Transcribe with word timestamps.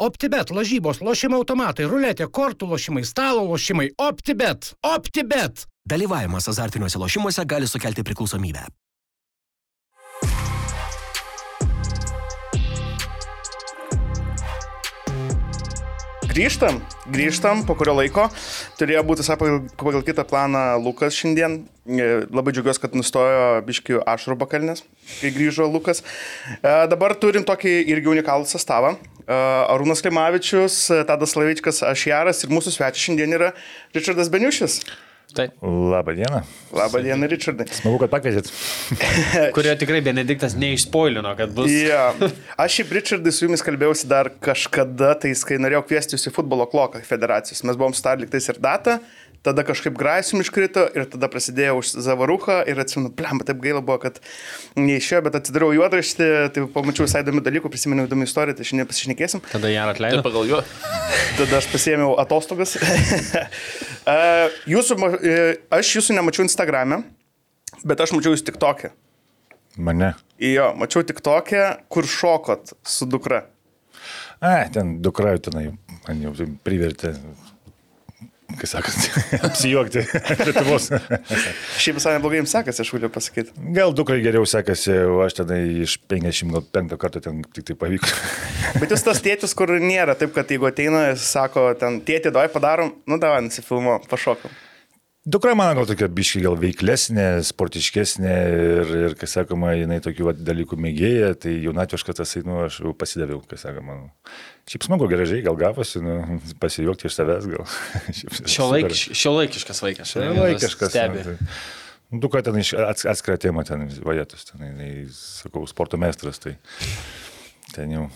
OptiBet, 0.00 0.48
lažybos, 0.56 1.02
lošimo 1.04 1.36
automatai, 1.42 1.84
ruletė, 1.84 2.24
kortų 2.32 2.70
lošimai, 2.70 3.02
stalo 3.04 3.42
lošimai. 3.50 3.90
OptiBet. 4.00 4.72
OptiBet. 4.80 5.66
Dalyvavimas 5.84 6.48
azartiniuose 6.48 6.96
lošimuose 7.02 7.44
gali 7.44 7.68
sukelti 7.68 8.00
priklausomybę. 8.08 8.64
Grįžtam, 16.30 16.78
grįžtam 17.10 17.64
po 17.68 17.74
kurio 17.76 17.98
laiko. 17.98 18.28
Turėjo 18.80 19.04
būti, 19.04 19.24
sako, 19.26 19.50
pagal 19.76 20.04
kitą 20.06 20.24
planą 20.24 20.78
Lukas 20.80 21.12
šiandien. 21.18 21.64
E, 21.90 22.10
Labai 22.30 22.54
džiaugiuosi, 22.54 22.80
kad 22.80 22.96
nustojo 22.96 23.58
biškių 23.66 24.00
ašrų 24.08 24.38
bakalnės, 24.40 24.86
kai 25.18 25.34
grįžo 25.34 25.68
Lukas. 25.68 26.00
E, 26.62 26.86
Dabar 26.88 27.18
turim 27.20 27.44
tokį 27.44 27.80
irgi 27.92 28.14
unikalų 28.14 28.48
sastavą. 28.48 28.94
Arūnas 29.26 30.02
Klimavičius, 30.04 30.80
Tadas 31.08 31.36
Lavičkas, 31.38 31.82
Ašjaras 31.86 32.44
ir 32.44 32.52
mūsų 32.54 32.74
svečias 32.76 33.04
šiandien 33.08 33.38
yra 33.38 33.54
Richardas 33.96 34.32
Beniušis. 34.32 34.80
Taip. 35.34 35.52
Labą 35.62 36.14
dieną. 36.14 36.40
Labą 36.72 37.02
dieną, 37.02 37.26
Richardai. 37.26 37.66
Smagu, 37.70 37.98
kad 38.02 38.10
pakvietėt. 38.10 38.50
Kurio 39.56 39.74
tikrai 39.78 40.00
Benediktas 40.02 40.56
neišspoilino, 40.58 41.30
kad 41.38 41.52
bus. 41.54 41.70
Ja. 41.70 42.08
Aš 42.58 42.80
šiaip 42.80 42.94
Richardai 42.98 43.32
su 43.34 43.46
jumis 43.46 43.62
kalbėjausi 43.66 44.10
dar 44.10 44.32
kažkada, 44.42 45.12
tai 45.22 45.32
kai 45.46 45.60
norėjau 45.62 45.84
kviesti 45.86 46.16
jūs 46.16 46.26
į 46.30 46.34
futbolo 46.34 46.66
kloką 46.70 47.02
federacijos. 47.06 47.62
Mes 47.68 47.78
buvom 47.78 47.94
sutarę 47.94 48.24
liktais 48.24 48.50
ir 48.50 48.58
datą, 48.62 48.98
tada 49.46 49.64
kažkaip 49.66 49.96
graisim 49.98 50.42
iškrito 50.42 50.84
ir 50.96 51.06
tada 51.10 51.28
prasidėjo 51.32 51.78
už 51.80 51.92
Zavaruką 52.04 52.60
ir 52.68 52.80
atsimenu, 52.82 53.12
blem, 53.16 53.40
taip 53.46 53.60
gaila 53.62 53.82
buvo, 53.84 53.98
kad 54.02 54.20
neišėjo, 54.78 55.22
bet 55.26 55.38
atsidariau 55.40 55.74
juodraštį, 55.76 56.28
tai 56.54 56.64
pamačiau 56.74 57.06
visai 57.08 57.22
įdomių 57.24 57.44
dalykų, 57.46 57.72
prisiminiau 57.72 58.08
įdomią 58.08 58.28
istoriją, 58.28 58.58
tai 58.58 58.68
šiandien 58.68 58.88
pasišnekėsim. 58.90 59.44
Tada 59.52 59.72
ją 59.72 59.86
atleido. 59.92 60.24
pagal 60.26 60.48
juo. 60.50 60.62
Tada 61.38 61.60
aš 61.60 61.70
pasėmiau 61.72 62.16
atostogas. 62.22 62.76
E, 64.10 64.14
jūsų, 64.66 64.94
e, 65.20 65.32
aš 65.76 65.90
jūsų 65.98 66.14
nemačiau 66.16 66.42
Instagram'e, 66.46 67.02
bet 67.86 68.00
aš 68.00 68.14
mačiau 68.16 68.32
jūs 68.32 68.42
tik 68.42 68.56
tokia. 68.58 68.88
Mane. 69.76 70.14
Jo, 70.40 70.70
mačiau 70.80 71.04
tik 71.06 71.20
tokia, 71.22 71.66
kur 71.92 72.08
šokot 72.08 72.72
su 72.80 73.06
dukra. 73.06 73.42
A, 74.40 74.64
ten 74.72 74.96
dukra 75.04 75.36
jau 75.36 75.42
tenai 75.50 75.66
man 76.06 76.24
jau 76.24 76.32
privertė, 76.64 77.12
kai 78.58 78.68
sakant, 78.70 79.08
apsijuokti 79.46 80.04
Lietuvos. 80.46 80.88
Šiaip 81.80 81.98
visai 81.98 82.14
neblogai 82.16 82.40
jums 82.40 82.54
sekasi, 82.54 82.84
aš 82.84 82.92
galiu 82.96 83.10
pasakyti. 83.12 83.54
Gal 83.76 83.94
dukrai 83.96 84.20
geriau 84.24 84.46
sekasi, 84.48 84.94
o 85.10 85.20
aš 85.24 85.40
tenai 85.40 85.60
iš 85.84 85.98
55 86.10 86.98
kartų 87.00 87.24
ten 87.26 87.44
tik 87.56 87.70
tai 87.70 87.78
pavyko. 87.84 88.10
Bet 88.80 88.94
jūs 88.94 89.06
tas 89.06 89.22
tėtis, 89.24 89.54
kur 89.58 89.74
nėra 89.82 90.16
taip, 90.18 90.34
kad 90.36 90.50
jeigu 90.50 90.70
ateina, 90.70 91.10
sako, 91.18 91.70
ten 91.80 92.00
tėtį, 92.06 92.34
davai 92.34 92.50
padarom, 92.52 92.94
nu 93.10 93.20
davai, 93.22 93.44
nusifilmo, 93.46 94.00
pašokom. 94.10 94.52
Dukra 95.28 95.52
mano 95.54 95.74
gal 95.76 95.84
tokia 95.90 96.06
biški 96.08 96.40
gal 96.40 96.54
veiklesnė, 96.56 97.24
sportiškesnė 97.44 98.36
ir, 98.54 98.92
ir 99.10 99.16
kai 99.20 99.26
sakoma, 99.28 99.74
jinai 99.76 99.98
tokių 100.00 100.32
dalykų 100.40 100.78
mėgėja, 100.80 101.34
tai 101.42 101.52
jaunatviškas 101.60 102.16
tas, 102.22 102.32
nu, 102.46 102.62
aš 102.64 102.78
jau 102.80 102.94
pasidaviau, 102.96 103.42
kai 103.50 103.58
sakoma. 103.60 103.98
Nu. 103.98 104.32
Šiaip 104.70 104.86
smagu, 104.88 105.10
gražiai, 105.12 105.42
gal 105.44 105.58
gavosi, 105.60 106.00
nu, 106.00 106.38
pasijuokti 106.62 107.10
iš 107.10 107.18
savęs 107.18 107.50
gal. 107.52 107.68
Šio, 108.54 108.70
laik, 108.72 108.88
šio 108.96 109.34
laikiškas 109.36 109.84
vaikas. 109.84 110.16
Laikiškas. 110.16 110.94
Stebi. 110.96 111.20
nu, 111.26 111.36
tai- 111.36 111.52
Nu, 112.10 112.18
Duka 112.18 112.40
ten 112.42 112.56
iš 112.58 112.72
ats- 112.74 113.04
atskirą 113.06 113.36
temą, 113.38 113.62
ten 113.62 113.84
vajetus, 114.02 114.48
ten, 114.48 114.64
sakau, 115.14 115.62
sporto 115.70 115.94
meistras, 116.00 116.40
tai 116.42 116.56
ten 117.76 117.92
jau. 117.94 118.08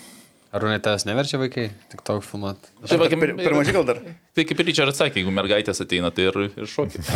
Ar 0.55 0.63
ne 0.71 0.77
tavęs 0.79 1.03
neverčia 1.09 1.39
vaikai 1.41 1.65
tik 1.91 2.03
tau 2.07 2.21
filmuot? 2.23 2.69
Tai 2.87 2.99
va, 3.01 3.09
Per, 3.11 3.33
per 3.41 3.55
mažai 3.57 3.73
gal 3.75 3.87
dar. 3.89 3.99
Tai 4.39 4.45
kaip 4.47 4.61
ir 4.63 4.69
Richard 4.69 4.95
sakė, 4.95 5.19
jeigu 5.19 5.33
mergaitės 5.35 5.83
ateina, 5.83 6.13
tai 6.15 6.29
ir, 6.29 6.39
ir 6.47 6.69
šokit. 6.71 7.11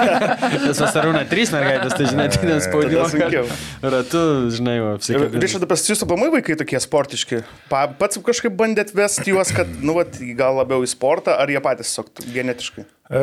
Tas 0.66 0.82
vasarūna 0.82 1.22
trys 1.30 1.54
mergaitės, 1.54 1.94
tai 1.94 2.08
žinai, 2.10 2.26
tai 2.34 2.58
sunkiau. 3.14 3.46
Ratu, 3.94 4.24
žinai, 4.56 4.76
apsikabinti. 4.96 5.42
Rišada, 5.46 5.70
pas 5.70 5.86
jūsų 5.86 6.10
pamai 6.10 6.32
vaikai 6.34 6.58
tokie 6.58 6.82
sportiški. 6.82 7.44
Pa, 7.70 7.86
pats 8.00 8.18
kažkaip 8.26 8.58
bandėt 8.58 8.90
vesti 8.98 9.36
juos, 9.36 9.54
kad, 9.54 9.70
nu, 9.82 9.94
vat, 10.00 10.18
gal 10.38 10.58
labiau 10.58 10.82
į 10.82 10.90
sportą, 10.90 11.38
ar 11.38 11.50
jie 11.52 11.62
patys 11.62 11.94
tiesiog 11.94 12.34
genetiškai? 12.34 12.90
E, 13.10 13.20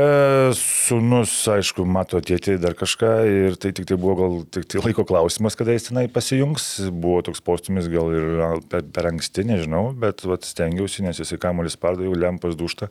Sūnus, 0.59 1.31
aišku, 1.48 1.86
mato 1.88 2.20
tėtį 2.20 2.58
dar 2.59 2.74
kažką 2.75 3.12
ir 3.31 3.53
tai 3.56 3.70
tik 3.72 3.86
tai 3.88 3.96
buvo 3.96 4.16
gal 4.20 4.34
tik 4.52 4.66
tai 4.68 4.81
laiko 4.84 5.06
klausimas, 5.08 5.56
kada 5.56 5.72
jis 5.72 5.86
tenai 5.88 6.09
pasijungs. 6.12 6.66
Buvo 6.92 7.22
toks 7.24 7.40
postumis 7.40 7.88
gal 7.92 8.12
ir 8.12 8.25
per, 8.68 8.81
per 8.84 9.08
anksti, 9.14 9.46
nežinau, 9.48 9.94
bet 9.96 10.25
vat, 10.28 10.44
stengiausi, 10.44 11.06
nes 11.06 11.22
jisai 11.22 11.40
kamuolis 11.40 11.80
pardo, 11.80 12.03
jau 12.03 12.18
lempas 12.20 12.58
dušta. 12.59 12.90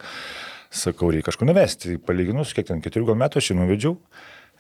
Sakau, 0.73 1.11
reikia 1.13 1.27
kažkur 1.29 1.51
nuvesti. 1.51 1.99
Palyginus, 2.01 2.55
kiek 2.57 2.71
ten 2.71 2.81
keturių 2.85 3.11
gal 3.11 3.19
metų 3.27 3.43
aš 3.43 3.51
jį 3.51 3.57
nuvedžiau. 3.59 3.99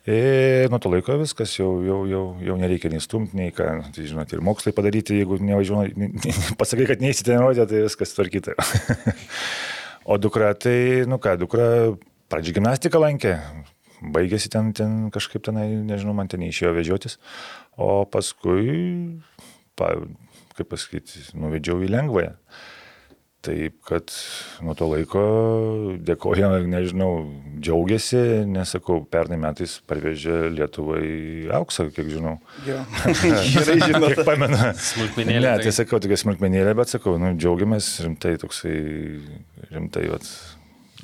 Ir 0.06 0.68
nuo 0.70 0.78
to 0.78 0.92
laiko 0.92 1.16
viskas 1.18 1.54
jau, 1.56 1.70
jau, 1.82 2.03
jau, 2.06 2.20
jau 2.44 2.56
nereikia 2.60 2.92
nei 2.92 3.00
stumti, 3.03 3.34
nei 3.34 3.54
ką, 3.54 3.70
tai 3.97 4.04
žinot, 4.06 4.30
ir 4.36 4.44
mokslai 4.44 4.74
padaryti, 4.76 5.16
jeigu 5.18 5.41
nevažiuoji, 5.42 6.12
pasakai, 6.60 6.86
kad 6.92 7.03
neįsiteniruoti, 7.03 7.64
tai 7.72 7.80
viskas 7.88 8.12
tvarkyta. 8.14 8.54
o 10.12 10.20
dukra, 10.20 10.53
tai, 10.54 10.76
nu 11.10 11.18
ką, 11.18 11.34
dukra 11.41 11.66
pradžią 12.32 12.56
gimnastiką 12.59 13.00
lankė, 13.03 13.34
baigėsi 14.14 14.50
ten, 14.53 14.72
ten 14.76 15.10
kažkaip 15.14 15.44
tenai, 15.47 15.69
nežinau, 15.88 16.14
man 16.19 16.28
ten 16.32 16.42
neišėjo 16.44 16.72
vežiotis, 16.76 17.19
o 17.81 18.04
paskui, 18.10 19.20
pa, 19.78 19.94
kaip 20.56 20.70
pasakyti, 20.72 21.26
nuvedžiau 21.36 21.82
į 21.86 21.92
lengvąją. 21.97 22.34
Taip, 23.47 23.76
kad 23.86 24.10
nuo 24.65 24.72
to 24.75 24.88
laiko 24.91 25.20
dėkoja, 26.03 26.48
nežinau, 26.66 27.10
džiaugiasi, 27.62 28.19
nesakau, 28.50 29.04
pernai 29.06 29.36
metais 29.38 29.76
parvežė 29.86 30.48
Lietuvai 30.50 31.47
auksą, 31.54 31.86
kiek 31.94 32.09
žinau. 32.10 32.41
Jo. 32.66 32.81
Gerai 33.54 33.76
žinot. 33.84 34.09
Kiek 34.16 34.25
pamenu. 34.26 34.59
Smulkmenėlė, 34.88 35.44
Ne, 35.47 35.53
tai- 35.60 35.69
tai 35.69 35.75
sakau, 35.78 36.00
tokia 36.03 36.19
smulkmenėlė, 36.25 36.75
bet 36.81 36.91
sakau, 36.97 37.15
nu, 37.22 37.36
džiaugiamės 37.38 37.92
rimtai, 38.09 38.34
toksai 38.42 38.75
rimtai, 39.70 40.09
vat, 40.10 40.26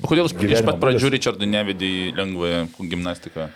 O 0.03 0.09
kodėl 0.11 0.27
iš 0.27 0.35
Gyvenimo 0.35 0.67
pat 0.73 0.81
pradžių 0.83 1.05
būdas. 1.07 1.13
Richardui 1.15 1.47
nevedė 1.47 1.89
į 1.89 2.07
lengvąją 2.17 2.63
gimnastiką? 2.91 3.49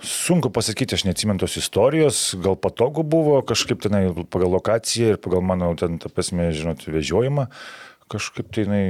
Sunku 0.00 0.48
pasakyti, 0.52 0.96
aš 0.96 1.04
neatsimenu 1.04 1.42
tos 1.42 1.58
istorijos, 1.60 2.20
gal 2.40 2.56
patogu 2.56 3.02
buvo 3.04 3.40
kažkaip 3.44 3.82
tenai 3.84 4.06
pagal 4.32 4.52
lokaciją 4.56 5.14
ir 5.14 5.20
pagal 5.20 5.44
mano 5.44 5.74
ten, 5.76 5.98
ta 6.00 6.08
prasme, 6.12 6.48
žinot, 6.56 6.86
vežiojimą. 6.88 7.48
Kažkaip 8.10 8.48
tai 8.50 8.64
jinai, 8.64 8.84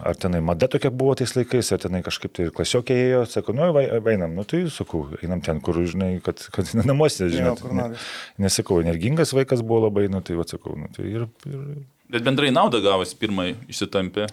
ar 0.00 0.14
tenai 0.16 0.38
mada 0.40 0.68
tokia 0.72 0.88
buvo 0.94 1.12
tais 1.18 1.34
laikais, 1.36 1.68
ar 1.74 1.82
tenai 1.82 2.00
kažkaip 2.06 2.32
tai 2.32 2.46
ir 2.46 2.52
klasiokė 2.54 2.94
ėjo, 2.96 3.24
sako, 3.28 3.52
nu, 3.58 3.66
vai- 3.76 3.90
einam, 4.14 4.32
nu 4.38 4.46
tai 4.48 4.62
sakau, 4.72 5.02
einam 5.20 5.42
ten, 5.44 5.58
kur, 5.60 5.82
žinai, 5.84 6.16
kad, 6.24 6.40
kad 6.54 6.70
namuose, 6.88 7.28
nori. 7.34 7.74
ne, 7.76 7.88
nesakau, 8.46 8.78
energingas 8.80 9.34
vaikas 9.36 9.60
buvo 9.66 9.88
labai, 9.88 10.06
nu 10.08 10.22
tai, 10.24 10.38
va, 10.38 10.46
sakau, 10.48 10.78
nu 10.80 10.88
tai 10.96 11.10
ir, 11.10 11.26
ir, 11.50 11.66
Bet 12.14 12.22
bendrai 12.24 12.50
naudą 12.54 12.78
gavosi 12.84 13.16
pirmai 13.18 13.54
išsitampė. 13.68 14.28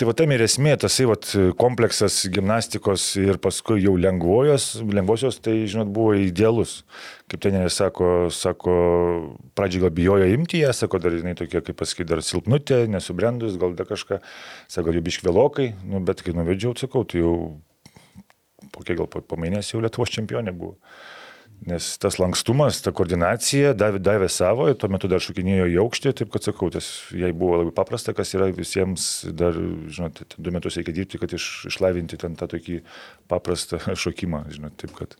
Tai 0.00 0.06
va 0.08 0.14
tam 0.16 0.30
ir 0.32 0.40
esmė, 0.40 0.70
tas 0.80 0.94
vat, 1.04 1.26
kompleksas 1.60 2.14
gimnastikos 2.32 3.02
ir 3.20 3.36
paskui 3.36 3.82
jau 3.82 3.92
lengvojos, 4.00 4.78
lengvosios, 4.96 5.36
tai, 5.44 5.58
žinot, 5.68 5.90
buvo 5.92 6.14
idealus. 6.16 6.78
Kaip 7.28 7.42
treneris 7.44 7.76
sako, 7.76 8.08
sako, 8.32 8.76
pradžiai 9.60 9.82
gal 9.82 9.92
bijojo 9.98 10.30
imti 10.32 10.62
ją, 10.62 10.72
sako, 10.78 11.02
dar 11.04 11.18
jinai 11.18 11.34
tokia, 11.36 11.60
kaip 11.66 11.76
pasakyti, 11.82 12.08
dar 12.14 12.24
silpnutė, 12.24 12.86
nesubrendus, 12.88 13.60
gal 13.60 13.76
dar 13.76 13.90
kažką, 13.92 14.22
sako, 14.72 14.96
jau 14.96 15.04
biškvėlokai, 15.10 15.68
nu, 15.92 16.00
bet 16.08 16.24
kai 16.24 16.32
nuvedžiau, 16.38 16.72
sakau, 16.80 17.04
tai 17.04 17.20
jau 17.20 17.36
po 18.72 18.86
kiek 18.86 19.02
gal 19.02 19.12
po, 19.12 19.36
mėnesio 19.36 19.76
jau 19.76 19.84
Lietuvos 19.84 20.16
čempionė 20.16 20.56
buvo. 20.56 20.78
Nes 21.68 21.90
tas 22.00 22.16
lankstumas, 22.16 22.78
ta 22.80 22.92
koordinacija 22.96 23.74
davė, 23.76 24.00
davė 24.00 24.30
savo, 24.32 24.64
tuo 24.80 24.88
metu 24.88 25.10
dar 25.12 25.20
šokinėjo 25.20 25.66
į 25.68 25.76
aukštį, 25.82 26.14
taip 26.16 26.30
kad 26.32 26.46
sakau, 26.46 26.70
tas 26.72 26.88
jai 27.12 27.34
buvo 27.36 27.58
labai 27.60 27.74
paprasta, 27.76 28.14
kas 28.16 28.32
yra 28.38 28.48
visiems 28.56 29.10
dar, 29.36 29.58
žinot, 29.92 30.22
du 30.40 30.54
metus 30.56 30.80
reikia 30.80 30.96
dirbti, 30.96 31.20
kad 31.20 31.36
iš, 31.36 31.50
išlavinti 31.68 32.16
ten 32.22 32.38
tą 32.40 32.48
tokį 32.54 32.80
paprastą 33.28 33.82
šokimą, 34.04 34.46
žinot, 34.56 34.78
taip 34.80 34.96
kad. 34.96 35.18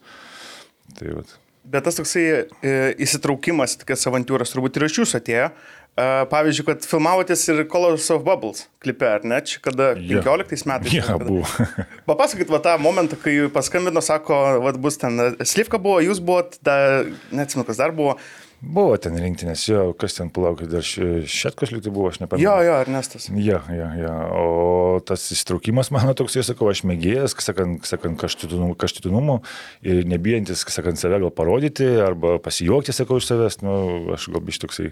Tai 0.96 1.12
vat. 1.18 1.36
Bet 1.70 1.84
tas 1.84 1.98
toksai 2.00 2.24
e, 2.24 2.72
įsitraukimas, 3.04 3.76
tokias 3.82 4.06
avantūras 4.08 4.54
turbūt 4.54 4.78
ir 4.80 4.86
iš 4.88 5.02
jūsų 5.02 5.18
atėjo. 5.20 5.50
Pavyzdžiui, 5.98 6.64
kad 6.68 6.84
filmavotės 6.86 7.42
ir 7.50 7.64
Colors 7.68 8.06
of 8.14 8.22
Bubbles 8.24 8.66
klipe, 8.80 9.04
ar 9.04 9.24
ne? 9.26 9.40
Čia 9.44 9.60
kada 9.64 9.90
Jo. 9.98 10.22
15 10.24 10.68
metais. 10.70 10.94
Ja, 10.94 11.06
kada? 11.10 11.26
buvo. 11.26 11.44
Papasakokit 12.08 12.52
va 12.52 12.60
tą 12.64 12.76
momentą, 12.80 13.18
kai 13.20 13.34
paskambino, 13.52 14.00
sako, 14.04 14.38
va 14.64 14.72
bus 14.80 15.00
ten, 15.00 15.18
Slivka 15.44 15.80
buvo, 15.82 15.98
jūs 16.04 16.22
buvot, 16.24 16.56
da, 16.64 17.02
neatsimenu, 17.34 17.66
kas 17.68 17.82
dar 17.82 17.92
buvo. 17.96 18.16
Buvo 18.60 18.92
ten 19.00 19.14
rinktinės, 19.16 19.62
jo, 19.70 19.82
kas 19.96 20.18
ten 20.18 20.28
palaukė, 20.36 20.66
dar 20.68 20.84
šetkas 20.84 21.70
liktai 21.72 21.92
buvo, 21.96 22.10
aš 22.12 22.18
nepamenu. 22.20 22.44
Jo, 22.44 22.58
jo, 22.66 22.74
Ernestas. 22.82 23.30
Ja, 23.32 23.62
ja, 23.72 23.86
ja. 23.96 24.12
O 24.36 24.98
tas 25.04 25.24
įsitraukimas 25.32 25.88
mano 25.96 26.12
toks, 26.16 26.36
jau 26.36 26.44
sakau, 26.44 26.68
aš 26.68 26.82
mėgėjas, 26.88 27.32
sakant, 27.40 27.88
sakant 27.88 28.20
kaštitinumu, 28.20 28.76
kaštitinumu 28.80 29.38
ir 29.80 30.04
nebijantis, 30.08 30.66
sakant, 30.68 31.00
save 31.00 31.22
gal 31.22 31.32
parodyti 31.32 31.88
arba 32.04 32.36
pasijuokti, 32.44 32.92
sakau, 32.96 33.16
iš 33.20 33.30
savęs, 33.32 33.62
nu, 33.64 33.78
aš 34.16 34.28
gal 34.28 34.44
biš 34.44 34.60
toksai 34.66 34.90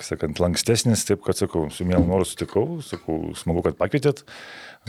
sakant, 0.00 0.40
lankstesnis, 0.40 1.04
taip 1.08 1.22
kad 1.26 1.36
sakau, 1.36 1.66
su 1.74 1.84
mielu 1.88 2.04
noru 2.06 2.24
sutikau, 2.28 2.80
sakau, 2.86 3.32
smagu, 3.36 3.64
kad 3.66 3.76
pakvietėt. 3.80 4.22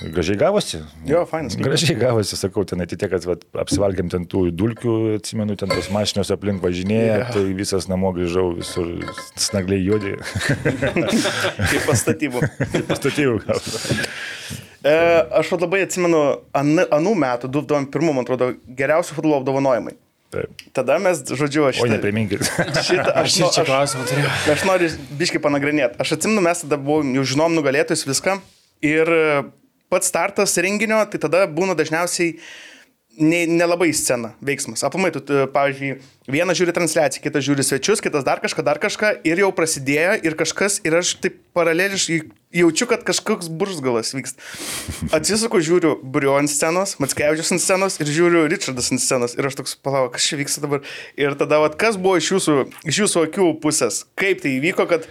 Gražiai 0.01 0.39
gavosi. 0.41 0.79
Jo, 1.05 1.21
fainas. 1.29 1.53
Gražiai 1.59 1.93
gavosi, 1.99 2.37
sakau, 2.39 2.63
ten 2.65 2.81
atitė, 2.81 3.11
kad 3.11 3.27
vat, 3.29 3.43
apsivalgiam 3.61 4.09
ten 4.09 4.25
tų 4.29 4.47
dulkių, 4.57 4.95
atsimenu, 5.19 5.57
ten 5.59 5.69
tos 5.69 5.91
mašinos 5.93 6.31
aplink 6.33 6.63
važinėja, 6.63 7.19
Jo. 7.19 7.27
tai 7.35 7.43
visas 7.59 7.85
namo 7.91 8.09
grįžau, 8.15 8.55
visur 8.57 8.89
snagliai 9.37 9.83
juodi. 9.85 10.15
Kaip 11.69 11.85
pastatybų. 11.85 12.41
Pastatėjau 12.89 13.37
gal. 13.45 13.61
E, 14.83 14.95
aš 15.39 15.53
labai 15.55 15.85
atsimenu 15.85 16.23
an, 16.57 16.73
anų 16.89 17.13
metų, 17.23 17.53
2001, 17.53 18.09
man 18.09 18.25
atrodo, 18.25 18.49
geriausių 18.81 19.19
futbolo 19.19 19.37
apdovanojimai. 19.43 19.93
Taip. 20.33 20.63
Tada 20.73 20.97
mes, 21.01 21.21
žodžiu, 21.29 21.67
aš... 21.69 21.81
O 21.83 21.87
nepriminkit. 21.91 22.41
Šitą, 22.43 23.11
aš, 23.21 23.27
Aš 23.27 23.35
nu, 23.39 23.49
čia 23.53 23.61
aš, 23.63 23.67
klausimą 23.69 24.05
turėjau. 24.09 24.31
aš 24.55 24.65
noriu 24.69 24.91
biškai 25.19 25.41
panagrinėti. 25.43 25.99
Aš 26.01 26.15
atsimenu, 26.17 26.41
mes 26.45 26.63
tada 26.65 26.79
buvom, 26.81 27.13
jau 27.19 27.25
žinom 27.33 27.53
nugalėtojus 27.57 28.05
viską. 28.09 28.39
Ir 28.83 29.13
e, 29.13 29.25
pats 29.93 30.09
startas 30.09 30.57
renginio, 30.65 30.97
tai 31.13 31.21
tada 31.21 31.45
būna 31.47 31.77
dažniausiai 31.79 32.33
ne- 33.17 33.47
nelabai 33.47 33.87
ne 33.87 33.93
scena, 33.93 34.33
veiksmas. 34.41 34.83
Aplamai, 34.83 35.11
tu, 35.13 35.21
pavyzdžiui, 35.53 35.97
vienas 36.31 36.57
žiūri 36.57 36.73
transliaciją, 36.75 37.23
kitas 37.23 37.45
žiūri 37.45 37.65
svečius, 37.65 38.01
kitas 38.01 38.25
dar 38.25 38.41
kažką, 38.43 38.63
dar 38.65 38.79
kažką 38.81 39.11
ir 39.27 39.41
jau 39.43 39.51
prasidėjo 39.55 40.15
ir 40.25 40.37
kažkas, 40.39 40.79
ir 40.87 40.97
aš 40.97 41.15
taip 41.21 41.37
paraleliškai 41.53 42.19
jaučiu, 42.53 42.87
kad 42.89 43.03
kažkoks 43.05 43.49
buržgalas 43.49 44.13
vyksta. 44.15 44.41
Atsisuku, 45.13 45.61
žiūriu 45.61 45.97
Brio 46.01 46.37
ant 46.39 46.49
scenos, 46.49 46.95
Matskevičius 47.01 47.53
ant 47.53 47.63
scenos 47.63 47.99
ir 48.01 48.09
žiūriu 48.09 48.47
Richardas 48.49 48.89
ant 48.93 49.03
scenos 49.03 49.37
ir 49.37 49.49
aš 49.49 49.59
toks 49.61 49.77
palau, 49.77 50.07
kas 50.13 50.25
čia 50.29 50.39
vyksta 50.41 50.65
dabar. 50.65 50.81
Ir 51.19 51.37
tada, 51.37 51.61
vat, 51.63 51.77
kas 51.79 51.99
buvo 52.01 52.17
iš 52.21 52.33
jūsų, 52.35 52.57
iš 52.89 53.03
jūsų 53.05 53.27
akių 53.29 53.51
pusės, 53.63 54.03
kaip 54.19 54.41
tai 54.45 54.57
įvyko, 54.57 54.87
kad 54.89 55.05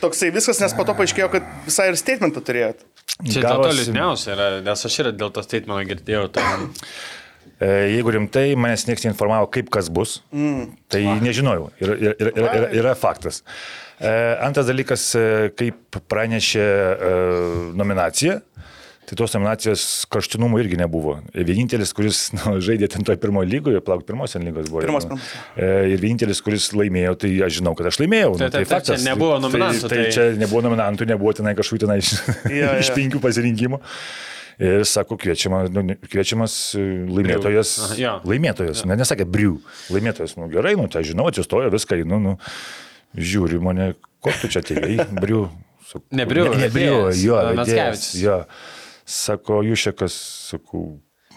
toksai 0.00 0.30
viskas, 0.34 0.60
nes 0.60 0.76
po 0.76 0.84
to 0.88 0.96
paaiškėjo, 0.96 1.28
kad 1.32 1.52
visai 1.66 1.90
ir 1.92 2.00
statementą 2.00 2.44
turėjot. 2.44 2.84
Čia 3.20 3.44
dėl 3.44 3.60
to 3.62 3.74
liūdniausia 3.76 4.32
yra, 4.34 4.48
nes 4.64 4.88
aš 4.88 4.96
ir 5.02 5.12
dėl 5.12 5.32
to 5.32 5.44
statemento 5.44 5.84
girdėjau. 5.92 6.28
Tai... 6.34 6.44
E, 7.62 7.68
Jeigu 7.94 8.10
rimtai, 8.16 8.48
manęs 8.58 8.86
niekas 8.88 9.04
neinformavo, 9.06 9.46
kaip 9.54 9.68
kas 9.74 9.90
bus, 9.94 10.18
mm. 10.34 10.64
tai 10.90 11.04
nežinojau. 11.22 11.68
Ir, 11.80 11.92
ir, 11.94 12.16
ir, 12.18 12.32
ir, 12.34 12.48
ir, 12.58 12.66
yra 12.82 12.94
faktas. 12.98 13.42
E, 14.00 14.10
Antras 14.42 14.66
dalykas, 14.66 15.04
e, 15.14 15.26
kaip 15.54 16.00
pranešė 16.10 16.64
nominacija, 17.78 18.40
tai 19.04 19.18
tos 19.20 19.34
nominacijos 19.36 19.82
kraštinumų 20.12 20.62
irgi 20.62 20.78
nebuvo. 20.80 21.18
Vienintelis, 21.36 21.92
kuris 21.96 22.22
nu, 22.38 22.56
žaidė 22.64 22.88
ten 22.94 23.04
toje 23.06 23.20
pirmoje 23.20 23.50
lygoje, 23.52 23.82
plauk 23.84 24.02
pirmos 24.08 24.32
ten 24.34 24.46
lygos 24.48 24.70
buvo. 24.72 24.80
Pirmos, 24.86 25.04
pirmos. 25.10 25.30
e, 25.54 25.70
ir 25.94 26.00
vienintelis, 26.02 26.40
kuris 26.44 26.70
laimėjo, 26.74 27.14
tai 27.22 27.32
aš 27.46 27.58
žinau, 27.60 27.74
kad 27.78 27.90
aš 27.92 28.00
laimėjau. 28.02 28.34
Tai- 28.40 28.48
nu, 28.48 28.54
tai- 28.56 28.64
tai 28.70 28.80
čia 28.88 29.00
nebuvo 29.04 29.36
nominantų, 29.44 29.84
Tai, 29.86 29.90
tai, 29.92 29.96
tai- 29.96 30.06
tai 30.08 30.14
čia 30.16 30.28
nebuvo 30.40 30.64
nominantų, 30.66 31.10
nebuvo 31.14 31.34
tenai 31.36 31.54
kažkokių 31.58 31.84
tenai 31.86 31.98
iš, 32.02 32.14
Jo, 32.50 32.72
iš 32.80 32.90
jo. 32.90 32.94
penkių 32.98 33.20
pasirinkimų. 33.28 33.82
Ir 34.62 34.84
sako, 34.86 35.16
kviečiama, 35.18 35.64
nu, 35.74 35.96
kviečiamas 36.06 36.54
e, 36.78 36.82
laimėtojas. 37.10 37.72
Aha, 37.88 37.96
jo. 37.98 38.12
Laimėtojas, 38.30 38.84
ne, 38.86 38.96
nesakė 39.00 39.26
brių. 39.26 39.56
Laimėtojas, 39.94 40.36
nu 40.38 40.46
gerai, 40.52 40.76
nu 40.78 40.86
tai 40.92 41.02
žinau, 41.06 41.26
atsistojo 41.30 41.72
viską, 41.74 41.98
nu, 42.06 42.20
nu, 42.22 42.34
žiūri 43.18 43.58
mane, 43.62 43.92
ko 44.22 44.34
tu 44.40 44.50
čia 44.52 44.62
atėjai, 44.62 45.08
Briu, 45.24 45.48
ne, 46.10 46.22
ne 46.22 46.28
brių, 46.30 46.46
vedėjas, 46.54 47.24
jo, 47.24 47.38
a, 47.40 47.50
vedėjas, 47.50 47.58
Mackevičius. 47.58 48.22
jo. 48.22 48.38
Sako, 49.04 49.60
Jušekas, 49.66 50.14
sakau, 50.52 50.84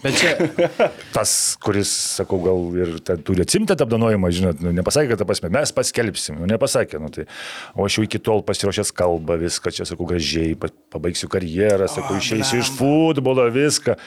Bet 0.04 0.14
čia, 0.20 0.36
tas, 1.16 1.32
kuris, 1.64 1.90
sakau, 2.20 2.38
gal 2.44 2.60
ir 2.78 2.92
ten 3.06 3.22
turi 3.26 3.42
atsimti 3.42 3.74
tą 3.74 3.88
apdanojimą, 3.88 4.30
žinot, 4.36 4.62
nu, 4.62 4.74
nepasakė, 4.78 5.10
kad 5.14 5.24
ta 5.24 5.28
prasme, 5.30 5.50
mes 5.54 5.74
paskelbsim, 5.74 6.38
nu, 6.38 6.50
nepasakė, 6.52 7.00
nu, 7.02 7.10
tai, 7.14 7.26
o 7.74 7.88
aš 7.88 7.98
jau 7.98 8.06
iki 8.06 8.22
tol 8.22 8.44
pasiruošęs 8.46 8.94
kalbą, 8.98 9.40
viską 9.42 9.74
čia, 9.74 9.88
sakau, 9.90 10.06
gražiai, 10.10 10.54
pa- 10.60 10.70
pabaigsiu 10.94 11.30
karjerą, 11.34 11.90
sakau, 11.90 12.20
išeisiu 12.22 12.62
iš 12.62 12.70
futbolo, 12.78 13.48
viską, 13.54 13.98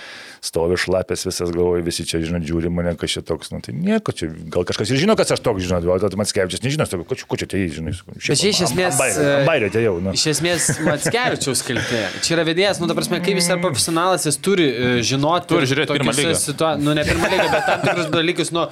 stovi 0.41 0.79
šlapės 0.81 1.27
visas, 1.27 1.51
galvoju, 1.53 1.83
visi 1.85 2.07
čia, 2.09 2.23
žinot, 2.25 2.47
žiūri 2.49 2.71
mane, 2.73 2.95
kas 3.01 3.17
čia 3.19 3.25
toks, 3.27 3.51
nu, 3.53 3.59
tai 3.65 3.75
nieko, 3.77 4.15
čia, 4.17 4.31
gal 4.53 4.65
kažkas 4.69 4.95
ir 4.95 5.03
žino, 5.03 5.19
kas 5.19 5.35
aš 5.35 5.43
toks, 5.45 5.67
žinot, 5.67 5.85
o 5.85 5.99
tas 6.01 6.17
Matskevičius 6.17 6.63
nežino, 6.65 6.87
sakau, 6.89 7.05
ko 7.05 7.19
čia, 7.19 7.27
ko 7.29 7.41
čia 7.43 7.51
tai, 7.51 7.67
žinai, 7.69 7.93
sakau, 7.99 8.15
Bet 8.17 8.41
čia 8.41 8.55
iš 8.55 8.63
esmės, 8.71 9.03
e, 9.11 9.35
Bairė 9.49 9.69
atėjau, 9.69 9.99
nu. 10.07 10.15
iš 10.17 10.25
esmės 10.33 10.71
Matskevičiaus 10.87 11.65
kaltė. 11.67 12.01
Čia 12.25 12.39
yra 12.39 12.47
vedėjas, 12.49 12.81
nu, 12.81 12.89
ta 12.89 12.97
prasme, 12.97 13.21
kaip 13.21 13.37
jis 13.37 13.51
yra 13.51 13.59
profesionalas, 13.61 14.25
jis 14.29 14.41
turi 14.41 14.71
uh, 14.71 14.97
žinoti. 15.05 15.51
Turi 15.53 15.69
žiūrėt 15.81 15.93
pirmą 15.97 16.13
lygą. 16.21 16.35
situa- 16.45 16.73
Nu, 16.81 16.95
ne 16.95 17.05
pirmą 17.09 17.31
lygą, 17.33 17.47
bet 17.53 17.67
tam 17.67 17.81
tikrus 17.87 18.11
dalykus, 18.13 18.53
nu, 18.53 18.67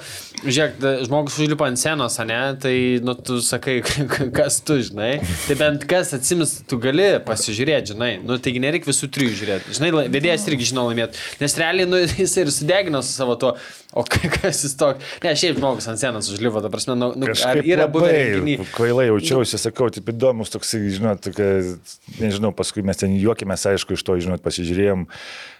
žiūrėk, 0.45 0.77
žmogus 1.09 1.39
užlipa 1.41 1.67
ant 1.67 1.81
senos, 1.81 2.17
ne, 2.29 2.39
tai, 2.61 2.75
nu, 3.03 3.15
tu 3.15 3.39
sakai, 3.41 3.79
kas 4.37 4.59
tu, 4.61 4.77
žinai. 4.85 5.19
Tai 5.47 5.55
bent 5.59 5.85
kas 5.89 6.13
atsimis, 6.17 6.57
tu 6.69 6.77
gali 6.81 7.09
pasižiūrėti, 7.25 7.93
žinai. 7.95 8.11
Nu, 8.23 8.37
taigi 8.37 8.61
nereikia 8.63 8.91
visų 8.91 9.09
trijų 9.15 9.35
žiūrėti. 9.41 9.75
Žinai, 9.79 9.91
vedėjas 10.13 10.47
irgi 10.51 10.69
žino 10.71 10.87
laimėti. 10.89 11.17
Nes 11.41 11.57
realiai, 11.59 11.89
nu, 11.89 11.99
jis 12.23 12.37
ir 12.41 12.51
sudegino 12.53 13.01
su 13.05 13.11
savo 13.15 13.35
tuo, 13.41 13.55
o 13.97 14.03
ka- 14.05 14.29
kas 14.39 14.63
jis 14.65 14.75
toks. 14.79 15.03
Ne, 15.25 15.33
šiaip 15.39 15.57
žmogus 15.59 15.87
ant 15.91 15.99
senos 16.01 16.29
užlipo, 16.31 16.61
ta 16.63 16.69
prasme, 16.71 16.95
nu, 16.99 17.11
nu 17.17 17.29
ar 17.33 17.61
yra 17.65 17.87
buvę 17.91 18.11
renginiai. 18.13 18.67
Kvailai 18.75 19.07
jaučiausi, 19.09 19.57
sakau, 19.61 19.89
taip 19.93 20.09
įdomus 20.13 20.51
toksai, 20.53 20.83
žinot, 20.93 21.21
tokia, 21.25 21.49
nežinau, 22.19 22.51
paskui 22.55 22.83
mes 22.85 22.97
ten 23.01 23.15
juokėmės, 23.19 23.65
aišku, 23.73 23.95
iš 23.97 24.03
to, 24.07 24.15
žinot, 24.21 24.43
pasižiūrėjom, 24.45 25.05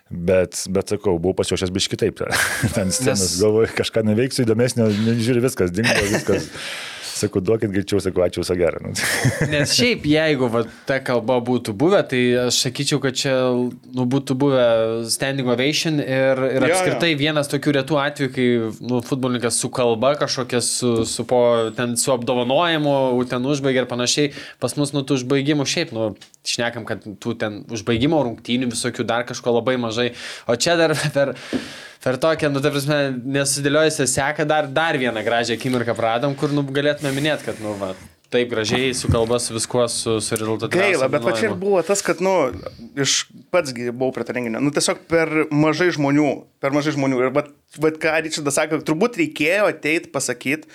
bet, 0.10 0.58
bet 0.74 0.94
sakau, 0.96 1.18
buvau 1.22 1.38
pasiruošęs 1.40 1.74
biški 1.76 1.96
kitaip. 1.96 2.24
Ten 2.76 2.92
scenas, 2.94 3.24
Nes- 3.26 3.40
galvoju, 3.42 3.72
kažką 3.78 4.04
neveiksiu 4.10 4.46
įdomesnio, 4.48 4.90
nežiūri 5.08 5.44
viskas, 5.46 5.74
dingo 5.76 5.98
viskas. 6.10 6.50
Sakau, 7.20 7.42
duokit 7.44 7.72
greičiau, 7.74 8.00
sakau, 8.04 8.24
ačiū, 8.24 8.44
visą 8.44 8.56
gerą. 8.60 8.80
Nu, 8.86 8.94
Nes 9.54 9.74
šiaip, 9.76 10.06
jeigu 10.08 10.48
va, 10.52 10.64
ta 10.88 11.00
kalba 11.04 11.40
būtų 11.46 11.74
buvę, 11.80 12.00
tai 12.12 12.22
aš 12.46 12.62
sakyčiau, 12.66 13.02
kad 13.04 13.18
čia 13.20 13.34
nu, 13.52 14.06
būtų 14.10 14.38
buvę 14.40 14.66
standing 15.12 15.50
ovation 15.52 16.00
ir, 16.04 16.40
ir 16.48 16.68
Jo, 16.70 16.78
apskritai 16.78 17.12
vienas 17.20 17.52
tokių 17.52 17.76
retų 17.80 18.00
atvejų, 18.04 18.32
kai 18.36 18.48
nu, 18.80 19.02
futbolininkas 19.06 19.60
su 19.60 19.72
kalba 19.74 20.14
kažkokia, 20.22 20.64
su, 20.66 20.94
su, 21.10 21.28
po, 21.28 21.42
ten, 21.78 21.98
su 22.00 22.14
apdovanojimu, 22.16 22.96
ten 23.32 23.52
užbaigia 23.52 23.84
ir 23.84 23.92
panašiai. 23.92 24.32
Pas 24.64 24.78
mus, 24.80 24.96
nu, 24.96 25.04
tų 25.04 25.20
užbaigimų 25.20 25.68
šiaip, 25.70 25.94
nu, 25.96 26.14
šnekam, 26.48 26.88
kad 26.88 27.04
tų 27.04 27.36
ten 27.40 27.62
užbaigimo 27.74 28.22
rungtynių 28.26 28.72
visokių 28.72 29.06
dar 29.10 29.28
kažko 29.28 29.60
labai 29.60 29.78
mažai. 29.82 30.14
O 30.48 30.56
čia 30.56 30.80
dar 30.80 30.96
per... 31.16 31.36
Per 32.04 32.16
tokią, 32.16 32.48
nu, 32.54 32.62
ta 32.64 32.72
prasme, 32.72 33.00
nesudėliojusią 33.36 34.06
seką 34.08 34.46
dar, 34.48 34.70
dar 34.72 34.96
vieną 35.00 35.24
gražią 35.26 35.58
akimirką 35.60 35.98
pradom, 35.98 36.38
kur, 36.40 36.54
nu, 36.56 36.64
galėtume 36.64 37.12
minėti, 37.12 37.50
kad, 37.50 37.60
nu, 37.60 37.74
va, 37.82 37.92
taip 38.32 38.52
gražiai 38.54 38.94
su 38.96 39.10
kalba, 39.12 39.40
su 39.44 39.54
viskuo, 39.54 39.84
su, 39.92 40.20
su 40.24 40.38
rezultatu. 40.40 40.78
Gaila, 40.78 41.10
bet 41.12 41.26
va 41.26 41.34
čia 41.36 41.50
ir 41.50 41.58
buvo 41.60 41.82
tas, 41.84 42.04
kad, 42.06 42.22
nu, 42.24 42.34
iš 42.96 43.26
patsgi 43.52 43.90
buvau 43.90 44.14
prie 44.16 44.24
to 44.28 44.36
renginio. 44.38 44.62
Nu, 44.64 44.72
tiesiog 44.76 45.02
per 45.12 45.34
mažai 45.52 45.90
žmonių, 45.98 46.30
per 46.64 46.76
mažai 46.76 46.94
žmonių. 46.96 47.20
Ir, 47.26 47.34
bet, 47.36 47.52
bet 47.84 48.00
ką 48.00 48.16
Ričardas 48.24 48.60
sakė, 48.62 48.80
turbūt 48.88 49.20
reikėjo 49.20 49.68
ateiti 49.74 50.14
pasakyti, 50.14 50.72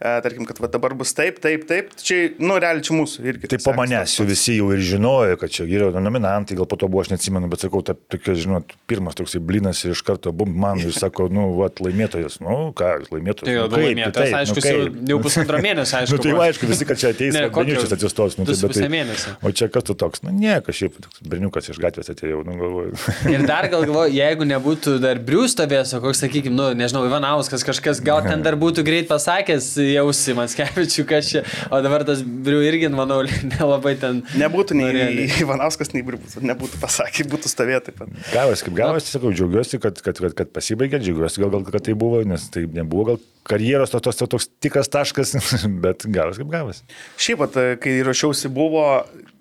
tarkim, 0.00 0.44
kad 0.48 0.60
va, 0.60 0.68
dabar 0.72 0.94
bus 0.98 1.14
taip, 1.16 1.38
taip, 1.42 1.66
taip. 1.68 1.92
Čia, 2.00 2.18
nu, 2.42 2.58
realiai 2.60 2.84
čia 2.84 2.96
mūsų 2.96 3.24
irgi. 3.26 3.46
Tai 3.46 3.52
taip 3.56 3.64
po 3.66 3.74
manęs 3.76 4.16
jau 4.18 4.26
visi 4.28 4.56
jau 4.58 4.70
ir 4.74 4.82
žinojo, 4.84 5.38
kad 5.40 5.52
čia 5.52 5.66
yra 5.68 5.88
nominantai, 6.02 6.56
gal 6.58 6.68
po 6.68 6.78
to 6.80 6.88
buvo, 6.90 7.04
aš 7.04 7.12
neatsimenu, 7.14 7.48
bet 7.52 7.64
sakau, 7.64 7.82
ta, 7.86 7.96
tokia, 7.96 8.36
žinot, 8.38 8.74
pirmas 8.90 9.16
toksai 9.18 9.40
blinas 9.44 9.82
ir 9.86 9.94
iš 9.94 10.02
karto, 10.06 10.32
bum, 10.36 10.52
man 10.52 10.82
ir 10.82 10.94
sako, 10.96 11.28
nu, 11.32 11.48
va, 11.58 11.70
laimėtojas, 11.82 12.40
nu, 12.44 12.58
ką, 12.76 12.92
laimėtojas. 13.12 13.46
Tai 13.46 13.54
nu, 13.54 13.58
jau 13.58 13.68
kaip, 13.72 13.86
laimėtas, 13.86 14.18
taip, 14.20 14.36
aišku, 14.40 14.58
nu, 14.58 14.66
jau, 14.66 14.82
kaip? 14.82 15.00
jau 15.12 15.20
pusantro 15.26 15.62
mėnesio, 15.64 16.00
aišku. 16.00 16.16
Nu, 16.16 16.24
tai 16.24 16.34
jau 16.34 16.42
aišku, 16.46 16.70
visi, 16.72 16.88
kad 16.88 17.02
čia 17.02 17.12
ateis, 17.14 17.38
kokio- 17.40 17.66
berniukas 17.66 17.96
atsistos. 17.96 18.38
Nu, 18.40 18.46
tai, 18.48 18.56
bet 18.62 18.76
tai, 18.76 18.90
mėnesio. 18.92 19.34
o 19.40 19.52
čia 19.56 19.68
kas 19.72 19.86
tu 19.88 19.96
toks? 19.98 20.22
Nu, 20.26 20.34
ne, 20.34 20.58
kažkaip 20.64 20.98
toks 21.04 21.24
berniukas 21.26 21.70
iš 21.72 21.80
gatvės 21.82 22.12
atėjau, 22.12 22.42
nu, 22.46 22.56
galvoju. 22.60 23.00
Ir 23.34 23.46
dar 23.48 23.68
gal 23.72 23.86
galvoju, 23.86 24.14
jeigu 24.16 24.48
nebūtų 24.48 24.96
dar 25.02 25.20
Briustovės, 25.26 25.94
o 25.96 26.02
koks, 26.04 26.22
sakykime, 26.24 26.56
nu, 26.56 26.68
nežinau, 26.78 27.04
Ivanauskas 27.08 27.64
kažkas, 27.66 28.02
gal 28.04 28.22
ten 28.26 28.42
dar 28.46 28.58
būtų 28.60 28.84
greit 28.86 29.10
pasakęs, 29.10 29.72
jausi, 29.92 30.34
man 30.36 30.50
skevičiu, 30.50 31.04
kas 31.08 31.30
čia, 31.30 31.42
o 31.70 31.80
dabar 31.84 32.04
tas 32.08 32.22
Briu 32.24 32.62
irgi, 32.64 32.88
manau, 32.92 33.18
nelabai 33.52 33.94
ten... 34.00 34.22
Nebūtų 34.40 34.78
nei 34.78 34.88
norėjo. 34.88 35.26
Ivanauskas, 35.44 35.92
nei 35.94 36.04
Bributas, 36.06 36.38
nebūtų 36.42 36.80
pasakę, 36.82 37.26
būtų 37.32 37.52
stovėję 37.52 37.82
taip 37.88 38.00
pat. 38.00 38.14
Gavosi, 38.32 38.66
kaip 38.68 38.78
gavosi, 38.78 39.12
sakau, 39.14 39.32
džiaugiuosi, 39.34 39.80
kad, 39.82 40.00
kad, 40.04 40.22
kad, 40.22 40.36
kad 40.40 40.52
pasibaigė, 40.54 41.02
džiaugiuosi 41.02 41.44
gal, 41.44 41.52
gal, 41.54 41.66
kad 41.68 41.86
tai 41.88 41.96
buvo, 41.98 42.22
nes 42.28 42.48
tai 42.54 42.66
nebuvo 42.66 43.12
gal 43.12 43.20
karjeros 43.46 43.94
to, 43.94 44.02
tos, 44.02 44.18
to, 44.18 44.30
toks 44.36 44.50
tikras 44.62 44.90
taškas, 44.92 45.36
bet 45.84 46.08
gavosi, 46.08 46.42
kaip 46.42 46.52
gavosi. 46.56 46.86
Šiaip, 47.20 47.46
kai 47.82 48.00
ruošiausi, 48.06 48.52
buvo 48.54 48.88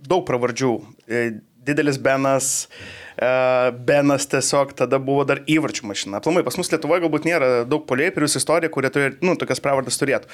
daug 0.06 0.26
pravardžių. 0.28 0.76
E, 1.10 1.26
Didelis 1.66 1.98
Benas, 1.98 2.68
e, 2.70 3.05
Benas 3.16 4.28
tiesiog 4.28 4.74
tada 4.76 5.00
buvo 5.00 5.24
dar 5.28 5.40
įvarčių 5.48 5.88
mašina. 5.88 6.20
Aplamai, 6.20 6.44
pas 6.44 6.58
mus 6.60 6.72
Lietuvoje 6.72 7.06
galbūt 7.06 7.28
nėra 7.28 7.50
daug 7.64 7.86
poliai, 7.88 8.12
per 8.12 8.26
jūsų 8.26 8.42
istoriją, 8.42 8.72
kurie 8.74 8.92
turi, 8.92 9.14
nu, 9.24 9.38
tokias 9.40 9.64
pravardas 9.64 10.00
turėtų. 10.02 10.28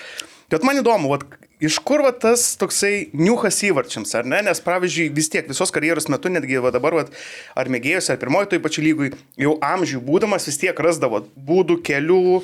Bet 0.51 0.65
man 0.67 0.81
įdomu, 0.81 1.11
vat, 1.13 1.27
iš 1.63 1.77
kur 1.85 2.01
vat, 2.03 2.17
tas 2.25 2.47
toksai 2.59 3.11
niuhas 3.13 3.61
įvarčiams, 3.69 4.15
ar 4.17 4.25
ne? 4.27 4.41
Nes, 4.49 4.63
pavyzdžiui, 4.65 5.11
vis 5.15 5.29
tiek 5.31 5.47
visos 5.47 5.71
karjeros 5.71 6.09
metu, 6.11 6.33
netgi 6.33 6.57
va, 6.63 6.73
dabar, 6.73 6.97
vat, 6.97 7.13
ar 7.55 7.69
mėgėjus, 7.71 8.09
ar 8.09 8.19
pirmoji 8.19 8.55
toj 8.55 8.63
pačiu 8.65 8.83
lygui, 8.87 9.13
jau 9.39 9.55
amžių 9.63 10.01
būdamas 10.07 10.49
vis 10.49 10.59
tiek 10.59 10.85
rasdavo 10.87 11.21
būdų, 11.37 11.79
kelių, 11.85 12.41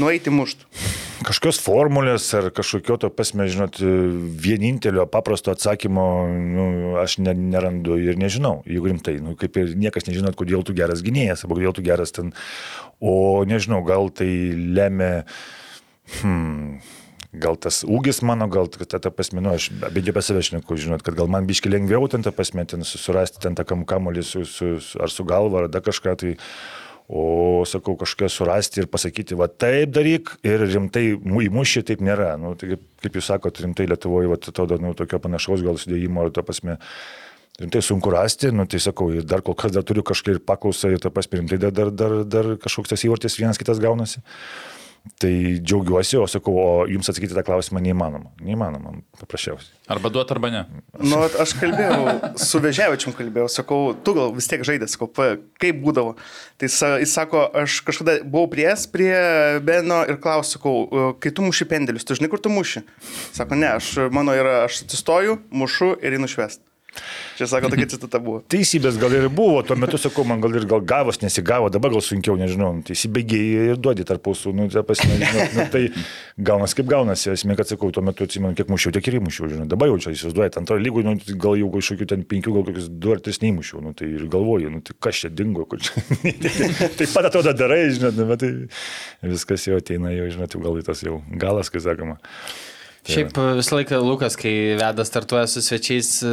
nueiti 0.00 0.32
muštų. 0.32 0.68
kažkokios 1.26 1.58
formulės 1.62 2.26
ar 2.38 2.50
kažkokio 2.54 2.98
to 3.02 3.10
pasme, 3.14 3.46
žinot, 3.50 3.78
vienintelio 3.80 5.06
paprasto 5.10 5.50
atsakymo 5.54 6.06
nu, 6.30 6.66
aš 7.02 7.18
ne, 7.24 7.34
nerandu 7.34 7.96
ir 8.02 8.20
nežinau, 8.20 8.60
jeigu 8.68 8.92
rimtai. 8.92 9.16
Nu, 9.24 9.34
kaip 9.38 9.56
ir 9.62 9.72
niekas 9.78 10.06
nežinot, 10.08 10.36
kodėl 10.38 10.66
tu 10.66 10.76
geras 10.76 11.02
gynėjas, 11.06 11.44
arba 11.44 11.58
kodėl 11.58 11.74
tu 11.76 11.86
geras 11.86 12.14
ten. 12.14 12.34
O 13.00 13.44
nežinau, 13.48 13.82
gal 13.86 14.12
tai 14.14 14.28
lemia... 14.54 15.24
Hmm, 16.20 16.78
gal 17.40 17.56
tas 17.60 17.82
ūgis 17.84 18.22
mano, 18.26 18.48
gal 18.52 18.68
ta, 18.72 19.00
ta 19.02 19.10
prasme, 19.12 19.42
nu, 19.44 19.52
aš 19.56 19.68
bent 19.74 20.08
jau 20.08 20.40
šneku, 20.48 20.78
žinot, 20.80 21.04
kad 21.04 21.16
gal 21.18 21.28
man 21.30 21.48
biški 21.48 21.70
lengviau 21.72 22.08
ten 22.08 22.24
tą 22.24 22.32
prasme, 22.34 22.64
ten 22.68 22.84
surasti 22.86 23.42
ten 23.42 23.56
tą 23.58 23.66
kam 23.68 23.84
kamolį 23.88 24.24
su, 24.24 24.44
su, 24.44 24.76
su, 24.80 25.00
ar 25.02 25.12
su 25.12 25.26
galva, 25.26 25.64
ar 25.64 25.70
dar 25.72 25.84
kažką, 25.84 26.16
tai, 26.20 26.36
o 27.08 27.62
sakau, 27.68 27.94
kažką 27.98 28.28
surasti 28.32 28.82
ir 28.82 28.88
pasakyti, 28.90 29.36
va 29.38 29.46
taip 29.46 29.92
daryk 29.94 30.32
ir 30.46 30.64
rimtai 30.66 31.12
įmušį 31.14 31.84
taip 31.86 32.02
nėra. 32.02 32.34
Nu, 32.40 32.54
tai 32.58 32.74
kaip, 32.74 33.12
jūs 33.12 33.30
sakote, 33.30 33.62
rimtai 33.62 33.86
Lietuvoje, 33.86 34.30
va, 34.32 34.38
atrodo, 34.40 34.80
nu, 34.82 34.94
tokio 34.98 35.20
panašaus 35.22 35.62
gal 35.66 35.78
sudėjimo, 35.78 36.26
ar 36.26 36.34
ta 36.34 36.42
prasme, 36.46 36.80
rimtai 37.62 37.82
sunku 37.84 38.10
rasti, 38.10 38.50
nu, 38.50 38.66
tai 38.66 38.82
sakau, 38.82 39.12
dar 39.22 39.44
kol 39.46 39.54
kas 39.58 39.74
dar 39.76 39.86
turiu 39.86 40.02
kažkaip 40.06 40.34
ir 40.34 40.42
paklausą, 40.42 40.90
ir 40.96 41.02
ta 41.02 41.14
prasme, 41.14 41.44
rimtai 41.44 41.60
dar, 41.62 41.74
dar, 41.74 41.92
dar, 41.94 42.16
dar 42.26 42.50
kažkoks 42.62 42.90
tas 42.90 43.06
įvartis 43.06 43.38
vienas 43.38 43.62
kitas 43.62 43.82
gaunasi. 43.82 44.24
Tai 45.20 45.32
džiaugiuosi, 45.62 46.18
o 46.20 46.26
sakau, 46.28 46.54
o 46.58 46.70
jums 46.90 47.08
atsakyti 47.08 47.36
tą 47.36 47.44
klausimą 47.46 47.80
neįmanoma. 47.84 48.32
Neįmanoma, 48.44 48.92
paprasčiausiai. 49.20 49.70
Arba 49.94 50.10
duot, 50.12 50.32
arba 50.34 50.50
ne. 50.52 50.62
Nu, 50.98 51.22
aš 51.24 51.54
kalbėjau, 51.60 52.34
su 52.42 52.60
Vežiavičiam 52.60 53.14
kalbėjau, 53.16 53.48
sakau, 53.52 53.80
tu 54.04 54.16
gal 54.18 54.34
vis 54.36 54.50
tiek 54.50 54.66
žaidė, 54.66 54.90
sakau, 54.90 55.08
pa, 55.08 55.30
kaip 55.62 55.80
būdavo. 55.84 56.16
Tai 56.60 56.68
jis 56.68 57.14
sako, 57.14 57.46
aš 57.62 57.80
kažkada 57.86 58.18
buvau 58.24 58.50
prieš 58.52 58.88
prie 58.92 59.14
Beno 59.64 60.02
ir 60.04 60.20
klausiu, 60.20 60.58
sakau, 60.58 60.76
kai 61.22 61.32
tu 61.32 61.46
muši 61.46 61.68
pendelius, 61.70 62.04
tu 62.04 62.18
žinai, 62.18 62.32
kur 62.32 62.42
tu 62.42 62.52
muši? 62.52 62.84
Sako, 63.36 63.56
ne, 63.62 63.76
aš, 63.78 63.94
mano 64.12 64.36
yra, 64.36 64.64
aš 64.66 64.84
atsistoju, 64.84 65.40
mušu 65.54 65.94
ir 66.02 66.18
einu 66.18 66.28
švest. 66.30 66.60
Čia 67.36 67.48
sako, 67.50 67.70
tokia 67.72 67.88
citata 67.90 68.20
buvo. 68.22 68.40
Teisybės 68.52 68.98
gal 69.00 69.12
ir 69.16 69.28
buvo, 69.28 69.60
tuo 69.66 69.76
metu 69.78 69.98
sakau, 70.00 70.24
man 70.28 70.40
gal 70.44 70.54
ir 70.56 70.66
gal 70.68 70.82
gavos, 70.86 71.20
nesigavo, 71.22 71.68
dabar 71.72 71.92
gal 71.94 72.04
sunkiau, 72.04 72.36
nežinau, 72.40 72.72
nu, 72.78 72.84
įsibėgėjai 72.94 73.72
ir 73.74 73.80
duodi 73.82 74.06
tarpusų, 74.08 74.54
nu, 74.56 74.68
tai, 74.72 74.84
pasime, 74.88 75.18
žinot, 75.20 75.56
nu, 75.56 75.66
tai 75.74 75.82
gaunas 76.48 76.76
kaip 76.76 76.88
gaunasi, 76.90 77.30
esmė, 77.34 77.58
kad 77.58 77.70
sakau, 77.70 77.90
tuo 77.94 78.04
metu 78.06 78.26
atsimenu, 78.26 78.56
kiek 78.56 78.70
mušiau, 78.72 78.94
tiek 78.96 79.10
ir 79.10 79.18
įmušiau, 79.20 79.50
žinau, 79.52 79.68
dabar 79.70 79.90
jau 79.92 79.98
čia 80.06 80.14
įsivaizduojate, 80.16 80.62
antroje 80.62 80.84
lygoje, 80.84 81.08
nu, 81.08 81.36
gal 81.42 81.58
jau 81.60 81.72
kažkokių 81.74 82.08
ten 82.12 82.24
penkių, 82.30 82.54
gal 82.58 82.68
kokius 82.70 82.88
du 82.92 83.12
ar 83.14 83.22
tris 83.24 83.42
neįmušiau, 83.44 83.82
nu, 83.84 83.92
tai 83.96 84.08
ir 84.14 84.28
galvoju, 84.32 84.72
nu, 84.72 84.84
tai 84.86 84.96
kas 85.06 85.24
čia 85.24 85.32
dingo, 85.32 85.66
kur 85.68 85.82
čia. 85.84 86.00
Taip 86.98 87.10
pat 87.12 87.28
atrodo 87.28 87.52
darai, 87.56 87.82
žinot, 87.92 88.16
nu, 88.16 88.28
bet 88.30 88.44
tai 88.44 89.30
viskas 89.34 89.68
jau 89.68 89.80
ateina, 89.80 90.14
jau, 90.14 90.30
žinot, 90.32 90.56
jau 90.56 90.62
gal 90.64 90.80
į 90.80 90.86
tas 90.86 91.04
jau 91.04 91.20
galas, 91.36 91.72
kai 91.72 91.82
sakoma. 91.84 92.16
Šiaip 93.06 93.38
visą 93.58 93.78
laiką 93.78 94.00
Lukas, 94.02 94.34
kai 94.38 94.52
veda 94.78 95.04
startuoja 95.06 95.46
su 95.50 95.62
svečiais, 95.62 96.10
e, 96.26 96.32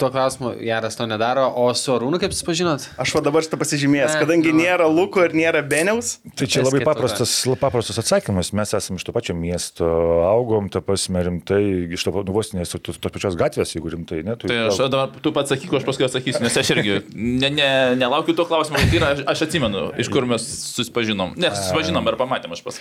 tuo 0.00 0.10
klausimu 0.12 0.54
Jaras 0.64 0.96
to 0.96 1.06
nedaro, 1.10 1.44
o 1.60 1.68
su 1.76 1.92
Arūnu 1.92 2.20
kaip 2.22 2.32
susipažinot? 2.34 2.86
Aš 3.00 3.14
va 3.16 3.22
dabar 3.26 3.44
šitą 3.44 3.58
pasižymėjęs, 3.60 4.16
kadangi 4.22 4.54
nu. 4.54 4.62
nėra 4.62 4.88
Luko 4.88 5.24
ir 5.26 5.36
nėra 5.36 5.62
Beniaus, 5.66 6.18
Tai 6.38 6.48
čia 6.48 6.64
labai 6.64 6.80
paprastas, 6.86 7.34
paprastas 7.60 8.00
atsakymas. 8.00 8.52
Mes 8.56 8.72
esame 8.76 9.00
iš 9.00 9.04
to 9.04 9.12
pačio 9.12 9.36
miesto, 9.36 9.86
augom, 10.30 10.70
ta 10.72 10.80
prasme, 10.84 11.20
rimtai, 11.26 11.60
iš 11.92 12.06
to 12.06 12.14
nu, 12.24 12.32
vos 12.34 12.54
nes 12.56 12.72
tos 12.72 12.96
tos 12.96 13.12
pačios 13.12 13.36
gatvės, 13.38 13.74
jeigu 13.76 13.92
rimtai, 13.92 14.22
ne? 14.26 14.36
Tu, 14.40 14.48
Tai 14.50 14.58
aš 14.70 14.80
dabar, 14.92 15.12
tu 15.20 15.32
pats 15.36 15.52
sakyk, 15.52 15.74
aš 15.80 15.86
paskui 15.88 16.06
atsakysiu, 16.08 16.44
nes 16.44 16.56
aš 16.62 16.72
irgi 16.76 16.96
ne, 17.12 17.50
ne, 17.52 17.70
nelaukiu 18.00 18.34
to 18.38 18.46
klausimo, 18.48 18.80
tai 18.80 19.00
yra, 19.00 19.12
aš, 19.28 19.44
atsimenu, 19.46 19.90
iš 20.00 20.10
kur 20.12 20.26
mes 20.30 20.46
susipažinom. 20.76 21.36
Ne, 21.40 21.52
susipažinom 21.56 22.08
ir 22.08 22.18
pamatėm 22.20 22.56
aš 22.56 22.64
pas. 22.66 22.80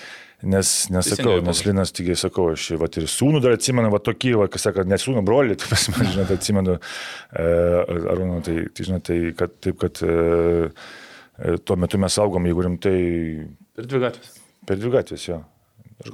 Nes, 0.55 0.73
nesakau, 0.93 1.39
nes 1.43 1.63
Linas 1.67 1.91
tikiai 1.95 2.15
sakau, 2.19 2.51
aš 2.55 2.69
vat, 2.79 2.95
ir 3.01 3.08
sūnų 3.11 3.41
dar 3.43 3.57
atsimenu, 3.57 3.89
va 3.93 3.99
tokį, 4.05 4.33
va, 4.43 4.47
kas 4.51 4.67
sako, 4.69 4.85
ne 4.87 4.97
sūnų 5.01 5.23
brolį, 5.27 5.57
tu 5.61 5.69
pas 5.71 5.85
mane, 5.93 6.09
žinot, 6.15 6.33
atsimenu, 6.37 6.77
e, 7.33 7.45
Arūną, 8.15 8.41
tai, 8.45 8.57
tai 8.73 8.87
žinot, 8.89 9.05
tai 9.09 9.19
kad, 9.39 9.55
taip, 9.65 9.77
kad 9.83 10.01
e, 10.05 10.17
e, 11.39 11.57
tuo 11.65 11.77
metu 11.79 11.99
mes 12.01 12.19
augom, 12.21 12.47
jeigu 12.49 12.67
rimtai, 12.69 12.97
Ir 13.79 13.87
dvi 13.87 14.01
gatvės. 14.07 14.35
per 14.67 14.77
dvi 14.81 14.91
gatvės 14.97 15.29
jo. 15.29 15.41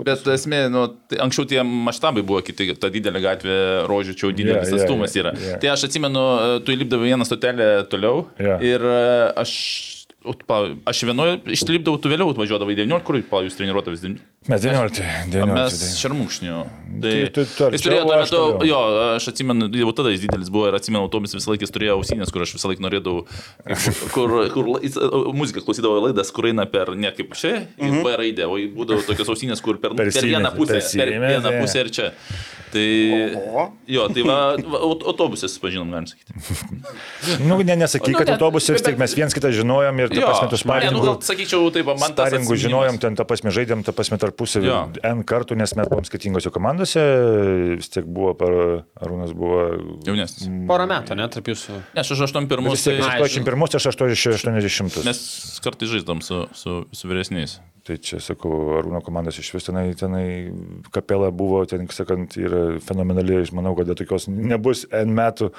Bet 0.01 0.23
esmė, 0.33 0.63
nu, 0.73 0.87
tai 1.09 1.19
anksčiau 1.21 1.45
tie 1.45 1.59
maštabai 1.61 2.23
buvo 2.25 2.39
kiti, 2.41 2.71
ta 2.81 2.89
didelė 2.89 3.19
gatvė, 3.21 3.57
rožių 3.85 4.15
čia 4.17 4.31
didelis 4.33 4.71
Jo, 4.71 4.77
jo, 4.79 4.81
atstumas 4.81 5.13
jo, 5.13 5.21
yra. 5.21 5.33
jo. 5.37 5.57
Tai 5.61 5.69
aš 5.75 5.83
atsimenu, 5.85 6.23
tu 6.65 6.73
įlipdavai 6.73 7.11
vieną 7.11 7.27
stotelę 7.29 7.67
toliau 7.91 8.23
Jo. 8.41 8.55
ir 8.65 8.81
aš, 9.37 9.51
aš 10.85 11.03
vienoje 11.07 11.39
išlipdavau, 11.55 11.99
tu 12.01 12.09
vėliau 12.11 12.31
atvažiuodavai 12.33 12.75
19, 12.77 13.03
kur 13.05 13.17
pa, 13.29 13.43
jūs 13.45 13.57
treniruotavais 13.59 14.01
19. 14.01 14.23
Mes 14.47 14.61
19, 14.61 15.01
O 15.01 15.29
19. 15.33 15.53
Mes 15.57 15.77
tai- 15.81 15.87
šermukšnių. 16.01 16.57
Tai, 17.01 17.13
Tai 17.33 17.45
tu 17.45 17.69
jis 17.73 17.81
turėjo 17.81 18.03
tuo 18.05 18.17
metu, 18.21 18.65
jo, 18.69 18.81
aš 19.15 19.27
atsimenu, 19.31 19.69
jau 19.73 19.93
tada 19.97 20.11
jis 20.13 20.21
didelis 20.21 20.51
buvo 20.53 20.67
ir 20.69 20.77
atsimenu, 20.77 21.09
Tomis 21.09 21.33
visą 21.33 21.49
laiką 21.49 21.65
jis 21.65 21.73
turėjo 21.73 21.95
ausinės, 21.97 22.31
kur 22.31 22.45
aš 22.45 22.53
visą 22.53 22.69
laiką 22.69 22.85
norėdavau, 22.85 23.25
kur, 24.15 24.35
kur 24.53 24.69
jis, 24.85 24.99
muziką 25.33 25.65
klausydavo 25.65 25.97
laidas, 26.05 26.29
kur 26.35 26.45
eina 26.51 26.67
per, 26.69 26.93
ne 26.95 27.09
kaip 27.11 27.33
čia, 27.33 27.65
mm 27.65 27.89
-hmm. 27.89 28.03
B 28.05 28.17
raidė, 28.21 28.45
o 28.45 28.59
būdavo 28.77 29.01
tokios 29.07 29.33
ausinės, 29.33 29.61
kur 29.65 29.81
per, 29.81 29.95
per, 29.97 30.13
per 30.13 30.23
vieną 30.23 30.53
pusę, 30.55 30.77
per 30.77 30.81
persimetė. 30.81 31.41
vieną 31.41 31.61
pusę 31.61 31.79
ir 31.81 31.89
čia. 31.89 32.11
Tai, 32.75 32.87
Oho. 33.39 33.61
jo, 33.87 34.03
tai 34.11 34.23
va, 34.27 34.37
va 34.59 34.79
aut- 34.83 35.05
autobusė 35.07 35.47
susipažinom, 35.47 35.93
galim 35.93 36.07
sakyti. 36.11 36.33
Nu, 37.47 37.55
ne, 37.63 37.75
nesakyk, 37.79 38.11
Nu, 38.11 38.19
kad 38.19 38.27
ne, 38.27 38.33
autobusai 38.35 38.75
vis 38.75 38.81
bet- 38.83 38.89
tiek 38.91 38.97
mes 38.99 39.13
viens 39.15 39.31
kitą 39.37 39.51
žinojom 39.55 40.01
ir, 40.03 40.09
ta 40.11 40.17
Jo, 40.19 40.27
prasme, 40.27 40.49
tu 40.51 40.57
ne, 40.57 40.89
nu, 40.91 40.99
gal 41.05 41.15
sparingų. 41.15 41.27
sakyčiau, 41.29 41.69
taip, 41.71 41.85
man 41.87 42.11
tas 42.17 42.27
Sparingų 42.33 42.57
žinojom, 42.65 42.97
ten 42.99 43.15
tą 43.15 43.23
pasme 43.29 43.53
žaidėm, 43.55 43.85
tą 43.87 43.93
pasme 43.95 44.17
tarpusavį. 44.19 44.73
N 45.07 45.23
kartų, 45.23 45.55
nes 45.55 45.71
mes 45.79 45.87
buvom 45.87 46.03
skirtingose 46.03 46.51
komandose, 46.51 46.99
vis 47.79 47.87
tiek 47.95 48.03
buvo, 48.05 48.33
per, 48.35 48.83
Arūnas 48.99 49.31
buvo 49.37 49.61
Jaunesnis. 50.03 50.49
Porą 50.67 50.89
metų, 50.91 51.15
ne, 51.15 51.29
tarp 51.31 51.47
jūsų. 51.53 51.77
Ne, 51.95 52.01
aš 52.03 52.11
81, 52.17 52.71
Vis 52.75 52.83
tiek 52.83 52.99
tai 52.99 53.21
81, 53.23 53.79
aš 53.79 53.87
80. 53.87 55.05
mes 55.07 55.23
kartais 55.63 55.89
žaidom 55.95 56.19
su, 56.21 56.43
su, 56.51 56.83
su 56.91 57.07
vyresniais. 57.07 57.59
Tai 57.85 57.99
čia, 58.01 58.17
sakau, 58.17 58.49
Arūno 58.79 58.97
komandos 59.05 59.37
iš 59.37 59.51
vis 59.53 59.67
tenai, 59.67 59.91
tenai 59.93 60.49
kapela 60.89 61.27
buvo, 61.29 61.59
ten, 61.69 61.85
sakant, 61.93 62.33
yra 62.41 62.64
fenomenali, 62.85 63.39
aš 63.43 63.51
manau, 63.55 63.73
kad 63.77 63.89
tokios 63.97 64.27
nebus 64.31 64.85
N 64.95 65.13
metų, 65.15 65.51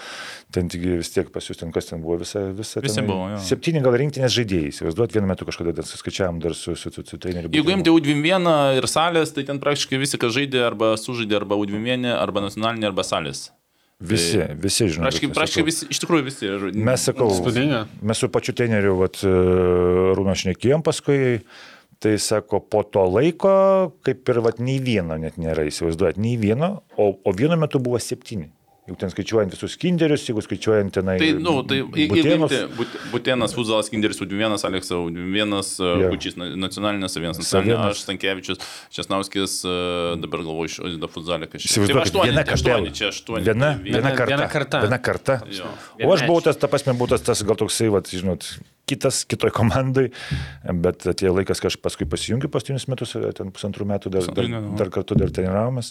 ten 0.54 0.70
tik 0.72 0.84
vis 1.00 1.12
tiek 1.14 1.30
pas 1.34 1.46
jūs 1.46 1.60
ten 1.60 1.74
kas 1.74 1.90
ten 1.90 2.02
buvo, 2.04 2.18
visa, 2.22 2.46
visa. 2.56 2.82
Visi 2.84 3.00
tenai 3.00 3.10
buvo, 3.10 3.28
jo. 3.34 3.42
Septyni 3.48 3.82
gal 3.84 3.98
rinktinės 4.02 4.34
žaidėjai, 4.36 4.72
įsivaizduot, 4.72 5.16
vienu 5.16 5.30
metu 5.30 5.48
kažkada 5.48 5.76
ten 5.76 5.88
suskaičiavam 5.88 6.40
dar 6.44 6.56
su, 6.58 6.76
su, 6.78 6.92
su, 6.94 7.04
su 7.06 7.20
treneriu. 7.22 7.52
Jeigu 7.54 7.74
imti 7.74 7.92
U21 7.92 8.80
ir 8.80 8.88
salės, 8.90 9.34
tai 9.36 9.46
ten 9.48 9.62
praktiškai 9.62 10.00
visi, 10.02 10.20
kas 10.20 10.34
žaidė, 10.36 10.64
arba 10.66 10.94
sužaidė, 11.00 11.40
arba 11.40 11.58
U21, 11.60 12.10
arba 12.16 12.48
nacionalinė, 12.48 12.90
arba 12.90 13.06
salės. 13.06 13.48
Visi, 13.96 14.42
visi 14.60 14.90
žinoma. 14.92 15.08
Praktiškai, 15.08 15.28
praktiškai 15.32 15.62
visi, 15.64 15.86
iš 15.88 16.00
tikrųjų 16.02 16.24
visi. 16.26 16.44
Ir, 16.44 16.64
Mes 16.84 17.06
sakau, 17.08 17.30
mes 18.04 18.20
su 18.20 18.28
pačiu 18.28 18.52
treneriu, 18.58 18.98
vat, 19.00 19.22
Rūno 19.24 20.34
šnekėjom 20.36 20.84
paskui, 20.84 21.38
tai 22.02 22.16
sako, 22.20 22.60
po 22.60 22.82
to 22.84 23.04
laiko, 23.08 23.52
kaip 24.06 24.28
ir 24.32 24.42
vat, 24.44 24.60
nei 24.62 24.78
vieno 24.84 25.16
net 25.20 25.38
nėra, 25.40 25.64
įsivaizduojat, 25.68 26.20
nei 26.20 26.36
vieno, 26.40 26.82
o, 26.96 27.12
o 27.16 27.34
vienu 27.36 27.58
metu 27.60 27.80
buvo 27.82 28.00
septyni. 28.02 28.50
Jau 28.86 28.94
ten 28.94 29.10
skaičiuojant 29.10 29.50
visus 29.50 29.72
kinderius, 29.82 30.22
jeigu 30.28 30.42
skaičiuojant 30.44 30.92
tenai. 30.94 31.16
Tai, 31.18 31.30
nu, 31.42 31.56
tai 31.66 31.80
But- 31.82 32.92
Butėnas, 33.10 33.54
Fuzalas, 33.56 33.88
Kinderis, 33.90 34.20
U21, 34.22 34.54
Aleksa, 34.68 34.94
U21, 34.94 35.56
Jo. 36.04 36.10
Kučys, 36.12 36.36
nacionalinės, 36.38 37.16
vienas 37.18 37.40
nacionalinė, 37.40 37.74
Savienas. 37.74 37.96
aš, 37.96 38.04
Stankievičius, 38.06 38.60
Česnauskis, 38.94 39.56
e, 39.66 39.74
dabar 40.22 40.44
galvoju, 40.46 40.70
iš 40.70 41.00
Da 41.02 41.10
Fuzalė 41.10 41.48
kažkaip. 41.50 41.66
Įsivaizduokit, 41.82 42.30
viena 42.30 42.44
aštuoni, 42.46 42.92
čia 42.94 43.10
aštuoni. 43.10 43.42
Viena, 43.48 43.72
Viena- 43.82 43.98
viena 43.98 44.14
karta. 44.14 44.30
viena 44.36 44.48
karta. 44.54 44.80
Viena 44.86 44.98
karta. 45.02 45.40
Jo. 45.50 45.66
O 46.06 46.12
aš 46.14 46.22
buvau 46.30 46.42
tas, 46.46 46.56
ta 46.56 46.68
prasme, 46.70 46.94
būtas 46.94 47.26
tas 47.26 47.42
gal 47.42 47.56
toksai, 47.58 47.90
vat, 47.90 48.06
žinot, 48.06 48.46
kitas, 48.86 49.24
kitoj 49.26 49.50
komandai, 49.50 50.12
bet 50.72 51.02
atėjo 51.10 51.34
laikas, 51.42 51.58
kai 51.60 51.68
aš 51.74 51.76
paskui 51.82 52.06
pasijungiu 52.06 52.46
paskutinius 52.54 52.86
metus, 52.86 53.16
ten 53.34 53.50
pusantrų 53.50 53.82
metų 53.84 54.10
dar, 54.14 54.22
dar, 54.30 54.46
dar 54.78 54.90
kartu 54.94 55.18
dar 55.18 55.28
treniravomės. 55.34 55.90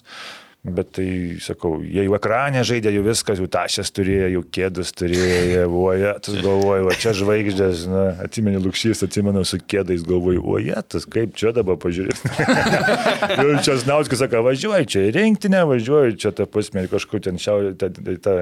Bet 0.66 0.96
tai, 0.98 1.08
sakau, 1.46 1.76
jie 1.86 2.02
jau 2.08 2.16
ekranė 2.18 2.64
žaidė, 2.66 2.90
jau 2.96 3.04
viskas, 3.06 3.38
jau 3.38 3.46
tašės 3.54 3.92
turėjo, 3.94 4.30
jau 4.34 4.42
kėdus 4.58 4.96
turėjo, 4.98 5.68
oje, 5.70 6.14
tu 6.26 6.34
galvoji, 6.40 6.88
o 6.90 6.96
čia 7.04 7.14
žvaigždės, 7.20 7.84
na, 7.92 8.06
atsimeni 8.26 8.62
lūkšys, 8.64 9.04
atsimenu 9.06 9.44
su 9.46 9.60
kėdais, 9.62 10.02
galvoju, 10.08 10.42
oje, 10.56 10.80
tas 10.90 11.06
kaip 11.06 11.38
čia 11.38 11.54
dabar 11.54 11.78
pažiūrėti. 11.84 12.34
jau 13.38 13.62
čia 13.68 13.78
Snauskas 13.84 14.26
sako, 14.26 14.42
važiuoju 14.50 14.90
čia 14.90 15.06
į 15.06 15.14
rinktinę, 15.20 15.62
važiuoju 15.70 16.18
čia 16.26 16.34
tą 16.34 16.50
pasmė 16.50 16.88
kažkur 16.90 17.22
ten 17.30 17.38
šiaurė, 17.42 17.76
ta, 17.78 17.94
ta, 17.94 18.18
ta, 18.26 18.36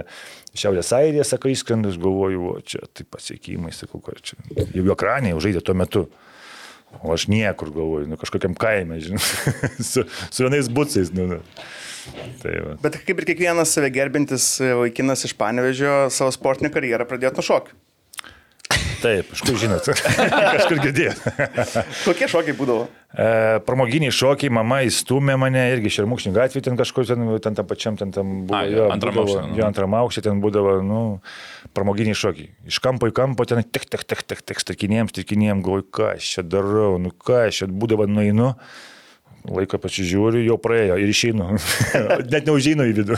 Šiaurės 0.53 0.91
Airija, 0.93 1.23
sako, 1.25 1.49
įskandus, 1.49 1.95
galvoju, 1.97 2.43
o 2.51 2.59
čia 2.61 2.83
tai 2.93 3.07
pasiekimai, 3.09 3.71
sakau, 3.73 3.97
kad 4.05 4.19
čia. 4.21 4.37
Jau 4.69 4.85
ekranė 4.93 5.31
jau 5.33 5.39
žaidė 5.41 5.63
tuo 5.65 5.73
metu. 5.75 6.03
O 7.01 7.09
aš 7.15 7.25
niekur 7.25 7.71
galvoju, 7.73 8.05
nu 8.11 8.19
kažkokiam 8.21 8.53
kaime, 8.53 8.99
žinai, 9.01 9.17
su, 9.91 10.05
su 10.05 10.45
vienais 10.45 10.69
bucais. 10.69 11.09
Nu, 11.17 11.25
nu. 11.31 11.39
Tai 12.43 12.57
va. 12.65 12.75
Bet 12.83 12.99
kaip 13.07 13.21
ir 13.21 13.29
kiekvienas 13.31 13.73
save 13.75 13.89
gerbintis 13.93 14.51
vaikinas 14.83 15.25
iš 15.27 15.35
Panevežio 15.39 15.95
savo 16.13 16.33
sportinę 16.35 16.73
karjerą 16.73 17.07
pradėjo 17.09 17.35
nuo 17.37 17.47
šokių. 17.49 17.81
Taip, 19.03 19.33
iš 19.35 19.41
kur 19.43 19.57
žinot, 19.59 19.87
kažkur 20.55 20.79
girdėjau. 20.79 21.13
Kokie 22.05 22.27
šokiai 22.31 22.55
būdavo? 22.55 22.85
E, 23.11 23.25
pramoginiai 23.67 24.13
šokiai, 24.15 24.51
mama 24.53 24.79
įstumė 24.87 25.35
mane 25.41 25.63
irgi 25.73 25.91
šermukšnių 25.97 26.31
gatvį, 26.37 26.61
ten 26.63 26.79
kažkur 26.79 27.09
ten, 27.09 27.25
ten 27.43 27.57
tam 27.59 27.67
pačiam, 27.67 27.97
ten 27.99 28.13
tam 28.15 28.31
buvo. 28.47 28.61
A, 28.61 28.63
jo, 28.71 28.87
antram 28.93 29.19
nu. 29.19 29.35
Jo, 29.59 29.67
antram 29.67 29.97
aukšte 29.99 30.23
ten 30.29 30.39
būdavo, 30.43 30.77
nu, 30.87 31.01
pramoginiai 31.75 32.15
šokiai. 32.15 32.53
Iš 32.71 32.79
kampo 32.83 33.11
į 33.11 33.15
kampo 33.19 33.43
ten 33.49 33.59
tik, 33.65 33.89
tik, 33.91 34.07
tik, 34.07 34.23
tik, 34.23 34.45
tik, 34.47 34.63
strikinėjom, 34.63 35.11
strikinėjom, 35.11 35.67
galvoju, 35.67 35.89
ką 35.99 36.09
aš 36.13 36.31
čia 36.37 36.47
darau, 36.47 36.95
nu 37.03 37.11
ką 37.11 37.43
aš 37.49 37.63
čia 37.63 37.71
būdavo 37.83 38.07
nueinu. 38.07 38.53
Laiko 39.51 39.79
pasižiūriu, 39.81 40.43
jau 40.45 40.57
praėjo 40.61 40.97
ir 41.01 41.11
išeinu. 41.11 41.49
Net 42.33 42.47
neužeinu 42.47 42.87
į 42.87 42.97
vidų. 43.01 43.17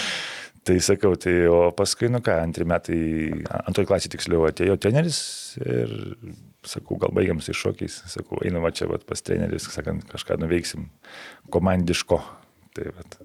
tai 0.66 0.76
sakau, 0.84 1.14
tai 1.20 1.34
o 1.52 1.62
paskui, 1.76 2.08
nu 2.12 2.22
ką, 2.24 2.38
antri 2.44 2.66
metai, 2.68 3.00
antroji 3.64 3.90
klasė 3.90 4.12
tiksliau 4.14 4.46
atėjo 4.48 4.78
treneris 4.80 5.20
ir 5.60 5.92
sakau, 6.66 6.98
gal 7.00 7.12
baigiam 7.16 7.40
su 7.44 7.56
šokiais, 7.56 8.02
sakau, 8.12 8.40
einam 8.44 8.66
čia 8.72 8.88
vat, 8.90 9.04
pas 9.08 9.24
treneris, 9.24 9.68
sakant, 9.72 10.04
kažką 10.10 10.40
nuveiksim 10.40 10.88
komandiško. 11.52 12.20
Tai, 12.76 12.92
vat. 12.96 13.20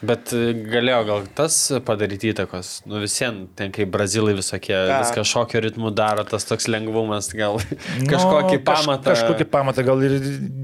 Bet 0.00 0.32
e, 0.32 0.54
galėjo 0.56 1.00
gal 1.08 1.26
tas 1.36 1.56
padaryti 1.84 2.30
įtakos. 2.32 2.70
Nu 2.88 3.02
visiems, 3.02 3.50
ten 3.58 3.72
kaip 3.74 3.90
brazilai 3.92 4.32
visokie, 4.38 4.72
Ką? 4.72 5.00
viską 5.02 5.24
šokio 5.28 5.60
ritmu 5.66 5.92
daro, 5.92 6.24
tas 6.28 6.46
toks 6.48 6.70
lengvumas, 6.72 7.28
gal 7.36 7.60
kažkokį 8.12 8.56
Nu, 8.56 8.64
pamatą. 8.64 9.10
Kaž, 9.10 9.24
kažkokį 9.26 9.48
pamatą 9.52 9.84
gal 9.84 10.06
ir 10.08 10.16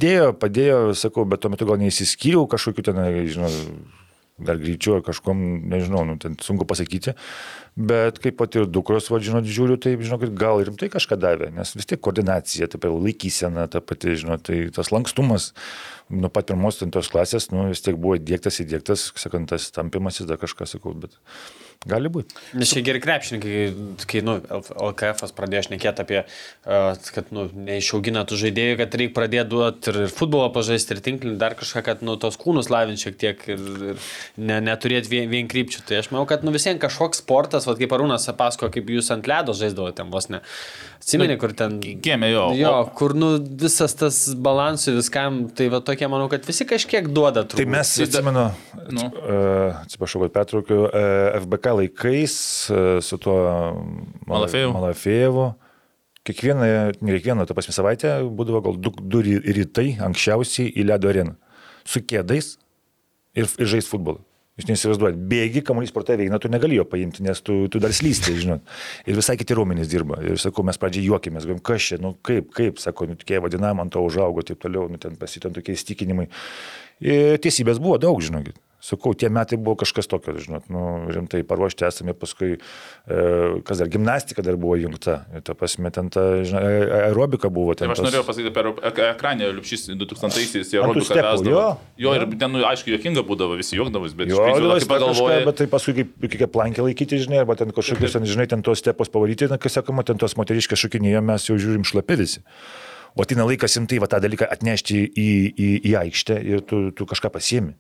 dėjo, 0.07 0.31
padėjo, 0.40 0.81
sakau, 0.97 1.26
bet 1.28 1.45
tuo 1.45 1.52
metu 1.52 1.69
gal 1.69 1.81
neįsiskyriau 1.83 2.47
kažkokiu 2.49 2.87
ten, 2.88 3.02
žinau, 3.28 3.52
dar 4.38 4.59
greičiau 4.61 4.99
ar 4.99 5.05
kažkom, 5.07 5.38
nežinau, 5.73 6.05
nu, 6.09 6.16
ten 6.21 6.37
sunku 6.45 6.66
pasakyti. 6.69 7.14
Bet 7.76 8.21
kaip 8.21 8.38
pat 8.40 8.57
ir 8.57 8.69
dukros, 8.69 9.09
va, 9.12 9.21
žinot, 9.21 9.49
žiūriu, 9.49 9.76
tai, 9.81 9.95
žinot, 10.00 10.25
gal 10.37 10.61
ir 10.61 10.71
rimtai 10.71 10.88
kažką 10.93 11.19
davė, 11.21 11.50
nes 11.57 11.75
vis 11.76 11.88
tiek 11.88 12.00
koordinacija, 12.00 12.69
taip 12.73 12.85
jau 12.88 12.97
laikysena, 12.97 13.66
ta 13.73 13.81
pati, 13.85 14.16
žinot, 14.21 14.45
tai 14.49 14.66
tas 14.76 14.93
lankstumas 14.93 15.52
nuo 16.12 16.31
pat 16.31 16.49
pirmos 16.49 16.78
ten 16.81 16.93
tos 16.95 17.11
klasės, 17.11 17.50
nu, 17.50 17.66
vis 17.73 17.83
tiek 17.85 17.97
buvo 17.99 18.16
įdėktas, 18.21 18.61
įdėktas, 18.62 19.11
sakant, 19.19 19.50
tas 19.50 19.71
tampimasis, 19.75 20.28
dar 20.28 20.38
kažką 20.40 20.69
sakau, 20.71 20.95
bet 20.95 21.16
gali 21.87 22.11
būti. 22.12 22.37
Nes 22.59 22.71
čia 22.73 22.83
geri 22.87 23.00
krepšininkai, 23.02 23.61
kai, 24.09 24.23
nu, 24.26 24.37
LKF 24.40 25.35
pradėjo 25.37 25.66
šnekėti 25.68 26.02
apie, 26.04 26.23
uh, 26.25 27.09
kad, 27.14 27.28
nu, 27.35 27.47
neišaugina 27.68 28.25
tų 28.28 28.40
žaidėjų, 28.47 28.78
kad 28.80 28.97
reikia 29.00 29.16
pradėti 29.18 29.50
duoti 29.52 29.92
ir, 29.92 30.00
ir 30.06 30.14
futbolą 30.14 30.49
pažaisti, 30.54 30.97
ir 30.97 31.02
tinklinį, 31.06 31.37
dar 31.42 31.56
kažką, 31.59 31.85
kad, 31.87 32.04
nu, 32.06 32.16
tos 32.21 32.38
kūnus 32.40 32.71
lavinti 32.73 33.06
šiek 33.06 33.21
tiek 33.21 33.47
ir, 33.52 33.64
ir 33.92 34.11
ne, 34.40 34.61
neturėti 34.71 35.12
vien, 35.12 35.30
vien 35.33 35.50
krypčių. 35.52 35.85
Tai 35.87 36.00
aš 36.02 36.11
manau, 36.14 36.26
kad, 36.30 36.47
nu, 36.47 36.54
visiems 36.54 36.83
kažkoks 36.83 37.23
sportas, 37.25 37.68
va, 37.68 37.76
kaip 37.78 37.95
Arūnas 37.97 38.28
pasakojo, 38.37 38.73
kaip 38.75 38.95
jūs 38.97 39.12
ant 39.14 39.28
ledo 39.30 39.56
žaisdavote 39.56 40.06
vos 40.11 40.30
ne. 40.33 40.42
Atsimeni, 40.97 41.37
kur 41.38 41.53
ten... 41.57 41.76
Gėmė 42.03 42.31
jo. 42.33 42.45
Jo, 42.59 42.71
kur, 42.97 43.12
nu, 43.19 43.35
visas 43.61 43.95
tas 43.99 44.17
balansų 44.35 44.95
viskam, 44.97 45.43
tai 45.55 45.69
va 45.73 45.81
tokie, 45.85 46.09
manau, 46.11 46.26
kad 46.33 46.45
visi 46.49 46.65
kažkiek 46.69 47.07
duoda. 47.15 47.45
Turbūt. 47.45 47.61
Tai 47.62 47.67
mes, 47.76 47.93
Tai 47.97 48.07
da- 48.07 48.11
atsimenu, 48.11 48.45
Nu. 48.97 49.05
uh, 49.12 49.79
atsiprašau, 49.85 50.25
kad 50.26 50.35
pertraukiu, 50.38 50.81
uh, 50.88 51.37
FBK 51.43 51.75
laikais 51.83 52.37
uh, 52.73 52.81
su 53.05 53.19
tuo 53.23 53.37
Mal- 54.26 54.35
Malafejevu. 54.35 54.73
Malafejevu. 54.76 55.47
Kiekvieną, 56.26 56.67
ne 57.07 57.12
kiekvieną, 57.15 57.45
tą 57.47 57.55
pasmį 57.55 57.75
savaitę 57.76 58.15
būdavo 58.35 58.62
gal 58.65 58.79
du, 58.83 58.91
du 58.99 59.21
ry- 59.23 59.43
rytai 59.61 59.93
anksčiausiai 60.03 60.73
į 60.75 60.88
ledo 60.88 61.12
areną. 61.12 61.37
Su 61.87 62.00
kėdais 62.03 62.57
ir, 63.38 63.47
ir 63.47 63.67
žaisti 63.71 63.93
futbolą. 63.93 64.25
Jūs 64.57 64.71
neįsivaizduojat, 64.71 65.17
bėgi, 65.29 65.61
kamuolys 65.69 65.91
pro 65.93 66.01
tave 66.07 66.25
eina, 66.25 66.39
tu 66.41 66.49
negali 66.49 66.79
jo 66.79 66.87
paimti, 66.89 67.21
nes 67.27 67.43
tu, 67.45 67.59
tu 67.69 67.81
dar 67.83 67.93
slysti, 67.93 68.37
žinot. 68.43 68.77
Ir 69.05 69.19
visai 69.19 69.37
kiti 69.37 69.57
raumenys 69.57 69.91
dirba. 69.93 70.17
Ir 70.25 70.41
sakau, 70.41 70.65
mes 70.65 70.81
pradžiai 70.81 71.11
juokėmės, 71.11 71.45
galvom, 71.45 71.61
kas 71.65 71.91
čia, 71.91 72.01
nu 72.01 72.15
kaip, 72.25 72.49
kaip, 72.57 72.81
sako, 72.81 73.11
nu 73.11 73.21
tokie 73.21 73.43
vadinam, 73.45 73.85
ant 73.85 73.93
to 73.93 74.01
užaugo, 74.05 74.47
taip 74.49 74.63
toliau, 74.65 74.89
nu 74.89 75.01
ten 75.03 75.19
pasitom 75.21 75.53
tokie 75.57 75.77
įstikinimai. 75.77 76.31
Ir 77.05 77.37
tiesybės 77.45 77.83
buvo 77.85 78.01
daug, 78.01 78.23
žinokit. 78.25 78.57
Sakau, 78.87 79.14
tie 79.19 79.26
metai 79.33 79.57
buvo 79.59 79.75
kažkas 79.81 80.07
tokio, 80.07 80.31
žinot, 80.38 80.69
nu, 80.71 80.81
rimtai 81.11 81.40
paruošti 81.43 81.83
esame, 81.88 82.12
paskui, 82.14 82.52
e, 83.11 83.16
kas 83.66 83.81
dar, 83.81 83.88
gimnastika 83.90 84.45
dar 84.47 84.55
buvo 84.62 84.76
jungta, 84.78 85.16
ta 85.43 85.57
prasme, 85.59 85.90
ten 85.90 86.07
ta, 86.14 86.23
ae- 86.45 87.09
aerobika 87.09 87.50
buvo 87.50 87.75
ten. 87.75 87.90
Tai 87.90 87.97
aš 87.97 88.04
norėjau 88.04 88.23
pasakyti, 88.28 88.52
per 88.54 88.69
ek- 88.87 89.00
ekranę 89.17 89.49
Liupšys 89.56 89.89
2000-aisiais 89.99 90.71
jie 90.71 90.78
Ant 90.84 90.93
tų 90.95 91.00
rodo, 91.00 91.08
kad 91.08 91.19
stepų, 91.19 91.32
vesdavo. 91.32 91.56
jo. 91.56 91.65
Jo, 92.06 92.15
ir 92.15 92.26
ten, 92.39 92.52
nu, 92.54 92.63
aišku, 92.69 92.93
jokinga 92.95 93.25
būdavo, 93.26 93.56
visi 93.58 93.75
juokdavus, 93.80 94.15
bet 94.15 94.30
Jo, 94.30 94.45
dabar 94.54 94.78
kai 94.78 94.87
pagalvoji, 94.93 95.34
kažką, 95.34 95.49
bet 95.50 95.56
tai 95.63 95.67
paskui 95.75 95.95
kaip 95.99 96.15
kokią 96.37 96.49
plankę 96.54 96.87
laikyti, 96.87 97.19
žinai, 97.26 97.43
arba 97.43 97.56
ten 97.58 97.75
kažkokius, 97.75 98.13
ten, 98.21 98.23
žinai, 98.28 98.47
ten 98.54 98.63
tos 98.63 98.78
stepos 98.84 99.11
pavaryti, 99.11 99.50
na, 99.50 99.58
kas 99.58 99.75
sakoma, 99.80 100.04
ten 100.06 100.15
tos 100.21 100.37
moteriškės 100.39 100.78
šokinėjo, 100.87 101.25
mes 101.26 101.49
jau 101.50 101.58
žiūrim 101.58 101.82
šlapi 101.82 102.21
visi. 102.23 102.45
O 103.17 103.25
atina 103.25 103.43
laikas 103.49 103.75
imtai 103.80 103.99
va 103.99 104.06
tą 104.06 104.21
dalyką 104.21 104.47
atnešti 104.52 105.02
į, 105.17 105.28
į, 105.56 105.69
į 105.89 105.93
aikštę 106.04 106.37
ir 106.45 106.61
tu, 106.69 106.91
tu 106.93 107.06
kažką 107.08 107.32
pasiemi. 107.32 107.75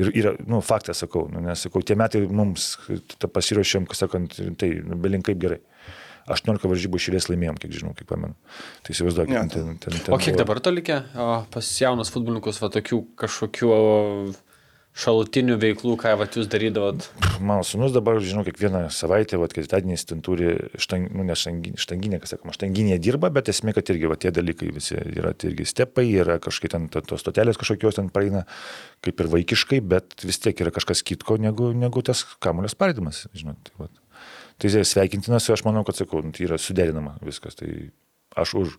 Ir 0.00 0.08
yra, 0.16 0.30
nu, 0.48 0.60
faktas 0.64 1.02
sakau, 1.04 1.26
nu, 1.32 1.40
nes 1.44 1.60
sakau, 1.66 1.82
tie 1.84 1.94
metai 2.00 2.22
mums 2.28 2.78
pasiruošėm, 3.20 3.84
kas 3.90 4.00
sakant, 4.06 4.38
tai 4.58 4.70
nu, 4.80 4.96
belinkai 4.96 5.34
gerai. 5.36 5.58
18 6.32 6.68
varžybų 6.70 7.00
šilės 7.02 7.26
laimėjom, 7.28 7.56
kiek 7.58 7.72
žinau, 7.74 7.92
kiek 7.98 8.06
pamenu. 8.06 8.36
Tai 8.86 8.94
įsivaizduokit, 8.94 9.34
Jo. 9.34 9.42
ten, 9.50 9.72
ten, 9.82 9.96
ten 9.98 10.14
O 10.14 10.18
kiek 10.22 10.36
buvo- 10.36 10.38
dabar 10.44 10.60
to 10.62 10.70
likę? 10.70 11.00
O, 11.18 11.26
pas 11.50 11.66
jaunus 11.82 12.12
futbolininkus, 12.14 12.60
va 12.62 12.68
tokių 12.70 13.00
kažkokių 13.18 13.72
o, 13.74 13.80
šalutinių 14.92 15.56
veiklų, 15.60 15.94
ką 16.00 16.12
va 16.20 16.26
jūs 16.28 16.48
darydavot? 16.52 17.06
Mano 17.40 17.64
sunus 17.64 17.94
dabar, 17.94 18.18
žinau, 18.20 18.44
kiekvieną 18.44 18.84
savaitę, 18.92 19.38
va, 19.40 19.48
ketvirtadieniais 19.48 20.04
ten 20.08 20.20
turi, 20.24 20.50
štang, 20.80 21.08
nu, 21.16 21.24
ne 21.26 21.36
štanginė, 21.38 21.80
štanginė, 21.80 22.20
kas 22.22 22.34
sakoma, 22.34 22.52
štanginė 22.56 22.98
dirba, 23.02 23.30
bet 23.32 23.48
esmė, 23.52 23.72
kad 23.76 23.88
irgi 23.94 24.10
va, 24.10 24.18
tie 24.20 24.32
dalykai 24.34 24.68
visi 24.74 24.98
yra, 25.00 25.32
tai 25.32 25.52
irgi 25.52 25.66
stepai, 25.70 26.04
yra 26.24 26.36
kažkokie 26.42 26.72
ten 26.74 26.90
to- 26.92 27.04
tos 27.08 27.24
stotelės 27.24 27.60
kažkokios 27.60 27.96
ten 27.98 28.12
praeina, 28.12 28.44
kaip 29.00 29.24
ir 29.24 29.32
vaikiškai, 29.32 29.80
bet 29.80 30.26
vis 30.28 30.42
tiek 30.44 30.60
yra 30.60 30.74
kažkas 30.74 31.00
kitko 31.08 31.40
negu, 31.40 31.72
negu 31.72 32.04
tas 32.04 32.26
kamulės 32.44 32.76
sparidimas, 32.76 33.24
žinot. 33.32 33.58
Tai, 33.64 33.74
va. 33.80 33.88
tai 34.60 34.76
tai 34.76 34.84
sveikintinas, 34.84 35.48
aš 35.48 35.64
manau, 35.64 35.86
kad 35.88 35.96
sakau, 35.96 36.20
nu, 36.20 36.36
tai 36.36 36.44
yra 36.50 36.60
suderinama 36.60 37.16
viskas, 37.24 37.56
tai 37.56 37.90
aš 38.36 38.54
už. 38.60 38.78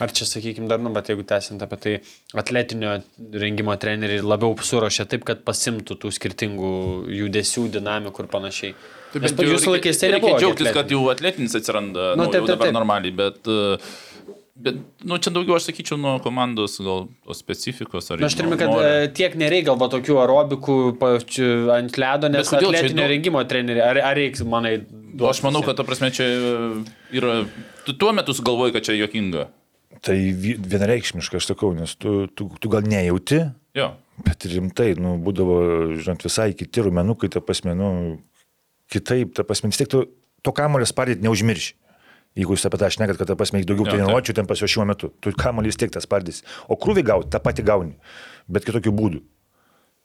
Ar 0.00 0.12
čia, 0.16 0.24
sakykime, 0.24 0.64
dar, 0.70 0.78
nu, 0.80 0.88
bet 0.96 1.10
jeigu 1.12 1.24
tęsiant 1.28 1.60
apie 1.64 1.76
tai, 1.82 1.94
atletinio 2.40 2.94
rengimo 3.36 3.74
treneriai 3.80 4.22
labiau 4.24 4.54
suruošia 4.64 5.04
taip, 5.10 5.26
kad 5.28 5.42
pasimtų 5.44 5.98
tų 6.00 6.12
skirtingų 6.16 6.70
judesių, 7.18 7.66
dinamikų 7.74 8.24
ir 8.24 8.30
panašiai. 8.32 8.74
Tai 9.12 9.20
bent 9.26 9.42
jau 9.44 9.50
jūsų 9.52 9.74
laikais 9.76 9.98
tai 10.00 10.12
nebuvo. 10.14 10.38
džiaugtis, 10.40 10.70
kad 10.70 10.84
atletinių. 10.86 10.96
jau 11.02 11.10
atletinis 11.12 11.58
atsiranda, 11.58 12.14
Nu, 12.16 12.24
nu, 12.24 12.30
taip, 12.32 12.46
taip, 12.46 12.54
dabar 12.54 12.70
taip. 12.70 12.76
normaliai, 12.78 13.12
bet, 13.20 13.50
e, 13.50 13.76
bet 14.56 14.80
nu, 15.04 15.18
čia 15.18 15.32
daugiau 15.36 15.58
aš 15.58 15.68
sakyčiau 15.68 15.98
nuo 16.00 16.14
komandos 16.24 16.78
gal 16.80 17.08
specifikos. 17.36 18.08
Na, 18.16 18.26
aš 18.30 18.38
turiu, 18.40 18.56
kad 18.56 18.70
noro. 18.72 18.80
e, 18.86 19.08
tiek 19.20 19.36
nereikia 19.36 19.72
galbūt 19.72 19.96
tokių 19.98 20.16
aerobikų 20.24 20.78
pačių 21.02 21.50
ant 21.76 22.00
ledo, 22.00 22.30
nes 22.32 22.48
Bet 22.48 22.62
atletinio 22.62 23.02
daug- 23.04 23.12
rengimo 23.12 23.44
treneriai, 23.44 23.84
ar, 23.92 24.00
ar 24.12 24.16
reiks, 24.16 24.40
manai, 24.46 24.78
Nu, 25.10 25.26
Aš 25.26 25.40
manau, 25.42 25.60
kad, 25.66 25.74
ta 25.76 25.82
prasme, 25.84 26.08
čia 26.14 26.24
yra... 27.12 27.44
Tu 27.84 27.92
tuo 27.98 28.12
metu 28.14 28.30
sugalvoji, 28.32 28.72
kad 28.72 28.84
čia 28.86 28.94
jokinga. 28.94 29.48
Tai 30.00 30.14
vi- 30.16 30.54
vienareikšmiškai, 30.56 31.40
aš 31.42 31.48
sakau, 31.50 31.72
nes 31.74 31.96
tu, 31.98 32.26
tu, 32.34 32.46
tu 32.60 32.68
gal 32.72 32.82
nejauti, 32.86 33.50
Jo. 33.74 33.92
Bet 34.26 34.42
rimtai, 34.50 34.96
nu, 35.00 35.14
būdavo, 35.22 35.54
žinot, 35.96 36.20
visai 36.26 36.50
kiti 36.58 36.82
rumenukai, 36.82 37.28
ta 37.32 37.40
prasme, 37.40 37.72
nu, 37.78 38.18
kitaip, 38.90 39.30
ta 39.38 39.44
prasme, 39.46 39.70
vis 39.70 39.78
tiek 39.80 39.88
tu 39.88 40.02
to 40.44 40.52
kamulio 40.52 40.84
spardyti 40.88 41.22
neužmirši. 41.24 41.76
Jeigu 42.38 42.54
jūs 42.54 42.66
apie 42.68 42.78
tą 42.82 42.90
šnekat, 42.92 43.16
kad, 43.18 43.30
ta 43.30 43.36
prasme, 43.38 43.62
daugiau 43.66 43.86
Jo, 43.86 43.92
treniruočių 43.94 44.34
ten 44.36 44.46
pasiuošimo 44.50 44.84
metu, 44.90 45.08
tu 45.22 45.32
kamulį 45.34 45.70
vis 45.72 45.78
tiek 45.80 45.90
tas 45.94 46.04
spardys. 46.06 46.42
O 46.70 46.76
krūvį 46.78 47.04
gauti, 47.08 47.30
tą 47.32 47.40
patį 47.42 47.64
gauni, 47.70 47.94
bet 48.50 48.66
kitokių 48.68 48.92
būdų. 48.98 49.22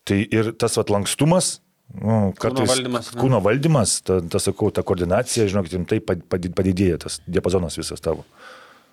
Tai 0.06 0.18
ir 0.24 0.52
tas 0.54 0.78
vat 0.78 0.90
lankstumas, 0.94 1.60
nu, 2.00 2.32
kartais 2.40 2.70
valdymas, 2.72 3.12
ne? 3.14 3.22
kūno 3.22 3.42
valdymas, 3.46 3.98
ta, 4.06 4.22
ta, 4.22 4.40
sakau, 4.42 4.72
ta 4.74 4.82
koordinacija, 4.86 5.50
žinokit, 5.50 5.74
rimtai 5.78 6.00
pad- 6.02 6.24
pad- 6.30 6.54
padidėja 6.58 7.02
tas 7.06 7.20
diapazonas 7.28 7.78
visas 7.78 8.00
tavo. 8.02 8.24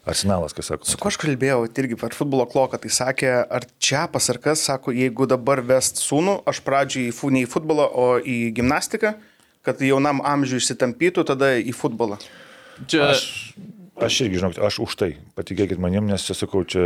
Arsenalas, 0.04 0.52
kas 0.52 0.66
sako. 0.66 0.86
Su 0.88 0.98
kuo 0.98 1.12
aš 1.12 1.18
kalbėjau, 1.22 1.60
tai 1.70 1.84
irgi 1.84 1.98
per 2.00 2.14
futbolo 2.16 2.46
kloką, 2.50 2.80
tai 2.82 2.90
sakė, 2.90 3.30
ar 3.46 3.66
čia 3.82 4.08
pasarkas, 4.10 4.64
sako, 4.66 4.94
jeigu 4.96 5.28
dabar 5.30 5.62
vest 5.62 6.02
sūnų, 6.02 6.40
aš 6.50 6.62
pradžiai 6.66 7.12
ne 7.30 7.44
į 7.44 7.50
futbolą, 7.50 7.86
o 7.86 8.06
į 8.18 8.38
gimnastiką, 8.56 9.14
kad 9.62 9.82
jaunam 9.86 10.18
amžiui 10.26 10.58
išsitampytų, 10.58 11.22
tada 11.30 11.54
į 11.54 11.74
futbolą. 11.78 12.18
Čia... 12.90 13.12
Aš, 13.12 13.22
aš 14.02 14.18
irgi, 14.24 14.40
žinok, 14.42 14.58
aš 14.58 14.80
už 14.82 14.98
tai, 14.98 15.10
patikėkit 15.38 15.78
manim, 15.78 16.10
nes 16.10 16.26
čia 16.26 16.34
sakau, 16.34 16.64
čia 16.66 16.82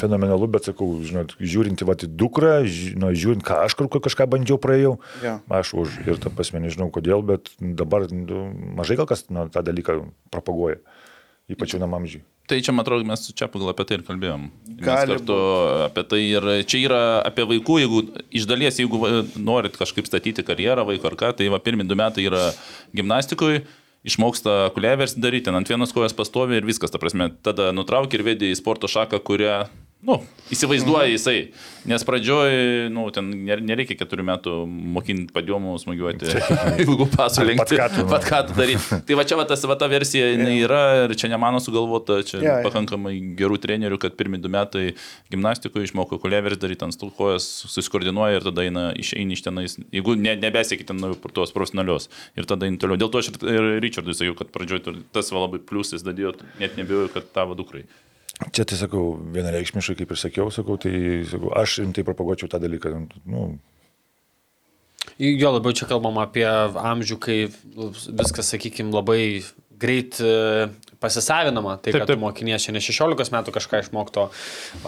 fenomenalu, 0.00 0.48
bet 0.56 0.70
sakau, 0.70 0.88
žinot, 1.04 1.36
žiūrinti 1.36 1.84
va 1.84 2.00
į 2.00 2.08
dukrą, 2.08 2.56
ži, 2.64 2.94
nu, 2.96 3.12
žiūrint, 3.12 3.44
ką 3.44 3.60
aš 3.66 3.76
kur 3.76 3.92
kažką 3.92 4.24
bandžiau 4.32 4.56
praėjau, 4.56 4.96
Jo. 5.20 5.36
aš 5.52 5.76
už 5.84 6.00
ir 6.08 6.16
ta 6.22 6.32
prasme 6.32 6.64
nežinau 6.64 6.88
kodėl, 6.94 7.20
bet 7.20 7.52
dabar 7.60 8.08
nu, 8.08 8.46
mažai 8.80 8.96
gal 8.96 9.10
kas 9.10 9.26
nu, 9.28 9.50
tą 9.52 9.60
dalyką 9.66 10.00
propaguoja, 10.32 10.80
ypač 11.50 11.74
jaunam 11.74 11.96
amžiui. 11.98 12.24
Tai 12.48 12.58
čia, 12.60 12.74
man 12.76 12.84
atrodo, 12.84 13.06
mes 13.08 13.22
su 13.24 13.32
čia 13.36 13.48
pagal 13.48 13.70
apie 13.72 13.86
tai 13.88 13.98
ir 13.98 14.04
kalbėjom. 14.04 14.42
Gali 14.84 15.14
kartu 15.16 15.36
apie 15.86 16.04
tai 16.08 16.20
ir 16.26 16.48
čia 16.68 16.82
yra 16.82 17.00
apie 17.24 17.46
vaikų, 17.54 17.78
jeigu 17.80 18.02
iš 18.36 18.48
dalies, 18.50 18.80
jeigu 18.80 19.00
norit 19.40 19.78
kažkaip 19.80 20.08
statyti 20.08 20.44
karjerą 20.44 20.84
vaiko 20.88 21.08
ar 21.08 21.16
ką, 21.20 21.32
tai 21.38 21.48
va 21.52 21.62
pirmi 21.64 21.86
du 21.88 21.96
metai 21.96 22.26
yra 22.28 22.50
gimnastikoje 22.96 23.64
išmoksta 24.04 24.68
kuliaversi 24.76 25.20
daryti, 25.24 25.48
ant 25.48 25.68
vienos 25.68 25.94
kojos 25.96 26.14
pastovi 26.16 26.58
ir 26.58 26.66
viskas, 26.68 26.92
ta 26.92 27.00
prasme, 27.00 27.30
tada 27.44 27.70
nutraukia 27.72 28.18
ir 28.18 28.26
vedi 28.26 28.50
į 28.52 28.58
sporto 28.58 28.90
šaką, 28.90 29.20
kurią, 29.24 29.62
nu, 30.04 30.18
įsivaizduoja 30.52 31.06
Mhm. 31.08 31.14
jisai. 31.16 31.38
Nes 31.84 32.00
pradžioj, 32.04 32.88
nu, 32.92 33.02
ten 33.12 33.26
ner- 33.44 33.60
nereikia 33.60 33.96
keturių 34.00 34.24
metų 34.24 34.52
mokinti 34.68 35.32
padėmų 35.36 35.74
smūgiuoti, 35.82 36.30
ilgų 36.84 37.06
pasų 37.12 37.44
lenkti, 37.48 37.76
pat 38.08 38.24
ką 38.24 38.38
daryti. 38.56 39.00
Tai 39.04 39.16
va 39.18 39.24
čia 39.28 39.36
va, 39.36 39.44
tas, 39.48 39.64
va, 39.68 39.76
ta 39.76 39.88
versija 39.92 40.30
jinai 40.32 40.54
yra 40.64 40.80
ir 41.04 41.14
čia 41.20 41.28
ne 41.28 41.36
mano 41.40 41.60
sugalvota, 41.60 42.22
čia 42.24 42.40
jo. 42.40 42.54
pakankamai 42.64 43.12
gerų 43.36 43.58
trenerių, 43.64 43.98
kad 44.00 44.16
pirmi 44.16 44.40
du 44.40 44.48
metai 44.52 44.94
gimnastikoje 45.32 45.90
išmoko 45.90 46.16
kuliaversi 46.22 46.60
daryti 46.62 46.86
ant 46.88 46.96
stulkojas, 46.96 47.44
susikoordinuoja 47.68 48.40
ir 48.40 48.48
tada 48.48 48.64
eina 48.64 48.86
išeini 48.96 49.36
iš 49.36 49.44
tenais, 49.44 49.76
jeigu 49.92 50.16
ne, 50.16 50.36
nebesieki 50.40 50.88
ten 50.88 50.96
nu, 51.00 51.12
tos 51.36 51.52
profesionalios. 51.52 52.08
Ir 52.36 52.48
tada 52.48 52.64
eini 52.68 52.80
toliau. 52.80 52.96
Dėl 53.00 53.12
to 53.12 53.20
aš 53.20 53.28
ir, 53.32 53.44
ir 53.52 53.68
Richardui 53.84 54.16
sakiau, 54.16 54.36
kad 54.40 54.48
pradžioj 54.56 54.84
tas 55.12 55.28
va 55.34 55.44
labai 55.44 55.60
pliusas 55.60 56.04
dadėjo, 56.06 56.32
net 56.60 56.76
nebijoju, 56.80 57.12
kad 57.12 57.28
tavo 57.36 57.56
dukrai. 57.58 57.84
Čia 58.34 58.64
tai 58.66 58.76
sakau, 58.78 59.14
vienareikšmiškai, 59.34 59.94
kaip 60.00 60.10
ir 60.10 60.18
sakiau, 60.18 60.50
sakau, 60.50 60.74
tai 60.80 61.22
sakau, 61.30 61.52
aš 61.54 61.78
rimtai 61.84 62.02
propaguočiau 62.06 62.50
tą 62.50 62.58
dalyką. 62.62 62.96
Nu, 63.30 63.46
Jo 65.18 65.52
labiau 65.54 65.70
čia 65.76 65.86
kalbam 65.86 66.16
apie 66.18 66.46
amžių, 66.48 67.16
kai 67.22 67.36
viskas, 67.46 68.48
sakykime, 68.50 68.90
labai 68.90 69.44
greit 69.78 70.18
pasisavinama. 71.04 71.76
Tai, 71.84 71.92
Taip, 71.92 72.00
kad 72.02 72.10
taip. 72.14 72.20
mokinės 72.22 72.64
čia 72.66 72.72
ne 72.74 72.80
16 72.84 73.32
metų 73.34 73.52
kažką 73.54 73.82
išmokto, 73.84 74.26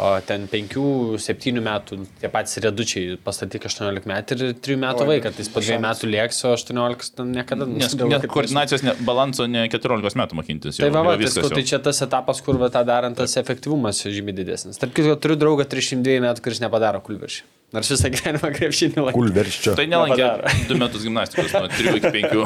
o 0.00 0.10
ten 0.26 0.46
5-7 0.52 1.60
metų, 1.62 1.98
tie 2.22 2.30
patys 2.32 2.58
redučiai 2.64 3.16
pastatyk 3.22 3.66
18 3.68 4.08
metų 4.10 4.38
ir 4.38 4.54
3 4.66 4.78
metų 4.86 5.06
vaiką, 5.10 5.32
tai 5.36 5.44
jis 5.44 5.52
po 5.54 5.62
2 5.64 5.78
metų 5.84 6.10
lieks, 6.12 6.40
o 6.48 6.54
18 6.56 7.12
ten 7.20 7.32
niekada 7.36 7.66
Nes 7.68 7.94
net 7.94 8.22
kad- 8.24 8.30
koordinacijos 8.32 8.82
ne, 8.86 8.94
balanso 9.06 9.46
ne 9.50 9.66
14 9.72 10.16
metų 10.22 10.38
mokintis. 10.40 10.80
Tai 10.80 10.88
jau- 10.88 10.94
va, 10.96 11.04
jau 11.04 11.18
va, 11.20 11.30
tai, 11.40 11.54
tai 11.60 11.66
čia 11.72 11.78
tas 11.82 12.00
etapas, 12.06 12.40
kur 12.44 12.58
va, 12.60 12.70
tą 12.72 12.84
darant, 12.88 13.16
tas 13.16 13.36
efektyvumas 13.40 14.02
žymiai 14.06 14.36
didesnis. 14.40 14.78
Tarp 14.80 14.94
kitko, 14.96 15.16
turiu 15.20 15.36
draugą 15.40 15.64
302 15.68 16.20
metų, 16.24 16.42
kuris 16.44 16.60
nepadaro 16.64 17.00
kulviršį. 17.04 17.42
Nors 17.74 17.88
visą 17.90 18.10
gyvenimą 18.14 18.52
krepšinį 18.54 19.02
lankė. 19.08 19.18
kulverščio. 19.18 19.72
Tai 19.78 19.86
nelankė. 19.90 20.26
2 20.68 20.76
metus 20.78 21.02
gimnastikos, 21.02 21.54
nuo 21.56 21.66
3 21.72 21.96
iki 21.98 22.12
5. 22.14 22.36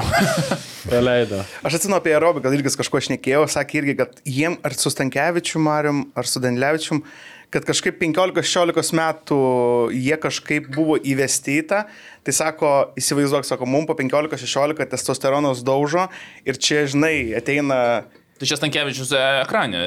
Praleido. 0.88 1.42
Aš 1.60 1.76
atsimenu 1.76 1.98
apie 1.98 2.14
aerobiką, 2.16 2.46
gal 2.46 2.56
irgi 2.56 2.72
kažko 2.80 3.02
šnekėjau, 3.04 3.42
sakė 3.52 3.82
irgi, 3.82 3.96
kad 4.00 4.22
jiem 4.24 4.56
ar 4.64 4.76
su 4.78 4.92
Stankievičiu 4.92 5.60
Marium, 5.60 6.06
ar 6.16 6.28
su 6.30 6.40
Danlevičium, 6.40 7.02
kad 7.52 7.66
kažkaip 7.68 7.98
15-16 8.00 8.94
metų 8.96 9.40
jie 9.92 10.16
kažkaip 10.22 10.70
buvo 10.72 10.96
įvesti 10.96 11.58
į 11.60 11.66
tą, 11.68 11.82
tai 12.24 12.34
sako, 12.36 12.70
įsivaizduok, 13.00 13.44
sako, 13.44 13.68
mums 13.68 13.90
po 13.90 13.98
15-16 13.98 14.88
testosteronas 14.94 15.60
daužo 15.66 16.06
ir 16.48 16.56
čia, 16.56 16.86
žinai, 16.88 17.34
ateina 17.36 18.06
Tai 18.40 18.48
čia 18.48 18.56
Stankievičius 18.56 19.10
ekrane. 19.44 19.80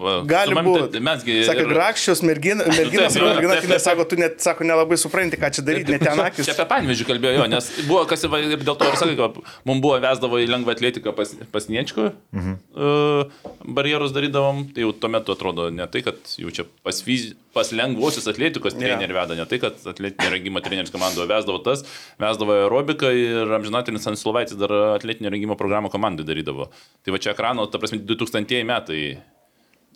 va, 0.00 0.12
Gali 0.24 0.56
būti. 0.64 1.00
Mesgi. 1.04 1.34
Sakė, 1.44 1.66
ir- 1.66 1.72
grakščios 1.74 2.22
mergin, 2.24 2.62
merginas, 2.78 3.12
Taip, 3.12 3.20
jo, 3.20 3.28
merginas, 3.28 3.58
taip, 3.58 3.66
tai 3.68 3.76
taip. 3.76 3.84
sako, 3.84 4.06
tu 4.08 4.16
net, 4.16 4.38
sako, 4.40 4.64
nelabai 4.70 4.96
supranti, 4.96 5.36
ką 5.40 5.50
čia 5.52 5.64
daryti, 5.66 5.92
net 5.92 6.06
ten 6.06 6.22
akis. 6.24 6.48
Čia 6.48 6.54
apie 6.56 6.64
panvežį 6.70 7.04
kalbėjo, 7.10 7.34
jo, 7.42 7.48
nes 7.52 7.68
buvo, 7.84 8.06
kas 8.08 8.24
ir 8.24 8.36
ir 8.38 8.64
dėl 8.64 8.78
to 8.80 8.88
ir 8.88 8.96
sakai, 8.96 9.18
kad 9.18 9.36
mums 9.68 9.84
buvo 9.84 9.98
vesdavo 10.00 10.40
į 10.40 10.48
lengvą 10.48 10.72
atletiką 10.78 11.12
pas, 11.18 11.34
pas 11.52 11.68
Niečkų, 11.68 12.08
mhm. 12.32 12.56
uh, 12.80 13.52
barjerus 13.76 14.16
darydavom, 14.16 14.64
tai 14.72 14.86
jau 14.86 14.94
tuo 14.96 15.12
metu 15.12 15.36
atrodo 15.36 15.68
ne 15.68 15.84
tai, 15.92 16.00
kad 16.08 16.32
jau 16.40 16.48
čia 16.54 16.64
pas, 16.80 17.02
fizi, 17.04 17.34
pas 17.58 17.72
lengvosios 17.74 18.28
atletikos 18.30 18.78
trenerių 18.78 19.18
veda, 19.18 19.38
ne 19.38 19.48
tai, 19.50 19.60
kad 19.62 19.82
atletinio 19.92 20.30
rengimo 20.34 20.62
treneris 20.64 20.94
komandoje 20.94 21.28
vesdavo 21.30 21.58
tas, 21.66 21.82
vesdavo 22.22 22.54
aerobiką 22.62 23.10
ir 23.18 23.58
amžinatinis 23.58 24.06
Anslovaitis 24.08 24.58
dar 24.60 24.72
atletinio 24.94 25.34
rengimo 25.34 25.58
programą 25.58 25.90
komandai 25.92 26.26
darydavo. 26.28 26.70
Tai 27.02 27.14
va 27.16 27.20
čia 27.22 27.34
ekrano, 27.34 27.66
ta 27.68 27.82
prasme, 27.82 28.00
2000 28.06 28.62
metai 28.68 29.02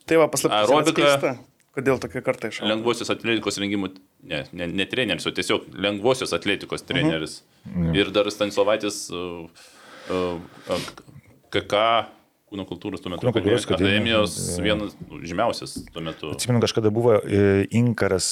Tai 0.06 0.18
va, 0.22 0.28
paslaptis. 0.30 0.58
Aerobika. 0.66 1.36
Kodėl 1.72 1.96
tokia 2.02 2.20
karta 2.20 2.50
iš 2.52 2.58
lengvosios 2.68 3.08
atletikos 3.14 3.56
rengimų, 3.62 3.88
ne, 4.28 4.42
ne, 4.52 4.66
ne 4.68 4.84
treneris, 4.88 5.24
o 5.24 5.30
tiesiog 5.32 5.70
lengvosios 5.80 6.34
atletikos 6.36 6.84
treneris. 6.84 7.38
Mhm. 7.64 7.94
Ir 7.96 8.10
dar 8.12 8.28
Stanislavaitis 8.28 9.06
uh, 9.16 9.46
uh, 10.12 10.82
KK 11.54 11.86
kūno 12.52 12.66
kultūros 12.68 13.02
tuo 13.02 13.12
metu 13.12 13.24
Kūno 13.24 13.34
kultūros 13.38 13.66
akademijos 13.66 13.92
akademijos, 14.02 14.38
vienas 14.62 14.96
nu, 15.00 15.20
žymiausias 15.26 15.74
tuo 15.92 16.04
metu. 16.04 16.32
Atsimenu, 16.36 16.62
kažkada 16.62 16.92
buvo 16.94 17.16
e, 17.18 17.66
Inkaras 17.78 18.28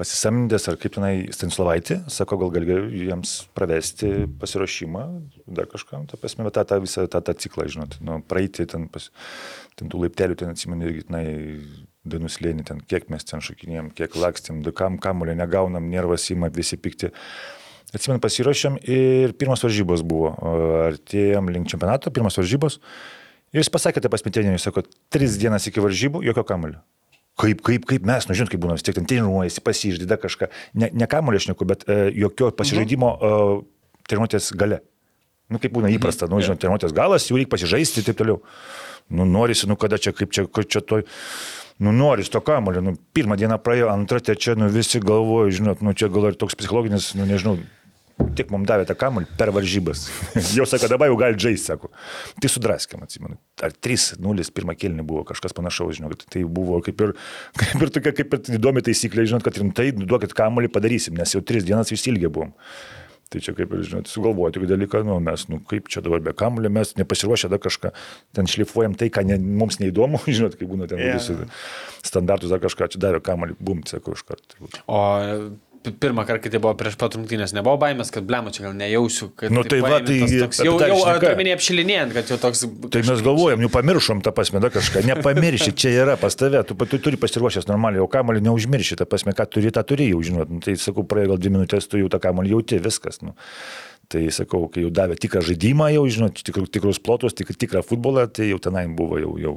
pasisamdęs, 0.00 0.66
ar 0.70 0.78
kaip 0.80 0.96
tenai 0.96 1.12
Stanislovaitį, 1.34 2.00
sako, 2.12 2.38
gal 2.42 2.52
gali 2.54 2.76
jiems 3.04 3.34
pravesti 3.56 4.26
pasiruošimą, 4.40 5.04
dar 5.46 5.68
kažkam, 5.70 6.06
ta 6.10 6.18
prasme, 6.20 6.46
bet 6.48 6.56
tą, 6.58 6.66
tą 6.72 6.80
visą 6.82 7.06
tą, 7.12 7.22
tą 7.24 7.36
ciklą, 7.44 7.68
žinot, 7.70 7.98
nu, 8.04 8.18
praeiti 8.26 8.66
ten, 8.70 8.88
pas, 8.92 9.10
ten 9.78 9.92
tų 9.92 10.04
laiptelių, 10.06 10.38
ten 10.40 10.52
atsimenu, 10.54 10.88
irgi 10.88 11.06
tenai 11.10 11.24
dainų 12.08 12.30
slėnį, 12.32 12.66
ten 12.66 12.82
kiek 12.88 13.08
mes 13.12 13.26
ten 13.28 13.42
šokinėjom, 13.44 13.92
kiek 13.98 14.16
lakstėm, 14.18 14.62
du 14.64 14.74
kam 14.74 14.98
kamulio 15.02 15.36
negaunam, 15.38 15.90
nervas 15.92 16.26
įma, 16.34 16.50
visi 16.54 16.80
pikti. 16.80 17.12
Atsimenu, 17.92 18.22
pasiruošėm 18.24 18.80
ir 18.88 19.34
pirmas 19.38 19.62
varžybos 19.62 20.02
buvo, 20.08 20.32
artėjom 20.88 21.52
link 21.52 21.68
čempionato, 21.70 22.10
pirmas 22.14 22.40
varžybos. 22.40 22.80
Ir 23.52 23.60
jis 23.60 23.70
pasakė, 23.72 24.00
tai 24.00 24.10
pasmitėnėjai, 24.12 24.60
sako, 24.62 24.84
tris 25.12 25.36
dienas 25.40 25.66
iki 25.68 25.82
varžybų, 25.84 26.22
jokio 26.24 26.44
kamulio. 26.48 26.80
Kaip, 27.40 27.60
kaip, 27.64 27.84
kaip 27.88 28.04
mes, 28.08 28.26
nu 28.28 28.36
žinot, 28.36 28.50
kaip 28.52 28.60
būna, 28.60 28.76
vis 28.76 28.84
tiek 28.84 28.96
ten 28.96 29.08
treniruojasi, 29.08 29.62
pasiždida 29.64 30.18
kažką. 30.20 30.48
Ne, 30.76 30.90
ne 30.92 31.08
kamulio 31.08 31.40
aš 31.40 31.48
neku, 31.48 31.66
bet 31.68 31.84
e, 31.88 31.98
jokio 32.16 32.50
pasižaidimo 32.56 33.12
e, 33.12 33.30
treniruotės 34.08 34.50
gale. 34.60 34.82
Nu, 35.52 35.60
kaip 35.60 35.72
būna 35.74 35.90
įprasta, 35.92 36.28
nu, 36.32 36.40
žinot, 36.44 36.60
treniruotės 36.60 36.94
galas, 36.96 37.28
jau 37.28 37.36
reikia 37.36 37.54
pasižaisti 37.54 38.00
ir 38.00 38.08
taip 38.08 38.20
toliau. 38.20 38.38
Nu, 39.12 39.26
norisi, 39.28 39.68
nu, 39.68 39.76
kada 39.80 39.98
čia, 40.00 40.14
kaip 40.16 40.32
čia, 40.32 40.46
kaip 40.48 40.68
čia 40.72 40.84
toj. 40.84 41.04
Nu, 41.82 41.92
noris 41.96 42.30
to 42.32 42.40
kamulio, 42.44 42.80
nu, 42.84 42.94
pirmą 43.16 43.36
dieną 43.40 43.58
praėjo, 43.64 43.88
antrą, 43.92 44.20
trečia, 44.24 44.54
nu, 44.56 44.68
visi 44.72 45.00
galvoja, 45.02 45.52
žinot, 45.56 45.80
nu, 45.84 45.96
čia 45.96 46.12
gal 46.12 46.30
ir 46.30 46.36
toks 46.38 46.56
psichologinis, 46.56 47.10
nu, 47.18 47.26
nežinau, 47.28 47.56
tik 48.36 48.52
mums 48.52 48.68
davė 48.68 48.86
tą 48.88 48.96
kamulį 48.98 49.28
per 49.38 49.52
varžybas. 49.54 50.06
jau 50.58 50.66
sako, 50.68 50.90
dabar 50.92 51.10
jau 51.10 51.18
gali 51.20 51.38
žaisti, 51.40 51.72
sako. 51.72 51.92
Tai 52.42 52.50
sudraskėm, 52.52 53.04
atsimenu. 53.06 53.38
Ar 53.62 53.74
3-0 53.74 54.48
pirmą 54.56 54.76
kėlinį 54.78 55.06
buvo 55.08 55.26
kažkas 55.28 55.56
panašaus, 55.56 55.98
žinot, 55.98 56.26
tai 56.32 56.44
buvo 56.44 56.80
kaip 56.84 57.04
ir, 57.06 57.14
kaip 57.60 57.86
ir 57.86 57.94
tokia, 57.98 58.14
kaip 58.22 58.38
ir 58.38 58.56
įdomi 58.58 58.84
taisyklė, 58.86 59.28
žinot, 59.30 59.46
kad 59.46 59.60
rimtai 59.60 59.90
duokit 59.96 60.34
kamulį 60.38 60.72
padarysim, 60.72 61.16
nes 61.18 61.36
jau 61.36 61.44
3 61.44 61.68
dienas 61.68 61.92
ilgiai 61.92 62.32
buvom. 62.32 62.52
Tai 63.32 63.40
čia 63.40 63.54
kaip 63.56 63.70
ir, 63.72 63.80
žinot, 63.88 64.10
sugalvoti 64.12 64.58
tokį 64.58 64.68
dalyką, 64.74 65.00
nu, 65.08 65.16
mes, 65.24 65.46
nu, 65.48 65.56
kaip 65.64 65.86
čia 65.92 66.02
dabar 66.04 66.20
be 66.20 66.34
kamulio, 66.36 66.68
mes 66.72 66.92
nepasiruošę 66.98 67.48
dar 67.48 67.62
kažką, 67.64 67.94
ten 68.36 68.50
šlifuojam 68.50 68.92
tai, 69.00 69.08
ką 69.14 69.24
ne, 69.24 69.38
mums 69.40 69.80
neįdomu, 69.80 70.20
žinot, 70.36 70.58
kaip 70.60 70.68
būna 70.68 70.88
ten 70.90 71.00
yeah. 71.00 71.16
visi 71.16 71.38
standartus 72.04 72.52
dar 72.52 72.60
kažką, 72.60 72.90
čia 72.92 73.00
davė 73.00 73.22
kamulį, 73.24 73.56
bum, 73.56 73.80
sakau, 73.88 74.12
iš 74.18 74.26
karto. 74.28 74.68
O 74.84 75.00
pirmą 75.82 76.24
kartą, 76.28 76.42
kai 76.44 76.52
tai 76.54 76.60
buvo 76.62 76.72
prieš 76.78 76.96
pat 77.00 77.16
rungtynės, 77.16 77.54
nebuvo 77.56 77.74
baimės, 77.82 78.12
kad 78.14 78.26
blemo 78.26 78.52
čia 78.54 78.66
gal 78.66 78.76
nejausiu, 78.78 79.28
kad... 79.38 79.52
Nu, 79.54 79.64
tai 79.66 79.80
va, 79.82 79.98
paėmė 79.98 80.28
tai 80.28 80.40
toks, 80.44 80.62
jau, 80.66 80.74
jau 80.78 80.98
turiminė 81.22 81.54
apšilinėjant, 81.56 82.14
kad 82.16 82.32
jau 82.32 82.38
toks... 82.42 82.64
Tai 82.94 83.02
mes 83.08 83.24
galvojam, 83.26 83.64
jau 83.66 83.70
pamiršom 83.74 84.22
tą 84.24 84.34
pasmę, 84.36 84.62
dar 84.62 84.72
kažką. 84.74 85.04
Nepamirši, 85.10 85.74
čia 85.74 85.94
yra 86.04 86.16
pas 86.20 86.38
tave, 86.38 86.62
tu, 86.68 86.76
tu 86.78 87.02
turi 87.02 87.20
pasiruošęs 87.20 87.66
normaliai, 87.70 88.04
o 88.04 88.10
kamalį 88.10 88.44
neužmirši, 88.48 89.00
tą 89.02 89.08
pasmę, 89.10 89.34
ką 89.38 89.48
turi, 89.50 89.72
tą 89.74 89.84
turi 89.86 90.10
jau 90.12 90.22
žinot. 90.22 90.52
Nu, 90.52 90.62
tai 90.64 90.76
sakau, 90.80 91.06
praėjo 91.08 91.34
gal 91.34 91.42
dvi 91.42 91.56
minutės, 91.56 91.90
tu 91.90 92.00
jau 92.00 92.12
tą 92.12 92.22
kamalį 92.22 92.54
jauti, 92.54 92.82
viskas. 92.82 93.22
Nu. 93.26 93.34
Tai 94.12 94.20
sakau, 94.34 94.66
kai 94.68 94.84
jau 94.84 94.90
davė 94.92 95.16
tikrą 95.16 95.40
žaidimą, 95.46 95.86
jau 95.94 96.02
žinot, 96.12 96.42
tikrus, 96.44 96.68
tikrus 96.74 96.98
plotus, 97.00 97.32
tik, 97.36 97.54
tikrą 97.56 97.80
futbolą, 97.86 98.26
tai 98.28 98.50
jau 98.50 98.58
tenai 98.60 98.84
buvo, 98.92 99.16
jau, 99.22 99.32
jau 99.40 99.54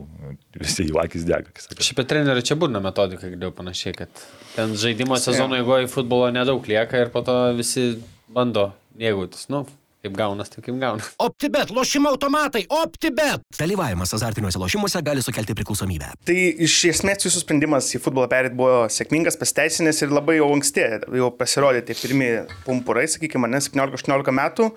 visi 0.55 0.85
jų 0.87 1.01
akis 1.03 1.25
dega. 1.27 1.51
Šiaip 1.75 1.99
apie 1.99 2.05
trenerių 2.13 2.43
čia 2.47 2.55
būna 2.59 2.79
metodika, 2.83 3.27
girdėjau 3.27 3.51
panašiai, 3.57 3.97
kad 3.97 4.23
ten 4.55 4.77
žaidimo 4.79 5.19
sezono 5.19 5.59
eigoje 5.59 5.91
futbolo 5.91 6.29
nedaug 6.31 6.63
lieka 6.71 7.03
ir 7.03 7.11
po 7.11 7.25
to 7.27 7.35
visi 7.57 7.97
bando 8.31 8.69
mėgautis. 8.95 9.49
Nu, 9.51 9.65
kaip 10.05 10.15
gaunas, 10.17 10.51
tai 10.53 10.63
kaip 10.65 10.77
gaunas. 10.81 11.11
OptiBet, 11.21 11.71
lošimo 11.73 12.11
automatai, 12.13 12.65
OptiBet. 12.81 13.45
Dalyvavimas 13.57 14.13
azartiniuose 14.17 14.61
lošimuose 14.61 15.01
gali 15.05 15.23
sukelti 15.25 15.55
priklausomybę. 15.57 16.11
Tai 16.29 16.37
iš 16.67 16.77
esmės 16.93 17.25
jūsų 17.25 17.43
sprendimas 17.43 17.89
į 17.97 18.01
futbolą 18.03 18.29
perėti 18.31 18.57
buvo 18.59 18.85
sėkmingas, 18.91 19.39
pasiteisinęs 19.41 20.03
ir 20.05 20.13
labai 20.13 20.37
jau 20.39 20.51
anksti, 20.53 20.85
jau 21.19 21.31
pasirodė 21.39 21.85
tie 21.87 21.97
pirmi 21.99 22.31
pumpurai, 22.67 23.07
sakykime, 23.11 23.49
ne 23.51 23.61
17-18 23.63 24.35
metų, 24.41 24.69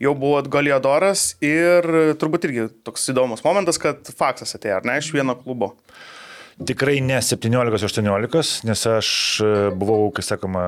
jau 0.00 0.14
buvot 0.18 0.48
Goliadoras 0.52 1.34
ir 1.44 1.86
turbūt 2.20 2.48
irgi 2.48 2.70
toks 2.86 3.10
įdomus 3.12 3.44
momentas, 3.46 3.80
kad 3.82 4.08
faksas 4.16 4.56
atėjo, 4.56 4.80
ar 4.80 4.88
ne, 4.88 5.00
iš 5.02 5.12
vieno 5.16 5.36
klubo. 5.38 5.74
Tikrai 6.60 6.98
ne 7.00 7.16
17-18, 7.24 8.66
nes 8.68 8.82
aš 8.90 9.10
e, 9.40 9.52
buvau, 9.80 10.10
kaip 10.12 10.26
sakoma, 10.26 10.64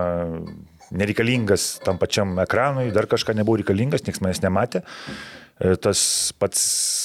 nereikalingas 0.93 1.79
tam 1.85 1.99
pačiam 2.01 2.37
ekranui, 2.43 2.91
dar 2.95 3.09
kažką 3.11 3.35
nebuvau 3.39 3.61
reikalingas, 3.61 4.05
niekas 4.07 4.23
manęs 4.25 4.43
nematė. 4.45 4.83
E, 5.61 5.77
Tas 5.83 6.33
pats, 6.41 6.63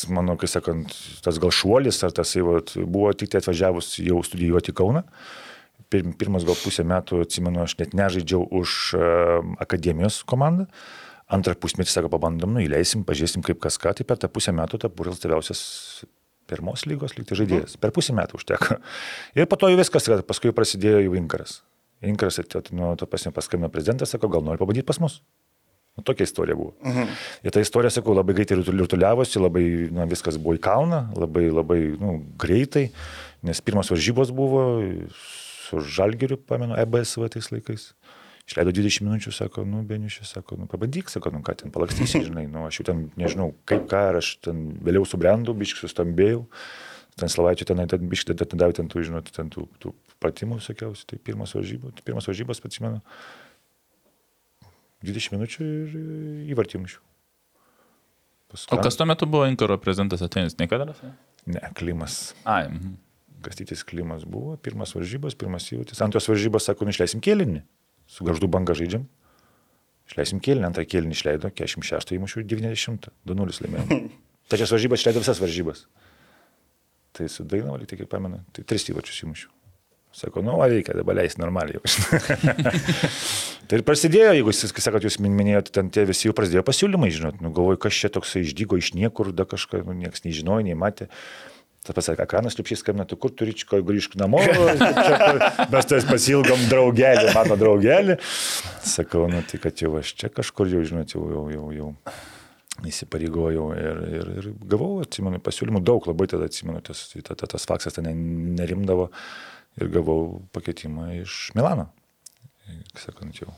mano, 0.09 0.33
kaip 0.39 0.49
sakant, 0.49 0.93
tas 1.21 1.37
gal 1.43 1.51
šuolis, 1.53 1.99
ar 2.07 2.13
tas 2.15 2.31
jau 2.35 2.57
buvo 2.87 3.11
tik 3.13 3.29
tai 3.33 3.41
atvažiavus 3.43 3.91
jau 4.01 4.21
studijuoti 4.25 4.73
Kauną. 4.73 5.03
Pir- 5.93 6.07
Pirmas 6.19 6.43
gal 6.47 6.57
pusę 6.59 6.83
metų, 6.87 7.21
atsimenu, 7.23 7.61
aš 7.63 7.77
net 7.79 7.93
nežaidžiau 7.95 8.47
už 8.59 8.73
e, 8.97 9.11
akademijos 9.63 10.23
komandą. 10.27 10.65
Antrą 11.27 11.53
pusmetį, 11.59 11.91
sako, 11.91 12.09
pabandom, 12.13 12.53
nu, 12.55 12.61
įleisim, 12.63 13.03
pažiūrėsim 13.07 13.43
kaip 13.43 13.59
kas 13.63 13.75
ką, 13.83 13.91
tai 13.99 14.05
per 14.07 14.17
tą 14.19 14.29
pusę 14.31 14.53
metų 14.55 14.79
tapu 14.85 15.03
rezultatyviausias 15.07 15.61
pirmos 16.47 16.85
lygos 16.87 17.17
lygtai 17.17 17.35
žaidėjas. 17.41 17.75
Per 17.83 17.91
pusę 17.91 18.15
metų 18.15 18.39
užteko. 18.39 18.77
Ir 19.35 19.47
po 19.51 19.57
to 19.59 19.67
jau 19.67 19.77
viskas, 19.79 20.07
paskui 20.27 20.53
prasidėjo 20.55 21.01
jau 21.03 21.17
Inkaras. 21.19 21.59
Inkaras, 22.01 22.39
nu, 22.71 22.91
to 22.95 23.07
pasim 23.09 23.33
paskambino 23.33 23.69
prezidentas, 23.73 24.13
sako, 24.13 24.29
gal 24.29 24.43
nori 24.45 24.61
pabandyti 24.61 24.85
pas 24.85 24.99
mus. 25.01 25.21
Nu, 25.97 26.03
tokia 26.05 26.27
istorija 26.29 26.55
buvo. 26.55 26.75
Mhm. 26.85 27.09
Ir 27.43 27.51
ta 27.51 27.61
istorija, 27.61 27.89
sakau, 27.89 28.13
labai 28.13 28.35
greitai 28.37 28.59
rutuliavosi, 28.61 29.41
labai 29.41 29.65
nu, 29.89 30.05
viskas 30.11 30.37
buvo 30.37 30.53
į 30.57 30.61
kalną, 30.61 31.07
labai, 31.17 31.47
labai 31.49 31.79
nu, 31.97 32.19
greitai, 32.37 32.91
nes 33.41 33.61
pirmos 33.65 33.89
varžybos 33.89 34.33
buvo 34.35 34.61
su 35.17 35.81
Žalgiriu, 35.81 36.37
pamenu, 36.37 36.77
EBSV 36.77 37.31
tais 37.33 37.49
laikais. 37.51 37.89
Išleido 38.47 38.71
20 38.71 39.03
minučių, 39.03 39.33
sako, 39.35 39.65
nu, 39.67 39.81
Beniušis, 39.83 40.29
sako, 40.37 40.55
nu, 40.61 40.69
pabandyk, 40.71 41.09
sako, 41.11 41.33
nu, 41.33 41.41
ką 41.43 41.57
ten 41.63 41.73
palakstysi, 41.73 42.21
žinai, 42.29 42.45
nu, 42.47 42.63
aš 42.69 42.79
jau 42.79 42.85
ten 42.93 43.01
nežinau, 43.19 43.49
kaip 43.67 43.89
ką, 43.91 44.03
aš 44.21 44.37
ten 44.45 44.69
vėliau 44.85 45.03
subrendau, 45.03 45.57
biškai 45.57 45.83
sustambėjau, 45.83 46.45
ten 47.19 47.33
savaičių 47.33 47.67
ten, 47.67 47.83
ten 47.91 48.07
biškai, 48.07 48.37
ten 48.39 48.61
davė 48.61 48.77
ten 48.77 48.87
tų, 48.87 49.03
žinot, 49.09 49.33
ten 49.35 49.51
tų, 49.51 49.65
tų 49.83 49.91
pratimų, 50.23 50.59
sakiausi, 50.63 51.05
tai 51.09 51.19
pirmas 51.19 51.53
varžybos, 51.57 52.01
pirmas 52.07 52.27
varžybos, 52.29 52.61
atsimenu, 52.65 53.01
20 55.05 55.35
minučių 55.35 55.65
ir 55.65 55.97
įvartimušių. 56.55 57.03
O 58.71 58.79
kas 58.79 58.95
tuo 58.95 59.05
metu 59.05 59.27
buvo 59.27 59.45
Inkaro 59.49 59.75
prezidentas 59.77 60.23
Atenis? 60.23 60.55
Nekadaras? 60.57 61.01
Ne, 61.45 61.61
Klimas. 61.75 62.33
Ai. 62.47 62.67
Mhm. 62.69 62.95
Kastytis 63.43 63.83
Klimas 63.85 64.23
buvo, 64.25 64.55
pirmas 64.57 64.95
varžybos, 64.95 65.35
pirmas 65.37 65.67
įvartis. 65.71 66.01
Antros 66.01 66.25
varžybos, 66.27 66.65
sako, 66.65 66.87
išleisim 66.89 67.21
kėlinį. 67.23 67.61
Su 68.09 68.25
garždu 68.25 68.47
banga 68.51 68.73
žaidžiam. 68.75 69.05
Išleisim 70.07 70.39
kėlinį, 70.43 70.65
antrą 70.71 70.87
kėlinį 70.87 71.13
išleido, 71.13 71.51
46 71.51 72.15
įmušių 72.17 72.45
90, 72.47 73.11
2-0 73.27 73.61
laimėjome. 73.65 73.99
Tačias 74.51 74.71
varžybas 74.73 75.03
išleido 75.03 75.21
visas 75.21 75.43
varžybas. 75.43 75.85
Tai 77.17 77.27
su 77.31 77.43
Dainava, 77.43 77.83
tik 77.83 78.01
kaip 78.03 78.11
pamenu, 78.15 78.39
tai 78.55 78.63
tris 78.67 78.87
įvarčius 78.89 79.25
įmušių. 79.27 79.51
Sako, 80.15 80.41
nu, 80.41 80.55
reikia 80.63 80.95
dabar 80.97 81.19
leisti 81.19 81.41
normaliai. 81.41 81.81
tai 83.67 83.79
ir 83.79 83.83
prasidėjo, 83.85 84.31
jeigu 84.39 84.53
sakot, 84.55 85.03
jūs 85.05 85.19
minėjote, 85.21 85.73
ten 85.75 85.91
tie 85.93 86.07
visi 86.09 86.29
jau 86.29 86.35
prasidėjo 86.37 86.63
pasiūlymai, 86.65 87.11
žinot, 87.13 87.41
nu, 87.43 87.51
galvoju, 87.53 87.81
kas 87.85 87.99
čia 87.99 88.09
toksai 88.15 88.41
išdygo 88.45 88.79
iš 88.79 88.95
niekur, 88.97 89.29
da 89.35 89.45
kažką, 89.45 89.83
nu, 89.85 89.93
niekas 89.97 90.25
nei 90.25 90.33
žinojo, 90.33 90.65
nei 90.65 90.77
matė. 90.79 91.11
Tas 91.85 91.95
pasakė, 91.95 92.25
Akanas 92.25 92.57
Liupšys 92.57 92.81
skambina, 92.81 93.05
tu 93.07 93.15
kur 93.21 93.31
turi 93.31 93.53
čia, 93.55 93.79
grįžk 93.85 94.17
namo, 94.19 94.41
mes 95.73 95.87
tas 95.87 96.07
pasilgom 96.09 96.65
draugelį, 96.71 97.29
mano 97.37 97.55
draugelį. 97.59 98.17
Sakau, 98.83 99.27
nu 99.31 99.43
tai 99.47 99.61
kad 99.63 99.83
jau 99.83 99.93
aš 100.01 100.15
čia 100.17 100.31
kažkur 100.33 100.67
jau, 100.73 100.81
žinot, 100.87 101.13
jau, 101.15 101.23
jau, 101.31 101.45
jau, 101.53 101.69
jau 101.77 101.91
įsipareigojau 102.85 103.67
ir, 103.77 104.01
ir, 104.19 104.31
ir 104.41 104.49
gavau, 104.69 104.97
atsimenu, 105.05 105.39
pasiūlymų 105.43 105.81
daug, 105.85 106.09
labai 106.09 106.27
tada 106.29 106.49
atsimenu, 106.49 106.81
tas, 106.85 107.07
tas, 107.15 107.45
tas 107.53 107.69
faksas 107.69 107.95
ten 107.95 108.09
nerimdavo 108.57 109.07
ir 109.77 109.93
gavau 109.93 110.41
pakeitimą 110.55 111.09
iš 111.21 111.47
Milano. 111.57 111.89
Sakant, 112.99 113.37
jau. 113.39 113.53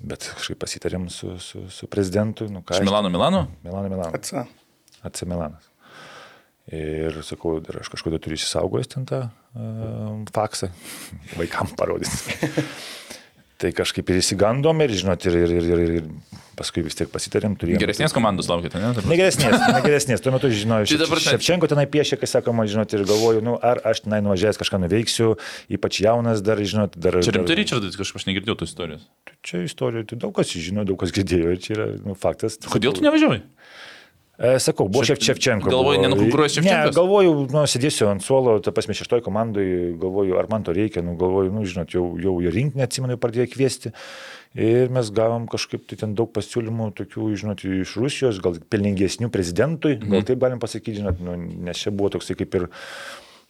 Bet 0.00 0.24
kažkaip 0.36 0.60
pasitarėm 0.60 1.08
su, 1.12 1.34
su, 1.42 1.66
su 1.72 1.88
prezidentu. 1.92 2.48
Nu, 2.52 2.62
iš 2.64 2.80
Milano, 2.84 3.10
Milano? 3.12 3.46
Milano, 3.64 3.92
Milano. 3.92 4.12
Atsa. 4.16 4.46
Atsa 5.04 5.28
Milanas. 5.28 5.68
Ir 6.70 7.16
sakau, 7.26 7.56
dar 7.64 7.80
aš 7.80 7.90
kažkodėl 7.90 8.20
turiu 8.22 8.38
įsisaugojęs 8.38 8.90
ten 8.92 9.06
tą 9.08 9.24
uh, 9.26 10.20
faksą, 10.30 10.70
vaikam 11.40 11.72
parodyti. 11.76 12.36
Tai 13.60 13.72
kažkaip 13.76 14.10
ir 14.10 14.20
įsigandom 14.22 14.80
ir, 14.84 14.94
žinot, 15.02 15.26
ir, 15.28 15.36
ir, 15.44 15.52
ir, 15.60 15.68
ir, 15.70 15.92
ir 16.00 16.40
paskui 16.60 16.84
vis 16.84 16.96
tiek 16.96 17.08
pasitarėm. 17.12 17.54
Turėjom, 17.60 17.80
geresnės 17.80 18.14
komandos 18.16 18.48
laukite, 18.50 18.80
ne? 18.80 18.92
Negeresnės, 19.08 19.56
negeresnės. 19.76 20.22
Tuo 20.24 20.32
metu, 20.34 20.50
žinau, 20.52 20.80
Šepčenko 20.88 21.68
tenai 21.70 21.86
piešė, 21.90 22.18
kai 22.20 22.28
sakoma, 22.30 22.66
žinot, 22.70 22.92
ir 22.96 23.04
galvoju, 23.08 23.44
nu, 23.44 23.56
ar 23.64 23.80
aš 23.90 24.04
tenai 24.06 24.20
nuvažiavęs 24.24 24.60
kažką 24.60 24.82
nuveiksiu, 24.84 25.32
ypač 25.72 26.02
jaunas 26.04 26.44
dar, 26.44 26.60
žinot, 26.60 26.96
dar... 27.00 27.20
Čia 27.24 27.36
rimtai 27.38 27.58
Richardas, 27.60 27.96
kažkaip 28.00 28.20
aš 28.20 28.28
negirdėjau 28.28 28.58
tos 28.60 28.74
istorijos. 28.74 29.06
Čia 29.46 29.64
istorija, 29.64 30.08
tai 30.10 30.20
daug 30.20 30.34
kas 30.36 30.52
žino, 30.52 30.84
daug 30.88 31.00
kas 31.00 31.14
girdėjo 31.16 31.54
ir 31.54 31.62
čia 31.64 31.76
yra 31.78 31.88
nu, 32.04 32.16
faktas. 32.18 32.60
Kodėl 32.68 32.96
tu 32.96 33.04
nevažiavai? 33.06 33.40
Sakau, 34.40 34.86
buvo 34.88 35.04
Šef, 35.04 35.20
Ševčenko. 35.20 35.68
Galvoju, 35.68 36.00
nenukonkuruosi 36.00 36.60
Ševčenko? 36.60 36.88
Ne, 36.88 36.94
galvoju, 36.96 37.32
nu, 37.52 37.64
sėdėsiu 37.68 38.06
ant 38.08 38.24
suolo, 38.24 38.54
ta 38.64 38.72
prasme, 38.72 38.96
šeštoji 38.96 39.24
komandai, 39.26 39.64
galvoju, 40.00 40.38
ar 40.40 40.48
man 40.48 40.64
to 40.64 40.72
reikia, 40.72 41.02
nu, 41.04 41.12
galvoju, 41.20 41.52
nu, 41.52 41.64
žinot, 41.68 41.92
jau, 41.92 42.06
jau 42.16 42.38
ir 42.40 42.56
rinkinį 42.56 42.86
atsimenu, 42.86 43.18
pradėjo 43.20 43.50
kviesti. 43.52 43.92
Ir 44.56 44.88
mes 44.90 45.10
gavom 45.14 45.44
kažkaip 45.50 45.84
tai 45.90 45.98
ten 46.00 46.16
daug 46.16 46.32
pasiūlymų, 46.32 46.88
tokių, 47.02 47.28
žinot, 47.42 47.66
iš 47.84 47.92
Rusijos, 48.00 48.40
gal 48.42 48.56
pelningesnių 48.72 49.28
prezidentui, 49.34 49.98
gal 50.00 50.22
mhm. 50.22 50.30
taip 50.32 50.40
galim 50.40 50.62
pasakyti, 50.62 51.02
žinot, 51.02 51.20
nu, 51.20 51.36
nes 51.68 51.84
čia 51.84 51.92
buvo 51.92 52.14
toksai 52.16 52.38
kaip 52.40 52.56
ir 52.58 52.66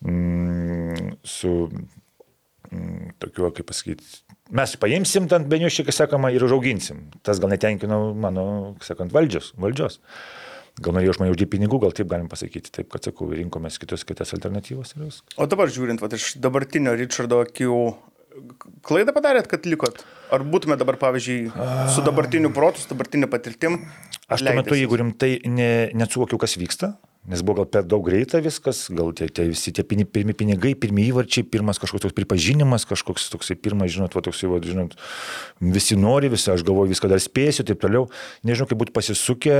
mm, 0.02 1.14
su 1.22 1.54
mm, 1.70 3.14
tokiu, 3.22 3.46
kaip 3.54 3.70
pasakyti, 3.70 4.10
mes 4.58 4.74
paimsim 4.82 5.30
ten 5.30 5.46
beniušį, 5.54 5.86
kaip 5.86 6.00
sakoma, 6.02 6.34
ir 6.34 6.42
užauginsim. 6.50 7.06
Tas 7.22 7.38
gal 7.38 7.54
netenkino 7.54 8.08
mano, 8.18 8.50
kaip 8.74 8.90
sakant, 8.90 9.14
valdžios. 9.14 9.54
valdžios. 9.54 10.02
Gal 10.80 10.96
norėjo 10.96 11.14
iš 11.14 11.18
manęs 11.20 11.34
uždirbti 11.34 11.58
pinigų, 11.58 11.80
gal 11.82 11.92
taip 11.96 12.08
galim 12.08 12.28
pasakyti. 12.32 12.72
Taip, 12.72 12.88
kad 12.92 13.04
sakau, 13.04 13.28
rinkomės 13.36 13.76
kitus, 13.80 14.06
kitas 14.08 14.32
alternatyvas. 14.36 14.94
O 15.36 15.48
dabar 15.50 15.72
žiūrint, 15.72 16.00
va, 16.00 16.08
iš 16.16 16.32
dabartinio 16.40 16.94
Richardo 16.96 17.42
akių, 17.44 17.76
klaidą 18.86 19.12
padarėt, 19.16 19.50
kad 19.50 19.68
likot? 19.68 20.00
Ar 20.32 20.44
būtume 20.46 20.78
dabar, 20.80 20.96
pavyzdžiui, 21.00 21.50
su 21.92 22.04
dabartiniu 22.06 22.52
protu, 22.56 22.80
su 22.80 22.92
dabartiniu 22.92 23.28
patirtim? 23.32 23.80
Aš 24.30 24.46
tuo 24.46 24.56
metu, 24.56 24.76
jeigu 24.78 25.00
rimtai 25.02 25.34
ne, 25.50 25.70
nesuvokiau, 25.98 26.40
kas 26.40 26.56
vyksta, 26.60 26.94
Nes 27.28 27.42
buvo 27.44 27.60
gal 27.60 27.66
per 27.68 27.82
daug 27.84 28.00
greita 28.00 28.38
viskas, 28.40 28.86
gal 28.96 29.10
tie, 29.12 29.26
tie 29.28 29.44
visi 29.50 29.74
tie 29.76 29.82
pirmi, 29.84 30.06
pinigai, 30.08 30.70
pirmi 30.72 31.02
įvarčiai, 31.10 31.44
pirmas 31.44 31.76
kažkoks 31.76 32.06
toks 32.06 32.14
pripažinimas, 32.16 32.86
kažkoks 32.88 33.26
toksai 33.34 33.58
pirmas, 33.60 33.90
žinot, 33.92 34.14
va, 34.16 34.22
toksai, 34.24 34.48
va, 34.48 34.56
žinot, 34.64 34.94
visi 35.60 35.98
nori, 36.00 36.30
visi, 36.32 36.48
aš 36.48 36.64
galvoju, 36.64 36.88
viską 36.94 37.10
dar 37.12 37.20
spėsiu, 37.20 37.66
taip 37.68 37.82
toliau. 37.82 38.06
Nežinau, 38.48 38.70
kaip 38.70 38.80
būtų 38.80 38.94
pasisukę 38.96 39.58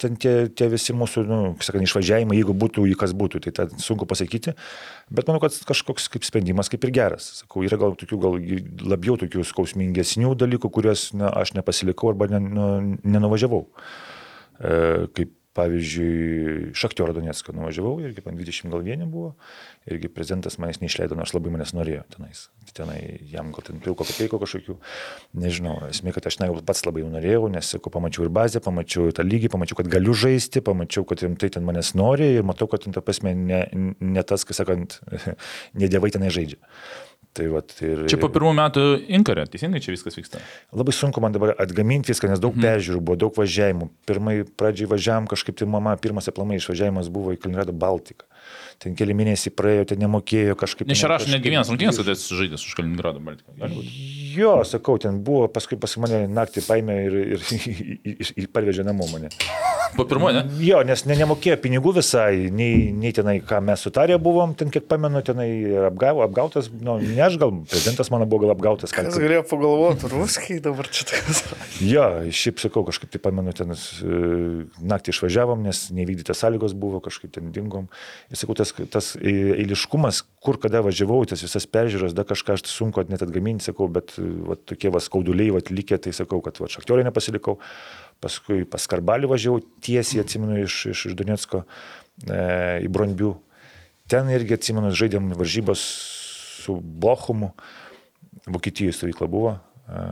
ten 0.00 0.16
tie, 0.16 0.32
tie 0.48 0.70
visi 0.72 0.96
mūsų, 0.96 1.26
nu, 1.28 1.40
sakant, 1.60 1.84
išvažiavimai, 1.84 2.40
jeigu 2.40 2.56
būtų, 2.64 2.86
į 2.88 2.96
kas 3.04 3.12
būtų, 3.20 3.42
tai 3.44 3.52
tą 3.58 3.68
sunku 3.76 4.08
pasakyti. 4.08 4.56
Bet 5.12 5.28
manau, 5.28 5.44
kad 5.44 5.60
kažkoks 5.68 6.08
kaip 6.16 6.24
sprendimas 6.24 6.72
kaip 6.72 6.88
ir 6.88 6.94
geras. 6.96 7.28
Sakau, 7.42 7.66
yra 7.68 7.76
gal 7.84 7.98
tokių, 8.00 8.22
gal 8.24 8.40
labiau 8.94 9.18
tokių 9.20 9.44
skausmingesnių 9.52 10.32
dalykų, 10.40 10.72
kuriuos 10.72 11.10
na, 11.20 11.28
aš 11.44 11.52
nepasilikau 11.60 12.14
arba 12.14 12.32
nu, 12.32 12.72
nenuvažiavau. 13.04 13.66
E, 14.56 14.74
kaip 15.12 15.36
Pavyzdžiui, 15.52 16.72
Šaktioro 16.72 17.12
Donetską 17.12 17.52
nuvažiavau, 17.52 17.98
irgi 18.00 18.22
man 18.24 18.38
20 18.38 18.72
gal 18.72 18.80
vieni 18.86 19.04
buvo, 19.04 19.34
irgi 19.84 20.08
prezidentas 20.08 20.56
manęs 20.56 20.80
neišleido, 20.80 21.18
nors 21.18 21.34
labai 21.36 21.52
manęs 21.52 21.74
norėjo 21.76 22.06
tenais. 22.14 22.46
Tenai 22.72 22.96
jam 23.28 23.50
gal 23.52 23.66
ten 23.66 23.82
pilko 23.84 24.06
kapeiko 24.08 24.40
kažkokių, 24.40 24.78
nežinau, 25.42 25.74
esmė, 25.90 26.14
kad 26.16 26.30
aš 26.30 26.40
na, 26.40 26.48
pats 26.64 26.86
labai 26.88 27.04
norėjau, 27.04 27.50
nes, 27.52 27.68
sakau, 27.74 27.92
pamačiau 27.92 28.24
ir 28.24 28.32
bazę, 28.32 28.64
pamačiau 28.64 29.12
tą 29.12 29.26
lygį, 29.28 29.52
pamačiau, 29.52 29.82
kad 29.82 29.92
galiu 29.92 30.16
žaisti, 30.16 30.64
pamačiau, 30.64 31.04
kad 31.10 31.26
rimtai 31.26 31.52
ten 31.52 31.68
manęs 31.68 31.92
nori 32.00 32.32
ir 32.38 32.48
matau, 32.48 32.70
kad 32.72 32.86
ten 32.86 32.96
ta 32.96 33.04
prasme 33.04 33.36
ne, 33.36 33.66
ne 34.00 34.24
tas, 34.24 34.48
kas 34.48 34.62
sakant, 34.64 35.02
ne 35.78 35.92
dievai 35.92 36.14
tenai 36.16 36.32
žaidžia. 36.32 36.62
Tai 37.32 37.46
vat, 37.48 37.72
ir, 37.80 38.02
čia 38.12 38.18
po 38.20 38.28
pirmų 38.28 38.50
metų 38.58 38.82
inkarė, 39.16 39.46
teisingai 39.48 39.80
čia 39.80 39.94
viskas 39.94 40.18
vyksta. 40.18 40.42
Labai 40.76 40.92
sunku 40.92 41.22
man 41.24 41.32
dabar 41.32 41.54
atgaminti 41.64 42.12
viską, 42.12 42.28
nes 42.28 42.42
daug 42.42 42.52
mhm. 42.52 42.66
peržiūrų 42.66 43.00
buvo, 43.00 43.16
daug 43.22 43.38
važiavimų. 43.40 43.88
Pirmai 44.08 44.34
pradžiai 44.44 44.90
važiavam, 44.90 45.30
kažkaip 45.30 45.56
tai 45.56 45.70
mama, 45.72 45.94
pirmas 45.96 46.28
aplamai 46.28 46.60
išvažiavimas 46.60 47.08
buvo 47.12 47.32
į 47.32 47.40
Kaliningrado 47.40 47.72
Baltiką 47.72 48.28
ten 48.82 48.96
keli 48.98 49.14
mėnesiai 49.16 49.52
praėjo, 49.54 49.86
ten 49.92 50.00
nemokėjo 50.02 50.56
kažkaip. 50.58 50.88
Nešarašo 50.90 51.30
netgi 51.30 51.52
vienas 51.52 51.70
rungtynės, 51.70 52.00
kad 52.00 52.10
esi 52.14 52.38
žaidęs 52.38 52.64
už 52.66 52.76
Kaliningrado 52.78 53.22
Baltiką. 53.22 53.70
Jo, 54.32 54.54
sakau, 54.68 54.98
ten 55.02 55.20
buvo, 55.24 55.46
paskui 55.52 55.78
pas 55.80 55.94
mane 56.02 56.24
naktį 56.32 56.64
paėmė 56.66 56.98
ir, 57.06 57.18
ir, 57.36 57.46
ir, 58.14 58.32
ir 58.42 58.50
parvežė 58.54 58.86
namo 58.86 59.06
mane. 59.12 59.30
Po 59.96 60.06
pirmojo, 60.08 60.40
ne? 60.40 60.64
Jo, 60.64 60.80
nes 60.88 61.04
ne, 61.06 61.16
nemokėjo 61.22 61.58
pinigų 61.62 61.94
visai, 62.00 62.48
nei, 62.50 62.90
nei 62.96 63.12
tenai, 63.14 63.36
ką 63.46 63.60
mes 63.62 63.84
sutarė 63.86 64.18
buvom, 64.22 64.56
ten 64.58 64.72
kiek 64.74 64.88
pamenu, 64.90 65.22
tenai 65.22 65.48
apgavo, 65.86 66.24
apgautas, 66.26 66.72
nu, 66.72 66.98
ne 66.98 67.22
aš 67.22 67.38
gal, 67.38 67.54
prezidentas 67.70 68.10
mano 68.14 68.26
buvo 68.26 68.46
gal 68.46 68.56
apgautas. 68.56 68.94
Kas 68.96 69.14
galėjo 69.14 69.44
pagalvoti, 69.52 70.10
ruskiai 70.10 70.58
dabar 70.64 70.90
čia 70.90 71.06
toks. 71.12 71.44
Jo, 71.84 72.08
šiaip 72.34 72.64
sakau, 72.64 72.82
kažkaip 72.88 73.12
tai 73.14 73.22
pamenu, 73.22 73.54
ten 73.54 73.76
naktį 74.92 75.14
išvažiavom, 75.14 75.62
nes 75.68 75.84
nevykdytas 75.94 76.42
sąlygos 76.42 76.74
buvo, 76.78 77.02
kažkaip 77.04 77.36
ten 77.36 77.52
dingom. 77.54 77.86
Ir 78.32 78.40
sakau, 78.40 78.56
tas 78.58 78.72
tas, 78.72 78.86
tas 78.90 79.16
eiliškumas, 79.20 80.22
kur 80.42 80.58
kada 80.60 80.82
važiavau, 80.84 81.22
tas 81.28 81.42
visas 81.44 81.66
peržiūros, 81.66 82.14
da 82.16 82.24
kažką 82.28 82.56
aš 82.56 82.64
sunku 82.70 83.04
net 83.08 83.22
atgaminti, 83.24 83.66
sakau, 83.68 83.88
bet 83.92 84.14
va, 84.18 84.56
tokie 84.56 84.92
va, 84.92 85.02
skauduliai 85.02 85.52
va, 85.54 85.62
likę, 85.70 85.98
tai 86.02 86.14
sakau, 86.16 86.40
kad 86.44 86.60
va, 86.62 86.70
šaktiorį 86.72 87.06
nepasilikau. 87.08 87.58
Paskui 88.22 88.66
pas 88.70 88.86
Karbalį 88.90 89.30
važiavau 89.32 89.62
tiesiai, 89.82 90.22
atsimenu, 90.22 90.60
iš, 90.62 90.78
iš, 90.92 91.06
iš 91.10 91.18
Donetsko 91.18 91.64
e, 91.64 92.40
į 92.86 92.90
Bronbių. 92.92 93.34
Ten 94.10 94.30
irgi 94.30 94.58
atsimenu, 94.58 94.92
žaidėm 94.94 95.32
varžybos 95.38 95.82
su 96.62 96.78
Bochumu. 96.78 97.52
Vokietijos 98.46 99.00
stovykla 99.00 99.30
buvo. 99.30 99.56
E, 99.88 100.06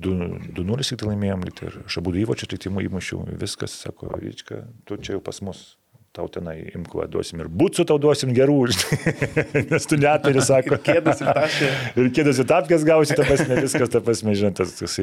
2-0 0.00 0.86
tik 0.86 1.00
tai 1.00 1.10
laimėjom, 1.10 1.44
lyg 1.46 1.58
tai 1.58 1.68
ir 1.68 1.76
aš 1.84 1.98
abu 2.00 2.14
įvočius 2.16 2.50
tik 2.50 2.62
tai 2.64 2.72
įmušiau, 2.86 3.26
viskas, 3.40 3.74
sako, 3.84 4.14
Ryčka, 4.20 4.64
tu 4.88 4.98
čia 5.00 5.16
jau 5.16 5.22
pas 5.24 5.40
mus. 5.44 5.76
Tau 6.10 6.26
tenai 6.26 6.56
imkuo 6.74 7.04
duosim 7.06 7.38
ir 7.38 7.46
būtų 7.46 7.84
tau 7.86 7.94
duosim 8.02 8.32
gerų, 8.34 8.56
žinai, 8.74 9.60
nes 9.70 9.84
tu 9.86 9.94
neturi, 10.00 10.42
sako. 10.42 10.80
Kėdas 10.82 11.20
ir 11.22 11.30
tašė. 11.36 11.68
ir 12.02 12.08
kėdas 12.16 12.40
į 12.42 12.46
tapkės 12.50 12.86
gausi, 12.88 13.14
ta 13.14 13.26
prasme, 13.28 13.60
viskas, 13.62 13.92
ta 13.92 14.02
prasme, 14.02 14.34
žinot, 14.34 14.58
tas, 14.58 14.74
tas, 14.80 14.96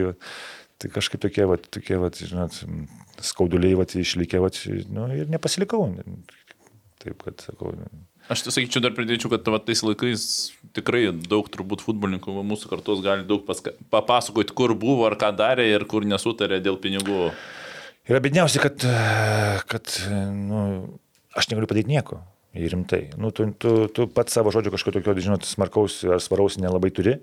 tai, 0.82 0.92
kažkaip 0.94 1.22
tokie, 1.24 1.46
va, 1.50 1.58
tokie, 1.58 1.98
va, 2.02 2.12
žinot, 2.14 2.58
skauduliai, 3.26 3.78
va, 3.80 3.88
išlikė, 3.88 4.42
va, 4.44 4.52
nu, 4.94 5.08
ir 5.16 5.32
nepasilikau. 5.34 5.88
Taip, 7.02 7.22
kad, 7.26 7.42
sakau, 7.46 7.74
Aš 8.28 8.42
tai 8.44 8.52
sakyčiau, 8.52 8.82
dar 8.84 8.92
pridėčiau, 8.92 9.30
kad 9.32 9.46
va, 9.48 9.60
tais 9.64 9.80
laikais 9.88 10.24
tikrai 10.76 11.06
daug 11.32 11.48
turbūt 11.48 11.80
futbolininkų 11.86 12.34
mūsų 12.44 12.72
kartos 12.74 13.00
gali 13.06 13.24
daug 13.28 13.46
paska, 13.48 13.72
papasakoti, 13.94 14.52
kur 14.58 14.74
buvo 14.76 15.06
ar 15.08 15.16
ką 15.20 15.30
darė 15.38 15.70
ir 15.72 15.86
kur 15.88 16.04
nesutarė 16.04 16.60
dėl 16.64 16.76
pinigų. 16.84 17.30
Yra 18.12 18.20
bėdniausia, 18.24 18.60
kad, 18.64 18.84
kad 19.72 19.94
nu, 20.36 20.60
aš 21.40 21.48
negaliu 21.54 21.72
padaryti 21.72 21.94
nieko. 21.94 22.20
Rimtai. 22.58 23.12
Nu, 23.22 23.30
tu, 23.32 23.46
tu, 23.62 23.72
tu 23.94 24.08
pats 24.10 24.34
savo 24.34 24.50
žodžio 24.54 24.72
kažkokio 24.74 25.04
tokio, 25.04 25.22
žinot, 25.22 25.46
smarkaus 25.46 26.00
ar 26.08 26.22
svaraus 26.24 26.58
nelabai 26.58 26.90
turi, 26.96 27.18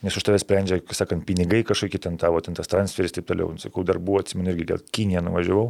nes 0.00 0.16
už 0.16 0.24
tave 0.24 0.40
sprendžia, 0.40 0.78
sakant, 0.96 1.26
pinigai 1.28 1.60
kažkokie 1.68 2.00
ten 2.00 2.16
tavo, 2.20 2.40
ten 2.40 2.56
tas 2.56 2.70
transferis 2.70 3.12
ir 3.12 3.20
taip 3.20 3.28
toliau. 3.28 3.52
Sakau, 3.60 3.84
dar 3.84 4.00
buvo, 4.00 4.22
atsimenu, 4.24 4.54
irgi 4.54 4.68
gal 4.72 4.80
Kiniją 4.80 5.22
nuvažiavau. 5.26 5.66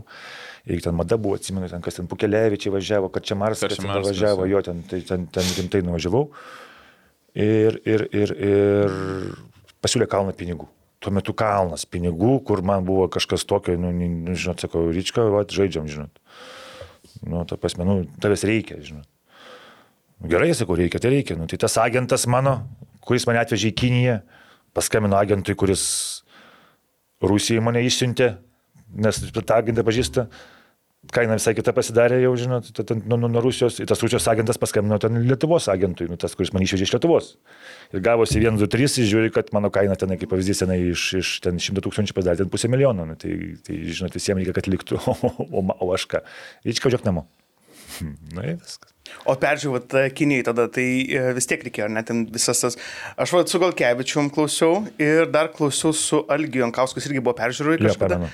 Ir 0.70 0.85
ten 0.85 0.94
mada 0.94 1.18
buvo, 1.18 1.40
atsimenu, 1.40 1.66
ten 1.73 1.83
kas 1.83 1.99
ten 1.99 2.11
Pukelevičiai 2.11 2.75
važiavo, 2.77 3.11
kad 3.11 3.27
čia 3.27 3.38
Marsas 3.40 3.81
važiavo, 3.81 4.46
jo 4.51 4.62
ten, 4.62 4.85
tai, 4.87 5.03
ten, 5.09 5.27
ten 5.33 5.55
rimtai 5.59 5.83
nuvažiavau. 5.88 6.29
Ir, 7.35 7.81
ir, 7.88 8.07
ir, 8.14 8.37
ir 8.37 8.94
pasiūlė 9.83 10.07
kalną 10.11 10.37
pinigų. 10.37 10.68
Tuo 11.01 11.12
metu 11.16 11.33
kalnas 11.33 11.87
pinigų, 11.88 12.37
kur 12.44 12.61
man 12.61 12.85
buvo 12.85 13.09
kažkas 13.11 13.46
tokio, 13.49 13.75
nu, 13.81 13.90
nu 13.96 14.37
žinot, 14.37 14.61
sakau, 14.61 14.85
ryčka, 14.92 15.25
va, 15.33 15.46
žaidžiam, 15.49 15.88
žinot. 15.88 16.19
Nu, 17.26 17.44
ta 17.44 17.59
prasme, 17.61 17.85
nu, 17.85 18.04
tavęs 18.22 18.44
reikia, 18.48 18.78
žinot. 18.85 19.09
Gerai, 20.30 20.52
sakau, 20.56 20.76
reikia, 20.76 21.00
tai 21.00 21.14
reikia. 21.16 21.37
Nu, 21.37 21.48
tai 21.48 21.59
tas 21.61 21.76
agentas 21.80 22.26
mano, 22.28 22.59
kuris 23.04 23.26
mane 23.28 23.40
atvežė 23.40 23.72
į 23.72 23.76
Kiniją, 23.76 24.16
paskambino 24.76 25.18
agentui, 25.18 25.56
kuris 25.59 25.85
Rusijai 27.24 27.64
mane 27.64 27.83
išsiuntė, 27.85 28.30
nes 29.04 29.20
tą 29.37 29.56
agentą 29.56 29.85
pažįsta, 29.87 30.26
kaina 31.09 31.37
visai 31.39 31.55
kita 31.57 31.73
pasidarė 31.77 32.19
jau, 32.21 32.35
žinot, 32.37 32.69
nuo 33.09 33.17
nu, 33.17 33.31
nu, 33.33 33.41
Rusijos, 33.43 33.79
ir 33.81 33.89
tas 33.89 34.03
Rusijos 34.05 34.27
agentas 34.29 34.61
paskambino 34.61 34.99
ten 35.01 35.17
Lietuvos 35.25 35.71
agentui, 35.73 36.11
nu, 36.11 36.19
tas, 36.21 36.37
kuris 36.37 36.53
man 36.53 36.65
išvežė 36.67 36.87
iš 36.89 36.95
Lietuvos. 36.97 37.31
Ir 37.95 38.05
gavosi 38.05 38.39
1, 38.43 38.61
2, 38.61 38.69
3, 38.77 39.01
ir 39.01 39.09
žiūri, 39.15 39.33
kad 39.35 39.49
mano 39.57 39.73
kaina 39.75 39.97
ten, 40.01 40.13
kaip 40.21 40.33
pavyzdys, 40.33 40.63
tenai 40.65 40.79
iš, 40.93 41.07
iš 41.23 41.33
ten 41.47 41.59
100 41.63 41.87
tūkstančių 41.87 42.17
padarė 42.17 42.43
ten 42.43 42.53
pusę 42.53 42.71
milijono, 42.73 43.09
nu, 43.09 43.19
tai, 43.21 43.33
tai, 43.67 43.81
žinot, 43.89 44.15
visiems 44.17 44.43
reikia, 44.43 44.57
kad 44.61 44.71
liktų, 44.71 45.01
o, 45.11 45.35
o, 45.49 45.67
o 45.73 45.93
aš 45.97 46.07
ką, 46.13 46.25
važiuok 46.69 47.09
namo. 47.09 47.27
Na 48.37 48.47
ir 48.53 48.59
viskas. 48.61 48.89
O 49.29 49.37
peržiūrėt 49.40 49.94
Kinijai 50.16 50.46
tada, 50.46 50.66
tai 50.73 50.87
e, 51.05 51.23
vis 51.37 51.49
tiek 51.51 51.62
reikėjo, 51.66 51.88
net 51.92 52.09
ten 52.11 52.25
visas 52.33 52.62
tas. 52.62 52.79
Aš 53.20 53.35
vad 53.37 53.53
su 53.53 53.61
Galkevičium 53.62 54.31
klausiau 54.35 54.85
ir 55.01 55.29
dar 55.33 55.51
klausiau 55.55 55.94
su 55.96 56.23
Algiu 56.33 56.64
Jankauskas 56.64 57.09
irgi 57.09 57.23
buvo 57.23 57.37
peržiūrėjai 57.38 57.85
kažkada. 57.85 58.20
Ja, 58.25 58.31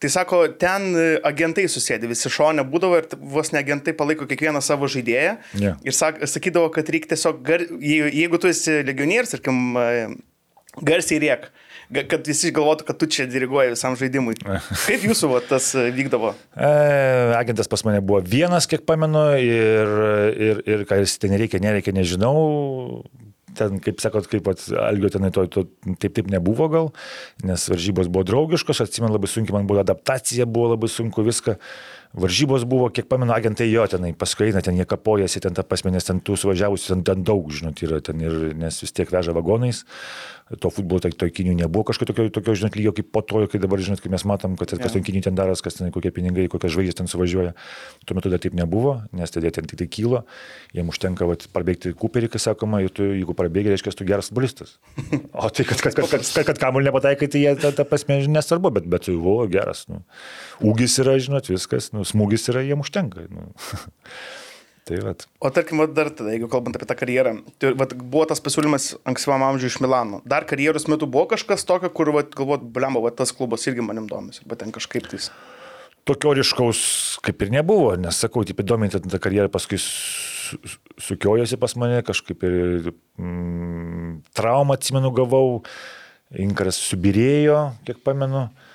tai 0.00 0.12
sako, 0.12 0.42
ten 0.60 0.90
e, 0.94 1.06
agentai 1.28 1.66
susėdė, 1.70 2.10
visi 2.10 2.32
šonė 2.32 2.64
būdavo 2.72 3.00
ir 3.02 3.08
vos 3.34 3.52
ne 3.54 3.60
agentai 3.60 3.94
palaiko 3.96 4.28
kiekvieną 4.30 4.62
savo 4.64 4.88
žaidėją. 4.90 5.36
Ja. 5.60 5.76
Ir 5.84 5.96
sak, 5.96 6.22
sakydavo, 6.30 6.72
kad 6.74 6.88
reikia 6.92 7.14
tiesiog, 7.14 7.42
gar, 7.46 7.66
jeigu 7.84 8.40
tu 8.40 8.50
esi 8.50 8.80
legionierius, 8.86 9.36
tarkim, 9.36 9.60
e, 9.76 10.06
garsiai 10.86 11.20
riek 11.26 11.50
kad 11.90 12.28
visi 12.28 12.52
galvotų, 12.54 12.86
kad 12.88 12.98
tu 13.00 13.08
čia 13.10 13.26
diriguoji 13.30 13.74
visam 13.74 13.96
žaidimui. 13.98 14.36
Kaip 14.88 15.06
jūsų 15.08 15.32
va, 15.32 15.40
tas 15.46 15.72
e, 15.78 15.88
vykdavo? 15.94 16.34
E, 16.54 16.70
agentas 17.38 17.70
pas 17.70 17.84
mane 17.86 18.02
buvo 18.04 18.22
vienas, 18.24 18.68
kiek 18.70 18.86
pamenu, 18.88 19.24
ir, 19.40 19.96
ir, 20.50 20.62
ir 20.70 20.86
ką 20.88 21.02
jis 21.02 21.18
ten 21.22 21.34
reikia, 21.40 21.62
nereikia, 21.62 21.94
nežinau. 21.96 23.02
Ten, 23.58 23.80
kaip 23.82 23.98
sakot, 23.98 24.28
kaip 24.30 24.46
Algio 24.78 25.08
tenai 25.10 25.32
to, 25.34 25.42
to 25.50 25.64
taip 25.98 26.14
taip 26.14 26.28
nebuvo 26.30 26.68
gal, 26.70 26.92
nes 27.42 27.64
varžybos 27.72 28.06
buvo 28.06 28.22
draugiškos, 28.28 28.84
atsimenu 28.84 29.16
labai 29.16 29.30
sunkiai, 29.30 29.56
man 29.58 29.66
buvo 29.66 29.82
adaptacija, 29.82 30.46
buvo 30.46 30.76
labai 30.76 30.90
sunku 30.92 31.24
viską. 31.26 31.56
Varžybos 32.10 32.64
buvo, 32.66 32.88
kiek 32.90 33.06
pamenu, 33.10 33.30
agentai 33.34 33.68
jo 33.70 33.84
tenai, 33.90 34.12
paskui 34.18 34.48
eina 34.48 34.62
ten, 34.66 34.78
jie 34.78 34.86
kapojasi, 34.86 35.42
ten 35.42 35.54
ta 35.54 35.62
pasme, 35.66 35.92
nes 35.94 36.06
ten 36.06 36.18
tų 36.22 36.34
suvažiavusių 36.42 36.88
ten, 36.94 37.04
ten 37.06 37.26
daug, 37.26 37.50
žinot, 37.54 37.82
yra 37.86 38.00
ten 38.02 38.22
ir, 38.22 38.38
nes 38.58 38.80
vis 38.82 38.94
tiek 38.94 39.10
veža 39.14 39.34
vagonais, 39.34 39.84
to 40.58 40.70
futbolo 40.74 40.98
tai 41.02 41.12
toj 41.14 41.30
Kinijų 41.34 41.54
nebuvo 41.60 41.84
kažkokio 41.90 42.26
tokio, 42.34 42.54
žinot, 42.58 42.74
lygio 42.74 42.92
kaip 42.96 43.10
po 43.14 43.22
to, 43.22 43.44
kai 43.50 43.60
dabar, 43.62 43.78
žinot, 43.84 44.00
kai 44.02 44.10
mes 44.10 44.24
matom, 44.26 44.56
kad 44.58 44.72
kas 44.82 44.96
ten 44.96 45.04
Kinijų 45.06 45.28
ten 45.28 45.38
daras, 45.38 45.62
kas 45.62 45.78
ten 45.78 45.92
kokie 45.94 46.10
pinigai, 46.14 46.48
kokias 46.50 46.74
žvaigždės 46.74 46.98
ten 46.98 47.10
suvažiuoja. 47.10 47.52
Tuo 48.08 48.18
metu 48.18 48.32
dar 48.32 48.42
taip 48.42 48.56
nebuvo, 48.58 48.96
nes 49.14 49.30
tada 49.30 49.52
ten 49.54 49.70
tik 49.70 49.78
tai 49.78 49.86
kylo, 49.86 50.24
jiems 50.74 50.90
užtenka 50.90 51.28
vat, 51.30 51.46
parbėgti 51.54 51.94
kuperį, 51.94 52.32
kas 52.34 52.48
sakoma, 52.50 52.82
ir 52.82 52.90
tu, 52.94 53.06
jeigu 53.14 53.36
parbėgi, 53.38 53.70
reiškia, 53.76 53.94
tu 53.94 54.08
geras 54.08 54.32
futbolistas. 54.32 54.76
O 55.30 55.46
tai, 55.54 55.68
kad, 55.68 55.78
kad, 55.78 55.94
kad, 55.94 56.10
kad, 56.10 56.26
kad, 56.26 56.44
kad 56.50 56.62
kamuolį 56.66 56.90
nepataikai, 56.90 57.30
tai 57.30 57.46
jie 57.46 57.54
tą, 57.62 57.70
tą 57.76 57.86
pasmė 57.86 58.18
nesvarbu, 58.26 58.74
bet, 58.80 58.90
bet 58.90 59.10
buvo 59.14 59.46
geras. 59.50 59.86
Nu. 59.90 60.02
Ūgis 60.66 60.98
yra, 61.04 61.14
žinot, 61.22 61.52
viskas, 61.52 61.92
nu, 61.94 62.02
smūgis 62.08 62.50
yra, 62.50 62.66
jiems 62.66 62.90
užtenka. 62.90 63.30
Nu. 63.30 63.52
Tai 64.90 64.98
vat. 65.06 65.22
O 65.38 65.50
tarkim, 65.54 65.78
dar 65.94 66.08
tada, 66.10 66.32
jeigu 66.34 66.48
kalbant 66.50 66.74
apie 66.74 66.86
tą 66.90 66.96
karjerą, 66.98 67.36
tai 67.62 67.68
vat, 67.78 67.92
buvo 67.94 68.24
tas 68.26 68.40
pasiūlymas 68.42 68.88
ankstyvam 69.06 69.44
amžiui 69.46 69.68
iš 69.70 69.76
Milano. 69.84 70.18
Dar 70.26 70.42
karjeros 70.50 70.88
metu 70.90 71.06
buvo 71.06 71.28
kažkas 71.30 71.62
tokio, 71.68 71.92
kur 71.94 72.10
vat, 72.16 72.32
galvot, 72.34 72.64
blemba, 72.74 72.98
vat, 73.04 73.14
tas 73.20 73.30
klubas 73.30 73.68
irgi 73.70 73.84
manim 73.86 74.08
domisi, 74.10 74.42
bet 74.50 74.64
ten 74.64 74.74
kažkaip 74.74 75.06
tais. 75.12 75.28
Tokio 76.10 76.32
ryškaus 76.34 76.80
kaip 77.22 77.44
ir 77.46 77.52
nebuvo, 77.54 77.92
nes 78.02 78.18
sakau, 78.18 78.42
taip 78.48 78.64
įdomiai, 78.64 78.90
ta 78.90 79.22
karjera 79.22 79.52
paskui 79.52 79.78
sukiojosi 79.78 81.60
pas 81.62 81.76
mane, 81.78 82.02
kažkaip 82.10 82.42
ir 82.48 82.90
mm, 82.90 84.16
traumą 84.34 84.74
atsimenu 84.74 85.14
gavau, 85.14 85.60
inkaras 86.34 86.82
subirėjo, 86.82 87.62
kiek 87.86 88.02
pamenu. 88.02 88.48
E, 88.48 88.69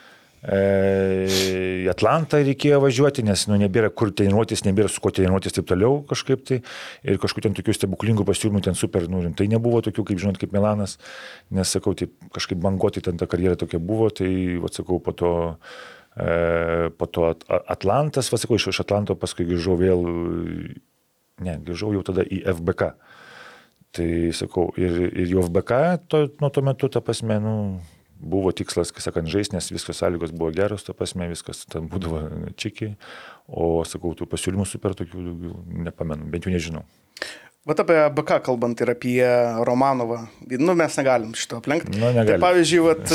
į 0.46 1.88
Atlantą 1.90 2.38
reikėjo 2.46 2.78
važiuoti, 2.84 3.24
nes 3.26 3.48
nu, 3.50 3.58
nebėra 3.58 3.90
kur 3.90 4.12
treniruotis, 4.14 4.62
nebėra 4.68 4.92
su 4.92 5.02
ko 5.02 5.10
treniruotis 5.16 5.56
taip 5.58 5.66
toliau 5.72 6.04
kažkaip 6.06 6.44
tai. 6.46 6.60
Ir 7.02 7.18
kažkokių 7.22 7.48
ten 7.48 7.58
tokių 7.58 7.74
stebuklingų 7.74 8.28
pasiūlymų 8.28 8.62
ten 8.68 8.78
super, 8.78 9.08
nu, 9.10 9.24
tai 9.38 9.48
nebuvo 9.50 9.82
tokių, 9.86 10.06
kaip 10.12 10.22
žinot, 10.22 10.38
kaip 10.42 10.54
Milanas, 10.54 11.00
nes 11.50 11.74
sakau, 11.74 11.96
tai 11.98 12.12
kažkaip 12.36 12.62
bangoti 12.62 13.02
ten 13.06 13.18
ta 13.18 13.26
karjera 13.30 13.58
tokia 13.58 13.82
buvo, 13.82 14.12
tai 14.14 14.30
atsakau 14.66 15.02
po 15.02 15.16
to. 15.18 15.34
E, 16.16 16.88
po 16.96 17.10
to 17.12 17.26
Atlantas, 17.68 18.30
vasakau, 18.32 18.56
iš, 18.56 18.80
Atlanto 18.80 19.18
paskui 19.20 19.44
grįžau 19.50 19.74
vėl, 19.76 20.06
ne, 21.44 21.56
grįžau 21.66 21.90
jau 21.92 22.06
tada 22.08 22.24
į 22.24 22.40
FBK. 22.54 22.94
Tai 23.96 24.08
sakau, 24.36 24.70
ir, 24.80 24.96
ir 25.12 25.34
jau 25.34 25.44
FBK 25.44 25.82
to, 26.08 26.22
nuo 26.40 26.52
tuo 26.56 26.64
metu, 26.64 26.88
ta 26.92 27.02
prasme, 27.04 27.36
nu, 27.44 27.56
buvo 28.26 28.52
tikslas, 28.56 28.92
kai 28.94 29.04
sakant, 29.06 29.30
žais, 29.32 29.52
nes 29.54 29.72
viskas 29.72 30.02
sąlygos 30.02 30.34
buvo 30.36 30.52
geros, 30.56 30.86
to 30.86 30.96
prasme, 30.98 31.30
viskas 31.32 31.64
ten 31.70 31.90
būdavo 31.92 32.24
čikiai, 32.60 32.96
o 33.48 33.84
sakau, 33.88 34.16
tų 34.18 34.28
pasiūlymų 34.32 34.68
super 34.70 34.98
tokių 34.98 35.26
daugiau 35.30 35.58
nepamenu, 35.86 36.28
bent 36.34 36.48
jau 36.48 36.54
nežinau. 36.54 36.86
Bet 37.66 37.82
apie 37.82 37.98
BK 38.14 38.40
kalbant 38.46 38.82
ir 38.82 38.92
apie 38.94 39.26
Romanovą, 39.66 40.20
nu 40.62 40.76
mes 40.78 40.98
negalim 41.00 41.34
šito 41.38 41.62
aplenkti. 41.62 41.96
Nu, 41.98 42.12
negalim. 42.14 42.36
tai 42.36 42.42
pavyzdžiui, 42.44 42.82
vat, 42.86 43.14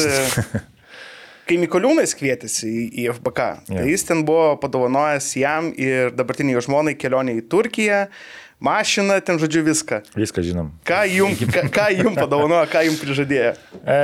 kai 1.51 1.59
Mikoliūnais 1.63 2.15
kvietėsi 2.19 2.67
į, 2.71 2.83
į 3.03 3.05
FBK, 3.17 3.47
yeah. 3.71 3.83
tai 3.83 3.87
jis 3.91 4.07
ten 4.07 4.25
buvo 4.27 4.55
padovanojęs 4.63 5.31
jam 5.39 5.71
ir 5.79 6.15
dabartiniai 6.15 6.59
jo 6.59 6.65
žmonai 6.67 6.97
kelionė 6.99 7.39
į 7.39 7.47
Turkiją, 7.51 8.05
mašiną, 8.61 9.17
ten 9.25 9.41
žodžiu 9.41 9.65
viską. 9.65 10.03
Viską 10.15 10.45
žinom. 10.45 10.71
Ką 10.85 11.01
jum, 11.09 11.33
ką, 11.35 11.63
ką 11.73 11.87
jum 11.97 12.15
padovanojo, 12.15 12.69
ką 12.69 12.85
jum 12.87 12.97
prižadėjo? 13.01 13.53
E, 13.81 13.97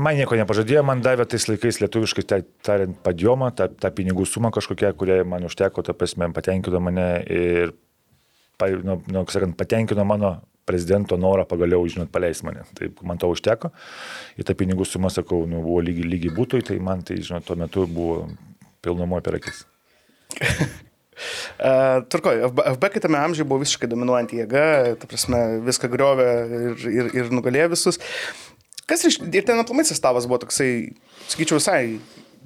man 0.00 0.16
nieko 0.16 0.38
nepažadėjo, 0.40 0.82
man 0.82 1.04
davė 1.04 1.28
tais 1.28 1.44
laikais 1.48 1.80
lietuviškai 1.84 2.24
tai, 2.24 2.40
tariant 2.64 2.96
padjomą, 3.04 3.52
tą, 3.52 3.68
tą 3.68 3.92
pinigų 3.92 4.24
sumą 4.26 4.50
kažkokią, 4.56 4.94
kurią 4.98 5.20
man 5.28 5.44
užteko, 5.48 5.84
ta 5.84 5.94
prasme, 5.94 6.30
patenkino 6.32 6.80
mane 6.80 7.08
ir, 7.28 7.76
nu, 8.82 8.98
nu, 9.04 9.26
sakant, 9.28 9.56
patenkino 9.60 10.08
mano 10.08 10.38
prezidento 10.68 11.16
norą 11.20 11.46
pagaliau, 11.48 11.84
žinot, 11.88 12.10
paleisti 12.12 12.48
mane. 12.48 12.64
Taip, 12.76 13.00
man 13.06 13.20
to 13.20 13.30
užteko. 13.32 13.72
Ir 14.40 14.48
ta 14.48 14.56
pinigų 14.56 14.88
suma, 14.88 15.12
sakau, 15.12 15.44
nu, 15.48 15.62
buvo 15.64 15.80
lygiai, 15.84 16.08
lygiai 16.16 16.34
būtų, 16.36 16.64
tai 16.68 16.80
man 16.82 17.04
tai, 17.04 17.20
žinot, 17.24 17.46
tuo 17.48 17.56
metu 17.60 17.86
buvo 17.88 18.26
pilnumo 18.84 19.20
per 19.24 19.40
akis. 19.40 19.64
Uh, 21.58 22.04
Turkoj, 22.12 22.44
FB 22.74 22.92
kitame 22.94 23.18
amžiuje 23.20 23.48
buvo 23.48 23.64
visiškai 23.64 23.90
dominuojanti 23.90 24.38
jėga, 24.42 24.68
ta 25.00 25.10
prasme, 25.10 25.42
viską 25.66 25.90
griovė 25.92 26.28
ir, 26.60 26.86
ir, 26.92 27.10
ir 27.22 27.34
nugalėjo 27.34 27.72
visus. 27.74 28.00
Kas 28.88 29.04
iš, 29.04 29.18
ir 29.26 29.44
ten 29.44 29.60
aplamai 29.60 29.84
sestavas 29.84 30.28
buvo 30.28 30.40
toksai, 30.46 30.94
sakyčiau, 31.26 31.58
visai 31.60 31.98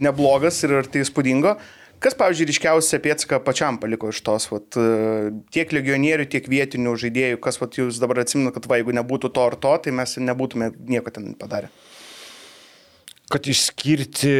neblogas 0.03 0.59
ir 0.67 0.83
tai 0.91 1.05
įspūdingo. 1.05 1.55
Kas, 2.03 2.17
pavyzdžiui, 2.19 2.49
ryškiausia 2.49 2.99
pėtsaka 2.99 3.39
pačiam 3.47 3.77
paliko 3.79 4.09
iš 4.11 4.19
tos, 4.27 4.49
vat, 4.51 4.75
tiek 5.55 5.71
legionierių, 5.77 6.27
tiek 6.33 6.49
vietinių 6.51 6.97
žaidėjų, 6.99 7.39
kas 7.45 7.61
vat, 7.63 7.79
jūs 7.79 8.01
dabar 8.03 8.25
atsimenu, 8.25 8.51
kad 8.57 8.67
va, 8.67 8.81
jeigu 8.81 8.97
nebūtų 8.99 9.31
to 9.37 9.45
ar 9.47 9.55
to, 9.63 9.77
tai 9.85 9.95
mes 9.95 10.17
nebūtume 10.19 10.73
nieko 10.91 11.15
ten 11.15 11.37
padarę. 11.39 11.71
Kad 13.33 13.47
išskirti, 13.49 14.31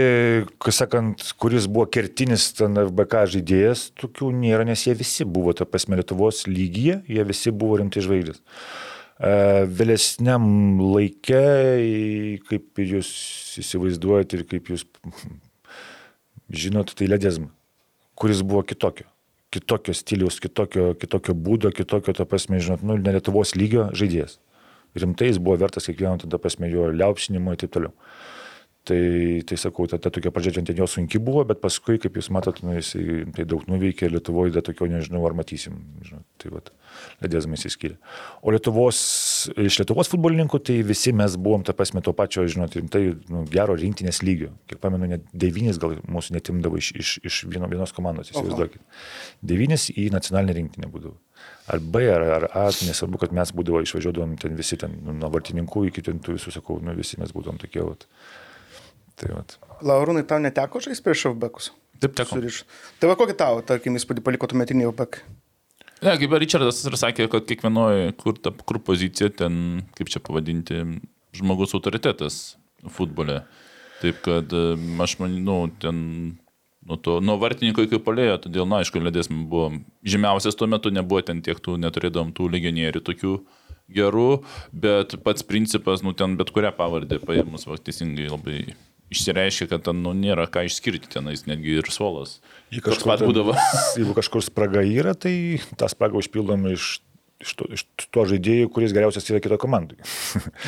kas 0.61 0.83
sakant, 0.83 1.25
kuris 1.41 1.65
buvo 1.71 1.87
kertinis 1.89 2.51
ten 2.59 2.77
FBK 2.77 3.25
žaidėjas, 3.35 3.87
tokių 3.97 4.29
nėra, 4.37 4.67
nes 4.69 4.83
jie 4.85 4.93
visi 4.99 5.25
buvo, 5.25 5.55
ta 5.57 5.65
prasme, 5.69 5.97
Lietuvos 5.97 6.45
lygyje, 6.51 6.99
jie 7.09 7.25
visi 7.29 7.53
buvo 7.57 7.79
rimtai 7.81 8.03
žvaigždės. 8.05 8.43
E, 8.43 9.33
Vėlesniam 9.79 10.45
laikė, 10.83 11.41
kaip 12.51 12.83
jūs 12.85 13.13
įsivaizduojate 13.63 14.41
ir 14.41 14.45
kaip 14.51 14.69
jūs 14.75 14.85
žinot, 16.65 16.93
tai 16.99 17.09
ledezm, 17.09 17.49
kuris 18.19 18.45
buvo 18.45 18.65
kitokio. 18.67 19.09
Kitokio 19.53 19.93
stiliaus, 19.97 20.39
kitokio, 20.41 20.93
kitokio 21.01 21.37
būdo, 21.37 21.73
kitokio, 21.77 22.13
ta 22.17 22.29
prasme, 22.29 22.61
žinot, 22.61 22.85
nu, 22.85 22.99
ne 23.01 23.17
Lietuvos 23.17 23.57
lygio 23.57 23.89
žaidėjas. 23.97 24.39
Rimtai 24.97 25.31
jis 25.31 25.41
buvo 25.41 25.57
vertas 25.61 25.89
kiekvieno, 25.89 26.19
tada 26.21 26.41
prasme, 26.41 26.69
jo 26.73 26.91
liaupsinimo 26.93 27.57
ir 27.57 27.61
taip 27.65 27.73
toliau. 27.73 27.97
Tai, 28.83 29.43
tai 29.47 29.57
sakau, 29.63 29.85
ta, 29.87 29.95
ta 30.03 30.11
tokia 30.11 30.33
pradžia 30.35 30.59
ant 30.59 30.71
jo 30.75 30.87
sunki 30.91 31.21
buvo, 31.23 31.45
bet 31.47 31.61
paskui, 31.63 32.01
kaip 32.03 32.17
jūs 32.19 32.33
matot, 32.35 32.57
nu, 32.67 32.73
jis 32.75 32.89
tai 33.37 33.45
daug 33.47 33.63
nuveikė, 33.71 34.09
Lietuvoje 34.11 34.51
dar 34.57 34.65
tokio 34.67 34.89
nežinau, 34.91 35.21
ar 35.29 35.37
matysim. 35.39 35.77
Žinau, 36.03 36.25
tai 36.43 36.51
vat, 36.51 36.73
ledėzmai 37.23 37.61
įsiskyrė. 37.61 37.95
O 38.43 38.51
Lietuvos, 38.51 38.99
iš 39.55 39.79
Lietuvos 39.79 40.11
futbolininkų, 40.11 40.59
tai 40.67 40.81
visi 40.89 41.15
mes 41.15 41.39
buvom, 41.39 41.63
ta 41.63 41.77
prasme, 41.79 42.03
to 42.03 42.11
pačio, 42.19 42.43
žinot, 42.51 42.75
tai 42.91 43.05
nu, 43.31 43.45
gero 43.55 43.79
rinktinės 43.79 44.19
lygio. 44.27 44.51
Kiek 44.67 44.83
pamenu, 44.83 45.13
net 45.15 45.31
devynis 45.31 45.79
gal 45.79 45.95
mūsų 46.03 46.41
netimdavo 46.41 46.83
iš, 46.83 46.91
iš, 46.99 47.17
iš 47.23 47.43
vieno, 47.55 47.71
vienos 47.71 47.95
komandos, 47.95 48.35
įsivaizduokit. 48.35 48.83
Devynis 49.47 49.93
į 49.95 50.11
nacionalinę 50.11 50.59
rinktinę 50.59 50.91
būdavo. 50.91 51.15
Ar 51.71 51.79
B, 51.79 52.09
ar, 52.11 52.27
ar 52.37 52.51
A, 52.51 52.69
nesvarbu, 52.83 53.23
kad 53.23 53.35
mes 53.35 53.55
būdavo 53.55 53.87
išvažiuodavom 53.87 54.35
ten 54.43 54.59
visi, 54.59 54.75
ten, 54.79 54.99
nu, 55.07 55.15
nuo 55.15 55.31
vartininkų 55.31 55.87
iki 55.93 56.03
ten 56.11 56.19
tų 56.23 56.35
visų, 56.35 56.59
sakau, 56.59 56.83
nu, 56.83 56.99
visi 56.99 57.23
mes 57.23 57.31
būdom 57.35 57.63
tokie. 57.63 57.85
Vat. 57.87 58.09
Tai 59.23 59.37
vat. 59.37 59.57
Laurūnai, 59.87 60.25
tau 60.27 60.43
neteko 60.43 60.83
žaisti 60.83 61.07
prieš 61.07 61.27
Šavbekus? 61.27 61.71
Taip, 62.03 62.17
teko. 62.19 62.39
Suriš. 62.39 62.63
Tai 62.99 63.13
va 63.13 63.17
kokį 63.19 63.39
tau, 63.39 63.63
tarkim, 63.67 63.97
įspūdį 63.99 64.25
paliko 64.27 64.51
tuometiniai 64.51 64.91
Šavbekai? 64.91 65.25
Ne, 66.03 66.17
kaip 66.19 66.33
Richardas 66.43 66.81
ir 66.83 66.99
sakė, 66.99 67.29
kad 67.31 67.47
kiekvienoje, 67.47 68.11
kur, 68.19 68.35
ta, 68.43 68.51
kur 68.51 68.81
pozicija, 68.83 69.31
ten, 69.39 69.85
kaip 69.95 70.11
čia 70.11 70.19
pavadinti, 70.25 70.81
žmogus 71.39 71.77
autoritetas 71.79 72.57
futbole. 72.91 73.45
Taip 74.03 74.19
kad 74.25 74.51
aš 75.05 75.15
manau, 75.21 75.61
ten 75.79 76.01
nuo, 76.83 76.99
to, 76.99 77.21
nuo 77.23 77.39
vartininko 77.39 77.87
iki 77.87 78.03
polėjo, 78.03 78.41
todėl, 78.47 78.67
na, 78.67 78.83
aišku, 78.83 78.99
ledės 79.03 79.31
buvo 79.31 79.69
žymiausias 80.03 80.59
tuo 80.59 80.67
metu, 80.71 80.91
nebuvo 80.91 81.23
ten 81.23 81.43
tiek 81.47 81.61
tų, 81.63 81.79
neturėdom 81.85 82.35
tų 82.35 82.51
legionierių 82.57 83.05
tokių 83.07 83.37
gerų, 83.93 84.31
bet 84.75 85.15
pats 85.23 85.47
principas, 85.47 86.03
nu, 86.03 86.17
ten 86.19 86.35
bet 86.41 86.51
kurią 86.55 86.73
pavardę 86.75 87.21
paėmus, 87.23 87.69
va, 87.71 87.79
teisingai 87.79 88.27
labai 88.33 88.65
išsireiškia, 89.13 89.69
kad 89.71 89.87
ten 89.89 90.03
nu, 90.05 90.15
nėra 90.17 90.49
ką 90.51 90.65
išskirti 90.69 91.11
tenais, 91.13 91.45
netgi 91.49 91.79
ir 91.81 91.89
suolas. 91.93 92.41
Toks 92.73 93.07
pat 93.07 93.25
būdavo. 93.25 93.55
Jeigu 93.99 94.17
kažkur 94.17 94.45
spraga 94.45 94.85
yra, 94.87 95.15
tai 95.15 95.35
tą 95.79 95.89
spragą 95.93 96.21
užpildom 96.23 96.69
iš, 96.73 96.95
iš, 97.45 97.57
to, 97.59 97.69
iš 97.77 97.87
to 98.09 98.27
žaidėjų, 98.33 98.71
kuris 98.75 98.95
geriausias 98.97 99.29
yra 99.31 99.43
kito 99.45 99.59
komandai. 99.61 100.01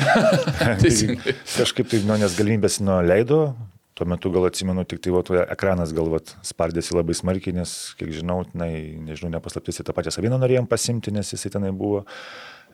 Teisingai. 0.83 1.37
Kažkaip 1.55 1.89
tai, 1.91 2.03
nu, 2.07 2.19
nes 2.21 2.37
galimybės 2.37 2.81
nu, 2.85 2.99
leido, 3.05 3.41
tuo 3.95 4.07
metu 4.11 4.29
gal 4.33 4.49
atsimenu, 4.49 4.83
tik 4.87 4.99
tai 5.03 5.13
vat, 5.15 5.31
ekranas 5.55 5.93
gal 5.95 6.09
vat, 6.11 6.35
spardėsi 6.45 6.97
labai 6.97 7.15
smarkiai, 7.15 7.55
nes, 7.55 7.71
kiek 7.99 8.11
žinau, 8.17 8.41
tenai, 8.51 8.73
nežinau, 9.07 9.31
nepaslaptis, 9.37 9.79
į 9.79 9.87
tą 9.87 9.95
pačią 9.95 10.17
Saviną 10.17 10.39
norėjom 10.41 10.67
pasimti, 10.67 11.13
nes 11.15 11.31
jisai 11.31 11.53
tenai 11.53 11.71
buvo. 11.75 12.03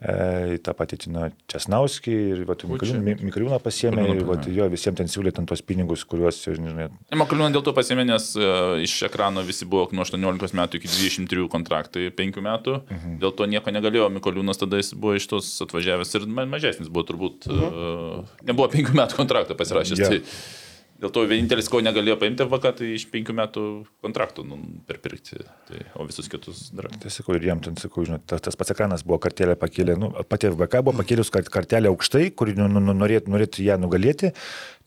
E, 0.01 0.57
tą 0.65 0.73
patį 0.73 0.97
Tino 1.03 1.27
Česnauskį 1.51 2.13
ir 2.31 2.39
vat, 2.49 2.63
Mikaliūną 2.65 3.59
pasiemė 3.61 4.05
ir 4.15 4.23
vat, 4.25 4.47
jo 4.49 4.65
visiems 4.73 4.97
ten 4.97 5.11
siūlė 5.11 5.29
ten 5.37 5.45
tos 5.45 5.61
pinigus, 5.61 6.01
kuriuos, 6.09 6.39
žinai, 6.57 6.87
Makaliūną 7.21 7.51
dėl 7.53 7.61
to 7.67 7.73
pasėmė, 7.77 8.07
nes 8.09 8.31
uh, 8.39 8.79
iš 8.81 8.95
ekrano 9.05 9.43
visi 9.45 9.67
buvo 9.69 9.91
nuo 9.93 10.01
18 10.07 10.57
metų 10.57 10.79
iki 10.81 10.89
23 10.89 11.45
kontraktai 11.53 12.07
5 12.17 12.41
metų. 12.47 12.79
Mhm. 12.81 13.19
Dėl 13.21 13.35
to 13.37 13.45
nieko 13.51 13.75
negalėjo. 13.77 14.09
Mikaliūnas 14.17 14.63
tada 14.63 14.81
jis 14.81 14.89
buvo 14.97 15.13
iš 15.19 15.29
tos 15.29 15.53
atvažiavęs 15.67 16.17
ir 16.17 16.25
ma- 16.33 16.49
mažesnis 16.49 16.89
buvo 16.89 17.05
turbūt. 17.05 17.45
Uh, 17.45 18.25
nebuvo 18.49 18.71
5 18.73 18.97
metų 18.97 19.21
kontraktą 19.21 19.59
pasirašęs. 19.59 20.01
Yeah. 20.01 20.17
Tai 20.17 20.70
dėl 21.01 21.11
to 21.13 21.23
vienintelis, 21.29 21.69
ko 21.71 21.81
negalėjo 21.83 22.17
paimti 22.21 22.45
VK, 22.47 22.73
tai 22.77 22.89
iš 22.95 23.07
5 23.13 23.33
metų 23.37 23.63
kontraktų 24.05 24.45
nu, 24.47 24.59
perpirkti. 24.89 25.41
Tai, 25.69 25.81
o 25.97 26.05
visus 26.09 26.29
kitus 26.31 26.67
dar. 26.77 26.89
Tai 27.01 27.13
sakau, 27.13 27.35
ir 27.37 27.47
jiem 27.49 27.63
ten, 27.65 27.77
sakau, 27.81 28.05
žinot, 28.07 28.25
tas, 28.29 28.43
tas 28.45 28.57
pats 28.59 28.73
ekranas 28.75 29.05
buvo 29.07 29.19
kartelė 29.23 29.57
pakėlė, 29.59 29.97
nu, 30.01 30.11
pati 30.29 30.51
FBK 30.51 30.83
buvo 30.85 31.01
pakėlus 31.01 31.33
kart- 31.33 31.51
kartelę 31.53 31.91
aukštai, 31.91 32.29
kur 32.37 32.53
nu, 32.57 32.69
nu, 32.77 32.95
norėt, 32.97 33.31
norėt 33.31 33.61
ją 33.63 33.79
nugalėti, 33.81 34.33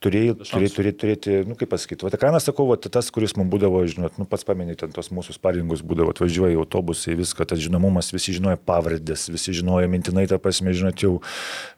turėjai 0.03 0.35
turėti, 0.41 0.75
turėti, 0.77 0.99
turėti, 1.01 1.37
nu, 1.49 1.57
kaip 1.59 1.71
pasakyti, 1.73 2.07
va 2.07 2.13
ekranas, 2.15 2.47
sakau, 2.49 2.67
va, 2.71 2.77
tas, 2.79 3.11
kuris 3.15 3.37
mums 3.39 3.51
būdavo, 3.53 3.83
žinot, 3.91 4.19
nu, 4.21 4.27
pats 4.31 4.47
paminėjai, 4.49 4.81
ten 4.85 4.95
tos 4.97 5.11
mūsų 5.15 5.37
sparingus 5.37 5.85
būdavo, 5.87 6.15
atvažiuoja 6.15 6.59
autobusai, 6.61 7.17
viską, 7.21 7.47
tas 7.51 7.63
žinomumas, 7.63 8.13
visi 8.15 8.37
žinojo 8.37 8.59
pavardės, 8.67 9.29
visi 9.33 9.57
žinojo 9.61 9.89
mintinai, 9.93 10.27
tą 10.31 10.41
prasme, 10.43 10.75
žinot, 10.77 11.05
jau 11.05 11.17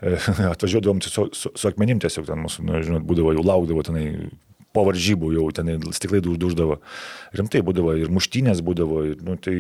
e, 0.01 0.17
atvažiuodavom 0.55 1.05
su, 1.05 1.29
su, 1.37 1.53
su 1.53 1.71
akmenim 1.71 2.03
tiesiog 2.03 2.29
ten 2.31 2.43
mūsų, 2.47 2.67
nu, 2.67 2.83
žinot, 2.89 3.07
būdavo, 3.07 3.37
jau 3.37 3.47
laukdavo 3.47 3.87
tenai 3.87 4.09
po 4.77 4.85
varžybų 4.85 5.33
jau 5.39 5.47
ten 5.57 5.73
stiklai 5.97 6.21
duždavo. 6.25 6.81
Rimtai 7.37 7.63
būdavo 7.65 7.95
ir 7.97 8.13
muštynės 8.13 8.61
būdavo, 8.65 9.03
ir, 9.13 9.23
nu, 9.25 9.39
tai 9.41 9.57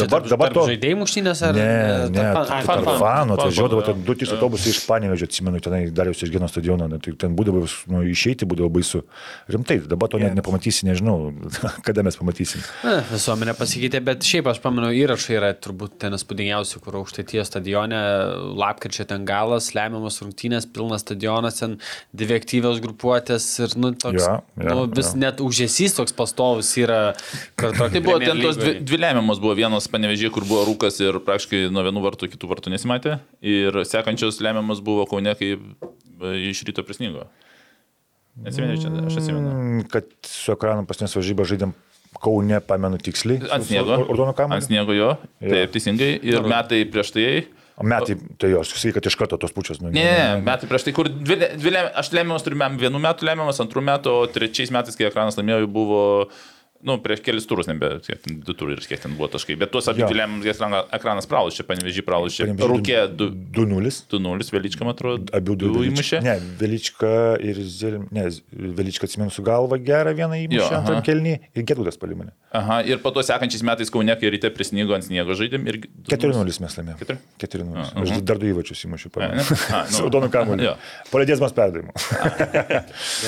dabar, 0.00 0.24
dabar 0.28 0.52
to... 0.54 0.64
Žaidėjai 0.70 0.96
muštinės 1.00 1.42
ar... 1.46 1.56
Ne, 1.56 1.66
ne, 2.12 2.24
tarp- 2.24 2.48
tarp 2.50 2.66
fan- 2.68 2.84
fan- 2.86 3.00
fanų 3.02 3.36
atvažiuodavo, 3.36 3.82
ten 3.86 4.02
du, 4.06 4.14
trys 4.18 4.32
autobusai 4.36 4.72
iš 4.72 4.80
Panevežio, 4.88 5.28
atsimenu, 5.30 5.60
tenai 5.64 5.82
dariausi 5.94 6.26
iš 6.26 6.32
Geno 6.34 6.48
stadiono, 6.50 6.88
tai 7.02 7.14
ten 7.20 7.34
būdavo, 7.38 7.62
nu, 7.92 8.02
išeiti 8.12 8.48
būdavo 8.48 8.70
baisu. 8.76 9.02
Rimtai, 9.52 9.78
dabar 9.90 10.10
to 10.12 10.20
net 10.22 10.36
nepamatysi, 10.38 10.86
nežinau, 10.88 11.32
kada 11.86 12.04
mes 12.06 12.18
pamatysim. 12.20 12.64
Na, 12.86 12.98
visuomenė 13.10 13.56
pasikeitė, 13.58 14.00
bet 14.06 14.24
šiaip 14.26 14.48
aš 14.52 14.62
pamenu, 14.64 14.90
įrašai 15.02 15.36
yra 15.38 15.52
turbūt 15.58 15.98
ten 16.02 16.16
spūdingiausi, 16.20 16.80
kur 16.84 17.00
aukštaities 17.02 17.50
stadione, 17.52 18.00
lapkričio 18.62 19.06
ten 19.10 19.26
galas, 19.28 19.70
lemiamas 19.76 20.20
rungtynės, 20.22 20.66
pilnas 20.72 21.04
stadionas, 21.04 21.60
ten 21.60 21.76
dvi 22.16 22.38
aktyvios 22.40 22.80
grupuotės 22.84 23.46
ir, 23.66 23.76
nu, 23.80 23.92
toks, 23.96 24.22
Jo, 24.22 24.34
jo, 24.60 24.74
nu, 24.76 24.82
vis 24.94 25.12
jo. 25.14 25.20
net 25.22 25.40
užėsys 25.42 25.96
toks 25.96 26.12
pastovus 26.16 26.68
yra. 26.80 27.00
Tai 27.58 27.88
buvo 28.04 28.18
ten 28.22 28.40
tos 28.42 28.58
dvi, 28.60 28.74
dvi 28.86 28.98
lemiamos, 29.02 29.40
buvo 29.42 29.54
vienos 29.82 29.90
panevežė, 29.90 30.30
kur 30.32 30.44
buvo 30.46 30.64
rūkas 30.66 31.00
ir 31.02 31.18
praktiškai 31.24 31.70
nuo 31.72 31.82
vienų 31.82 32.02
vartų 32.04 32.28
kitų 32.32 32.48
vartų 32.50 32.70
nesimatė. 32.72 33.16
Ir 33.42 33.72
sekančios 33.84 34.40
lemiamos 34.40 34.80
buvo 34.82 35.06
Kaune, 35.06 35.34
kai 35.34 35.56
e, 35.56 36.50
iš 36.50 36.62
ryto 36.68 36.82
prisnygo. 36.86 37.26
Atsimenu, 38.46 38.78
čia, 38.80 38.90
aš 39.06 39.18
atsimenu. 39.20 39.48
Mm, 39.52 39.88
Kad 39.92 40.06
su 40.24 40.52
ekranu 40.54 40.86
pasnės 40.88 41.14
varžybą 41.18 41.44
žaidėm 41.48 41.74
Kaune, 42.22 42.60
pamenu 42.64 42.98
tiksliai. 43.02 43.42
Ant 43.52 43.66
sniego. 43.66 43.98
Ordonų 44.06 44.34
kamerą. 44.38 44.60
Ant 44.60 44.68
sniego 44.68 44.94
jo. 44.96 45.10
Taip, 45.42 45.72
teisingai. 45.74 46.14
Ir 46.22 46.46
metai 46.46 46.84
prieš 46.88 47.12
tai. 47.16 47.26
O 47.80 47.86
metai, 47.88 48.18
tai 48.38 48.50
jos, 48.52 48.68
sakai, 48.76 48.92
kad 48.98 49.06
iš 49.08 49.16
karto 49.16 49.38
tos 49.40 49.52
pučios. 49.56 49.80
Nu, 49.80 49.88
Ne, 49.90 50.04
ne, 50.04 50.40
metai 50.44 50.68
prieš 50.70 50.84
tai, 50.86 50.92
kur 50.94 51.08
dvi, 51.08 51.38
dvi 51.56 51.72
aš 51.80 52.12
lemiamas 52.12 52.44
turiu 52.44 52.58
mem- 52.60 52.76
vienų 52.78 53.00
metų 53.00 53.24
lemiamas, 53.26 53.58
antrų 53.64 53.80
metų, 53.88 54.12
o 54.12 54.26
trečiais 54.30 54.70
metais, 54.70 54.94
kai 54.98 55.08
ekranas 55.08 55.38
laimėjo, 55.40 55.64
buvo, 55.72 56.02
nu, 56.86 56.98
prieš 57.02 57.22
kelis 57.24 57.46
turus, 57.48 57.68
nebe, 57.70 57.94
du 58.46 58.54
turus 58.58 58.82
ir 58.82 58.88
kiek 58.90 59.02
ten 59.04 59.16
buvo 59.18 59.28
taškai. 59.32 59.56
Bet 59.60 59.72
tuos 59.74 59.88
abi 59.90 60.04
lemiamas 60.04 60.62
ekranas 60.98 61.28
pralašė, 61.30 61.66
panevežį 61.68 62.04
pralašė. 62.06 62.48
Rūkė 62.58 62.98
2-0. 63.18 63.92
2-0, 64.12 64.48
Velyčka, 64.52 64.86
man 64.86 64.96
atrodo, 64.96 65.26
Abių 65.36 65.56
du 65.58 65.70
du 65.72 65.84
įmušė. 65.88 65.92
įmušė. 65.92 66.22
Ne, 66.26 66.36
Velička 66.60 67.12
ir 67.42 67.60
Zilm. 67.66 68.06
Ne, 68.14 68.28
Velička 68.52 69.08
atsimenu 69.08 69.32
su 69.34 69.44
galva 69.46 69.78
gerą 69.80 70.14
vieną 70.18 70.38
įmušę 70.46 70.78
antram 70.78 71.02
kelnį 71.06 71.36
ir 71.54 71.66
Getudas 71.68 71.98
palimane. 72.00 72.32
Aha, 72.52 72.82
ir 72.84 73.00
po 73.02 73.12
to 73.14 73.22
sekančiais 73.24 73.62
metais 73.64 73.90
Kaune, 73.92 74.12
kai 74.20 74.30
ryte 74.34 74.50
prisnygo 74.52 74.92
ant 74.96 75.06
sniego 75.06 75.32
žaidėm 75.38 75.64
ir... 75.70 75.78
4-0 76.10 76.44
mes 76.60 76.76
laimėjome. 76.76 76.98
Keturi? 77.00 77.18
4-0. 77.40 77.78
Aha. 77.80 78.02
Aš 78.02 78.24
dar 78.28 78.40
du 78.40 78.50
įvačius 78.50 78.84
įmušiu. 78.88 79.12
A, 79.16 79.30
nu. 79.38 79.46
Su 79.94 80.04
Udonu 80.10 80.28
kamuoliu. 80.32 80.74
Palėdės 81.12 81.40
mes 81.42 81.56
perdavimo. 81.56 81.94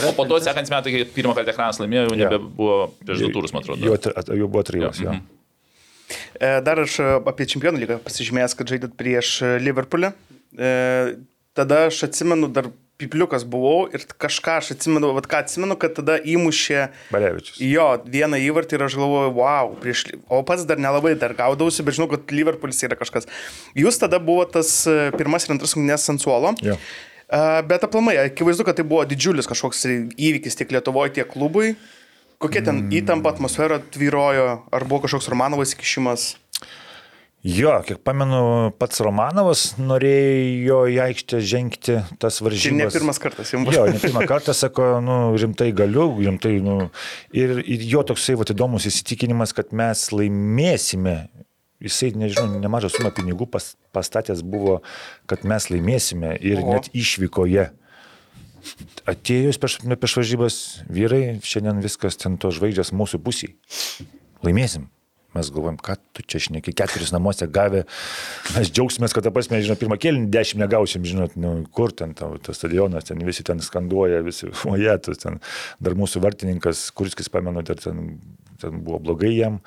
O 0.05 0.13
po 0.17 0.27
to 0.29 0.37
sekančiais 0.43 0.73
metais, 0.73 0.93
kai 0.93 1.05
pirmą 1.15 1.33
kartą 1.37 1.53
ekranas 1.55 1.79
laimėjo, 1.81 2.05
jau 2.11 2.17
nebebuvo 2.19 2.75
prieš 3.05 3.23
du 3.25 3.31
turus, 3.35 3.44
man 3.53 3.63
atrodo. 3.67 3.93
At- 3.93 4.33
jau 4.33 4.49
buvo 4.49 4.63
trijos. 4.65 5.03
jo. 5.05 5.11
Mhm. 5.13 5.27
E, 6.41 6.61
Dar 6.65 6.79
aš 6.85 6.99
e, 7.01 7.11
apie 7.33 7.47
čempionų 7.49 7.81
lygą 7.85 7.99
pasižymėjęs, 8.05 8.55
kad 8.59 8.71
žaidėt 8.73 8.97
prieš 9.01 9.35
e, 9.43 9.53
Liverpoolį. 9.65 10.13
E, 10.59 10.73
Tada 11.55 11.85
aš 11.87 12.01
atsimenu, 12.09 12.49
dar 12.51 12.67
pipliukas 12.99 13.45
buvau 13.47 13.85
ir 13.95 14.03
kažką 14.19 14.57
aš 14.59 14.73
atsimenu, 14.75 15.13
vad 15.15 15.27
ką 15.31 15.39
atsimenu, 15.45 15.77
kad 15.79 15.93
tada 15.95 16.17
įmušė 16.19 16.81
Balevičius. 17.15 17.61
jo 17.63 17.85
vieną 18.11 18.39
įvartį 18.43 18.75
ir 18.75 18.85
aš 18.89 18.97
galvoju, 18.99 19.33
wow, 19.39 19.71
prieš, 19.83 20.03
o 20.31 20.41
pats 20.47 20.67
dar 20.67 20.79
nelabai 20.83 21.13
dar 21.19 21.35
gaudausi, 21.39 21.83
bet 21.87 21.95
žinau, 21.95 22.09
kad 22.11 22.35
Liverpoolis 22.35 22.83
yra 22.87 22.99
kažkas. 22.99 23.27
Jūs 23.79 23.99
tada 24.03 24.19
buvo 24.23 24.45
tas 24.51 24.71
pirmas 25.15 25.47
ir 25.47 25.55
antras 25.55 25.75
rungtynės 25.79 26.07
ant 26.11 26.23
suolo. 26.23 26.55
Jo. 26.63 26.75
E, 27.31 27.43
Bet 27.71 27.87
aplamai, 27.87 28.17
akivaizdu, 28.29 28.67
kad 28.67 28.79
tai 28.79 28.87
buvo 28.87 29.03
didžiulis 29.07 29.47
kažkoks 29.51 29.87
įvykis 30.15 30.59
tiek 30.59 30.75
Lietuvoje, 30.75 31.15
tiek 31.21 31.31
klubui. 31.31 31.75
Kokia 32.43 32.65
ten 32.67 32.85
mm. 32.85 32.95
įtampa 33.01 33.35
atmosfera 33.35 33.79
tvyrojo, 33.79 34.49
ar 34.75 34.89
buvo 34.89 35.05
kažkoks 35.05 35.31
Romanovas 35.33 35.77
įkišimas? 35.77 36.33
Jo, 37.45 37.75
kiek 37.85 37.99
pamenu, 38.01 38.73
pats 38.81 39.03
Romanovas 39.05 39.75
norėjo 39.77 40.79
į 40.89 40.95
aikštę 41.05 41.43
žengti 41.45 41.99
tas 42.17 42.41
varžybas. 42.41 42.79
ne 42.79 42.87
pirmas 42.89 43.21
kartas 43.21 43.53
jums 43.53 43.69
buvo. 43.69 43.75
Jo, 43.77 43.93
ne 43.93 44.01
pirmą 44.01 44.23
kartą 44.31 44.55
sako, 44.57 44.87
nu, 45.05 45.17
rimtai 45.37 45.69
galiu, 45.77 46.07
rimtai, 46.25 46.55
nu. 46.65 46.89
Ir, 47.37 47.59
ir 47.61 47.85
jo 47.85 48.01
toksai 48.09 48.39
va, 48.41 48.49
įdomus 48.49 48.89
įsitikinimas, 48.89 49.53
kad 49.53 49.77
mes 49.77 50.07
laimėsime. 50.17 51.19
Jisai, 51.85 52.15
nežinau, 52.17 52.63
nemažą 52.63 52.89
sumą 52.95 53.13
pinigų 53.13 53.51
pas, 53.53 53.75
pastatęs 53.93 54.41
buvo, 54.41 54.79
kad 55.29 55.45
mes 55.45 55.69
laimėsime 55.69 56.39
ir 56.41 56.63
Oho. 56.63 56.79
net 56.79 56.89
išvykoje. 56.97 57.69
Atėjus 59.11 59.61
prieš, 59.61 59.79
prieš 59.85 60.17
varžybas 60.21 60.59
vyrai, 60.89 61.39
šiandien 61.45 61.83
viskas 61.85 62.19
ten 62.21 62.39
to 62.41 62.53
žvaigždės 62.55 62.95
mūsų 62.97 63.21
pusiai. 63.25 63.57
Laimėsim. 64.45 64.89
Mes 65.35 65.49
galvojam, 65.51 65.77
ką 65.83 65.97
tu 66.15 66.23
čia 66.23 66.39
šneki, 66.45 66.71
keturis 66.79 67.11
namuose 67.11 67.49
gavę, 67.51 67.81
mes 68.55 68.69
džiaugsimės, 68.71 69.11
kad, 69.17 69.27
prasme, 69.35 69.59
žinot, 69.67 69.81
pirmą 69.81 69.97
kėlinį 69.99 70.29
dešimt 70.31 70.63
negausim, 70.63 71.03
žinot, 71.11 71.35
nu, 71.35 71.57
kur 71.75 71.91
ten 71.91 72.13
tau, 72.15 72.37
tas 72.39 72.61
stadionas, 72.61 73.09
ten 73.09 73.19
visi 73.27 73.43
ten 73.47 73.59
skanduoja, 73.59 74.23
visi, 74.23 74.53
oje, 74.75 74.95
tas 75.09 75.25
ten, 75.25 75.41
dar 75.83 75.99
mūsų 75.99 76.23
vartininkas, 76.23 76.87
Kurskis, 76.95 77.33
pamenu, 77.35 77.67
dar 77.67 77.83
ten, 77.83 78.21
ten 78.63 78.79
buvo 78.87 79.03
blogai 79.03 79.33
jam, 79.35 79.59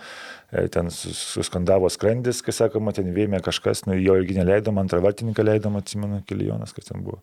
e, 0.56 0.70
ten 0.72 0.88
sus- 0.88 1.20
suskandavo 1.36 1.92
skrandis, 1.92 2.40
kai 2.46 2.56
sakoma, 2.56 2.96
ten 2.96 3.12
vėmė 3.12 3.44
kažkas, 3.44 3.84
nu, 3.92 4.00
jo 4.00 4.16
irgi 4.22 4.40
neleidom, 4.40 4.80
antrą 4.80 5.04
vartininką 5.04 5.44
leidom, 5.44 5.76
atsimenu, 5.82 6.24
kelijonas, 6.32 6.72
kas 6.72 6.94
ten 6.94 7.04
buvo. 7.04 7.20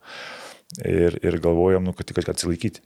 Ir, 0.85 1.19
ir 1.23 1.37
galvojom, 1.43 1.85
nu, 1.87 1.93
kad 1.95 2.09
tik 2.09 2.25
atsilaikyti. 2.29 2.83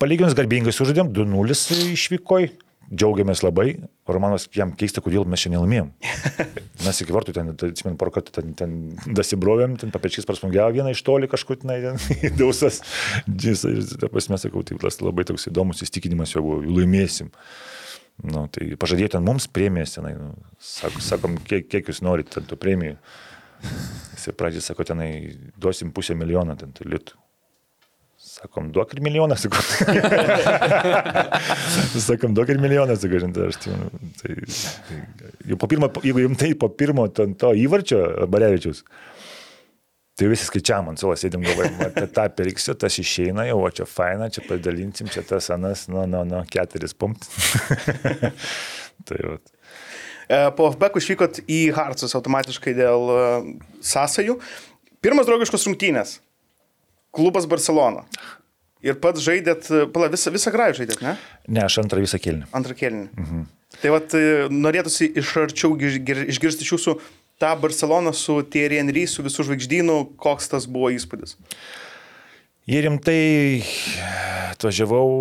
Palyginus 0.00 0.34
garbingai 0.36 0.72
sužaidėm, 0.72 1.12
2-0 1.16 1.54
išvykoj, 1.94 2.50
džiaugiamės 2.90 3.44
labai, 3.44 3.74
Romanas 4.10 4.48
jam 4.54 4.72
keista, 4.74 5.02
kodėl 5.04 5.26
mes 5.30 5.42
šiandien 5.42 5.62
laimėjom. 5.62 5.90
Mes 6.86 7.00
iki 7.04 7.14
vartų 7.14 7.34
ten, 7.36 7.52
atsimenu, 7.54 7.98
porą 8.00 8.14
kartų 8.16 8.34
ten, 8.34 8.54
ten 8.58 8.74
dasibrovėm, 9.14 9.76
ten 9.80 9.92
papečkis 9.94 10.26
prasmungiavo 10.26 10.74
vieną 10.74 10.94
iš 10.94 11.04
toli 11.06 11.30
kažkur 11.30 11.60
ten, 11.60 11.70
ten 12.22 12.38
dausas. 12.40 12.80
Jis, 13.30 13.62
ta 14.00 14.10
prasme, 14.10 14.40
sakau, 14.42 14.64
tai 14.66 14.78
tas 14.82 14.98
labai 15.04 15.28
toks 15.28 15.46
įdomus 15.52 15.84
įstikinimas 15.86 16.34
buvo, 16.40 16.58
laimėsim. 16.66 17.30
Nu, 18.26 18.48
tai 18.52 18.72
pažadėjo 18.80 19.14
ten 19.14 19.24
mums 19.24 19.46
premijas, 19.48 19.94
tenai, 19.96 20.16
nu, 20.18 20.34
sak, 20.60 20.98
sakom, 21.04 21.38
kiek, 21.46 21.70
kiek 21.70 21.92
jūs 21.92 22.02
norite 22.04 22.42
tų 22.42 22.58
premijų. 22.60 22.98
Jis 24.16 24.32
pradžiai 24.36 24.64
sako, 24.64 24.88
tenai 24.88 25.10
duosim 25.60 25.94
pusę 25.94 26.16
milijono 26.18 26.58
ten 26.58 26.74
tų 26.76 26.90
litų. 26.90 27.19
Sakom, 28.40 28.70
duok 28.72 28.94
ir 28.94 29.02
milijoną, 29.04 29.36
sakau. 29.36 29.60
Sakom, 32.08 32.32
duok 32.32 32.48
ir 32.54 32.60
milijoną, 32.62 32.94
aš 32.96 33.58
tai, 33.60 33.72
tai, 34.16 34.36
tai 35.20 35.32
jau 35.50 35.58
po 35.60 35.68
pirmo, 35.68 35.90
jeigu 36.00 36.22
jums 36.24 36.40
tai 36.40 36.54
po 36.56 36.70
pirmo 36.72 37.04
ten 37.12 37.34
to 37.36 37.50
įvarčio, 37.52 37.98
Barevičius, 38.32 38.80
tai 40.16 40.30
visi 40.32 40.48
skaičiam 40.48 40.88
ant 40.88 41.02
savo 41.02 41.12
sėdim 41.20 41.44
galvojam, 41.44 41.76
apie 41.84 42.06
tą 42.16 42.24
periksiu, 42.38 42.78
tas 42.80 42.96
išeina 43.02 43.44
jau, 43.50 43.58
o 43.66 43.70
čia 43.76 43.84
faina, 43.88 44.30
čia 44.32 44.46
padalinsim, 44.48 45.12
čia 45.12 45.26
tas 45.28 45.50
anas, 45.52 45.84
nu, 45.92 46.06
nu, 46.08 46.24
nu, 46.28 46.40
keturis 46.48 46.96
pumt. 46.96 47.28
tai 49.08 49.20
va. 49.26 49.36
E, 50.30 50.40
Po 50.56 50.72
FBK 50.72 51.04
išvykot 51.04 51.44
į 51.44 51.60
Hartsus 51.76 52.16
automatiškai 52.16 52.76
dėl 52.80 53.14
e, 53.18 53.22
sąsajų. 53.84 54.40
Pirmas 55.04 55.28
draugiškos 55.28 55.68
rungtynės. 55.68 56.18
Klubas 57.10 57.46
Barcelona. 57.50 58.04
Ir 58.80 58.96
pats 58.96 59.20
žaidėt, 59.20 59.66
e, 59.68 59.86
pala, 59.92 60.08
visą, 60.12 60.32
visą 60.32 60.52
grąžą 60.54 60.80
žaidėt, 60.80 61.00
ne? 61.04 61.16
Ne, 61.48 61.64
aš 61.66 61.80
antrą 61.82 62.00
visą 62.00 62.20
kilnį. 62.22 62.48
Antrą 62.56 62.76
kelnį. 62.78 63.08
Mhm. 63.12 63.42
Tai 63.80 63.92
vat 63.92 64.14
e, 64.16 64.22
norėtųsi 64.50 65.10
iš 65.20 65.34
arčiau 65.42 65.76
išgirsti 65.76 66.64
iš 66.64 66.72
jūsų 66.74 66.96
tą 67.40 67.52
Barceloną 67.60 68.14
su 68.16 68.40
Thierry 68.52 68.80
Henry, 68.80 69.04
su 69.08 69.24
visų 69.24 69.50
žvaigždynų, 69.50 69.98
koks 70.20 70.48
tas 70.52 70.66
buvo 70.70 70.90
įspūdis. 70.96 71.36
Jie 72.70 72.80
rimtai 72.86 73.20
atvažiavau 74.54 75.12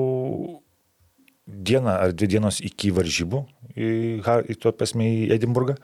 dieną 1.50 2.00
ar 2.06 2.16
dvi 2.16 2.32
dienos 2.36 2.60
iki 2.64 2.94
varžybų 2.96 3.44
į, 3.76 3.92
į 4.24 4.58
tuo 4.62 4.72
pasme 4.76 5.08
į 5.08 5.22
Edinburgą 5.36 5.76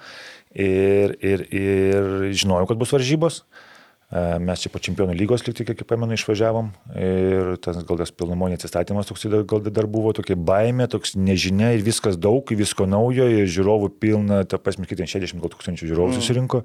ir, 0.52 1.16
ir, 1.20 1.48
ir 1.50 2.12
žinojau, 2.36 2.70
kad 2.72 2.80
bus 2.80 2.94
varžybos. 2.96 3.44
E, 3.44 3.75
Mes 4.16 4.62
čia 4.64 4.70
po 4.72 4.80
čempionų 4.80 5.12
lygos 5.18 5.42
likti, 5.44 5.66
kiek 5.68 5.82
pamenu, 5.90 6.16
išvažiavom 6.16 6.70
ir 6.96 7.56
tas 7.60 7.82
gal 7.84 7.98
tas 8.00 8.14
pilnumonė 8.16 8.56
atsistatymas 8.56 9.10
toks 9.10 9.26
gal 9.50 9.66
dar 9.66 9.90
buvo 9.92 10.14
tokia 10.16 10.38
baime, 10.40 10.86
toks 10.88 11.18
nežinia 11.20 11.74
ir 11.76 11.84
viskas 11.84 12.16
daug, 12.16 12.48
visko 12.48 12.88
naujo 12.88 13.26
ir 13.28 13.50
žiūrovų 13.52 13.90
pilna, 14.00 14.44
ta 14.48 14.62
prasme, 14.62 14.88
ten 14.88 15.10
60 15.12 15.44
gal 15.44 15.52
tūkstančių 15.52 15.90
žiūrovų 15.92 16.16
susirinko. 16.16 16.64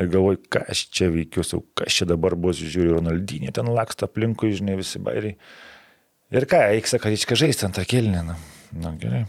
Ir 0.00 0.08
galvoju, 0.08 0.40
ką 0.50 0.64
aš 0.72 0.86
čia 0.88 1.10
veikiu, 1.12 1.44
sau, 1.46 1.60
kas 1.76 1.92
čia 2.00 2.08
dabar 2.08 2.34
bus, 2.40 2.58
žiūriu, 2.58 2.96
Ronaldinė 2.96 3.52
ten 3.54 3.68
laksta 3.68 4.08
aplinkui, 4.08 4.54
žinai, 4.56 4.78
visi 4.80 4.98
bairiai. 5.04 5.36
Ir 6.32 6.48
ką, 6.48 6.64
eik, 6.78 6.88
sako, 6.88 7.12
reiškia 7.12 7.36
žaisti 7.44 7.68
ant 7.68 7.78
rakelinę. 7.78 8.24
Na, 8.24 8.38
na 8.72 8.94
gerai. 8.96 9.26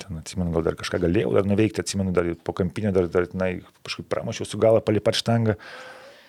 Ten 0.00 0.20
atsimenu, 0.22 0.54
gal 0.54 0.64
dar 0.70 0.78
kažką 0.78 1.02
galėjau 1.02 1.34
dar 1.34 1.48
nuveikti, 1.50 1.82
atsimenu, 1.82 2.14
dar 2.14 2.30
po 2.46 2.54
kampinio 2.56 2.94
dar, 2.94 3.10
dar 3.10 3.26
na, 3.34 3.50
kažkaip 3.82 4.06
pramušiau 4.14 4.46
su 4.46 4.60
galą 4.62 4.80
palipat 4.86 5.18
štangą. 5.18 5.58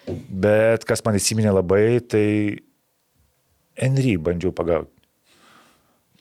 Bet 0.07 0.85
kas 0.89 1.03
man 1.05 1.17
įsiminė 1.19 1.53
labai, 1.53 1.99
tai 2.01 2.25
Henry 3.77 4.17
bandžiau 4.17 4.53
pagauti. 4.55 4.91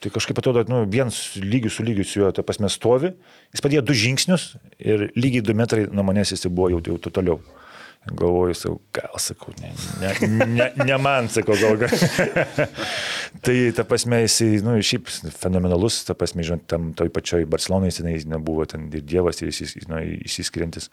Tai 0.00 0.08
kažkaip 0.14 0.38
atrodo, 0.40 0.62
nu, 0.72 0.84
vienas 0.88 1.18
lygių 1.36 1.70
su 1.72 1.84
lygiu 1.84 2.04
su 2.08 2.22
juo, 2.22 2.30
ta 2.32 2.44
prasme, 2.46 2.70
stovi, 2.72 3.12
jis 3.52 3.64
padėjo 3.64 3.82
du 3.84 3.96
žingsnius 3.96 4.54
ir 4.80 5.10
lygiai 5.12 5.44
du 5.44 5.56
metrai 5.56 5.84
nuo 5.92 6.04
manęs 6.08 6.32
jis 6.32 6.46
buvo 6.48 6.70
jau, 6.72 6.80
jau 6.86 7.12
toliau. 7.12 7.36
Galvoju, 8.08 8.54
sakau, 8.56 8.78
gal 8.96 9.18
sakau, 9.20 9.52
ne, 9.60 9.70
ne, 10.00 10.46
ne, 10.48 10.66
ne 10.88 10.96
man, 10.96 11.28
sakau, 11.28 11.52
gal 11.60 11.76
gal. 11.76 11.92
tai 13.44 13.56
ta 13.76 13.84
prasme, 13.84 14.22
jisai, 14.24 14.62
nu, 14.64 14.78
šiaip 14.80 15.10
fenomenalus, 15.36 15.98
ta 16.08 16.16
prasme, 16.16 16.46
žinot, 16.46 16.64
tam 16.70 16.94
toj 16.96 17.12
pačioj 17.12 17.44
Barcelonai 17.52 17.92
jisai 17.92 18.16
nebuvo 18.32 18.64
ten 18.64 18.88
ir 18.88 19.04
dievas, 19.04 19.42
ir 19.44 19.52
jis, 19.52 19.76
nu, 19.92 20.00
išsiskiriantis. 20.24 20.88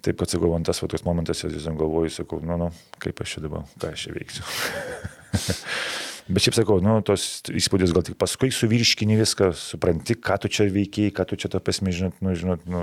Taip, 0.00 0.16
kad 0.22 0.32
sakau, 0.32 0.54
man 0.54 0.64
tas 0.64 0.80
toks 0.80 1.04
momentas, 1.04 1.44
vis 1.44 1.68
galvoju, 1.68 2.16
sakau, 2.16 2.40
nu, 2.40 2.56
nu, 2.56 2.72
kaip 3.02 3.20
aš 3.20 3.36
čia 3.36 3.44
dabar, 3.44 3.68
ką 3.76 3.92
aš 3.92 4.08
čia 4.08 4.16
veiksiu. 4.16 4.48
Bet 6.32 6.44
šiaip 6.44 6.58
sakau, 6.58 6.80
nu, 6.84 6.98
tos 7.04 7.42
įspūdis 7.52 7.92
gal 7.96 8.04
tik 8.08 8.16
paskui 8.20 8.50
suvirškini 8.52 9.20
viską, 9.20 9.52
supranti, 9.56 10.16
ką 10.16 10.40
tu 10.40 10.50
čia 10.52 10.66
veikiai, 10.72 11.12
ką 11.12 11.28
tu 11.28 11.36
čia 11.40 11.52
to 11.52 11.60
pasme, 11.64 11.92
žinot, 11.92 12.16
nu, 12.24 12.34
žinot, 12.36 12.64
nu, 12.68 12.82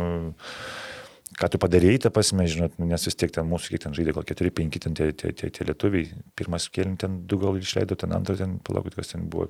ką 1.40 1.50
tu 1.52 1.60
padarėjai, 1.62 2.02
tą 2.06 2.12
pasme, 2.16 2.46
žinot, 2.50 2.78
nes 2.80 3.08
vis 3.08 3.18
tiek 3.20 3.32
ten 3.34 3.48
mūsų, 3.50 3.74
kiek 3.74 3.84
ten 3.86 3.96
žaidė, 3.98 4.14
gal 4.16 4.26
4-5 4.28 4.80
ten 4.86 4.98
tie, 4.98 5.10
tie, 5.12 5.32
tie, 5.36 5.50
tie 5.54 5.68
lietuviai, 5.68 6.10
pirmas 6.40 6.68
kėlinį 6.72 7.00
ten 7.02 7.18
du 7.30 7.40
gal 7.42 7.58
išleido, 7.60 7.98
ten 8.00 8.16
antrą 8.16 8.38
ten, 8.40 8.58
palaukit, 8.66 8.96
kas 8.98 9.14
ten 9.14 9.28
buvo, 9.32 9.50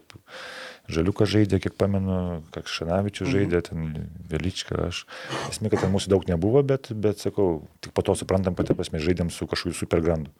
Žaliukas 0.85 1.31
žaidė, 1.31 1.57
kiek 1.63 1.73
pamenu, 1.81 2.43
Kakšanavičius 2.53 3.31
žaidė, 3.33 3.63
ten 3.65 3.87
Velička, 4.29 4.91
aš. 4.91 5.05
Esmė, 5.49 5.71
kad 5.73 5.81
ten 5.81 5.93
mūsų 5.93 6.11
daug 6.13 6.27
nebuvo, 6.29 6.61
bet, 6.61 6.91
bet 6.93 7.23
sakau, 7.23 7.63
tik 7.81 7.95
po 7.97 8.05
to 8.05 8.13
suprantam, 8.19 8.53
kad, 8.57 8.69
ta 8.69 8.77
prasme, 8.77 9.01
žaidėm 9.01 9.31
su 9.33 9.49
kažkokiu 9.49 9.79
supergrandu. 9.79 10.33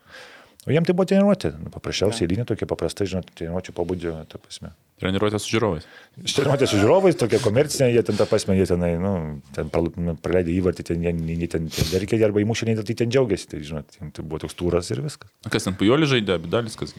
O 0.66 0.74
jiem 0.74 0.86
tai 0.86 0.96
buvo 0.98 1.06
treniruotė, 1.06 1.52
nu, 1.62 1.70
paprasčiausiai 1.70 2.26
eilinė 2.26 2.48
tokia 2.50 2.66
paprasta, 2.66 3.06
žinot, 3.06 3.28
treniruotė 3.38 3.74
pobūdžio, 3.78 4.16
ta 4.32 4.40
prasme. 4.42 4.72
Treniruotė 4.98 5.38
su 5.44 5.52
žiūrovais. 5.52 5.84
Treniruotė 6.24 6.70
su 6.72 6.80
žiūrovais, 6.80 7.18
tokia 7.20 7.38
komercinė, 7.44 7.92
jie 7.94 8.02
ten, 8.08 8.18
ta 8.18 8.26
prasme, 8.30 8.56
jie 8.58 8.66
tenai, 8.70 8.94
nu, 9.02 9.12
ten 9.54 9.70
nu, 10.02 10.16
praleidė 10.26 10.56
įvartį, 10.56 10.86
ten, 10.88 11.04
jie 11.06 11.14
nei 11.20 11.50
ten, 11.52 11.68
ten 11.70 11.90
verkė, 11.92 12.18
arba 12.26 12.42
įmušė, 12.42 12.70
nei 12.70 12.80
tai 12.80 12.96
ten 13.04 13.14
džiaugiasi, 13.14 13.50
tai, 13.52 13.60
žinot, 13.68 14.00
tai 14.00 14.26
buvo 14.26 14.42
toks 14.42 14.58
turas 14.58 14.90
ir 14.96 15.04
viskas. 15.06 15.30
Kas 15.54 15.70
ten 15.70 15.78
pujolį 15.78 16.10
žaidė, 16.16 16.40
abidalis, 16.40 16.80
kas. 16.80 16.96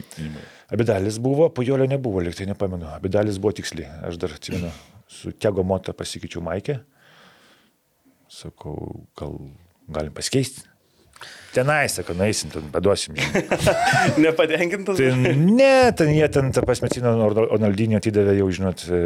Abidalis 0.71 1.19
buvo, 1.25 1.49
pujolio 1.57 1.89
nebuvo, 1.91 2.23
liktai 2.23 2.47
nepamenu. 2.53 2.87
Abidalis 2.93 3.41
buvo 3.43 3.57
tiksliai, 3.59 3.89
aš 4.07 4.21
dar 4.23 4.37
atsimenu, 4.37 4.71
su 5.11 5.35
Tego 5.35 5.67
Mota 5.67 5.97
pasikeičiau 5.97 6.45
Maikę. 6.45 6.79
Sakau, 8.31 8.77
gal 9.19 9.41
galim 9.89 10.15
pasikeisti. 10.15 10.69
Tenai, 11.57 11.87
sakau, 11.89 12.13
naisim, 12.19 12.51
ten 12.53 12.67
paduosim. 12.73 13.17
Nepatenkintas? 14.25 14.99
Tai 15.01 15.33
ne, 15.41 15.93
ten 15.97 16.11
jie 16.13 16.27
ten, 16.33 16.51
ta 16.53 16.61
pasmetino, 16.67 17.15
Onaldinio 17.57 17.97
atidavė 17.97 18.35
jau, 18.37 18.49
žinot, 18.59 18.85
e, 18.93 18.99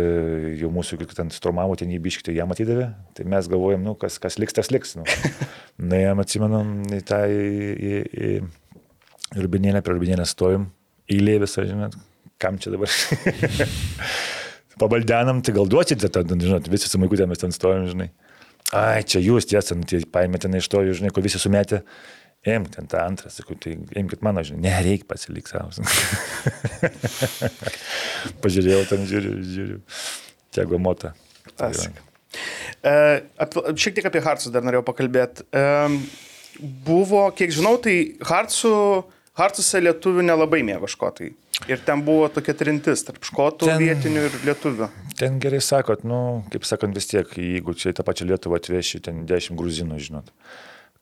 jau 0.59 0.71
mūsų, 0.75 0.99
kiek 0.99 1.15
ten 1.15 1.31
stromavo, 1.35 1.77
ten 1.79 1.93
jį 1.95 2.01
biškite, 2.03 2.35
jam 2.35 2.51
atidavė. 2.51 2.89
Tai 3.15 3.27
mes 3.31 3.51
galvojam, 3.53 3.85
nu, 3.87 3.95
kas, 4.01 4.19
kas 4.23 4.41
liks, 4.43 4.57
tas 4.57 4.73
liks. 4.75 4.97
Nu. 4.99 5.07
Na, 5.93 6.01
jam 6.01 6.23
atsimenu, 6.25 6.65
į 6.99 7.01
tą, 7.07 7.21
į, 7.31 7.71
į, 7.71 8.03
į 8.11 9.45
rubinėlę, 9.45 9.85
prie 9.87 9.95
rubinėlę 9.95 10.27
stovim, 10.27 10.67
eilė 11.11 11.39
visą, 11.45 11.63
žinot, 11.69 11.95
kam 12.43 12.59
čia 12.59 12.75
dabar. 12.75 12.91
Pabaldenam, 14.81 15.45
tai 15.45 15.55
gal 15.55 15.71
duosite, 15.71 16.11
ten, 16.11 16.35
žinot, 16.35 16.67
visi 16.73 16.91
su 16.91 16.99
maikutė 16.99 17.31
mes 17.31 17.43
ten 17.43 17.55
stovim, 17.55 17.87
žinai. 17.93 18.11
Ai, 18.77 19.03
čia 19.03 19.19
jūs 19.23 19.49
tiesa, 19.51 19.75
nu, 19.75 19.87
tai 19.89 20.03
paėmė 20.07 20.39
ten 20.43 20.55
iš 20.55 20.69
to, 20.71 20.83
žinai, 20.95 21.11
ko 21.15 21.23
visi 21.25 21.41
sumetė. 21.43 21.81
Imk 22.49 22.71
ten 22.73 22.89
tą 22.89 23.03
antrą, 23.05 23.29
sakau, 23.29 23.53
tai 23.61 23.75
imkite 24.01 24.25
mano, 24.25 24.41
žinai, 24.47 24.71
nereik 24.71 25.05
pasilik 25.09 25.45
savo. 25.51 25.69
Pažiūrėjau 28.45 28.87
ten, 28.89 29.05
žiūriu, 29.11 29.35
žiūriu. 29.45 29.81
Tiago 30.57 30.81
mota. 30.81 31.13
Klasika. 31.53 32.01
E, 32.81 32.95
šiek 33.77 33.99
tiek 33.99 34.09
apie 34.09 34.25
Hartsus 34.25 34.55
dar 34.55 34.65
norėjau 34.65 34.87
pakalbėti. 34.89 35.45
E, 35.53 35.67
buvo, 36.87 37.27
kiek 37.37 37.53
žinau, 37.53 37.77
tai 37.83 38.17
Hartsų, 38.25 38.73
Hartsuose 39.37 39.83
lietuvių 39.85 40.25
nelabai 40.27 40.63
mėgo 40.67 40.89
škotai. 40.91 41.31
Ir 41.69 41.83
ten 41.85 42.01
buvo 42.07 42.31
tokia 42.33 42.55
trintis 42.57 43.05
tarp 43.05 43.25
škotų, 43.29 43.69
ten, 43.69 43.85
vietinių 43.85 44.25
ir 44.31 44.39
lietuvių. 44.49 44.89
Ten 45.21 45.37
gerai 45.43 45.61
sakot, 45.65 46.07
nu, 46.09 46.41
kaip 46.53 46.65
sakant, 46.65 46.97
vis 46.97 47.11
tiek, 47.11 47.29
jeigu 47.37 47.77
čia 47.77 47.93
į 47.93 47.99
tą 47.99 48.07
pačią 48.07 48.31
Lietuvą 48.31 48.61
atveši 48.61 49.03
ten 49.05 49.27
10 49.29 49.59
gruzinų, 49.61 50.01
žinot. 50.01 50.33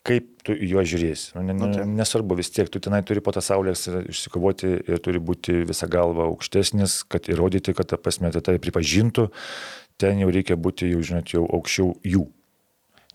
Kaip 0.08 0.28
tu 0.46 0.54
į 0.56 0.70
juos 0.72 0.88
žiūrėsi? 0.88 1.34
Nu, 1.36 1.44
ne, 1.44 1.56
Nu, 1.58 1.68
taip. 1.74 1.84
nesvarbu, 1.98 2.38
vis 2.40 2.50
tiek 2.54 2.70
tu 2.72 2.80
tenai 2.80 3.02
turi 3.04 3.20
po 3.24 3.34
tą 3.36 3.42
saulę 3.44 3.74
išsikovoti 3.76 4.70
ir 4.88 5.02
turi 5.04 5.20
būti 5.20 5.60
visą 5.68 5.88
galvą 5.92 6.30
aukštesnis, 6.32 7.02
kad 7.12 7.28
įrodyti, 7.28 7.76
kad 7.76 7.90
ta 7.92 8.00
prasme 8.00 8.32
tai 8.32 8.40
tai 8.44 8.56
pripažintų, 8.62 9.28
ten 10.00 10.22
jau 10.22 10.32
reikia 10.32 10.56
būti, 10.56 10.88
jau 10.94 11.04
žinot, 11.04 11.34
jau 11.34 11.44
aukščiau 11.44 11.94
jų. 12.06 12.26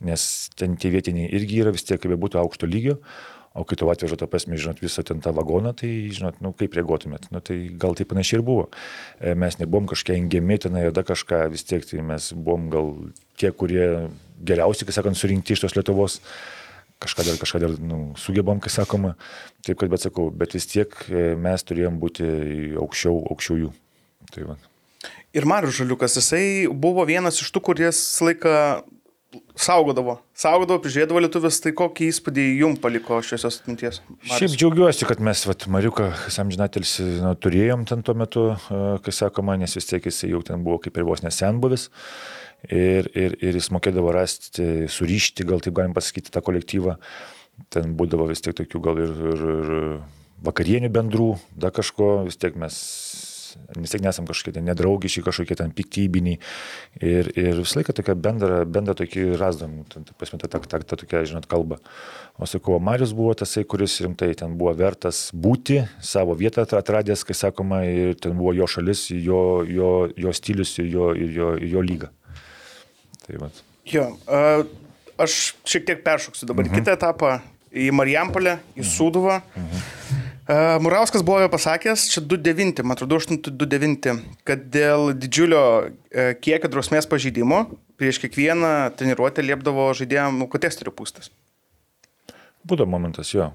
Nes 0.03 0.49
ten 0.59 0.75
tie 0.77 0.91
vietiniai 0.93 1.31
irgi 1.31 1.63
yra 1.63 1.71
vis 1.73 1.85
tiek, 1.87 2.01
kaip 2.01 2.13
būtų 2.19 2.41
aukšto 2.41 2.67
lygio, 2.67 2.99
o 3.53 3.63
kai 3.69 3.77
tu 3.77 3.87
atveža 3.89 4.17
tą 4.17 4.27
prasme, 4.29 4.57
žinot, 4.57 4.81
visą 4.81 5.03
ten 5.05 5.21
tą 5.21 5.31
vagoną, 5.37 5.75
tai, 5.77 5.89
žinot, 6.13 6.39
nu, 6.41 6.51
kaip 6.57 6.73
reaguotumėt. 6.73 7.29
Nu, 7.31 7.41
tai 7.45 7.69
gal 7.79 7.93
tai 7.97 8.07
panašiai 8.09 8.39
ir 8.39 8.45
buvo. 8.45 8.65
E, 9.21 9.35
Mes 9.37 9.59
nebuvom 9.61 9.85
kažkokie 9.91 10.17
engiami 10.17 10.57
tenai 10.57 10.87
ir 10.87 10.95
dar 10.95 11.05
kažką, 11.05 11.45
vis 11.53 11.65
tiek 11.69 11.85
tai 11.85 12.01
mes 12.01 12.31
buvom 12.33 12.65
gal 12.73 12.89
tie, 13.37 13.53
kurie 13.53 14.09
geriausiai, 14.43 14.89
kaip 14.89 14.97
sakant, 14.97 15.19
surinkti 15.19 15.53
iš 15.53 15.63
tos 15.63 15.77
Lietuvos 15.77 16.19
kažką 17.03 17.27
dar, 17.27 17.39
kažką 17.41 17.61
dar 17.63 17.77
nu, 17.79 18.01
sugebam, 18.19 18.61
kai 18.63 18.71
sakoma. 18.73 19.13
Taip, 19.63 19.79
kad 19.81 19.91
bet 19.93 20.05
sakau, 20.05 20.29
bet 20.31 20.55
vis 20.57 20.67
tiek 20.71 20.93
e, 21.09 21.33
mes 21.39 21.67
turėjom 21.67 21.99
būti 22.01 22.27
aukščiau, 22.79 23.23
aukščiau 23.33 23.61
jų. 23.65 23.71
Tai 24.33 24.49
va. 24.51 24.57
Ir 25.35 25.47
Marius 25.49 25.79
Žaliukas, 25.79 26.17
jisai 26.19 26.43
buvo 26.69 27.03
vienas 27.09 27.39
iš 27.41 27.49
tų, 27.53 27.63
kuris 27.69 27.99
laiką 28.23 28.53
saugodavo. 29.57 30.17
Saugodavo, 30.37 30.79
prižiūrėdavo 30.83 31.21
lietuvis, 31.23 31.59
tai 31.63 31.73
kokį 31.77 32.09
įspūdį 32.11 32.45
jum 32.61 32.75
paliko 32.81 33.19
šios 33.25 33.45
atminties? 33.49 33.99
Šiaip 34.29 34.53
džiaugiuosi, 34.53 35.07
kad 35.09 35.21
mes, 35.23 35.43
vat, 35.49 35.65
Mariuką, 35.73 36.09
Samžinatelsi, 36.33 37.05
nu, 37.23 37.33
turėjom 37.39 37.85
ten 37.89 38.05
tuo 38.05 38.15
metu, 38.17 38.45
e, 38.53 38.83
kai 39.05 39.15
sakoma, 39.15 39.57
nes 39.59 39.73
vis 39.77 39.89
tiek 39.89 40.05
jis 40.09 40.23
jau 40.29 40.43
ten 40.45 40.65
buvo 40.65 40.79
kaip 40.83 40.97
ir 40.97 41.07
vos 41.07 41.25
nesenbuvis. 41.25 41.89
Ir, 42.71 43.09
ir, 43.11 43.35
ir 43.43 43.57
jis 43.59 43.69
mokėdavo 43.75 44.13
rasti, 44.15 44.87
surišti, 44.91 45.43
gal 45.47 45.63
taip 45.63 45.75
galim 45.75 45.95
pasakyti, 45.95 46.31
tą 46.31 46.43
kolektyvą. 46.45 46.95
Ten 47.73 47.93
būdavo 47.99 48.29
vis 48.29 48.41
tiek 48.41 48.55
tokių 48.55 48.81
gal 48.83 49.01
ir, 49.03 49.11
ir, 49.33 49.43
ir 49.51 49.75
vakarienių 50.47 50.89
bendrų, 50.93 51.33
dar 51.59 51.75
kažko, 51.75 52.23
vis 52.29 52.39
tiek 52.39 52.55
mes 52.59 52.79
vis 53.77 53.93
tiek 53.93 54.01
nesam 54.03 54.25
kažkokie 54.25 54.55
ten 54.55 54.65
nedraugiški, 54.67 55.23
kažkokie 55.25 55.57
ten 55.59 55.73
piktybiniai. 55.75 56.39
Ir, 57.01 57.29
ir 57.37 57.59
visą 57.61 57.79
laiką 57.79 57.95
tokia 57.97 58.15
bendra, 58.17 58.63
bendra 58.65 58.95
tokį 58.97 59.25
rasdam, 59.39 59.81
ten, 59.91 60.07
ta 60.07 60.15
prasme, 60.17 60.39
ta, 60.41 60.49
ta, 60.51 60.61
ta, 60.61 60.79
ta 60.81 60.99
tokia, 60.99 61.23
žinot, 61.29 61.47
kalba. 61.49 61.79
O 62.41 62.49
sakau, 62.49 62.79
Marius 62.83 63.13
buvo 63.17 63.35
tasai, 63.37 63.65
kuris 63.69 63.99
rimtai 64.05 64.33
ten 64.39 64.57
buvo 64.57 64.73
vertas 64.77 65.27
būti, 65.33 65.83
savo 66.01 66.37
vietą 66.39 66.65
atradęs, 66.65 67.25
kai 67.27 67.37
sakoma, 67.37 67.83
ir 67.85 68.17
ten 68.17 68.37
buvo 68.39 68.55
jo 68.57 68.69
šalis, 68.69 69.09
jo, 69.13 69.43
jo, 69.69 69.93
jo 70.17 70.33
stilius 70.33 70.77
ir 70.81 70.91
jo, 70.93 71.13
jo, 71.13 71.53
jo 71.61 71.85
lyga. 71.85 72.13
Tai 73.27 73.39
vat. 73.41 73.63
Jo, 73.87 74.09
aš 75.21 75.39
šiek 75.67 75.87
tiek 75.87 76.03
peršoksiu 76.05 76.47
dabar 76.49 76.67
mhm. 76.67 76.79
kitą 76.79 76.97
etapą 76.97 77.37
į 77.73 77.89
Marijampolę, 77.95 78.59
į 78.77 78.85
Sūduvą. 78.87 79.39
Mhm. 79.55 80.19
Murauskas 80.83 81.23
buvo 81.23 81.45
pasakęs, 81.47 82.09
čia 82.11 82.19
2.9, 82.19 82.81
man 82.83 82.97
atrodo, 82.97 83.15
8.2.9, 83.15 84.09
kad 84.43 84.65
dėl 84.73 85.13
didžiulio 85.15 85.61
e, 85.87 86.33
kiekio 86.35 86.67
drausmės 86.67 87.07
pažeidimo 87.07 87.61
prieš 87.95 88.19
kiekvieną 88.25 88.91
treniruotę 88.99 89.45
liepdavo 89.45 89.85
žaidėjams 89.95 90.43
alkotesterių 90.43 90.91
pūstas. 90.97 91.31
Būdavo 92.67 92.91
momentas, 92.91 93.31
jo. 93.31 93.53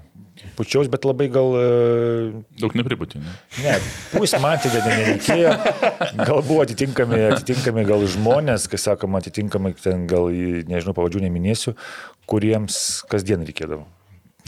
Pučiaus, 0.57 0.89
bet 0.91 1.05
labai 1.07 1.27
gal... 1.33 1.53
e, 1.59 2.41
Daug 2.61 2.75
nepripūtė. 2.77 3.21
Ne? 3.23 3.35
Ne, 3.65 3.75
pūs 4.13 4.35
man 4.41 4.59
tai 4.63 4.71
dar 4.73 4.87
nereikėjo. 4.87 5.53
Gal 6.19 6.41
buvo 6.41 6.63
atitinkami, 6.65 7.21
atitinkami 7.35 7.85
gal 7.89 8.03
žmonės, 8.15 8.67
kai 8.71 8.81
sakoma, 8.81 9.21
atitinkami 9.23 9.75
ten 9.79 10.07
gal, 10.09 10.31
nežinau, 10.69 10.95
pavadžių 10.97 11.23
neminėsiu, 11.27 11.75
kuriems 12.29 12.81
kasdien 13.11 13.45
reikėdavo. 13.47 13.87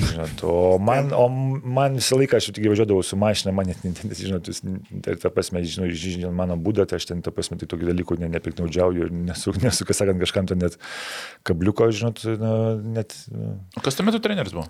Žinot, 0.01 0.43
o 0.47 0.77
man, 0.81 1.11
o 1.13 1.27
man 1.29 1.97
visą 1.99 2.17
laiką 2.17 2.39
aš 2.39 2.47
tik 2.55 2.65
važiuodavau 2.71 3.03
su 3.05 3.17
mašina, 3.19 3.51
man 3.53 3.67
net, 3.69 3.81
net, 3.85 3.99
žinot, 4.17 4.47
jūs, 4.49 4.61
ir 4.63 5.19
ta 5.21 5.29
prasme, 5.33 5.61
žinau, 5.67 5.89
žinot, 5.91 6.31
mano 6.35 6.55
būdą, 6.57 6.87
tai 6.89 6.97
aš 6.97 7.09
ten, 7.11 7.21
ta 7.25 7.33
prasme, 7.35 7.59
tai 7.61 7.67
tokių 7.69 7.91
dalykų 7.91 8.17
ne, 8.21 8.29
nepiknaudžiauju 8.37 9.07
ir 9.07 9.11
nesu, 9.29 9.53
nesu, 9.65 9.85
kas 9.87 10.01
sakant, 10.01 10.21
kažkam 10.23 10.47
ten 10.49 10.63
net 10.63 10.79
kabliuko, 11.47 11.91
žinot, 11.93 12.23
net, 12.87 13.17
O 13.77 13.83
kas 13.83 13.99
tuo 13.99 14.07
metu 14.07 14.23
treneris 14.23 14.55
buvo? 14.55 14.69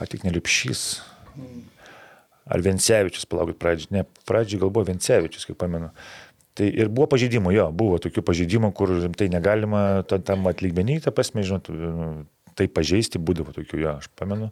Ar 0.00 0.10
tik 0.10 0.24
nelipšys. 0.26 0.84
Ar 2.50 2.64
Vencevičius, 2.64 3.28
palaukit, 3.30 3.60
pradžiai, 3.60 3.92
ne, 3.94 4.04
pradžiai 4.26 4.62
gal 4.62 4.72
buvo 4.74 4.88
Vencevičius, 4.88 5.46
kaip 5.46 5.60
pamenu. 5.60 5.92
Tai 6.58 6.66
ir 6.66 6.90
buvo 6.90 7.06
pažeidimų, 7.12 7.52
jo, 7.54 7.66
buvo 7.76 8.00
tokių 8.02 8.24
pažeidimų, 8.26 8.72
kur 8.76 8.90
rimtai 8.96 9.28
negalima 9.30 10.02
tam, 10.10 10.48
atlikmenį, 10.50 10.98
ta 11.04 11.12
prasme, 11.14 11.44
žinot, 11.46 11.70
tai 12.58 12.66
pažeisti 12.66 13.20
būdavo 13.22 13.54
tokių, 13.54 13.84
jo, 13.84 13.94
aš 14.02 14.10
pamenu. 14.18 14.50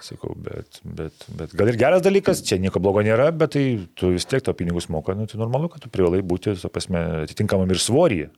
Sakau, 0.00 0.32
bet, 0.40 0.80
bet, 0.82 1.26
bet 1.36 1.52
gal 1.52 1.68
ir 1.68 1.76
geras 1.78 2.02
dalykas, 2.02 2.40
čia 2.48 2.56
nieko 2.56 2.80
blogo 2.80 3.02
nėra, 3.04 3.28
bet 3.36 3.52
tai 3.52 3.64
tu 4.00 4.14
vis 4.14 4.24
tiek 4.24 4.40
to 4.42 4.54
pinigus 4.56 4.88
moka, 4.88 5.12
nu, 5.14 5.28
tai 5.28 5.38
normalu, 5.38 5.68
kad 5.68 5.84
tu 5.84 5.90
privalai 5.92 6.22
būti, 6.24 6.56
ta 6.56 6.72
prasme, 6.72 7.02
atitinkamam 7.26 7.68
ir 7.70 7.80
svoryje. 7.84 8.30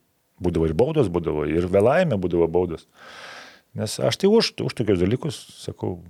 Būdavo 0.42 0.66
ir 0.66 0.74
baudos, 0.74 1.06
būdavo 1.12 1.46
ir 1.46 1.68
vėlavime 1.70 2.18
būdavo 2.18 2.48
baudos. 2.50 2.88
Nes 3.78 3.94
aš 4.02 4.18
tai 4.18 4.28
už, 4.28 4.56
už 4.58 4.74
tokius 4.74 4.98
dalykus 5.00 5.38
sakau, 5.62 6.00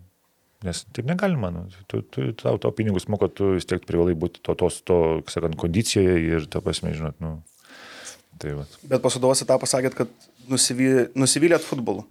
nes 0.67 0.83
taip 0.95 1.09
negalima. 1.09 1.51
Nu. 1.55 1.67
Tu, 1.91 2.03
tu 2.15 2.29
tau 2.39 2.59
to 2.61 2.71
pinigus 2.77 3.09
moka, 3.13 3.29
tu 3.29 3.55
vis 3.57 3.69
tiek 3.69 3.85
privalai 3.89 4.17
būti 4.19 4.43
to, 4.45 4.57
tos, 4.59 4.81
to, 4.87 4.99
sakant, 5.33 5.59
kondicijoje 5.61 6.19
ir 6.23 6.49
to 6.51 6.63
prasme, 6.65 6.95
žinot, 6.97 7.19
nu. 7.23 7.37
Tai 8.43 8.57
va. 8.59 8.67
Bet 8.89 9.03
po 9.05 9.13
sudovos 9.13 9.43
etapą 9.45 9.69
sakėt, 9.71 9.97
kad 9.99 10.31
nusivy, 10.51 11.09
nusivylėt 11.19 11.65
futbolu. 11.67 12.07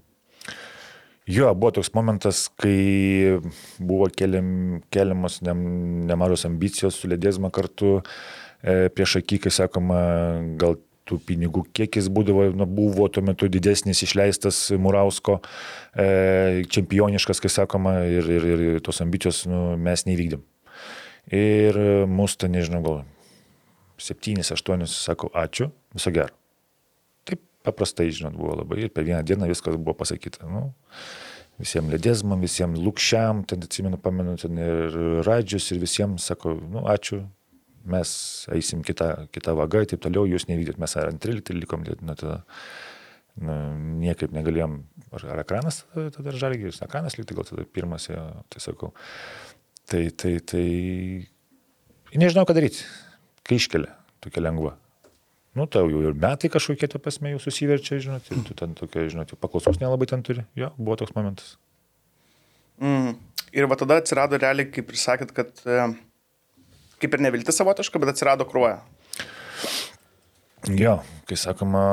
Jo, 1.29 1.51
buvo 1.55 1.69
toks 1.77 1.91
momentas, 1.93 2.47
kai 2.59 3.37
buvo 3.79 4.07
keliam, 4.15 4.81
keliamos 4.93 5.39
ne, 5.45 5.53
nemažos 6.09 6.47
ambicijos 6.49 6.97
su 6.97 7.09
Ledėzma 7.11 7.51
kartu 7.53 7.99
e, 7.99 8.89
prieš 8.89 9.19
akį, 9.21 9.43
kai 9.45 9.53
sakoma, 9.53 9.99
gal 10.59 10.79
tų 11.11 11.19
pinigų 11.27 11.65
kiekis 11.75 12.07
būdavo, 12.13 12.47
nu, 12.55 12.65
buvo 12.65 13.07
tuo 13.11 13.23
metu 13.27 13.49
didesnis 13.51 14.01
išleistas 14.07 14.63
Murausko, 14.79 15.41
e, 15.93 16.63
čempioniškas, 16.71 17.43
kai 17.43 17.51
sakoma, 17.51 17.99
ir, 18.07 18.31
ir, 18.39 18.47
ir 18.51 18.83
tos 18.85 19.03
ambicijos 19.03 19.43
nu, 19.51 19.63
mes 19.77 20.07
neįvykdėm. 20.07 20.45
Ir 21.37 21.77
mūsų, 22.09 22.45
ten, 22.45 22.55
nežinau, 22.57 22.81
gal 22.85 23.01
7-8 24.01 24.87
sako, 24.89 25.29
ačiū, 25.37 25.69
viso 25.93 26.13
gero. 26.15 26.33
Taip 27.27 27.43
paprastai, 27.67 28.09
žinot, 28.09 28.33
buvo 28.37 28.57
labai 28.63 28.85
ir 28.85 28.93
per 28.93 29.05
vieną 29.05 29.21
dieną 29.27 29.49
viskas 29.51 29.77
buvo 29.77 29.93
pasakyta. 29.99 30.47
Nu, 30.49 30.71
visiems 31.61 31.93
ledėzmam, 31.93 32.41
visiems 32.41 32.81
lūkščiam, 32.81 33.45
ten 33.49 33.61
atsimenu, 33.67 33.99
pamenu, 34.01 34.33
ten 34.41 34.57
ir 34.57 34.97
radžius 35.27 35.69
ir 35.73 35.81
visiems 35.83 36.25
sako, 36.31 36.55
nu, 36.73 36.87
ačiū, 36.89 37.21
mes 37.87 38.13
eisim 38.55 38.81
kitą, 38.85 39.27
kitą 39.33 39.55
vagą, 39.57 39.83
taip 39.89 40.01
toliau, 40.03 40.25
jūs 40.29 40.47
nevykdėt, 40.49 40.79
mes 40.81 40.95
ar 40.99 41.11
ant 41.11 41.21
13 41.23 41.57
likom, 41.57 41.85
nu, 41.85 42.15
tada 42.19 42.41
nu, 43.41 43.55
niekaip 44.03 44.33
negalėjom, 44.35 44.77
ar, 45.11 45.25
ar 45.35 45.43
ekranas 45.45 45.83
tada, 45.93 46.11
tada 46.17 46.35
žalgis, 46.43 46.81
ekranas 46.85 47.17
likti 47.19 47.37
gal 47.37 47.47
tada 47.47 47.65
pirmas, 47.65 48.09
jo, 48.11 48.27
tai 48.51 48.63
sakau. 48.63 48.91
Tai, 49.91 50.03
tai, 50.15 50.35
tai, 50.47 50.67
nežinau, 52.13 52.45
ką 52.47 52.55
daryti, 52.57 52.85
kai 53.47 53.57
iškelia, 53.59 53.95
tokia 54.23 54.45
lengva. 54.45 54.77
Nu, 55.57 55.65
tau 55.67 55.89
jau 55.91 55.99
ir 56.05 56.15
metai 56.15 56.47
kažkokie, 56.51 56.87
tu 56.87 56.99
pasme, 57.03 57.33
jau 57.33 57.41
susiverčia, 57.43 57.97
žinot, 57.99 58.29
ir 58.31 58.45
tu 58.47 58.55
ten 58.55 58.71
tokia, 58.77 59.03
žinot, 59.11 59.33
paklausos 59.41 59.81
nelabai 59.81 60.07
ten 60.07 60.23
turi. 60.23 60.45
Jo, 60.55 60.69
buvo 60.77 60.95
toks 61.01 61.11
momentas. 61.17 61.57
Mm. 62.79 63.17
Ir 63.51 63.67
va 63.67 63.75
tada 63.75 63.97
atsirado 63.99 64.39
realiai, 64.39 64.69
kaip 64.71 64.93
ir 64.93 64.99
sakėt, 65.01 65.33
kad 65.35 65.59
e, 65.67 65.89
kaip 67.01 67.17
ir 67.17 67.25
nevilti 67.27 67.55
savotiška, 67.55 68.01
bet 68.01 68.13
atsirado 68.13 68.47
kruoja. 68.49 68.79
Jo, 70.69 70.99
kai 71.25 71.37
sakoma, 71.39 71.83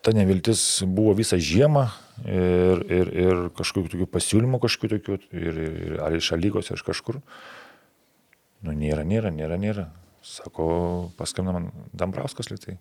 ta 0.00 0.14
neviltis 0.16 0.80
buvo 0.88 1.12
visą 1.18 1.36
žiemą 1.36 1.84
ir, 2.24 2.84
ir, 2.88 3.10
ir 3.24 3.42
kažkokių 3.56 3.92
tokių 3.92 4.08
pasiūlymų, 4.14 4.60
kažkokių 4.62 4.92
tokių, 4.96 5.18
ir, 5.36 5.60
ir, 5.66 5.96
ar 6.00 6.16
iš 6.16 6.32
lygos, 6.40 6.70
ar 6.72 6.80
iš 6.80 6.86
kažkur. 6.86 7.20
Nu, 8.64 8.72
nėra, 8.76 9.04
nėra, 9.08 9.32
nėra, 9.32 9.60
nėra. 9.60 9.90
Sako, 10.24 10.66
paskambina 11.16 11.56
man 11.56 11.70
Dambrauskas 11.96 12.50
litai. 12.52 12.78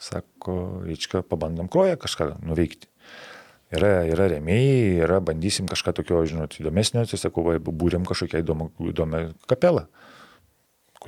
Sako, 0.00 0.84
reiškia, 0.86 1.24
pabandom 1.26 1.68
kroją 1.72 1.98
kažką 2.00 2.34
nuveikti. 2.46 2.88
Yra, 3.74 4.06
yra 4.08 4.30
remėjai, 4.32 5.00
yra, 5.04 5.18
bandysim 5.20 5.68
kažką 5.68 5.92
tokio, 5.98 6.22
žinot, 6.28 6.56
įdomesnio, 6.56 7.02
tai 7.08 7.18
sakau, 7.20 7.44
va, 7.44 7.58
būrėm 7.60 8.06
kažkokią 8.08 8.40
įdomią 8.40 9.20
kapelą. 9.50 9.84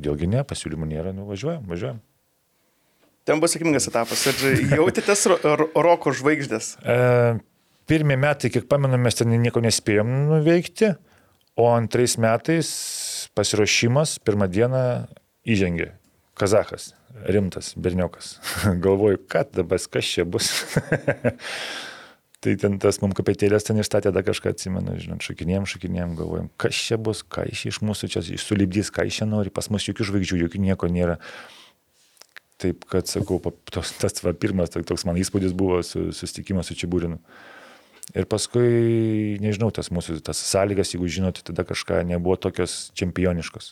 Kodėlgi 0.00 0.30
ne, 0.32 0.40
pasiūlymų 0.48 0.86
nėra, 0.88 1.10
nu 1.12 1.26
važiuojam, 1.28 1.66
važiuojam. 1.68 1.98
Ten 3.28 3.36
buvo 3.36 3.50
sėkmingas 3.52 3.84
etapas. 3.90 4.22
Ir 4.30 4.62
jautėtės 4.78 5.26
ro- 5.28 5.36
ro- 5.44 5.68
roko 5.84 6.08
žvaigždės. 6.16 6.70
E, 6.80 6.96
pirmie 7.90 8.16
metai, 8.16 8.48
kiek 8.48 8.64
pamenu, 8.70 8.96
mes 8.96 9.18
ten 9.18 9.28
nieko 9.42 9.60
nespėjom 9.60 10.08
nuveikti, 10.30 10.94
o 11.60 11.68
antrais 11.74 12.16
metais 12.16 12.70
pasiruošimas 13.36 14.16
pirmą 14.24 14.48
dieną 14.48 14.82
įžengė. 15.44 15.90
Kazahas, 16.40 16.94
rimtas 17.28 17.74
berniokas. 17.76 18.38
Galvoju, 18.86 19.20
kad 19.28 19.52
dabar 19.52 19.84
kas 19.92 20.14
čia 20.16 20.24
bus. 20.24 20.48
tai 22.40 22.56
ten 22.60 22.78
tas 22.80 22.98
mums 23.02 23.16
kapetėlės 23.18 23.66
ten 23.68 23.80
išstatė, 23.82 24.12
dar 24.16 24.24
kažką 24.24 24.54
atsimenu, 24.54 24.96
žinot, 25.00 25.24
šakinėjom, 25.24 25.68
šakinėjom, 25.68 26.16
galvojom, 26.18 26.50
kas 26.60 26.78
čia 26.88 26.96
bus, 27.00 27.20
ką 27.20 27.44
iš, 27.52 27.66
iš 27.68 27.80
mūsų 27.84 28.08
čia 28.14 28.22
sulibdys, 28.40 28.92
ką 28.94 29.04
iš 29.10 29.20
čia 29.20 29.28
nori, 29.28 29.52
pas 29.52 29.68
mus 29.72 29.84
jokių 29.88 30.08
žvaigždžių, 30.08 30.40
jokių 30.46 30.62
nieko 30.64 30.88
nėra. 30.92 31.18
Taip, 32.60 32.84
kad 32.88 33.08
sakau, 33.08 33.38
tos, 33.72 33.92
tas 34.00 34.20
va, 34.24 34.34
pirmas 34.36 34.72
toks- 34.72 35.06
man 35.08 35.20
įspūdis 35.20 35.54
buvo 35.56 35.80
su, 35.84 36.10
susitikimas 36.16 36.68
su 36.68 36.76
Čiabūrinu. 36.76 37.20
Ir 38.10 38.26
paskui, 38.26 39.38
nežinau, 39.38 39.68
tas 39.74 39.92
mūsų 39.94 40.16
tas 40.26 40.38
sąlygas, 40.42 40.90
jeigu 40.94 41.06
žinote, 41.06 41.44
tada 41.46 41.62
kažką 41.66 42.00
nebuvo 42.08 42.34
tokios 42.42 42.88
čempioniškos. 42.98 43.68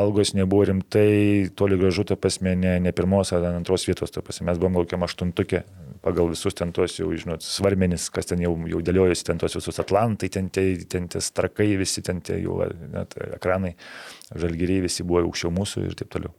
Algos 0.00 0.32
nebuvo 0.32 0.64
rimtai, 0.70 1.50
toli 1.58 1.76
gražu, 1.80 2.06
ta 2.08 2.16
prasme, 2.16 2.54
ne, 2.56 2.78
ne 2.80 2.92
pirmos 2.96 3.34
ar 3.36 3.44
antros 3.50 3.84
vietos, 3.84 4.14
ta 4.14 4.24
prasme, 4.24 4.48
mes 4.48 4.60
buvom 4.62 4.78
kokiam 4.80 5.04
aštuntukė, 5.04 5.64
pagal 6.04 6.30
visus 6.32 6.56
ten 6.56 6.72
tuos 6.72 6.96
jau, 6.96 7.10
žinot, 7.12 7.44
svarmenis, 7.44 8.08
kas 8.14 8.30
ten 8.30 8.40
jau, 8.44 8.54
jau 8.72 8.80
dėliojasi, 8.84 9.26
ten 9.28 9.42
tuos 9.42 9.58
visus 9.58 9.82
Atlantai, 9.84 10.32
ten 10.32 10.48
tie, 10.48 10.70
ten 10.88 11.10
tie 11.12 11.20
strakai, 11.24 11.74
visi 11.80 12.04
ten 12.04 12.24
tie 12.24 12.40
jau 12.40 12.62
net 12.94 13.18
ekranai, 13.36 13.74
žalgeriai 14.32 14.86
visi 14.88 15.04
buvo 15.04 15.26
aukščiau 15.26 15.52
mūsų 15.52 15.84
ir 15.90 16.00
taip 16.00 16.12
toliau. 16.16 16.32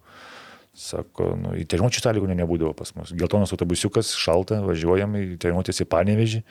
Sako, 0.76 1.30
nu, 1.40 1.54
į 1.56 1.64
treniruočių 1.72 2.02
sąlygų 2.04 2.28
ne- 2.28 2.36
nebūdavo 2.42 2.74
pas 2.76 2.90
mus. 2.98 3.14
Geltonas 3.16 3.54
autobusiukas, 3.56 4.10
šalta, 4.20 4.58
važiuojam 4.60 5.14
į 5.16 5.38
treniruotės 5.40 5.80
į 5.80 5.86
Panevežį, 5.88 6.42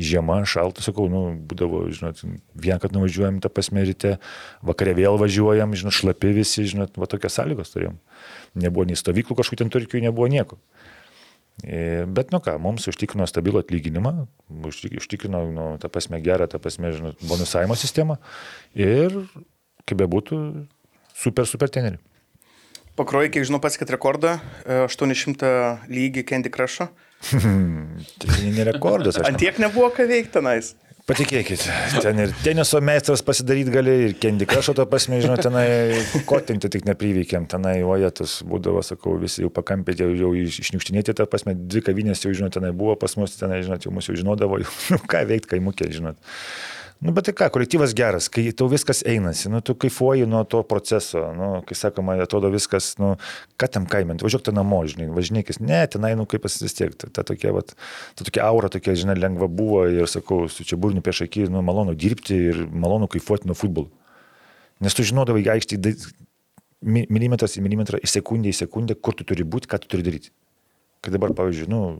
žiema, 0.00 0.38
šalta, 0.48 0.80
sakau, 0.80 1.04
nu, 1.12 1.20
būdavo, 1.36 1.82
žinot, 1.92 2.22
vien, 2.56 2.80
kad 2.80 2.96
nuvažiuojam 2.96 3.42
tą 3.44 3.50
pasmerite, 3.52 4.14
vakare 4.64 4.94
vėl 4.96 5.18
važiuojam, 5.20 5.76
žinot, 5.76 5.92
šlapi 5.98 6.32
visi, 6.32 6.64
žinot, 6.64 6.96
va 6.96 7.04
tokias 7.12 7.36
sąlygos 7.36 7.74
turėjom. 7.74 7.98
Nebuvo 8.56 8.86
nei 8.88 8.96
stovyklų 8.96 9.36
kažkokių 9.36 9.60
ten 9.66 9.74
turkių, 9.76 10.00
nebuvo 10.06 10.30
nieko. 10.32 10.56
E, 11.62 12.06
Bet, 12.08 12.32
nu 12.32 12.40
ką, 12.40 12.56
mums 12.58 12.88
užtikrino 12.88 13.28
stabilų 13.28 13.60
atlyginimą, 13.60 14.14
užtik- 14.64 14.96
užtikrino, 14.96 15.44
nu, 15.52 15.68
tą 15.78 15.92
pasme 15.92 16.22
gerą, 16.24 16.48
tą 16.48 16.58
pasme, 16.58 16.88
žinot, 16.96 17.20
bonusavimo 17.20 17.76
sistemą 17.76 18.16
ir, 18.74 19.12
kaip 19.84 20.00
bebūtų, 20.00 20.40
super, 21.12 21.44
super 21.46 21.68
tenerių. 21.68 22.00
Pakruojai, 22.94 23.32
kiek 23.34 23.46
žinau, 23.48 23.58
pats, 23.62 23.74
kad 23.80 23.90
rekordą 23.90 24.36
e, 24.62 24.84
800 24.86 25.48
lygį 25.90 26.22
Candy 26.28 26.52
Crush'o. 26.54 26.86
Tai 28.22 28.40
ne 28.54 28.64
rekordas, 28.68 29.18
aš 29.18 29.30
Ant 29.30 29.40
tiek 29.40 29.58
nebuvo 29.62 29.88
ką 29.94 30.06
veikti 30.10 30.36
tenais. 30.38 30.74
Patikėkit, 31.04 31.60
ten 32.00 32.20
ir 32.22 32.30
teniso 32.40 32.78
meistras 32.80 33.20
pasidaryti 33.26 33.72
gali, 33.74 33.92
ir 34.06 34.14
Candy 34.22 34.46
Crush'o 34.48 34.72
to 34.78 34.86
pasmė, 34.88 35.18
žinot, 35.20 35.42
tenai 35.44 35.66
kotinti 36.24 36.70
tik 36.72 36.86
nepriveikėm, 36.88 37.44
tenai 37.52 37.74
ojetus 37.84 38.38
būdavo, 38.48 38.80
sakau, 38.86 39.18
visi 39.20 39.42
jau 39.44 39.50
pakampėti, 39.52 40.00
jau, 40.06 40.14
jau 40.22 40.30
iš- 40.46 40.62
išniukštinėti 40.62 41.12
tą 41.18 41.26
pasmę, 41.28 41.52
dvi 41.60 41.82
kavinės 41.90 42.24
jau, 42.24 42.32
žinot, 42.38 42.54
tenai 42.56 42.70
buvo 42.72 42.94
pas 42.96 43.18
mus, 43.20 43.36
tenai, 43.36 43.60
žinot, 43.66 43.84
jau 43.84 43.92
mūsų 43.92 44.14
jau 44.14 44.22
žinodavo, 44.22 44.60
jau, 44.64 44.72
nu, 44.94 45.00
ką 45.12 45.26
veikti, 45.28 45.50
kai 45.52 45.60
mukė, 45.66 45.90
žinot. 45.92 46.16
Nu, 47.04 47.12
bet 47.12 47.26
tai 47.28 47.34
ką, 47.36 47.50
kolektyvas 47.52 47.92
geras, 47.92 48.30
kai 48.32 48.46
tau 48.56 48.64
viskas 48.72 49.02
einasi, 49.04 49.50
nu, 49.52 49.58
tu 49.60 49.74
kaifuoji 49.76 50.24
nuo 50.24 50.40
to 50.48 50.62
proceso, 50.64 51.20
nu, 51.36 51.48
kai 51.68 51.76
sakoma, 51.76 52.14
atrodo 52.24 52.48
viskas, 52.48 52.94
nu, 52.96 53.10
ką 53.60 53.68
tam 53.74 53.84
kaimint, 53.92 54.24
važiuok 54.24 54.46
ten 54.46 54.56
namo, 54.56 54.78
žinai, 54.88 55.10
važinėkis, 55.12 55.60
ne, 55.60 55.82
tenai, 55.92 56.14
nu, 56.16 56.24
kaip 56.24 56.48
vis 56.48 56.78
tiek, 56.78 56.96
ta, 56.96 57.12
ta 57.12 57.26
tokia, 57.28 57.52
vat, 57.52 57.76
ta 58.16 58.24
tokia 58.24 58.48
aura, 58.48 58.72
tokia, 58.72 58.96
žinai, 58.96 59.18
lengva 59.20 59.50
buvo 59.52 59.84
ir 59.92 60.08
sakau, 60.08 60.46
su 60.48 60.64
čia 60.64 60.80
burniu 60.80 61.04
prieš 61.04 61.26
akį, 61.28 61.44
nu, 61.52 61.60
malonu 61.68 61.92
dirbti 61.92 62.40
ir 62.54 62.64
malonu 62.72 63.10
kaifuoti 63.12 63.52
nuo 63.52 63.58
futbolo. 63.58 63.92
Nes 64.80 64.96
tu 64.96 65.04
žinodavai 65.04 65.44
aikštį 65.58 65.84
milimetras 66.84 67.60
į 67.60 67.68
milimetrą, 67.68 68.00
į 68.00 68.14
sekundę 68.16 68.48
į 68.48 68.62
sekundę, 68.64 68.96
kur 68.96 69.12
tu 69.12 69.28
turi 69.28 69.44
būti, 69.44 69.68
ką 69.68 69.84
tu 69.84 69.92
turi 69.92 70.08
daryti. 70.08 70.32
Kad 71.04 71.12
dabar, 71.12 71.36
pavyzdžiui, 71.36 71.68
nu, 71.68 71.98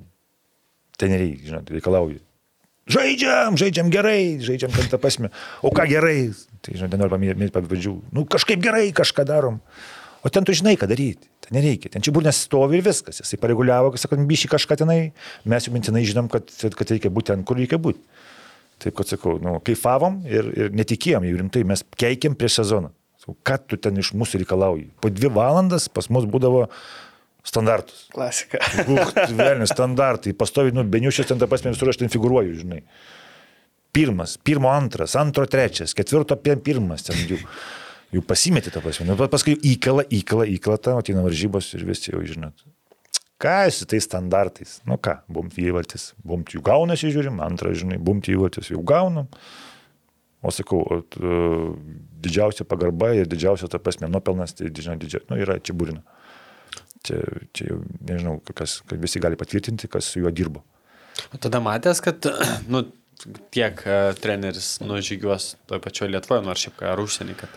teneriai, 0.96 1.36
žinot, 1.44 1.68
reikalauja. 1.76 2.24
Žaidžiam, 2.84 3.56
žaidžiam 3.56 3.88
gerai, 3.88 4.36
žaidžiam 4.44 4.72
ten 4.74 4.88
tą 4.92 5.00
pasmę. 5.00 5.30
O 5.64 5.72
ką 5.72 5.86
gerai? 5.88 6.34
Tai, 6.60 6.74
žinot, 6.76 6.92
nenoriu 6.92 7.14
paminėti 7.14 7.54
pavyzdžių. 7.54 7.94
Nu, 8.12 8.26
kažkaip 8.28 8.60
gerai 8.60 8.90
kažką 8.96 9.24
darom. 9.28 9.62
O 10.24 10.32
ten 10.32 10.44
tu 10.44 10.52
žinai, 10.56 10.76
ką 10.80 10.88
daryti. 10.88 11.28
Ten 11.44 11.56
nereikia. 11.56 11.90
Ten 11.92 12.04
čia 12.04 12.12
burnės 12.16 12.42
stovi 12.44 12.80
ir 12.80 12.84
viskas. 12.84 13.22
Jisai 13.22 13.40
pareguliavo, 13.40 13.92
kad 13.92 14.04
sakant, 14.04 14.24
bišį 14.28 14.52
kažką 14.52 14.78
tenai. 14.80 14.98
Mes 15.48 15.64
jau 15.64 15.72
mintinai 15.72 16.04
žinom, 16.08 16.28
kad, 16.32 16.48
kad 16.48 16.92
reikia 16.92 17.12
būti 17.12 17.32
ten, 17.32 17.44
kur 17.48 17.60
reikia 17.60 17.80
būti. 17.80 18.00
Taip, 18.84 18.96
kad 18.98 19.08
sakau, 19.08 19.38
nu, 19.40 19.56
kaifavom 19.64 20.20
ir, 20.28 20.48
ir 20.52 20.76
netikėjom 20.76 21.24
jau 21.28 21.40
rimtai, 21.40 21.64
mes 21.68 21.84
keikėm 22.00 22.36
prieš 22.36 22.60
sezoną. 22.62 22.92
Ką 23.48 23.56
tu 23.64 23.78
ten 23.80 23.96
iš 24.00 24.12
mūsų 24.12 24.42
reikalauji? 24.42 24.90
Po 25.00 25.08
dvi 25.12 25.30
valandas 25.32 25.86
pas 25.88 26.10
mus 26.12 26.26
būdavo 26.28 26.66
standartus. 27.44 28.06
Klasika. 28.14 28.58
Velnis, 29.38 29.72
standartai. 29.74 30.34
Pastovi, 30.38 30.74
nu, 30.74 30.84
beniušės 30.88 31.30
ten 31.30 31.40
tą 31.42 31.48
pasmę 31.50 31.74
visur 31.74 31.92
aš 31.92 32.00
ten 32.02 32.12
figuruoju, 32.12 32.58
žinai. 32.62 32.82
Pirmas, 33.94 34.38
pirmo 34.42 34.72
antras, 34.74 35.14
antro 35.20 35.46
trečias, 35.46 35.94
ketvirto 35.94 36.36
pirmas 36.40 37.06
ten 37.06 37.20
jų. 37.28 37.38
Jau 38.14 38.22
pasimetė 38.26 38.70
tą 38.74 38.82
pasmę. 38.82 39.08
Nu, 39.10 39.18
paskui 39.30 39.56
įkala, 39.58 40.04
įkala, 40.10 40.46
įkala, 40.50 40.78
tą, 40.78 40.96
ateina 41.00 41.22
varžybos 41.24 41.72
ir 41.74 41.84
visi 41.86 42.12
jau 42.12 42.22
žinot. 42.22 42.66
Ką 43.42 43.70
su 43.74 43.86
tais 43.90 44.06
standartais? 44.06 44.78
Nu 44.86 44.96
ką, 45.02 45.18
bumt 45.28 45.56
įvartis, 45.58 46.12
bumt 46.24 46.54
jų 46.54 46.62
gaunasi, 46.64 47.10
žiūrim, 47.12 47.42
antrą, 47.42 47.74
žinai, 47.76 47.98
bumt 47.98 48.30
įvartis 48.30 48.70
jau 48.70 48.82
gaunam. 48.86 49.26
O 50.44 50.52
sakau, 50.54 50.84
o, 50.84 51.00
t- 51.02 51.34
didžiausia 52.24 52.66
pagarba 52.68 53.10
ir 53.18 53.28
didžiausia 53.28 53.68
ta 53.72 53.80
prasme 53.82 54.08
nuopelnas, 54.12 54.54
tai 54.54 54.70
žinai, 54.70 54.96
didžia, 55.02 55.24
nu, 55.30 55.40
yra 55.40 55.58
čia 55.58 55.74
būrina. 55.76 56.04
Čia, 57.04 57.20
čia 57.52 57.70
jau 57.70 57.80
nežinau, 58.08 58.38
kas, 58.56 58.78
kad 58.88 59.00
visi 59.00 59.20
gali 59.20 59.36
patvirtinti, 59.36 59.90
kas 59.92 60.08
su 60.12 60.22
juo 60.22 60.32
dirbo. 60.32 60.64
O 61.34 61.40
tada 61.40 61.60
matęs, 61.60 62.00
kad, 62.04 62.24
nu, 62.72 62.86
tiek 63.54 63.78
uh, 63.86 64.14
treneris 64.18 64.78
nužygiuos 64.82 65.54
toje 65.68 65.80
pačioje 65.84 66.12
Lietuvoje, 66.14 66.44
nors 66.44 66.64
šiaip 66.64 66.76
ką 66.80 66.90
ar 66.92 67.02
užsienį, 67.02 67.36
kad 67.38 67.52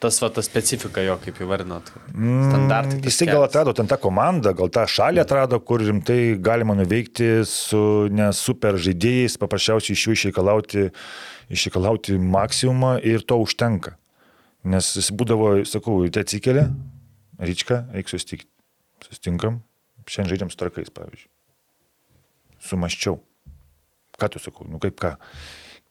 tas 0.00 0.16
va 0.22 0.30
ta 0.32 0.42
specifika 0.44 1.02
jo, 1.04 1.16
kaip 1.20 1.40
įvardinot, 1.44 1.90
standartai. 1.90 3.00
tas 3.00 3.00
Mm, 3.00 3.08
Jisai 3.08 3.28
gal 3.28 3.44
atrado 3.44 3.74
ten 3.76 3.90
tą 3.90 3.98
komandą, 4.00 4.54
gal 4.56 4.70
tą 4.72 4.86
šalį 4.88 5.22
atrado, 5.24 5.60
kur 5.60 5.82
rimtai 5.84 6.36
galima 6.40 6.76
nuveikti 6.78 7.30
su 7.48 7.82
ne 8.12 8.30
super 8.36 8.78
žaidėjais, 8.80 9.36
paprasčiausiai 9.42 9.96
iš 9.96 10.06
jų 10.06 10.16
išreikalauti, 10.16 10.86
išreikalauti 11.52 12.16
maksimumą 12.20 12.96
ir 13.12 13.26
to 13.28 13.40
užtenka. 13.44 13.96
Nes 14.70 14.94
jis 14.96 15.12
būdavo, 15.16 15.52
sakau, 15.68 16.00
tai 16.12 16.24
atsikelia, 16.24 16.68
ryčka, 17.40 17.84
eik 17.96 18.12
susitikti. 18.12 18.49
Susitinkam, 19.06 19.60
šiandien 20.06 20.34
žaidžiam 20.34 20.50
su 20.52 20.58
trakais, 20.60 20.90
pavyzdžiui. 20.94 21.30
Sumaščiau. 22.66 23.18
Ką 24.20 24.28
tu 24.34 24.42
sakau, 24.42 24.66
nu 24.68 24.80
kaip 24.82 24.98
ką. 25.00 25.14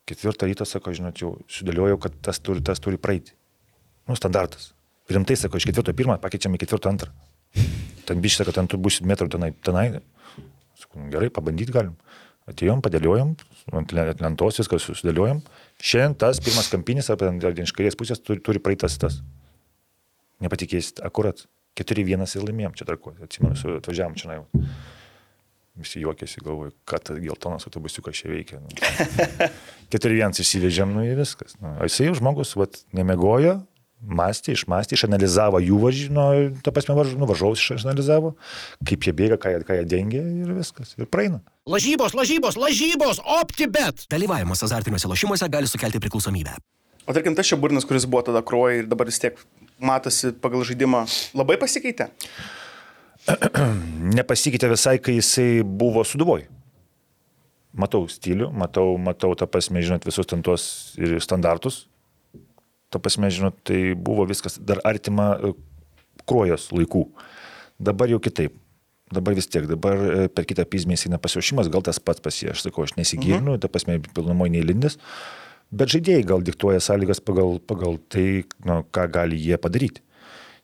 Ketvirtą 0.09 0.49
rytą, 0.49 0.65
sako, 0.65 0.93
žinot, 0.97 1.17
jau 1.21 1.35
sudėliojau, 1.49 1.99
kad 2.01 2.15
tas 2.25 2.39
turi, 2.41 2.61
tas 2.65 2.81
turi 2.81 2.97
praeiti. 3.01 3.35
Nu, 4.09 4.17
standartas. 4.17 4.71
Rimtai, 5.09 5.37
sako, 5.37 5.57
iš 5.57 5.67
ketvirto 5.69 5.93
pirmą 5.97 6.17
pakeičiam 6.21 6.53
į 6.57 6.61
ketvirto 6.63 6.89
antrą. 6.89 7.13
Ten 8.09 8.21
biškai, 8.21 8.43
sako, 8.43 8.55
ten 8.57 8.69
tu 8.69 8.77
būsi 8.81 9.05
metrų 9.05 9.29
tenai. 9.33 9.51
tenai. 9.65 10.01
Sakau, 10.77 11.01
nu, 11.01 11.09
gerai, 11.13 11.29
pabandyti 11.33 11.73
galim. 11.73 11.93
Atėjom, 12.49 12.81
padėliojom, 12.81 13.35
ant 13.77 13.91
le- 13.93 14.07
ant 14.09 14.21
lentos 14.25 14.57
viską 14.57 14.79
susidėliojom. 14.81 15.43
Šiandien 15.77 16.17
tas 16.17 16.39
pirmas 16.41 16.69
kampinis, 16.73 17.09
ar 17.13 17.21
iš 17.21 17.73
kairės 17.77 17.97
pusės, 17.97 18.21
turi, 18.21 18.41
turi 18.41 18.57
praeitas 18.57 18.97
tas. 18.97 19.19
Nepatikėsit, 20.41 21.03
akurat. 21.05 21.45
4-1 21.79 22.35
ir 22.39 22.47
laimėjom 22.49 22.77
čia 22.79 22.87
tarko. 22.89 23.15
Atsimenu, 23.23 23.57
su- 23.59 23.77
atvažiavam 23.79 24.17
čia. 24.19 24.31
Na, 24.35 24.65
Visi 25.79 26.01
juokėsi, 26.03 26.41
galvoju, 26.43 26.73
kad 26.89 27.05
tas 27.07 27.19
geltonas 27.23 27.63
autobusiukas 27.69 28.17
čia 28.19 28.27
veikia. 28.33 28.57
Nu. 28.59 28.67
4-1 29.95 30.41
išsivežėm, 30.43 30.91
nu 30.91 31.05
ir 31.07 31.21
viskas. 31.21 31.55
Nu, 31.61 31.71
o 31.79 31.87
jisai 31.87 32.09
jau 32.09 32.17
žmogus, 32.19 32.51
vat, 32.59 32.81
nemegojo, 32.95 33.61
mąstė, 34.03 34.57
išmastė, 34.57 34.97
išanalizavo 34.97 35.61
jų 35.63 35.77
varžymą, 35.79 36.25
ta 36.65 36.73
prasme, 36.75 36.95
važ, 36.99 37.13
nu, 37.19 37.27
varžovus 37.29 37.63
išanalizavo, 37.63 38.33
kaip 38.87 39.07
jie 39.07 39.13
bėga, 39.15 39.37
ką 39.39 39.53
jie, 39.55 39.61
ką 39.67 39.77
jie 39.79 39.85
dengia 39.95 40.23
ir 40.23 40.51
viskas. 40.57 40.93
Ir 40.99 41.07
praeina. 41.11 41.39
Lažybos, 41.69 42.15
lažybos, 42.17 42.59
lažybos, 42.59 43.23
optibet. 43.39 44.03
Dalyvavimas 44.11 44.63
azartiniuose 44.67 45.07
lošimuose 45.11 45.47
gali 45.51 45.67
sukelti 45.71 46.01
priklausomybę. 46.03 46.57
O 47.09 47.15
tarkim, 47.15 47.33
tas 47.39 47.47
čia 47.49 47.57
burnas, 47.57 47.87
kuris 47.89 48.03
buvo 48.05 48.21
tada 48.27 48.43
kruoja 48.45 48.83
ir 48.83 48.89
dabar 48.91 49.07
vis 49.09 49.17
tiek 49.23 49.39
matosi 49.79 50.33
pagal 50.41 50.63
žaidimą, 50.67 51.05
labai 51.37 51.57
pasikeitė. 51.61 52.09
Nepasikeitė 54.17 54.69
visai, 54.71 54.97
kai 55.03 55.17
jisai 55.19 55.61
buvo 55.63 56.03
suduvoj. 56.07 56.45
Matau 57.79 58.07
stilių, 58.09 58.49
matau, 58.55 58.95
matau 58.97 59.35
tą 59.37 59.47
pasmę, 59.51 59.83
žinot, 59.85 60.07
visus 60.07 60.27
ten 60.29 60.41
tuos 60.45 60.63
ir 60.99 61.19
standartus. 61.23 61.83
Ta 62.89 63.01
pasmė, 63.01 63.29
žinot, 63.33 63.59
tai 63.69 63.93
buvo 63.93 64.25
viskas 64.29 64.57
dar 64.57 64.81
artima 64.87 65.35
e, 65.37 65.53
kruojos 66.25 66.71
laikų. 66.73 67.05
Dabar 67.79 68.09
jau 68.11 68.19
kitaip. 68.23 68.57
dabar 69.09 69.33
vis 69.33 69.47
tiek, 69.49 69.65
dabar 69.65 69.97
e, 69.97 70.27
per 70.29 70.45
kitą 70.45 70.65
pizmę 70.69 70.93
eina 70.93 71.17
pasiruošimas, 71.17 71.69
gal 71.73 71.81
tas 71.81 71.97
pats 71.97 72.21
pas 72.21 72.35
jį, 72.35 72.51
aš 72.51 72.61
sakau, 72.67 72.85
aš 72.85 72.93
nesigirinu, 72.93 73.55
mhm. 73.55 73.61
ta 73.63 73.69
prasme, 73.71 73.97
pilnumoje 74.13 74.53
neįlindęs, 74.53 74.99
bet 75.71 75.95
žaidėjai 75.95 76.27
gal 76.27 76.45
diktuoja 76.45 76.81
sąlygas 76.83 77.21
pagal, 77.23 77.57
pagal 77.59 77.99
tai, 78.11 78.45
nu, 78.65 78.81
ką 78.95 79.09
gali 79.13 79.39
jie 79.39 79.59
padaryti. 79.61 80.03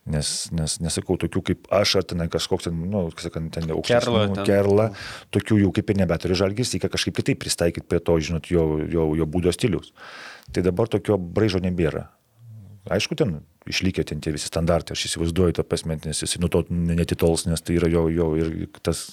Nes, 0.06 0.28
nes 0.54 0.76
nesakau, 0.78 1.16
tokių 1.18 1.40
kaip 1.48 1.64
aš, 1.74 1.96
ar 1.98 2.04
ten 2.06 2.22
kažkoks, 2.30 2.68
ten, 2.68 2.76
nu, 2.92 3.08
sakant, 3.18 3.50
ten 3.56 3.64
Kerla, 3.66 3.80
aukštas, 3.80 4.36
ten. 4.36 4.44
kerla, 4.46 4.84
tokių 5.34 5.58
jau 5.64 5.72
kaip 5.74 5.90
ir 5.90 5.98
nebeturi 5.98 6.36
žalgis, 6.38 6.76
reikia 6.76 6.92
kažkaip 6.92 7.16
kitaip 7.18 7.40
pristaikyti 7.42 7.88
prie 7.90 7.98
to, 7.98 8.14
žinot, 8.22 8.46
jo, 8.46 8.68
jo, 8.86 9.08
jo 9.18 9.26
būdo 9.26 9.50
stilius. 9.54 9.90
Tai 10.54 10.62
dabar 10.62 10.86
tokio 10.92 11.18
braižo 11.18 11.58
nebėra. 11.64 12.04
Aišku, 12.86 13.18
ten 13.18 13.40
išlikę 13.66 14.04
ten 14.06 14.22
tie 14.22 14.30
visi 14.30 14.46
standartai, 14.46 14.94
aš 14.94 15.08
įsivaizduoju 15.08 15.58
tą 15.58 15.66
pasmet, 15.66 16.06
nes 16.06 16.22
jis 16.22 16.38
nuo 16.38 16.50
to 16.54 16.62
netitols, 16.70 17.48
nes 17.50 17.66
tai 17.66 17.80
yra 17.80 17.90
jo, 17.90 18.06
jo 18.14 18.28
ir 18.38 18.52
tas 18.86 19.08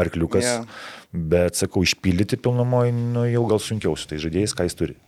arkliukas. 0.00 0.46
Yeah. 0.46 0.66
Bet, 1.10 1.58
sakau, 1.58 1.82
išpildyti 1.82 2.38
pilnumoje, 2.38 2.92
nu, 2.94 3.24
jau 3.26 3.44
gal 3.50 3.58
sunkiau 3.62 3.96
su 3.98 4.06
tai 4.10 4.20
žaidėjais, 4.22 4.54
ką 4.54 4.66
jis 4.68 4.76
turi. 4.78 4.98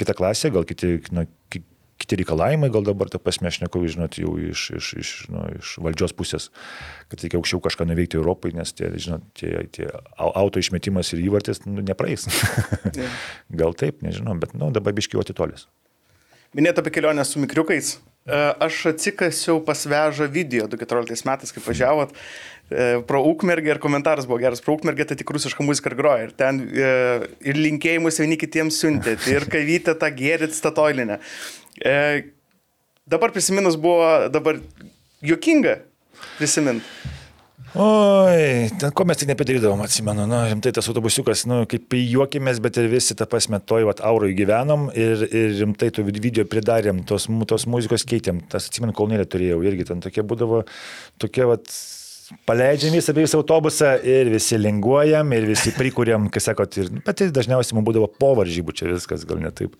Kita 0.00 0.14
klasė, 0.16 0.50
gal 0.54 0.64
kiti, 0.68 0.96
nu, 1.12 1.26
ki- 1.52 1.62
kiti 2.00 2.18
reikalavimai, 2.20 2.68
gal 2.72 2.84
dabar 2.84 3.08
tą 3.12 3.20
pasme 3.20 3.48
aš 3.48 3.58
neku, 3.62 3.80
žinot, 3.88 4.16
jau 4.20 4.34
iš, 4.40 4.64
iš, 4.76 4.88
iš, 5.00 5.10
nu, 5.32 5.44
iš 5.60 5.74
valdžios 5.84 6.12
pusės, 6.16 6.48
kad 7.12 7.20
reikia 7.24 7.40
aukščiau 7.40 7.60
kažką 7.64 7.86
nuveikti 7.88 8.18
Europai, 8.20 8.52
nes 8.56 8.72
tie, 8.76 8.90
žinot, 9.00 9.24
tie, 9.36 9.54
tie 9.72 9.88
au- 10.16 10.32
auto 10.36 10.60
išmetimas 10.60 11.12
ir 11.16 11.24
įvartis 11.28 11.62
nu, 11.68 11.80
nepraeis. 11.84 12.28
gal 13.60 13.72
taip, 13.76 14.02
nežinau, 14.04 14.36
bet 14.40 14.52
nu, 14.56 14.68
dabar 14.76 14.96
biškiau 14.96 15.24
atitolės. 15.24 15.68
Minėt 16.56 16.78
apie 16.80 16.92
kelionę 16.94 17.24
su 17.26 17.40
mikriukais. 17.42 17.96
E, 18.26 18.36
Aš 18.64 18.78
atsikasiau 18.92 19.58
pas 19.66 19.82
vežą 19.88 20.28
video 20.32 20.64
2014 20.70 21.26
metais, 21.28 21.52
kai 21.52 21.62
važiavot 21.64 22.14
pro 23.06 23.20
Ukmergę 23.30 23.74
ir 23.74 23.82
komentaras 23.82 24.26
buvo 24.26 24.40
geras. 24.42 24.62
Pro 24.64 24.74
Ukmergę 24.78 25.06
tai 25.06 25.18
tik 25.20 25.30
rusiška 25.30 25.66
muzika 25.66 25.92
ir 25.92 25.98
groja. 25.98 26.28
Ir 26.28 26.32
ten 26.38 26.62
e, 26.66 26.94
ir 27.46 27.60
linkėjimus 27.60 28.18
vieni 28.22 28.38
kitiems 28.40 28.80
siuntėt. 28.82 29.28
Ir 29.30 29.46
kavytę 29.52 29.94
tą 30.00 30.10
gerit 30.16 30.56
statoilinę. 30.56 31.20
E, 31.78 31.96
Dabar 33.06 33.30
prisiminus 33.30 33.76
buvo 33.78 34.26
dabar 34.34 34.56
juokinga 35.22 35.76
prisimint. 36.40 36.82
Oi, 37.76 38.66
ten 38.80 38.90
ko 38.96 39.04
mes 39.06 39.20
tik 39.20 39.28
nepadarydavom, 39.30 39.84
atsimenu, 39.84 40.24
nu, 40.26 40.38
rimtai 40.48 40.72
tas 40.74 40.88
autobusiukas, 40.90 41.44
nu, 41.46 41.60
kaip 41.70 41.94
juokėmės, 41.94 42.58
bet 42.64 42.80
ir 42.80 42.88
visi 42.90 43.14
tą 43.14 43.28
pasme 43.30 43.60
toj, 43.62 43.84
vat, 43.86 44.00
auroj 44.06 44.32
gyvenom 44.34 44.88
ir, 44.96 45.22
ir 45.28 45.54
rimtai 45.60 45.92
tų 45.94 46.06
video 46.08 46.46
pridarėm, 46.50 47.04
tos, 47.06 47.28
tos 47.52 47.68
muzikos 47.70 48.06
keitėm, 48.08 48.40
tas 48.50 48.66
atsimenu, 48.70 48.96
kolnėlė 48.96 49.28
turėjau, 49.30 49.60
irgi 49.68 49.86
ten 49.92 50.02
tokie 50.02 50.24
būdavo, 50.26 50.64
tokie, 51.22 51.44
vat, 51.52 51.68
paleidžiam 52.48 52.94
visą 52.96 53.14
visą 53.16 53.40
autobusą 53.40 53.96
ir 54.06 54.30
visi 54.32 54.58
linguojam 54.60 55.32
ir 55.36 55.48
visi 55.48 55.72
prikūrėm, 55.76 56.30
kai 56.32 56.42
sakot, 56.42 56.78
ir, 56.80 56.90
bet 57.06 57.20
tai 57.20 57.30
dažniausiai 57.34 57.76
mums 57.78 57.88
būdavo 57.88 58.10
po 58.20 58.34
varžybų, 58.38 58.74
čia 58.76 58.90
viskas 58.90 59.26
gal 59.28 59.42
ne 59.42 59.52
taip. 59.54 59.76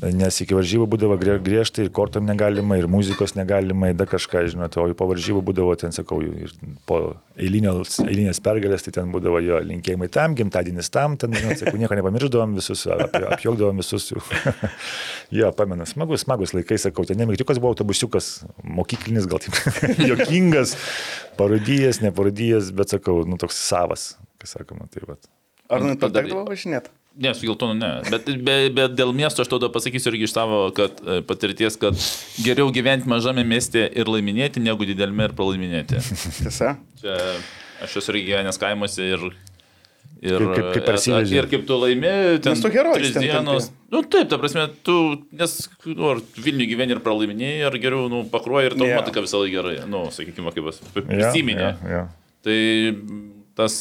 Nes 0.00 0.34
iki 0.40 0.56
varžybų 0.56 0.86
būdavo 0.88 1.14
grie- 1.20 1.36
griežtai 1.38 1.84
ir 1.84 1.90
kortom 1.94 2.24
negalima, 2.26 2.78
ir 2.80 2.86
muzikos 2.90 3.34
negalima, 3.36 3.90
ir 3.92 3.94
dar 3.94 4.08
kažką, 4.08 4.40
žinote, 4.50 4.80
o 4.80 4.86
po 4.96 5.06
varžybų 5.06 5.42
būdavo, 5.44 5.74
ten 5.78 5.92
sakau, 5.92 6.16
ir 6.24 6.50
po 6.88 7.16
eilinės, 7.36 8.00
eilinės 8.02 8.40
pergalės, 8.42 8.82
tai 8.82 8.94
ten 8.96 9.12
būdavo 9.12 9.38
jo 9.44 9.60
linkėjimai 9.62 10.08
tam, 10.10 10.34
gimtadienis 10.34 10.88
tam, 10.90 11.14
ten, 11.20 11.30
žinot, 11.36 11.60
sakau, 11.60 11.76
nieko 11.78 11.94
nepamirždavom, 11.94 12.56
visus 12.56 12.86
ap, 12.90 13.14
apjokdavom 13.36 13.76
visus. 13.78 14.08
jau. 14.10 14.22
jo, 15.42 15.52
pamenu, 15.60 15.86
smagus, 15.86 16.24
smagus 16.24 16.56
laikai, 16.56 16.80
sakau, 16.82 17.04
ten 17.06 17.20
nemikriukas 17.22 17.60
buvo 17.62 17.74
autobusiukas, 17.76 18.32
mokyklinis, 18.64 19.28
gal 19.30 19.44
taip, 19.44 19.54
jokingas, 20.10 20.74
parodijas, 21.38 22.00
neparodijas, 22.02 22.72
bet 22.74 22.96
sakau, 22.96 23.20
nu 23.28 23.36
toks 23.38 23.60
savas, 23.60 24.16
kas 24.42 24.56
sakoma, 24.56 24.88
tai 24.90 25.04
va. 25.06 25.20
Ar 25.70 25.84
nu 25.84 25.94
Tada- 25.94 26.24
patekdavo 26.24 26.48
važinėti? 26.48 26.90
Ne, 27.20 27.34
su 27.36 27.44
geltonu 27.44 27.74
ne. 27.76 27.90
Bet, 28.08 28.24
be, 28.40 28.54
bet 28.72 28.94
dėl 28.96 29.10
miesto 29.12 29.44
aš 29.44 29.50
tada 29.52 29.68
pasakysiu 29.68 30.14
irgi 30.14 30.24
iš 30.24 30.32
savo 30.32 30.62
kad, 30.72 30.96
e, 31.04 31.18
patirties, 31.28 31.76
kad 31.76 31.98
geriau 32.40 32.70
gyventi 32.72 33.10
mažame 33.10 33.44
mieste 33.44 33.82
ir 33.92 34.08
laiminėti, 34.08 34.62
negu 34.64 34.86
didelme 34.88 35.26
ir 35.28 35.34
pralaiminėti. 35.36 36.00
Tiesa? 36.40 36.76
Čia 37.02 37.18
aš 37.84 37.98
esu 38.00 38.14
irgi 38.14 38.30
gyvenęs 38.30 38.60
kaimuose 38.62 39.08
ir... 39.14 39.26
Ir, 40.22 40.38
Kaip- 40.38 40.52
kaip- 40.54 40.66
kaip 40.76 40.84
parsiveži. 40.86 41.34
ir 41.34 41.46
kaip 41.50 41.64
tu 41.66 41.74
laimi, 41.82 42.10
ten 42.44 42.54
tu 42.62 42.68
herojus 42.70 43.00
tris 43.00 43.14
ten 43.16 43.24
dienos. 43.26 43.64
tampi. 43.66 43.88
Nu 43.90 44.02
taip, 44.06 44.28
ta 44.30 44.36
prasme, 44.38 44.68
tu, 44.86 44.94
nes 45.34 45.54
nu, 45.88 46.12
ar 46.12 46.20
Vilnių 46.38 46.68
gyveni 46.70 46.94
ir 46.94 47.00
pralaiminėjai, 47.02 47.64
ar 47.66 47.74
geriau, 47.82 48.04
nu, 48.12 48.20
pakruoji 48.30 48.70
ir 48.70 48.76
tau 48.78 48.86
yeah. 48.86 49.00
matai, 49.00 49.16
kad 49.16 49.26
visą 49.26 49.40
laiką 49.42 49.56
gerai. 49.56 49.74
Nu, 49.90 50.04
sakykime, 50.14 50.52
kaip 50.54 50.68
Jo, 50.70 51.02
prisiminė. 51.10 51.72
jo, 51.82 51.90
jo. 51.96 52.04
Tai 52.46 52.58
tas 53.58 53.74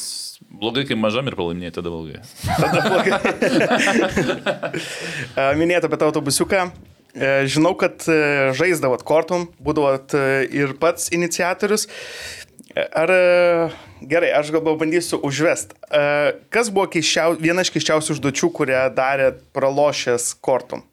blogai, 0.49 0.85
kai 0.89 0.97
mažam 0.99 1.27
ir 1.29 1.37
pralaiminėjai, 1.37 1.75
tada 1.77 1.91
blogai. 1.91 2.21
E, 5.35 5.51
Minėt 5.59 5.85
apie 5.87 5.99
tą 5.99 6.09
autobusiuką. 6.11 6.69
E, 7.13 7.45
Žinau, 7.47 7.73
kad 7.75 8.05
e, 8.07 8.51
žaisdavot 8.55 9.03
kortom, 9.03 9.49
būdavot 9.59 10.15
e, 10.15 10.21
ir 10.55 10.77
pats 10.79 11.11
iniciatorius. 11.11 11.87
Ar 12.71 13.11
gerai, 13.99 14.29
aš 14.31 14.53
gal 14.55 14.63
bandysiu 14.79 15.17
užvest. 15.27 15.73
Kas 16.55 16.69
buvo 16.71 16.85
keiščiau, 16.93 17.35
viena 17.35 17.65
iš 17.65 17.71
keiščiausių 17.75 18.13
užduočių, 18.15 18.47
kurią 18.55 18.85
darė 18.95 19.33
pralošęs 19.51 20.29
kortom? 20.39 20.85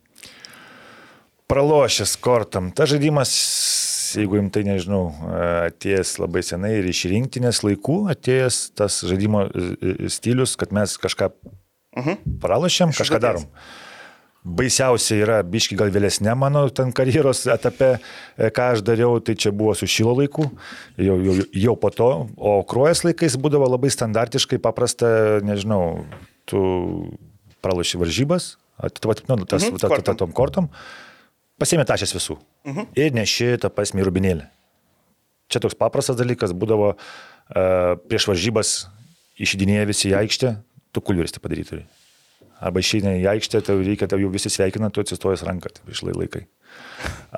Pralošęs 1.46 2.16
kortam. 2.18 2.72
Ta 2.74 2.88
žaidimas, 2.90 3.30
jeigu 4.16 4.38
imtai 4.40 4.64
nežinau, 4.66 5.10
atėjęs 5.68 6.14
labai 6.22 6.44
senai 6.46 6.78
ir 6.78 6.88
iš 6.88 7.04
rinktinės 7.10 7.62
laikų, 7.66 7.98
atėjęs 8.14 8.60
tas 8.78 9.00
žaidimo 9.08 9.44
e, 9.48 10.08
stilius, 10.12 10.56
kad 10.60 10.72
mes 10.74 10.96
kažką 11.00 11.32
pralošėm, 12.42 12.94
kažką 12.94 13.18
užduoties. 13.18 13.24
darom. 13.24 13.46
Baisiausia 14.48 15.16
yra, 15.18 15.38
biški 15.44 15.76
gal 15.76 15.90
vėlesnė 15.92 16.32
mano 16.38 16.62
ten 16.72 16.92
karjeros 16.96 17.42
etape, 17.50 17.96
e, 17.98 18.50
ką 18.54 18.68
aš 18.76 18.84
dariau, 18.86 19.18
tai 19.20 19.34
čia 19.36 19.52
buvo 19.52 19.74
su 19.76 19.88
šilo 19.90 20.14
laiku, 20.20 20.46
jau, 20.96 21.18
jau, 21.26 21.34
jau 21.52 21.74
po 21.80 21.90
to, 21.92 22.10
o 22.38 22.54
kruojas 22.68 23.04
laikais 23.04 23.36
būdavo 23.40 23.68
labai 23.68 23.90
standartiškai 23.92 24.60
paprasta, 24.62 25.42
nežinau, 25.44 26.06
tu 26.48 26.62
praloši 27.64 28.00
varžybas, 28.00 28.54
atiduoti, 28.78 29.26
nu, 29.28 29.42
tas, 29.44 29.66
Mhm, 29.66 29.74
mhm, 29.74 29.82
ta, 29.82 29.88
ta, 29.90 30.02
ta, 30.02 30.14
tom 30.14 30.32
kortom, 30.32 30.70
pasiemi 31.58 31.86
tašės 31.88 32.14
visų 32.16 32.38
mhm. 32.68 32.92
ir 32.98 33.16
neši 33.16 33.56
tą 33.62 33.70
pasmį 33.74 34.06
rubinėlį. 34.08 34.46
Čia 35.48 35.62
toks 35.64 35.78
paprastas 35.78 36.18
dalykas 36.18 36.52
būdavo 36.52 36.92
uh, 36.92 36.98
prieš 38.08 38.28
varžybas 38.28 38.72
išidinėję 39.40 39.86
visi 39.88 40.10
į 40.10 40.18
aikštę, 40.18 40.52
tu 40.92 41.02
kulveris 41.04 41.32
tai 41.34 41.40
padaryti 41.44 41.72
turi. 41.72 41.86
Arba 42.58 42.82
išeina 42.82 43.14
į 43.20 43.26
aikštę, 43.36 43.62
tau 43.64 43.78
reikia, 43.78 44.08
tau 44.10 44.18
jau 44.20 44.30
visi 44.34 44.50
sveikina, 44.50 44.90
tu 44.90 45.00
atsistojęs 45.00 45.44
ranką, 45.46 45.70
tai 45.76 45.94
išlai 45.94 46.16
laikai. 46.16 46.44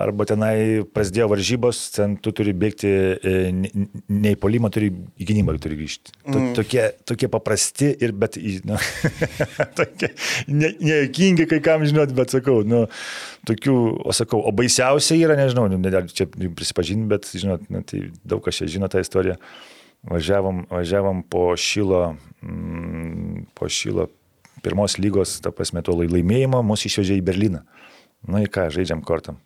Arba 0.01 0.25
tenai 0.25 0.85
prasidėjo 0.87 1.27
varžybos, 1.33 1.79
ten 1.97 2.13
tu 2.23 2.31
turi 2.33 2.53
bėgti 2.55 2.89
e, 3.19 3.33
ne 3.53 3.71
ne 4.09 4.33
į 4.33 4.39
polimą, 4.39 4.71
turi 4.73 4.93
į 5.19 5.27
gynybą 5.27 5.57
turi 5.61 5.77
grįžti. 5.81 6.15
To, 6.31 6.39
Mm. 6.39 6.53
tokie, 6.55 6.85
tokie 7.05 7.29
paprasti 7.29 7.89
ir 7.99 8.13
bet, 8.13 8.39
nu, 8.65 8.79
tokie 9.79 10.13
ne- 10.47 10.73
nejuokingi 10.79 11.47
kai 11.51 11.59
kam 11.65 11.83
žinot, 11.85 12.15
bet 12.15 12.31
sakau, 12.31 12.61
nu, 12.63 12.85
tokių, 13.51 13.75
o 14.07 14.15
sakau, 14.15 14.41
o 14.47 14.53
baisiausia 14.55 15.19
yra, 15.19 15.35
nežinau, 15.41 15.67
nu, 15.73 15.81
ne, 15.83 15.91
čia 16.15 16.29
prisipažinti, 16.31 17.09
bet 17.11 17.27
žinot, 17.35 17.67
nu, 17.69 17.83
tai 17.83 18.07
daug 18.25 18.45
kas 18.47 18.63
čia 18.63 18.71
žino 18.71 18.89
tą 18.89 19.03
istoriją. 19.03 19.37
Važiavom, 20.07 20.63
važiavom 20.71 21.25
po 21.29 21.51
šilo, 21.61 22.15
mm, 22.41 23.51
po 23.59 23.69
šilo 23.69 24.07
pirmos 24.65 24.97
lygos, 25.03 25.41
ta 25.45 25.51
prasme, 25.53 25.83
to 25.85 25.93
lai- 25.99 26.09
laimėjimo, 26.09 26.63
mus 26.65 26.87
išvežė 26.89 27.19
į 27.19 27.25
Berliną. 27.27 27.65
Nu 28.29 28.43
į 28.43 28.51
ką, 28.53 28.69
žaidžiam 28.75 29.01
kortam. 29.07 29.39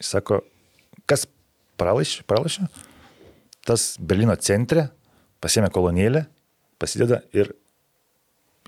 Jis 0.00 0.14
sako, 0.14 0.40
kas 1.10 1.26
pralašė? 1.80 2.24
pralašė? 2.28 2.68
Tas 3.66 3.92
Berlyno 4.00 4.34
centre 4.40 4.88
pasiemė 5.42 5.70
kolonėlę, 5.74 6.24
pasideda 6.82 7.20
ir 7.34 7.52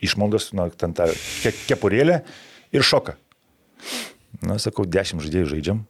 išmaldos, 0.04 0.50
nu, 0.54 0.66
ten 0.78 0.94
tą 0.96 1.08
ke 1.42 1.54
kepurėlę 1.70 2.20
ir 2.74 2.86
šoka. 2.86 3.16
Na, 4.44 4.58
sakau, 4.62 4.86
dešimt 4.86 5.22
žaidėjų 5.24 5.50
žaidžiam. 5.54 5.84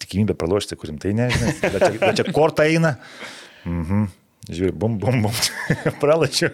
Tikimybė 0.00 0.36
pralošti, 0.38 0.78
kurim 0.80 0.96
tai 1.02 1.12
nežinai. 1.16 1.52
Bet 1.60 1.82
čia, 1.82 1.92
bet 2.00 2.20
čia 2.20 2.32
kortą 2.32 2.64
eina. 2.64 2.94
Mhm. 3.68 4.08
Žiūri, 4.50 4.72
bum, 4.72 4.96
bum, 4.98 5.20
bum. 5.26 5.34
Pralašiu. 6.02 6.48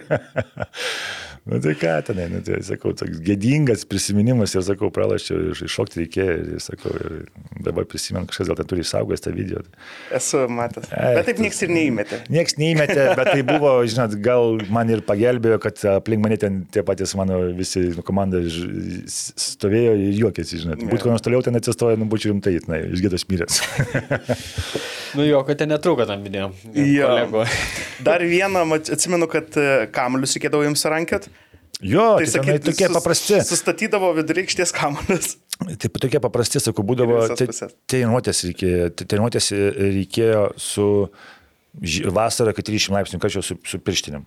Nu 1.47 1.59
tai 1.63 1.73
ką 1.79 1.93
tenai, 2.03 2.27
nu, 2.31 2.41
tai 2.43 2.57
sakau, 2.65 2.91
toks 2.97 3.21
gėdingas 3.23 3.85
prisiminimas 3.87 4.51
ir 4.57 4.63
sakau, 4.67 4.89
pralašiau, 4.91 5.37
ir 5.47 5.61
iššokti 5.63 6.01
reikėjo 6.01 6.33
ir 6.57 6.63
sakau, 6.63 6.91
ir 6.99 7.29
dabar 7.63 7.87
prisimenu, 7.87 8.27
kažkas 8.27 8.49
gal 8.51 8.57
ten 8.59 8.67
turi 8.67 8.83
išsaugojęs 8.83 9.23
tą 9.23 9.31
video. 9.35 9.61
Esu 10.17 10.43
matęs. 10.51 10.89
Ai, 10.91 11.13
Bet 11.19 11.29
taip 11.29 11.39
niekas 11.43 11.61
ir 11.63 11.71
neįmetė. 11.71 12.19
Niekas 12.33 12.57
neįmetė, 12.59 12.99
bet 13.15 13.31
tai 13.31 13.45
buvo, 13.47 13.71
žinot, 13.87 14.17
gal 14.25 14.59
man 14.73 14.91
ir 14.91 15.05
pagelbėjo, 15.07 15.61
kad 15.63 15.85
aplink 15.93 16.25
mane 16.25 16.39
ten 16.41 16.59
tie 16.73 16.83
patys 16.87 17.15
mano 17.19 17.39
visi 17.55 17.85
komanda 18.07 18.43
stovėjo 18.43 19.95
ir 19.95 20.19
juokėsi, 20.25 20.61
žinot. 20.65 20.83
Būtų 20.83 21.05
kur 21.05 21.15
nors 21.15 21.23
toliau 21.23 21.45
ten 21.47 21.55
atsistoję, 21.59 21.95
nu 22.01 22.09
būčiau 22.11 22.33
rimtai, 22.33 22.57
na, 22.67 22.83
išgėdas 22.91 23.27
miręs. 23.31 23.63
Nu 25.15 25.23
jo, 25.23 25.39
kad 25.47 25.59
ten 25.61 25.71
netrūko 25.71 26.03
tam 26.07 26.23
video. 26.25 26.49
Jo. 26.75 27.07
Kolego. 27.07 27.45
Dar 28.03 28.23
vieną, 28.27 28.65
atsimenu, 28.77 29.29
kad 29.31 29.55
e, 29.57 29.87
kamuolius 29.95 30.35
reikėdavo 30.35 30.67
jums 30.67 30.83
rankėt. 30.91 31.29
Jo, 31.81 32.05
tai, 32.17 32.25
tai 32.25 32.31
sakyt, 32.33 32.63
tokie 32.65 32.87
sus- 32.87 32.95
paprasti. 32.97 33.39
Sustatydavo 33.47 34.11
vidurykštės 34.17 34.73
kamuolius. 34.75 35.35
Taip, 35.81 35.99
tokie 36.03 36.21
paprasti, 36.21 36.61
sakau, 36.61 36.85
būdavo, 36.85 37.23
treniruotės 37.89 38.43
reikėjo, 38.49 38.89
treniruotės 39.03 39.51
reikėjo 39.77 40.47
su 40.61 40.87
vasarą, 42.13 42.53
kai 42.57 42.65
30 42.65 42.97
laipsnių 42.97 43.21
karščio 43.21 43.45
su, 43.45 43.59
su 43.65 43.81
pirštinim. 43.81 44.25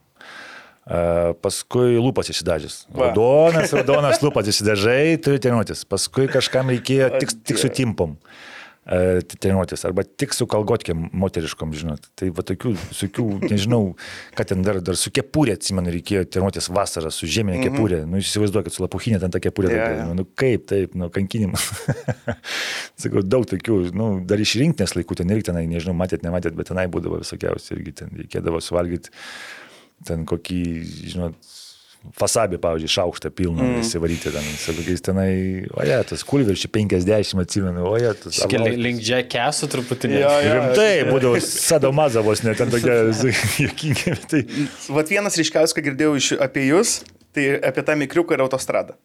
Uh, 0.90 1.36
paskui 1.44 2.00
lūpas 2.00 2.32
įsidažęs. 2.32 2.86
Raudonas, 2.96 3.74
raudonas 3.76 4.20
lūpas 4.24 4.48
įsidažai, 4.50 5.20
turi 5.22 5.38
treniruotis. 5.42 5.84
Paskui 5.86 6.26
kažkam 6.32 6.72
reikėjo 6.72 7.12
tik, 7.20 7.34
tik 7.46 7.60
su 7.60 7.70
timpom 7.76 8.16
uh, 8.16 8.40
treniruotis. 8.84 9.84
Arba 9.86 10.02
tik 10.04 10.32
su 10.34 10.46
kalgotkėm 10.50 11.10
moteriškom, 11.20 11.74
žinot. 11.76 12.08
Tai 12.18 12.30
va 12.36 12.44
tokių, 12.46 12.72
tokių 12.96 13.26
nežinau, 13.52 13.82
ką 14.38 14.46
ten 14.50 14.64
dar, 14.66 14.80
dar 14.84 14.98
su 14.98 15.12
kepurė, 15.14 15.54
atsimenu, 15.58 15.92
reikėjo 15.94 16.24
treniruotis 16.26 16.70
vasarą 16.72 17.12
su 17.14 17.28
žieminė 17.30 17.60
kepurė. 17.68 18.02
Nu, 18.08 18.20
jūs 18.20 18.32
įsivaizduokit, 18.32 18.74
su 18.74 18.84
lapuchinė 18.84 19.20
ten 19.22 19.34
ta 19.34 19.42
kepurė. 19.42 19.72
Jo, 19.74 19.84
tokia, 19.84 20.02
jo. 20.02 20.18
Nu 20.18 20.26
kaip, 20.42 20.66
taip, 20.72 20.96
nu, 20.98 21.10
kankinimas. 21.14 21.68
Sakau, 23.00 23.24
daug 23.26 23.46
tokių, 23.50 23.80
nu, 23.96 24.10
dar 24.26 24.42
iš 24.42 24.56
rinktinės 24.60 24.96
laikų 24.98 25.20
ten 25.20 25.32
irgi 25.36 25.50
tenai, 25.52 25.66
nežinau, 25.70 25.96
matėt, 26.00 26.24
nematėt, 26.26 26.56
bet 26.58 26.72
tenai 26.72 26.88
būdavo 26.92 27.20
visokiausių 27.22 27.76
irgi 27.78 27.98
ten 28.02 28.14
reikėdavo 28.24 28.62
suvalgyti 28.64 29.12
ten 30.06 30.24
kokį, 30.28 30.62
žinot, 31.12 31.36
fasabį, 32.16 32.58
pavyzdžiui, 32.62 32.90
šaukštą 32.94 33.30
pilną 33.36 33.64
mm. 33.64 33.82
įsivaryti 33.82 34.32
ten, 34.32 34.46
su 34.58 34.72
kokiais 34.76 35.04
tenai, 35.04 35.32
oje, 35.82 35.98
tas 36.10 36.24
kulverčių 36.26 36.70
50 36.72 37.42
atsimenu, 37.44 37.84
oje, 37.90 38.14
tas... 38.22 38.40
Link, 38.54 38.78
link 38.80 39.04
Jackasų 39.04 39.68
truputį. 39.74 40.12
Jo, 40.16 40.32
jo. 40.44 40.56
Rimtai, 40.56 40.88
būdavo 41.10 41.42
sadomazavos, 41.44 42.44
net 42.46 42.60
ten 42.62 42.72
tokie 42.72 42.96
juokingi, 43.66 44.16
tai... 44.32 44.42
Vat 44.96 45.12
vienas 45.12 45.36
ryškiausias, 45.40 45.76
ką 45.76 45.86
girdėjau 45.90 46.16
iš, 46.16 46.32
apie 46.40 46.66
jūs, 46.70 47.00
tai 47.36 47.52
apie 47.70 47.84
tą 47.86 47.98
mikriuką 48.00 48.36
ir 48.36 48.46
autostradą. 48.48 48.96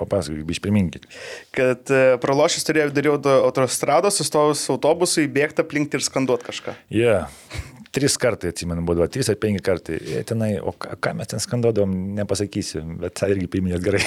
Papasakokit, 0.00 0.48
išpriminkit. 0.52 1.04
Kad 1.54 1.90
pralošęs 2.20 2.64
turėjau 2.66 2.92
dariau 2.96 3.18
do 3.22 3.34
autostrados, 3.46 4.16
sustojus 4.18 4.64
autobusui, 4.72 5.28
bėgti 5.30 5.64
aplinkti 5.64 6.00
ir 6.00 6.04
skanduoti 6.04 6.48
kažką. 6.48 6.76
Jie. 6.92 7.06
Yeah. 7.06 7.70
Tris 7.92 8.14
kartai, 8.16 8.54
atsimenu, 8.54 8.80
būdavo, 8.88 9.04
trys 9.12 9.28
ar 9.28 9.36
penki 9.40 9.60
kartai. 9.64 9.98
Ir 10.14 10.22
tenai, 10.28 10.54
o 10.64 10.72
ką, 10.72 10.94
ką 11.04 11.10
mes 11.18 11.28
ten 11.28 11.42
skanduodom, 11.44 11.92
nepasakysiu, 12.16 12.80
bet 13.02 13.18
tą 13.20 13.28
irgi 13.34 13.50
priminėt 13.52 13.84
gerai. 13.84 14.00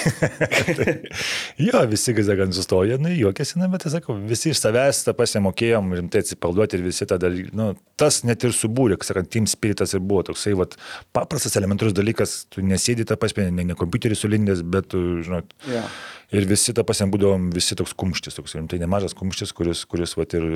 tai, 0.80 0.96
jo, 1.68 1.84
visi 1.92 2.16
gazagant 2.18 2.58
sustoja, 2.58 2.98
nu, 3.02 3.12
juokiasi, 3.14 3.60
na, 3.62 3.70
bet, 3.70 3.86
tai 3.86 3.94
sakau, 3.94 4.18
visi 4.32 4.50
iš 4.56 4.64
savęs 4.64 5.04
tą 5.06 5.14
pasimokėjom 5.20 5.94
rimtai 6.00 6.24
atsipalduoti 6.26 6.80
ir 6.80 6.88
visi 6.88 7.06
tada, 7.12 7.30
nu, 7.30 7.70
tas 8.02 8.24
net 8.26 8.48
ir 8.48 8.58
subūrė, 8.58 8.98
sakant, 9.06 9.30
team 9.30 9.46
spiritas 9.50 9.94
ir 9.94 10.02
buvo 10.02 10.26
toksai, 10.32 10.56
vat, 10.58 10.74
paprastas 11.14 11.54
elementarus 11.62 11.94
dalykas, 11.94 12.40
tu 12.50 12.66
nesėdi 12.66 13.06
tą 13.06 13.20
pasmę, 13.22 13.52
ne, 13.54 13.70
ne 13.70 13.78
kompiuterį 13.78 14.18
sulindęs, 14.18 14.66
bet, 14.66 14.90
tu, 14.96 15.06
žinot, 15.26 15.54
Jo. 15.70 15.86
Ir 16.34 16.48
visi 16.50 16.74
tą 16.74 16.84
pasien 16.88 17.12
būdavom, 17.14 17.52
visi 17.54 17.78
toks 17.78 17.94
kumštis, 17.98 18.36
toks 18.40 18.56
rimtai 18.58 18.80
nemažas 18.82 19.14
kumštis, 19.18 19.54
kuris, 19.56 19.84
kuris 19.90 20.16
vat, 20.18 20.34
ir 20.34 20.48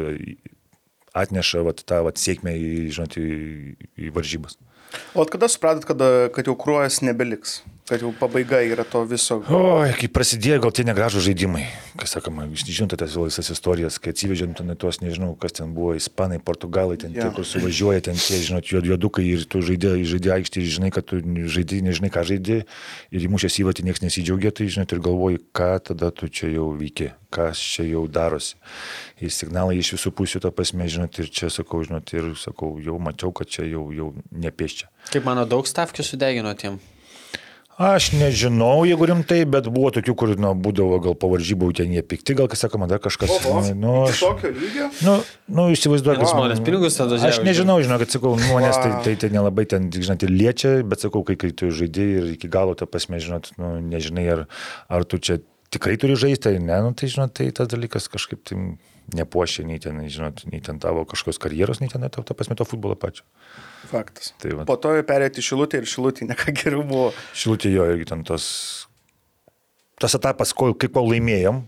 atneša 1.17 1.63
vat, 1.67 1.83
tą 1.89 2.03
vat, 2.07 2.19
sėkmę 2.21 2.53
į, 2.55 2.71
žinot, 2.95 3.17
į, 3.19 3.75
į 3.97 4.13
varžybas. 4.15 4.59
O 5.13 5.25
kada 5.29 5.49
supratot, 5.51 5.85
kad, 5.85 6.01
kad 6.35 6.49
jau 6.49 6.55
kruojas 6.59 7.01
nebeliks? 7.05 7.59
Kad 7.89 8.03
jau 8.05 8.11
pabaiga 8.13 8.59
yra 8.61 8.83
to 8.85 8.99
viso. 9.09 9.39
Oi, 9.49 9.89
kai 9.97 10.05
prasidėjo 10.13 10.59
gal 10.61 10.73
tie 10.77 10.83
negražų 10.85 11.23
žaidimai, 11.25 11.63
kas 11.97 12.11
sakoma, 12.13 12.43
jūs 12.45 12.61
žinote 12.69 12.99
tas 13.01 13.15
visas 13.17 13.47
istorijas, 13.49 13.97
kai 13.97 14.11
atsivežėm 14.13 14.51
ten 14.59 14.69
tuos, 14.77 14.99
nežinau, 15.01 15.31
kas 15.41 15.55
ten 15.57 15.71
buvo, 15.73 15.95
ispanai, 15.97 16.37
portugalai, 16.37 16.99
ten 17.01 17.15
Jo. 17.17 17.23
tie, 17.25 17.31
kur 17.33 17.47
suvažiuoja, 17.49 18.03
ten 18.05 18.13
tie, 18.13 18.37
žinot, 18.45 18.69
juod- 18.69 18.85
juodukai 18.91 19.25
ir 19.25 19.47
tu 19.49 19.63
žaidė, 19.65 19.95
žaidė 20.05 20.35
aikštį 20.37 20.61
ir 20.61 20.69
žinai, 20.75 20.91
kad 20.93 21.07
tu 21.09 21.17
žaidži, 21.23 21.79
nežinai, 21.87 22.11
ką 22.13 22.21
žaidži 22.29 22.59
ir 23.09 23.25
įmušęs 23.25 23.57
įvatį 23.65 23.87
niekas 23.89 24.05
nesidžiaugia, 24.05 24.53
tai 24.53 24.69
žinot, 24.69 24.93
ir 24.93 25.01
galvoji, 25.09 25.41
ką 25.49 25.71
tada 25.89 26.11
tu 26.13 26.29
čia 26.29 26.51
jau 26.53 26.69
veiki, 26.77 27.09
kas 27.33 27.57
čia 27.57 27.87
jau 27.89 28.05
darosi. 28.05 28.53
Ir 29.17 29.33
signalai 29.33 29.81
iš 29.81 29.95
visų 29.97 30.13
pusių 30.13 30.43
to 30.45 30.53
pasmė, 30.53 30.85
žinot, 30.93 31.17
ir 31.25 31.33
čia 31.33 31.49
sakau, 31.49 31.81
žinot, 31.81 32.05
ir 32.13 32.35
sakau, 32.37 32.77
jau 32.77 33.01
mačiau, 33.01 33.33
kad 33.33 33.49
čia 33.49 33.65
jau, 33.65 33.89
jau 33.89 34.13
nepieščia. 34.29 34.93
Kaip 35.09 35.25
mano 35.25 35.49
daug 35.49 35.65
stavkių 35.65 36.05
sudegino 36.05 36.53
tiem. 36.53 36.77
Aš 37.79 38.09
nežinau, 38.11 38.83
jeigu 38.83 39.05
rimtai, 39.07 39.45
bet 39.47 39.69
buvo 39.71 39.87
tokių, 39.95 40.13
kur 40.19 40.31
nu, 40.35 40.49
būdavo 40.51 40.97
gal 40.99 41.13
po 41.15 41.29
varžybų 41.31 41.69
ten 41.77 41.93
jie 41.95 42.01
pikti, 42.03 42.35
gal 42.35 42.49
kas 42.51 42.65
sakoma, 42.65 42.89
dar 42.91 42.99
kažkas. 42.99 43.31
Oho, 43.37 43.61
nu, 43.71 43.93
iki 44.03 44.11
aš, 44.11 44.23
tokio 44.25 44.51
lygio? 44.51 44.87
nu, 45.07 45.13
nu 45.55 45.67
įsivaizduoju, 45.71 46.19
Nes 46.19 46.33
žmonės 46.33 46.59
pinigus 46.65 46.99
tada 46.99 47.15
Aš 47.15 47.37
žiūri. 47.37 47.47
nežinau, 47.47 47.77
žinau, 47.79 48.01
kad 48.01 48.11
sakau, 48.11 48.33
nu, 48.35 48.49
manęs 48.51 48.81
tai, 48.83 48.91
tai, 49.05 49.13
tai 49.23 49.31
nelabai 49.31 49.63
ten, 49.71 49.87
žinot, 49.95 50.27
liečia, 50.27 50.73
bet 50.83 51.07
sakau, 51.07 51.23
kai, 51.23 51.37
kai 51.39 51.53
tu 51.55 51.71
žaidži 51.71 52.09
ir 52.17 52.27
iki 52.33 52.51
galo 52.51 52.75
tą 52.75 52.83
pasmė, 52.83 53.21
žinot, 53.23 53.53
nu, 53.55 53.77
nežinai, 53.95 54.27
ar, 54.35 54.43
ar 54.91 55.07
tu 55.07 55.21
čia 55.23 55.39
tikrai 55.71 55.95
turi 56.01 56.19
žaisti, 56.19 56.51
ar 56.51 56.59
ne, 56.59 56.83
nu, 56.83 56.91
tai, 56.91 57.07
žinot, 57.15 57.31
tai 57.39 57.47
tas 57.55 57.71
dalykas 57.71 58.11
kažkaip 58.11 58.43
tai 58.43 58.59
nepuošia 59.15 59.63
nei 59.65 59.79
ten, 59.79 60.03
žinot, 60.11 60.43
nei 60.51 60.59
ten 60.59 60.83
tavo 60.83 61.07
kažkokios 61.07 61.39
karjeros, 61.41 61.79
nei 61.79 61.87
ten 61.87 62.03
to, 62.11 62.27
to 62.27 62.35
pasmė 62.37 62.59
to 62.59 62.67
futbolo 62.67 62.99
pačio. 62.99 63.23
Faktas. 63.89 64.33
Tai 64.41 64.53
va. 64.59 64.67
Po 64.69 64.77
to 64.81 64.93
perėti 65.07 65.43
šilutį 65.45 65.81
ir 65.81 65.89
šilutį 65.89 66.29
neką 66.29 66.53
geriau 66.59 66.83
buvo. 66.85 67.09
Šilutė 67.37 67.71
jo 67.73 67.87
irgi 67.89 68.09
ten 68.11 68.21
tas, 68.27 68.45
tas 70.01 70.15
etapas, 70.17 70.53
kol, 70.53 70.75
kai 70.77 70.91
kol 70.93 71.09
laimėjom, 71.09 71.63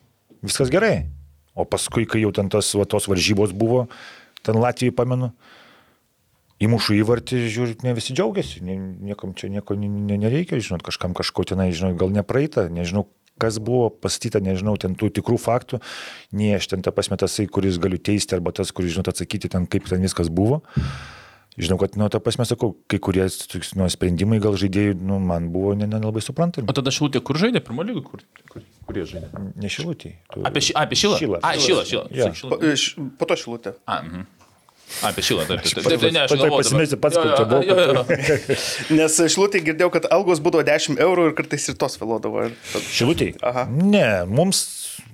viskas 0.46 0.72
gerai. 0.74 1.10
O 1.58 1.66
paskui, 1.68 2.06
kai 2.08 2.22
jau 2.24 2.32
ten 2.36 2.52
tas, 2.52 2.70
va, 2.78 2.86
tos 2.88 3.10
varžybos 3.12 3.56
buvo, 3.58 3.88
ten 4.46 4.60
Latvijai 4.62 4.94
pamenu, 4.96 5.34
įmušu 6.62 6.96
įvartį, 7.02 7.42
žiūrit, 7.52 7.82
ne 7.84 7.96
visi 7.98 8.16
džiaugiasi, 8.16 8.62
nie, 8.64 8.78
niekam 9.10 9.34
čia 9.38 9.50
nieko 9.52 9.76
ne, 9.76 9.90
ne, 9.90 10.20
nereikia, 10.22 10.62
žinot, 10.62 10.86
kažkam 10.86 11.16
kažko 11.18 11.44
tenai, 11.52 11.72
žinot, 11.76 11.98
gal 12.00 12.14
nepraeita, 12.14 12.68
nežinau, 12.72 13.08
kas 13.42 13.58
buvo 13.64 13.90
pastatyta, 13.90 14.40
nežinau, 14.44 14.78
ten 14.80 14.94
tų 14.96 15.10
tikrų 15.18 15.40
faktų, 15.42 15.82
nei 16.38 16.54
aš 16.56 16.70
ten 16.72 16.86
tą 16.86 16.94
pasmetasai, 16.94 17.48
kuris 17.52 17.82
galiu 17.82 17.98
teisti, 17.98 18.38
arba 18.38 18.54
tas, 18.56 18.72
kuris, 18.72 18.94
žinot, 18.94 19.10
atsakyti 19.10 19.50
ten, 19.52 19.66
kaip 19.66 19.90
ten 19.90 20.06
viskas 20.06 20.30
buvo. 20.30 20.62
Žinau, 21.60 21.76
kad, 21.82 21.98
nu, 22.00 22.08
ta 22.08 22.22
prasme, 22.24 22.46
sakau, 22.48 22.72
kai 22.88 22.96
kurie 23.04 23.26
nu, 23.76 23.88
sprendimai 23.92 24.40
gal 24.40 24.56
žaidėjų, 24.56 24.94
nu, 25.04 25.18
man 25.20 25.50
buvo 25.52 25.74
ne- 25.76 25.88
nelabai 25.90 26.24
suprantami. 26.24 26.64
O 26.72 26.76
tada 26.78 26.94
šilutė 26.96 27.20
kur 27.28 27.36
žaidė? 27.42 27.60
Pirmo 27.66 27.84
lygų, 27.84 28.04
kur, 28.08 28.24
kur, 28.54 28.64
kur 28.88 29.00
jie 29.02 29.04
žaidė? 29.10 29.32
Ne 29.60 29.68
šilutį. 29.72 30.14
Tu... 30.32 30.46
Apie, 30.48 30.64
ši, 30.64 30.76
apie 30.80 30.96
šilą. 31.02 31.18
Šilą. 31.20 31.42
A, 31.44 31.52
šilą, 31.60 31.84
šilą. 31.90 32.06
Jo. 32.16 32.30
Sakyk, 32.32 32.48
Po, 32.48 32.56
šilą. 32.62 32.72
iš- 32.72 33.18
po 33.20 33.28
to 33.28 33.36
šilutė. 33.44 33.76
A, 33.84 34.00
mhm. 34.06 34.24
Apie 35.08 35.24
šilą, 35.24 35.46
taip, 35.48 35.62
taip, 35.64 35.76
taip. 35.76 35.86
taip, 35.88 36.02
taip, 36.02 36.12
ne, 36.12 36.20
aš 36.26 36.32
pasimesti 36.36 36.98
dabar. 36.98 37.04
pats, 37.04 37.20
kur 37.20 37.32
čia 37.36 37.46
buvo. 37.48 38.02
Nes 39.00 39.14
šilutė 39.36 39.62
girdėjau, 39.64 39.92
kad 39.94 40.08
algos 40.12 40.42
būdavo 40.44 40.66
10 40.68 41.00
eurų 41.00 41.30
ir 41.30 41.36
kartais 41.38 41.68
ir 41.72 41.78
tos 41.80 41.96
vėluodavo. 42.02 42.48
Šilutį? 42.92 43.30
Aha. 43.40 43.68
Ne, 43.72 44.04
mums, 44.28 44.60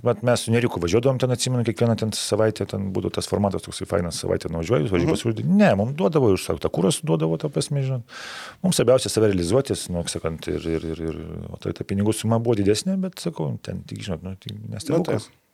vat, 0.05 0.21
mes 0.27 0.43
su 0.45 0.53
Neriku 0.53 0.81
važiuodavom 0.83 1.19
ten, 1.21 1.31
atsimenu, 1.33 1.65
kiekvieną 1.67 1.95
ten 1.99 2.13
savaitę, 2.15 2.67
ten 2.69 2.89
būdavo 2.95 3.15
tas 3.17 3.29
formatas 3.29 3.65
toksai 3.65 3.87
fainas 3.89 4.19
savaitę 4.23 4.51
nuvažiuoju, 4.53 4.91
važiuoju 4.91 5.13
pasiūlyti. 5.15 5.47
Ne, 5.49 5.71
mums 5.79 5.97
duodavo 5.99 6.33
iš 6.35 6.45
savo, 6.49 6.61
tą 6.63 6.71
kūros 6.73 7.01
duodavo, 7.07 7.39
tą 7.41 7.51
prasme, 7.53 7.83
žinot. 7.85 8.19
Mums 8.65 8.79
svarbiausia 8.79 9.11
save 9.13 9.31
realizuotis, 9.31 9.87
nu, 9.93 10.05
sakant, 10.11 10.47
ir, 10.51 10.69
ir, 10.77 10.87
ir, 10.93 11.03
ir 11.09 11.19
o 11.51 11.59
tai 11.63 11.75
ta 11.77 11.87
pinigų 11.87 12.15
suma 12.15 12.41
buvo 12.43 12.57
didesnė, 12.59 12.99
bet 13.07 13.19
sakau, 13.23 13.51
ten 13.63 13.83
tik, 13.87 14.05
žinot, 14.07 14.25
nu, 14.27 14.37
tai 14.43 14.55
nestebuklas. 14.75 15.29
E, 15.31 15.46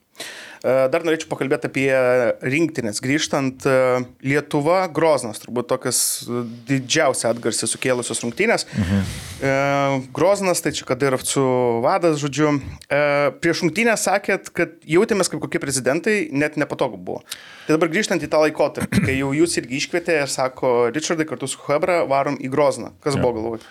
Dar 0.63 1.03
norėčiau 1.03 1.27
pakalbėti 1.27 1.67
apie 1.67 1.89
rinktinės. 2.39 3.01
Grįžtant, 3.03 3.65
e, 3.67 4.03
Lietuva, 4.23 4.85
Groznas, 4.95 5.41
turbūt 5.43 5.67
tokias 5.67 5.97
e, 6.23 6.43
didžiausią 6.69 7.33
atgarsį 7.33 7.67
sukėlusios 7.67 8.23
rungtynės. 8.23 8.63
Mhm. 8.71 9.03
Groznas, 10.15 10.61
tai 10.63 10.71
čia 10.71 10.85
Kadirovcų 10.87 11.43
vadas, 11.83 12.15
žodžiu. 12.21 12.53
Prieš 13.43 13.65
rungtynę 13.65 13.97
sakėt, 13.99 14.47
kad 14.55 14.77
jautėmės 14.87 15.27
kaip 15.27 15.41
kokie 15.43 15.59
prezidentai, 15.59 16.29
net 16.31 16.55
nepatogu 16.55 16.95
buvo. 16.95 17.25
Tai 17.67 17.75
dabar 17.75 17.91
grįžtant 17.91 18.23
į 18.23 18.29
tą 18.31 18.39
laikotarpį, 18.45 19.03
kai 19.03 19.17
jau 19.17 19.33
jūs 19.35 19.57
irgi 19.59 19.81
iškvietė 19.81 20.21
ir 20.21 20.31
sako, 20.31 20.93
Richardai 20.95 21.27
kartu 21.27 21.51
su 21.51 21.59
Hebra 21.67 22.05
varom 22.07 22.39
į 22.39 22.53
Grozną. 22.53 22.93
Kas 23.03 23.19
buvo 23.19 23.35
galvoj? 23.35 23.65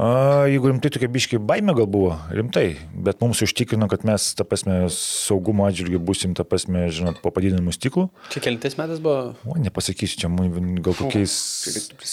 A, 0.00 0.46
jeigu 0.48 0.70
rimtai 0.70 0.88
tokia 0.94 1.10
biški 1.12 1.36
baime 1.44 1.74
gal 1.76 1.84
buvo, 1.90 2.14
rimtai, 2.32 2.78
bet 3.04 3.20
mums 3.20 3.42
užtikrino, 3.44 3.84
kad 3.92 4.06
mes, 4.08 4.30
ta 4.38 4.46
prasme, 4.48 4.86
saugumo 4.94 5.66
atžvilgiu 5.68 6.00
busim, 6.00 6.32
ta 6.38 6.46
prasme, 6.48 6.86
žinot, 6.94 7.18
po 7.20 7.28
padidinimu 7.36 7.74
stiklų. 7.76 8.06
Čia 8.32 8.40
kelintais 8.46 8.78
metais 8.80 9.02
buvo. 9.04 9.34
O, 9.44 9.58
nepasakysiu, 9.60 10.22
čia 10.22 10.30
mu- 10.32 10.48
gal 10.80 10.96
kokiais 10.96 11.34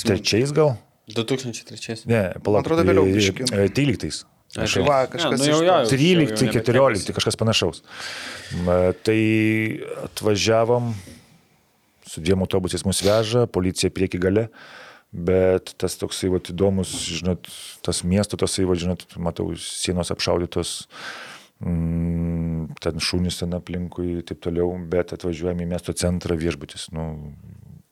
trečiais 0.03 0.51
gal. 0.57 0.75
2003. 1.07 2.03
Ne, 2.11 2.33
palauk. 2.43 2.65
atrodo, 2.65 2.83
vėliau 2.83 3.07
e, 3.07 3.13
biškį. 3.15 3.47
e, 3.55 3.69
13. 3.71 4.25
Prašau. 4.57 4.83
Va, 4.87 4.97
Ne, 5.05 5.11
kažkas 5.13 5.39
nu 5.39 5.45
iš 5.45 5.51
jau, 5.53 5.61
jau 5.63 5.77
13, 5.87 6.43
nebe 6.43 6.59
14, 6.59 7.13
kažkas 7.15 7.39
panašaus. 7.39 7.79
Tai 9.07 9.19
atvažiavom, 10.07 10.91
su 12.07 12.23
dviem 12.23 12.43
autobusais 12.43 12.83
mus 12.87 12.99
veža, 13.03 13.45
policija 13.47 13.91
prieki 13.91 14.19
gale, 14.19 14.47
bet 15.11 15.73
tas 15.79 15.95
toksai 15.99 16.29
vat, 16.33 16.51
įdomus, 16.51 16.91
žinot, 17.07 17.47
tas 17.85 18.03
miesto, 18.03 18.39
tasai, 18.39 18.67
vat, 18.69 18.79
žinot, 18.81 19.05
matau, 19.21 19.49
sienos 19.61 20.11
apšaudytos, 20.13 20.73
mm, 21.63 22.77
ten 22.83 23.03
šunys 23.03 23.39
ten 23.41 23.55
aplinkui 23.57 24.17
ir 24.17 24.27
taip 24.27 24.43
toliau, 24.43 24.73
bet 24.91 25.15
atvažiuojame 25.15 25.65
į 25.65 25.71
miesto 25.73 25.95
centrą 25.97 26.37
viešbutis, 26.39 26.89
nu, 26.95 27.33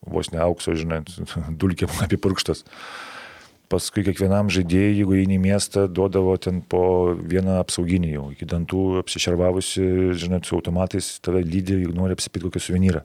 vos 0.06 0.32
ne 0.34 0.42
aukso, 0.44 0.76
žinot, 0.78 1.12
dulkėm 1.62 1.94
apipurkštas. 2.06 2.66
Paskui 3.72 4.04
kiekvienam 4.06 4.52
žaidėjui, 4.54 5.00
jeigu 5.00 5.16
eini 5.18 5.38
į 5.40 5.42
miestą, 5.42 5.86
duodavo 5.90 6.36
ten 6.42 6.60
po 6.62 7.16
vieną 7.18 7.58
apsauginį 7.64 8.12
jau, 8.12 8.26
iki 8.36 8.46
dantų 8.50 8.82
apsišervavusi, 9.02 9.86
žinot, 10.22 10.46
su 10.46 10.58
automatais 10.58 11.08
tave 11.26 11.42
lydi, 11.42 11.80
jeigu 11.80 11.96
nori 11.98 12.14
apsipirkti 12.14 12.52
kokį 12.52 12.62
suvenyrą. 12.62 13.02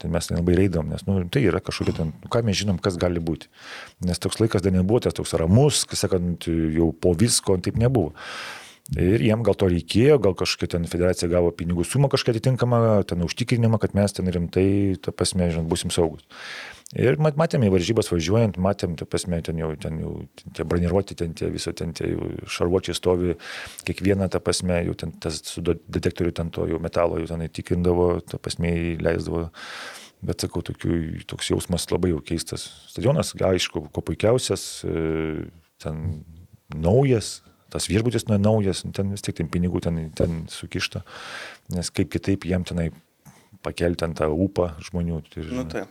Ten 0.00 0.14
mes 0.14 0.30
nelabai 0.32 0.56
reidom, 0.62 0.88
nes 0.88 1.04
nu, 1.04 1.18
tai 1.28 1.42
yra 1.50 1.60
kažkokia 1.64 1.98
ten, 2.00 2.14
nu, 2.22 2.30
ką 2.32 2.40
mes 2.46 2.56
žinom, 2.56 2.78
kas 2.80 2.96
gali 3.00 3.20
būti. 3.20 3.50
Nes 4.08 4.22
toks 4.22 4.40
laikas 4.40 4.64
dar 4.64 4.72
nebuvo, 4.72 5.02
tas 5.04 5.16
toks 5.18 5.36
ramus, 5.36 5.82
kas 5.88 6.06
sakant, 6.06 6.48
jau 6.48 6.88
po 6.96 7.12
visko, 7.18 7.58
taip 7.60 7.76
nebuvo. 7.80 8.14
Ir 8.96 9.20
jiem 9.20 9.42
gal 9.44 9.52
to 9.58 9.68
reikėjo, 9.68 10.16
gal 10.24 10.32
kažkokia 10.32 10.78
ten 10.78 10.88
federacija 10.88 11.28
gavo 11.28 11.50
pinigų 11.52 11.84
sumą 11.84 12.08
kažkokią 12.08 12.38
atitinkamą, 12.38 12.78
ten 13.10 13.20
užtikrinimą, 13.26 13.76
kad 13.82 13.92
mes 13.92 14.16
ten 14.16 14.30
rimtai, 14.32 14.96
ta 15.04 15.12
prasme, 15.12 15.50
žinot, 15.52 15.68
busim 15.68 15.92
saugus. 15.92 16.24
Ir 16.96 17.18
mat- 17.20 17.36
matėm 17.36 17.66
į 17.66 17.68
varžybas 17.74 18.08
važiuojant, 18.08 18.56
matėm, 18.64 18.94
ta 18.96 19.04
prasme, 19.04 19.42
ten 19.44 19.58
jau, 19.60 19.74
ten 19.76 19.98
jau 20.00 20.12
tie 20.56 20.64
braniruoti, 20.64 21.14
ten 21.20 21.34
tie 21.36 21.50
viso, 21.52 21.74
ten 21.76 21.90
tie 21.92 22.14
jau 22.14 22.30
šarvuočiai 22.48 22.96
stovi, 22.96 23.34
kiekvieną, 23.84 24.30
ta 24.32 24.40
prasme, 24.40 24.78
jau 24.86 24.94
ten 24.96 25.12
tas 25.20 25.36
su 25.44 25.60
detektoriu 25.60 26.32
ten 26.32 26.48
to 26.54 26.64
jau 26.70 26.78
metalo 26.80 27.18
jau 27.20 27.28
ten 27.28 27.44
įtikrindavo, 27.44 28.06
ta 28.24 28.40
prasme, 28.40 28.72
įleisdavo. 28.94 29.50
Bet 30.24 30.40
sakau, 30.42 30.64
tokių, 30.66 30.96
toks 31.30 31.50
jausmas 31.52 31.84
labai 31.92 32.10
jau 32.10 32.22
keistas. 32.24 32.64
Stadionas, 32.90 33.34
aišku, 33.36 33.84
kuo 33.92 34.02
puikiausias, 34.02 34.64
e, 34.82 35.44
ten 35.78 36.24
naujas, 36.74 37.42
tas 37.70 37.86
viešbutis 37.86 38.24
nu, 38.30 38.38
naujas, 38.40 38.80
ten 38.96 39.12
vis 39.12 39.22
tiek 39.22 39.36
ten 39.38 39.52
pinigų 39.52 39.84
ten, 39.84 40.00
ten 40.16 40.40
sukišta, 40.50 41.04
nes 41.76 41.92
kaip 41.94 42.08
kitaip 42.16 42.48
jiem 42.48 42.64
tenai 42.66 42.88
pakelti 43.62 44.08
ant 44.08 44.16
tą 44.18 44.26
upą 44.32 44.72
žmonių. 44.88 45.20
Tai, 45.28 45.44
Nu, 45.52 45.66
tai. 45.68 45.84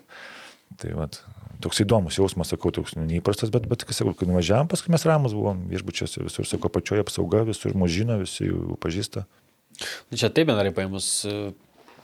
Tai 0.82 0.93
vat, 0.97 1.20
toks 1.63 1.82
įdomus 1.84 2.20
jausmas, 2.20 2.51
sakau, 2.53 2.72
toks 2.76 2.95
nu, 2.97 3.05
neįprastas, 3.09 3.51
bet, 3.53 3.68
bet 3.70 3.86
sakau, 3.89 4.13
kai 4.18 4.30
nuvažiavam, 4.30 4.70
paskui 4.72 4.93
mes 4.93 5.05
ramus 5.07 5.36
buvom 5.38 5.65
viešbučiuose, 5.72 6.26
visur, 6.28 6.47
sakau, 6.49 6.72
pačioje 6.74 7.05
apsauga, 7.05 7.45
visur 7.47 7.76
mus 7.78 7.93
žino, 7.93 8.20
visi 8.22 8.49
jų 8.49 8.78
pažįsta. 8.84 9.26
Nu, 10.09 10.18
Čia 10.20 10.30
taip 10.34 10.49
bendrai 10.49 10.74
paėmus 10.76 11.09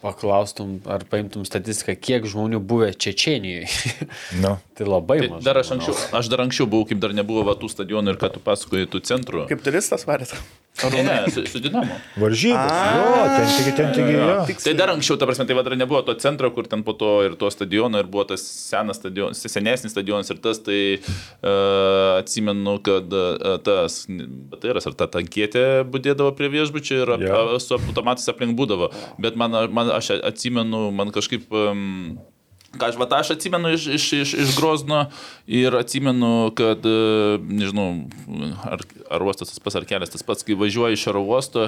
paklaustum 0.03 0.77
ar 0.91 1.05
paimtum 1.09 1.45
statistiką, 1.47 1.95
kiek 1.95 2.27
žmonių 2.29 2.59
buvę 2.59 2.91
Čečenijoje. 2.93 3.69
Nu, 4.43 4.57
tai 4.77 4.87
labai 4.87 5.19
Tai 5.21 5.29
mažai. 5.35 5.45
dar 5.45 5.59
aš 5.61 5.71
anksčiau, 5.77 5.95
aš 6.19 6.29
dar 6.31 6.43
anksčiau 6.43 6.67
buvau, 6.69 6.87
kaip 6.89 6.99
dar 7.03 7.15
nebuvo 7.15 7.45
va, 7.47 7.55
tų 7.59 7.69
stadionų 7.71 8.15
ir 8.15 8.19
ką 8.21 8.33
tu 8.35 8.43
pasakoji, 8.43 8.89
tų 8.91 9.03
centrų. 9.07 9.47
Kaip 9.51 9.63
turistas 9.65 10.05
varėt? 10.09 10.35
Ne, 10.81 11.31
su, 11.31 11.45
su 11.45 11.59
Dinamo. 11.59 11.95
varžybos, 12.17 12.71
jo, 12.95 13.09
ten 13.37 13.47
tik, 13.57 13.75
ten 13.77 13.91
tik, 13.93 14.07
jo. 14.09 14.55
Tai 14.63 14.73
dar 14.73 14.89
anksčiau, 14.89 15.19
ta 15.21 15.27
prasme, 15.29 15.45
tai 15.45 15.55
va 15.55 15.61
dar 15.63 15.75
nebuvo 15.77 16.01
to 16.01 16.15
centro, 16.17 16.49
kur 16.51 16.65
ten 16.67 16.81
po 16.83 16.95
to 16.97 17.11
ir 17.27 17.35
to 17.39 17.51
stadiono, 17.53 18.01
ir 18.01 18.09
buvo 18.09 18.25
tas 18.31 18.41
senas 18.41 18.97
stadionas, 18.97 19.43
senesnis 19.53 19.93
stadionas 19.93 20.33
ir 20.33 20.41
tas, 20.41 20.59
tai 20.65 20.79
uh, 20.97 22.17
atsimenu, 22.17 22.79
kad 22.83 23.13
uh, 23.13 23.61
tas, 23.63 23.99
tai 24.09 24.73
yra, 24.73 24.81
ar 24.81 24.97
ta 24.97 25.07
tankėtė 25.13 25.63
būdėdavo 25.93 26.33
prie 26.39 26.49
viešbučio 26.57 26.99
ir 27.03 27.13
ap, 27.19 27.21
yeah. 27.21 27.53
su 27.61 27.77
automatais 27.77 28.33
aplink 28.33 28.57
būdavo. 28.57 28.89
Bet 29.21 29.37
man, 29.39 29.53
man, 29.69 29.92
aš 29.99 30.15
atsimenu, 30.21 30.89
man 30.95 31.15
kažkaip... 31.15 31.49
Um, 31.51 32.21
Ką 32.73 32.87
aš, 32.89 32.95
tą 32.97 33.17
aš 33.21 33.29
atsimenu 33.35 33.69
iš, 33.75 33.83
iš, 33.93 34.05
iš, 34.17 34.31
iš 34.33 34.53
Grozno 34.57 35.03
ir 35.45 35.75
atsimenu, 35.77 36.49
kad, 36.57 36.81
e, 36.81 37.35
nežinau, 37.37 38.07
ar, 38.65 38.81
ar 39.13 39.25
uostas 39.27 39.51
tas 39.51 39.61
pats, 39.61 39.77
ar 39.77 39.85
kelias 39.85 40.09
tas 40.09 40.25
pats, 40.25 40.41
kai 40.41 40.57
važiuoji 40.57 40.97
iš 40.97 41.03
oro 41.11 41.21
uosto, 41.21 41.67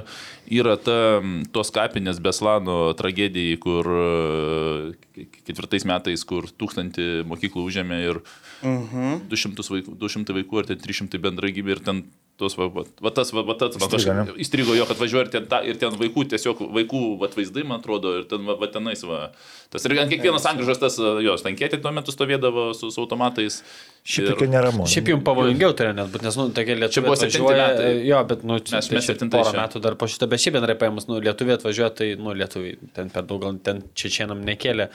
yra 0.49 0.73
ta, 0.81 1.21
tos 1.53 1.69
kapinės 1.75 2.17
Beslano 2.25 2.79
tragedijai, 2.97 3.59
kur 3.61 3.85
e, 3.85 5.27
ketvirtais 5.45 5.85
metais, 5.85 6.25
kur 6.25 6.49
tūkstantį 6.49 7.21
mokyklų 7.29 7.67
užėmė 7.69 8.01
ir 8.07 8.23
Mhm. 8.63 9.25
200 9.29 9.69
vaikų, 9.73 9.95
200 9.99 10.35
vaikų 10.39 10.61
ar 10.61 10.69
ten 10.69 10.79
300 10.81 11.19
bendragybių 11.21 11.75
ir 11.75 11.81
ten 11.85 12.03
tos, 12.39 12.57
va, 12.59 12.67
va, 12.71 12.83
va 13.05 13.11
tas, 13.15 13.31
va, 13.35 13.43
va 13.47 13.55
tas, 13.59 13.75
Įstrigo, 13.75 13.95
kažkaip 13.95 14.39
įstrigo 14.43 14.75
jo, 14.75 14.85
kad 14.89 14.99
važiuoja 14.99 15.25
ir 15.27 15.31
ten, 15.33 15.47
ta, 15.51 15.61
ir 15.63 15.79
ten 15.81 15.95
vaikų, 15.99 16.25
tiesiog 16.33 16.63
vaikų 16.75 17.03
va, 17.21 17.29
vaizdai, 17.35 17.63
man 17.67 17.79
atrodo, 17.79 18.15
ir 18.19 18.27
ten, 18.31 18.43
va, 18.47 18.57
va 18.59 18.69
tenais, 18.71 19.03
va, 19.07 19.29
tas 19.73 19.87
ir 19.87 19.95
ant 20.01 20.11
kiekvienas 20.11 20.43
sankryžas 20.43 20.81
tas, 20.81 20.99
jos, 20.99 21.45
tankėti 21.45 21.79
tuo 21.83 21.93
metu 21.95 22.15
stovėdavo 22.15 22.71
su, 22.77 22.91
su 22.91 23.03
automatais. 23.05 23.61
Šiaip 24.05 24.27
Ir- 24.27 24.33
tokia 24.35 24.47
neramu. 24.53 24.83
Šiaip 24.85 25.07
jums 25.09 25.23
pavojingiau 25.25 25.71
turėjo 25.73 25.95
net 25.97 26.11
būti, 26.13 26.25
nes, 26.27 26.35
nu, 26.37 26.43
tokie 26.53 26.75
lietuviai 26.77 27.07
buvo 27.07 27.15
septinti 27.17 27.39
atvažiuoja, 27.41 27.63
metai. 27.71 28.05
jo, 28.05 28.19
bet, 28.29 28.43
nu, 28.45 28.59
čia, 28.61 28.75
Mes- 28.77 28.87
tai 28.91 28.95
mes 28.99 29.05
čia 29.07 29.13
septintais 29.15 29.41
porą 29.41 29.51
čia. 29.55 29.61
metų 29.63 29.81
dar 29.81 29.95
po 29.97 30.05
šitą, 30.13 30.27
bet 30.29 30.43
šiaip 30.43 30.53
bendrai 30.59 30.75
paėmus, 30.77 31.07
nu, 31.09 31.17
lietuviai 31.25 31.57
atvažiuoja, 31.57 31.89
tai, 31.97 32.09
nu, 32.21 32.35
lietuviai 32.37 32.77
ten 32.93 33.09
per 33.09 33.25
daug, 33.25 33.41
gal 33.41 33.57
ten 33.65 33.81
čečienam 33.97 34.45
nekėlė, 34.45 34.87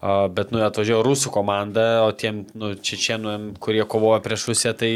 uh, 0.00 0.28
bet, 0.32 0.50
nu, 0.56 0.64
atvažiuoja 0.64 1.04
rusų 1.04 1.34
komanda, 1.36 1.86
o 2.08 2.12
tiem, 2.16 2.46
nu, 2.56 2.72
čečienam, 2.80 3.50
kurie 3.60 3.84
kovoja 3.84 4.24
prieš 4.24 4.48
Rusiją, 4.48 4.72
tai, 4.80 4.92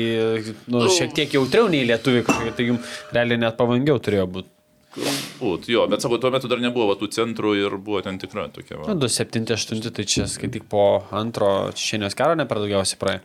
nu, 0.72 0.86
šiek 0.88 1.12
tiek 1.12 1.36
jautriau 1.36 1.68
nei 1.68 1.84
lietuviai 1.84 2.24
kažkokie, 2.24 2.56
tai 2.56 2.70
jums 2.72 2.96
realiai 3.12 3.36
net 3.44 3.60
pavojingiau 3.60 4.00
turėjo 4.00 4.24
būti. 4.32 4.48
Būt, 5.38 5.68
jo, 5.70 5.84
bet 5.90 6.02
sako, 6.02 6.18
tuo 6.22 6.32
metu 6.34 6.50
dar 6.50 6.60
nebuvo 6.62 6.88
va, 6.90 6.96
tų 6.98 7.10
centrų 7.14 7.54
ir 7.58 7.78
buvo 7.78 8.02
ten 8.04 8.18
tikra 8.20 8.48
tokia. 8.54 8.80
Va. 8.80 8.90
Nu, 8.90 8.98
278, 9.04 9.94
tai 9.94 10.06
čia 10.08 10.26
skaityk 10.30 10.66
po 10.70 11.04
antro 11.14 11.70
čečienijos 11.76 12.18
karo 12.18 12.38
ne 12.38 12.48
per 12.48 12.62
daugiausiai 12.62 13.00
praėjo. 13.00 13.22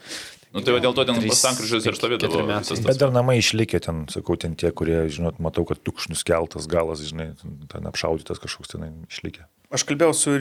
Nu, 0.53 0.61
tai 0.61 0.75
dėl 0.77 0.93
to 0.93 1.01
ten 1.09 1.17
sankryžas 1.33 1.87
ir 1.89 1.95
stovėdavo. 1.97 2.43
Bet 2.85 2.99
dar 3.01 3.09
namai 3.13 3.39
išlikė 3.39 3.79
ten, 3.81 4.03
sakau, 4.13 4.37
ten 4.37 4.53
tie, 4.53 4.69
kurie, 4.69 4.99
žinot, 5.09 5.39
matau, 5.41 5.65
kad 5.65 5.81
tukšnus 5.81 6.21
keltas 6.27 6.69
galas, 6.69 7.01
žinai, 7.01 7.31
ten, 7.71 7.89
apšaudytas 7.89 8.41
kažkoks 8.43 8.75
ten 8.75 8.91
išlikė. 9.09 9.47
Aš 9.73 9.87
kalbėjau 9.89 10.13
su 10.13 10.35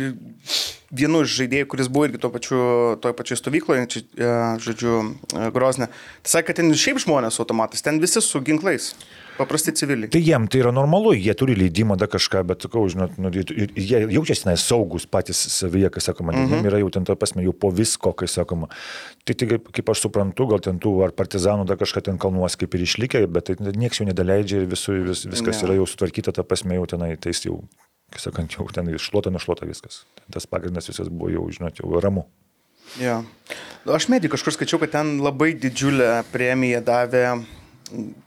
vienu 0.93 1.23
iš 1.25 1.39
žaidėjų, 1.39 1.69
kuris 1.73 1.89
buvo 1.89 2.05
irgi 2.05 2.21
to 2.21 2.29
pačiu, 2.35 2.61
toj 3.01 3.15
pačioj 3.17 3.41
stovykloje, 3.41 3.87
čia, 3.95 4.03
žodžiu, 4.61 4.99
e, 5.33 5.49
Grozne. 5.55 5.89
Tai 6.21 6.35
sakė, 6.35 6.51
kad 6.51 6.61
ten 6.61 6.69
šiaip 6.77 7.01
žmonės 7.01 7.39
su 7.39 7.47
automatais, 7.47 7.81
ten 7.81 7.97
visi 8.03 8.21
su 8.21 8.43
ginklais, 8.45 8.91
paprasti 9.43 9.75
civiliai. 9.77 10.11
Tai 10.13 10.23
jiem 10.23 10.47
tai 10.51 10.63
yra 10.63 10.73
normalu, 10.75 11.13
jie 11.19 11.35
turi 11.39 11.57
leidimą 11.59 11.99
dar 12.01 12.11
kažką, 12.13 12.45
bet 12.49 12.65
sakau, 12.67 12.85
žinot, 12.91 13.19
nu, 13.23 13.31
jie 13.35 14.03
jaučiasi 14.15 14.47
tenai 14.47 14.57
saugus 14.61 15.07
patys 15.11 15.43
savyje, 15.53 15.91
kai 15.93 16.03
sakoma, 16.05 16.33
mm 16.33 16.39
-hmm. 16.39 16.55
jiem 16.55 16.71
yra 16.71 16.81
jau 16.83 16.91
ten 16.95 17.05
to 17.05 17.17
pasme, 17.17 17.45
jau 17.45 17.53
po 17.53 17.71
visko, 17.71 18.13
kai 18.13 18.29
sakoma. 18.29 18.69
Tai 19.25 19.35
tik 19.35 19.49
kaip, 19.55 19.73
kaip 19.79 19.91
aš 19.95 20.05
suprantu, 20.07 20.47
gal 20.51 20.61
ten 20.61 20.79
tų 20.79 21.05
ar 21.05 21.13
partizanų 21.13 21.67
dar 21.67 21.77
kažką 21.77 22.03
ten 22.03 22.19
kalnuos 22.19 22.57
kaip 22.57 22.75
ir 22.75 22.83
išlikę, 22.87 23.27
bet 23.27 23.45
tai 23.45 23.57
niekas 23.61 24.01
jų 24.01 24.07
nedaleidžia 24.11 24.63
ir 24.63 24.67
visų, 24.67 25.03
vis, 25.09 25.27
viskas 25.27 25.63
Ne. 25.63 25.69
yra 25.69 25.75
jau 25.75 25.87
sutvarkyta, 25.87 26.33
ta 26.33 26.43
pasme 26.43 26.75
jau 26.75 26.87
tenai, 26.87 27.17
tai 27.17 27.31
jis 27.31 27.47
jau, 27.47 27.63
kai 28.11 28.21
sakant, 28.21 28.53
jau 28.53 28.67
ten 28.73 28.87
iššluota, 28.89 29.31
nušluota 29.31 29.67
viskas. 29.67 30.05
Tas 30.31 30.47
pagrindas 30.47 30.89
visas 30.89 31.09
buvo 31.09 31.31
jau, 31.31 31.51
žinot, 31.51 31.79
jau 31.79 32.01
ramu. 32.01 32.27
Ja. 33.01 33.23
Aš 33.87 34.09
medį 34.13 34.29
kažkur 34.33 34.53
skaičiau, 34.53 34.81
kad 34.83 34.91
ten 34.91 35.19
labai 35.23 35.55
didžiulę 35.59 36.25
premiją 36.33 36.83
davė 36.85 37.43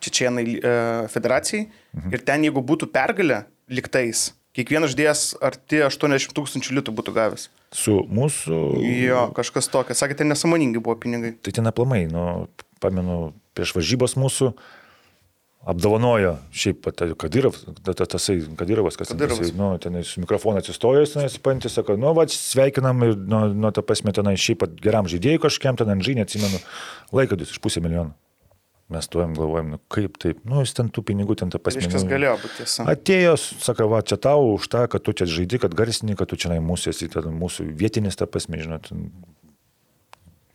Čečienai 0.03 0.45
e, 0.57 0.73
federacijai. 1.13 1.67
Mhm. 1.95 2.13
Ir 2.15 2.23
ten, 2.27 2.45
jeigu 2.47 2.61
būtų 2.65 2.89
pergalė 2.93 3.43
liktais, 3.71 4.29
kiekvienas 4.55 4.93
ždėjas 4.93 5.23
arti 5.43 5.81
80 5.83 6.31
tūkstančių 6.37 6.77
litų 6.79 6.93
būtų 6.95 7.13
gavęs. 7.15 7.49
Su 7.75 7.97
mūsų... 8.07 8.59
Jo, 9.03 9.25
kažkas 9.35 9.67
tokio. 9.73 9.97
Sakė, 9.97 10.15
ten 10.21 10.29
nesąmoningi 10.31 10.79
buvo 10.79 10.95
pinigai. 11.01 11.33
Tai 11.43 11.51
ten 11.57 11.67
aplamai, 11.67 12.05
nu, 12.07 12.45
pamenu, 12.79 13.33
prieš 13.57 13.73
varžybos 13.75 14.15
mūsų 14.21 14.53
apdovanojo 15.65 16.35
šiaip 16.53 16.85
ta- 16.93 17.07
ta- 17.09 17.93
ta- 17.97 18.05
tasai 18.05 18.37
Kadirovas, 18.55 18.95
kas 18.99 19.09
ten, 19.09 19.17
Kadirovas. 19.17 19.49
tasai, 19.49 19.57
nu, 19.57 19.69
ten 19.81 19.97
su 20.05 20.21
mikrofonu 20.21 20.61
atsistojęs, 20.61 21.15
ten 21.15 21.25
atsipantys, 21.25 21.73
sako, 21.73 21.95
nu, 21.97 22.13
va, 22.13 22.27
sveikinam 22.29 23.01
ir 23.07 23.15
nuo, 23.17 23.47
nuo 23.49 23.71
tą 23.73 23.81
pasme 23.81 24.13
tenai 24.13 24.35
šiaip 24.37 24.61
pat 24.61 24.75
geram 24.77 25.09
žaidėjui 25.09 25.41
kažkiam, 25.47 25.75
ten 25.75 25.89
Anžinė, 25.89 26.27
atsimenu, 26.27 26.61
laikodis 27.17 27.49
iš 27.55 27.59
pusę 27.63 27.81
milijono. 27.81 28.13
Mes 28.93 29.07
tuojam 29.09 29.33
galvojam, 29.33 29.71
nu 29.73 29.79
kaip 29.89 30.19
taip, 30.21 30.43
nu, 30.45 30.59
jis 30.61 30.75
ten 30.77 30.91
tų 30.93 31.01
pinigų 31.07 31.33
ten 31.41 31.49
tą 31.49 31.57
pasme. 31.57 31.81
Kažkas 31.81 32.03
nu, 32.05 32.11
galėjo 32.11 32.35
būti 32.43 32.59
tiesa. 32.59 32.85
Atėjo, 32.91 33.31
sako, 33.41 33.87
va, 33.89 34.03
čia 34.05 34.19
tau 34.21 34.51
už 34.51 34.67
tą, 34.69 34.83
kad 34.93 35.01
tu 35.01 35.15
čia 35.17 35.25
žaidži, 35.25 35.57
kad 35.63 35.73
garsini, 35.77 36.13
kad 36.19 36.29
tu 36.29 36.37
čia 36.37 36.51
nai 36.53 36.59
mūsų 36.61 36.91
esi, 36.93 37.09
ten 37.09 37.33
mūsų 37.33 37.65
vietinis 37.79 38.19
tą 38.19 38.27
pasme, 38.29 38.59
žinot. 38.61 38.91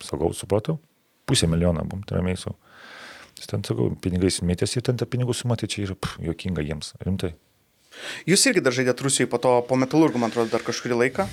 Sakau, 0.07 0.31
supratau, 0.37 0.79
pusę 1.27 1.51
milijono 1.51 1.83
bum, 1.91 2.05
tai 2.07 2.21
ramiai 2.21 2.39
su. 2.39 2.55
Jis 3.41 3.51
ten, 3.51 3.67
sakau, 3.67 3.91
pinigais 3.99 4.39
mėtėsi 4.47 4.79
ir 4.79 4.87
ten 4.87 5.01
tą 5.01 5.11
pinigų 5.11 5.35
sumą, 5.35 5.59
tai 5.59 5.67
čia 5.73 5.89
yra 5.89 5.99
pff, 5.99 6.23
jokinga 6.23 6.63
jiems, 6.63 6.95
rimtai. 7.03 7.33
Jūs 8.31 8.47
irgi 8.47 8.63
dar 8.63 8.79
žaidėt 8.79 9.03
Rusijoje 9.03 9.31
po 9.33 9.43
to, 9.43 9.57
po 9.67 9.75
metalurgų, 9.75 10.23
man 10.23 10.31
atrodo, 10.31 10.53
dar 10.55 10.63
kažkurį 10.63 11.03
laiką. 11.03 11.27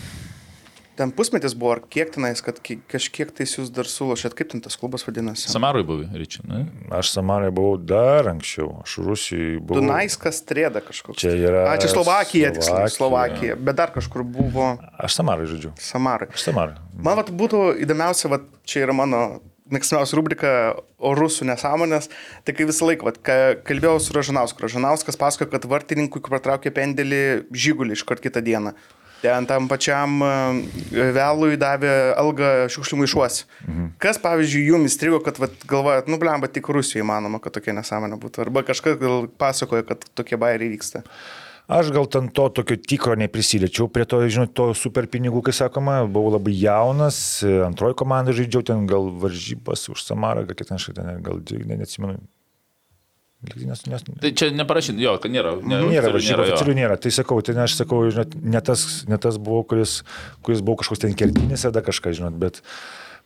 Ten 0.98 1.12
pusmetis 1.16 1.54
buvo, 1.58 1.76
ar 1.78 1.82
kiek 1.94 2.10
tenais, 2.16 2.42
kad 2.44 2.58
ki- 2.66 2.80
kažkiek 2.92 3.32
tais 3.38 3.54
jūs 3.56 3.70
dar 3.74 3.86
sulošėt, 3.90 4.34
kaip 4.38 4.50
ten 4.54 4.62
tas 4.66 4.76
klubas 4.80 5.06
vadinasi? 5.08 5.48
Samarui 5.52 5.86
buvai, 5.88 6.08
ryčiai. 6.18 6.46
Ne? 6.50 6.62
Aš 6.98 7.12
Samarai 7.16 7.52
buvau 7.54 7.78
dar 7.78 8.28
anksčiau, 8.34 8.82
aš 8.84 8.98
Rusijai 9.06 9.58
buvau. 9.62 9.82
Dunaiskas 9.82 10.42
trėda 10.50 10.82
kažkoks. 10.84 11.22
Čia 11.22 11.36
yra 11.38 11.66
A, 11.72 11.78
čia 11.82 11.92
Slovakija, 11.94 12.52
tiksliau, 12.58 12.88
Slovakija. 12.90 12.98
Slovakija, 12.98 13.60
bet 13.70 13.76
dar 13.80 13.94
kažkur 13.96 14.26
buvo 14.26 14.74
Aš 14.98 15.20
Samarai 15.22 15.46
žodžiu. 15.50 15.76
Samarai. 15.80 16.32
Aš 16.34 16.50
Samarai. 16.50 16.76
Man 16.98 17.16
vat, 17.22 17.30
būtų 17.30 17.78
įdomiausia, 17.86 18.30
vat, 18.34 18.50
čia 18.66 18.84
yra 18.88 18.94
mano 18.98 19.22
mėgstamiausia 19.68 20.16
rubrika 20.16 20.50
o 20.98 21.10
rusų 21.18 21.44
nesąmonės, 21.50 22.08
tai 22.48 22.54
kai 22.56 22.66
visą 22.70 22.88
laiką, 22.88 23.04
vat, 23.04 23.18
kalbėjau 23.68 23.98
su 24.02 24.14
Ražanausku, 24.16 24.64
Ražanauskas 24.64 25.20
pasakojo, 25.20 25.52
kad 25.52 25.68
vartininkui, 25.68 26.22
kur 26.24 26.32
patraukė 26.38 26.72
pendelį, 26.72 27.20
žygulį 27.52 27.98
iš 27.98 28.06
kart 28.08 28.24
kitą 28.24 28.40
dieną. 28.42 28.72
Ten 29.22 29.48
tam 29.50 29.66
pačiam 29.72 30.20
e, 30.22 30.32
vėlui 31.16 31.58
davė 31.58 31.94
algą 32.20 32.52
šiukšlių 32.74 33.02
maišuosi. 33.02 33.48
Mhm. 33.66 33.90
Kas, 34.04 34.22
pavyzdžiui, 34.22 34.68
jums 34.70 34.92
įstrigo, 34.92 35.22
kad 35.26 35.42
vat, 35.42 35.56
galvojat, 35.70 36.12
nu, 36.12 36.20
blemba, 36.22 36.52
tik 36.52 36.70
Rusijoje 36.70 37.06
įmanoma, 37.06 37.42
kad 37.42 37.58
tokia 37.58 37.76
nesąmonė 37.78 38.20
būtų. 38.22 38.46
Arba 38.46 38.64
kažkas 38.68 39.00
gal 39.02 39.28
pasakoja, 39.42 39.88
kad 39.88 40.06
tokie 40.18 40.40
bairiai 40.40 40.76
vyksta. 40.76 41.04
Aš 41.68 41.90
gal 41.92 42.06
ten 42.08 42.30
to 42.32 42.46
tokio 42.56 42.78
tikro 42.80 43.18
neprisiliečiau 43.20 43.90
prie 43.92 44.06
to, 44.08 44.22
žinot, 44.32 44.54
to 44.56 44.70
super 44.72 45.04
pinigų, 45.12 45.42
kai 45.44 45.52
sakoma, 45.52 45.98
buvau 46.08 46.38
labai 46.38 46.54
jaunas, 46.56 47.18
antroji 47.44 47.98
komanda 48.00 48.32
žaidžiau 48.32 48.64
ten 48.70 48.86
gal 48.88 49.10
varžybas 49.20 49.84
už 49.92 50.06
Samarą, 50.06 50.46
kiek 50.48 50.64
ten 50.70 50.80
šitą, 50.80 51.18
gal 51.26 51.44
ne, 51.44 51.82
neatsimenu. 51.82 52.22
Nes, 53.38 53.84
nes, 53.86 54.02
Tai 54.22 54.32
čia 54.34 54.50
neparašyti, 54.50 54.98
jo, 54.98 55.14
kad 55.22 55.30
nėra. 55.30 55.52
Ne, 55.62 55.78
Nėra 55.92 56.10
varžybų, 56.10 56.42
oficialių 56.48 56.74
nėra. 56.74 56.96
Tai 56.98 57.12
sakau, 57.14 57.38
tai 57.46 57.54
aš 57.62 57.76
sakau, 57.78 58.00
žinot, 58.10 58.34
ne 58.34 58.62
tas, 58.66 59.06
ne 59.06 59.20
tas 59.22 59.38
buvo, 59.38 59.62
kuris, 59.70 60.00
kuris 60.42 60.64
buvo 60.66 60.80
kažkoks 60.82 61.04
ten 61.06 61.14
kertinis, 61.18 61.62
tada 61.68 61.84
kažką, 61.86 62.16
žinot, 62.18 62.40
bet, 62.42 62.64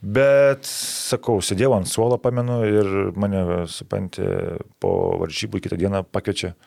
bet 0.04 0.68
sakau, 0.68 1.38
sėdėjau 1.40 1.78
ant 1.78 1.88
suolo, 1.88 2.20
pamenu, 2.20 2.60
ir 2.68 2.92
mane, 3.16 3.46
supantė, 3.72 4.60
po 4.84 5.16
varžybų 5.24 5.64
kitą 5.64 5.80
dieną 5.80 6.04
pakviečia. 6.12 6.58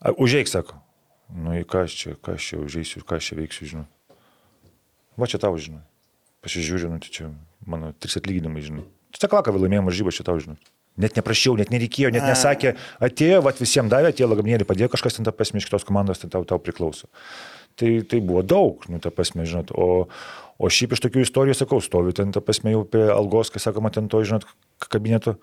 "A, 0.00 0.16
Užeik, 0.16 0.48
sako. 0.48 0.80
Nu, 1.34 1.52
į 1.60 1.68
ką 1.68 1.84
aš 1.84 1.92
čia, 2.00 2.16
ką 2.16 2.36
aš 2.38 2.48
čia 2.48 2.56
užeisiu 2.64 3.00
ir 3.00 3.04
ką 3.04 3.20
aš 3.20 3.28
čia 3.28 3.36
veiksiu, 3.44 3.68
žinai. 3.68 3.86
Va 5.20 5.28
čia 5.28 5.36
tau, 5.40 5.52
žinai. 5.60 5.84
Pasižiūriu, 6.40 6.88
nu, 6.92 6.98
tai 7.00 7.12
čia 7.12 7.28
mano 7.68 7.92
trys 7.92 8.16
atlyginimai, 8.20 8.64
žinai. 8.64 8.84
Tu 9.12 9.20
tą 9.20 9.28
klaką 9.28 9.52
laimėjom 9.52 9.88
varžybą, 9.88 10.12
čia 10.16 10.24
tau, 10.24 10.36
žinai. 10.40 10.56
Net 11.00 11.16
neprašiau, 11.18 11.56
net 11.58 11.72
nereikėjo, 11.74 12.12
net 12.14 12.22
nesakė, 12.22 12.76
atėjo, 13.02 13.40
va 13.42 13.50
visiems 13.58 13.90
davė, 13.90 14.12
atėjo 14.12 14.28
lagaminėlį, 14.30 14.66
padėjo 14.68 14.92
kažkas 14.92 15.16
ten 15.16 15.26
tą 15.26 15.32
pasmė 15.34 15.58
iš 15.58 15.66
kitos 15.66 15.86
komandos, 15.88 16.20
ten 16.22 16.30
tau, 16.30 16.44
tau 16.46 16.60
priklauso. 16.62 17.08
Tai, 17.74 17.90
tai 18.06 18.20
buvo 18.22 18.44
daug, 18.46 18.84
nu, 18.86 19.00
ta 19.02 19.10
pasmė, 19.10 19.42
žinot. 19.50 19.72
O, 19.74 20.06
o 20.62 20.70
šiaip 20.70 20.94
iš 20.94 21.02
tokių 21.02 21.24
istorijų, 21.24 21.56
sakau, 21.58 21.80
stoviu 21.82 22.14
ten, 22.14 22.30
ta 22.34 22.38
pasmė 22.44 22.76
jau 22.76 22.84
prie 22.86 23.08
algos, 23.10 23.50
kai 23.50 23.62
sakoma, 23.62 23.90
ten 23.94 24.06
to, 24.12 24.22
žinot, 24.22 24.46
kabineto. 24.86 25.34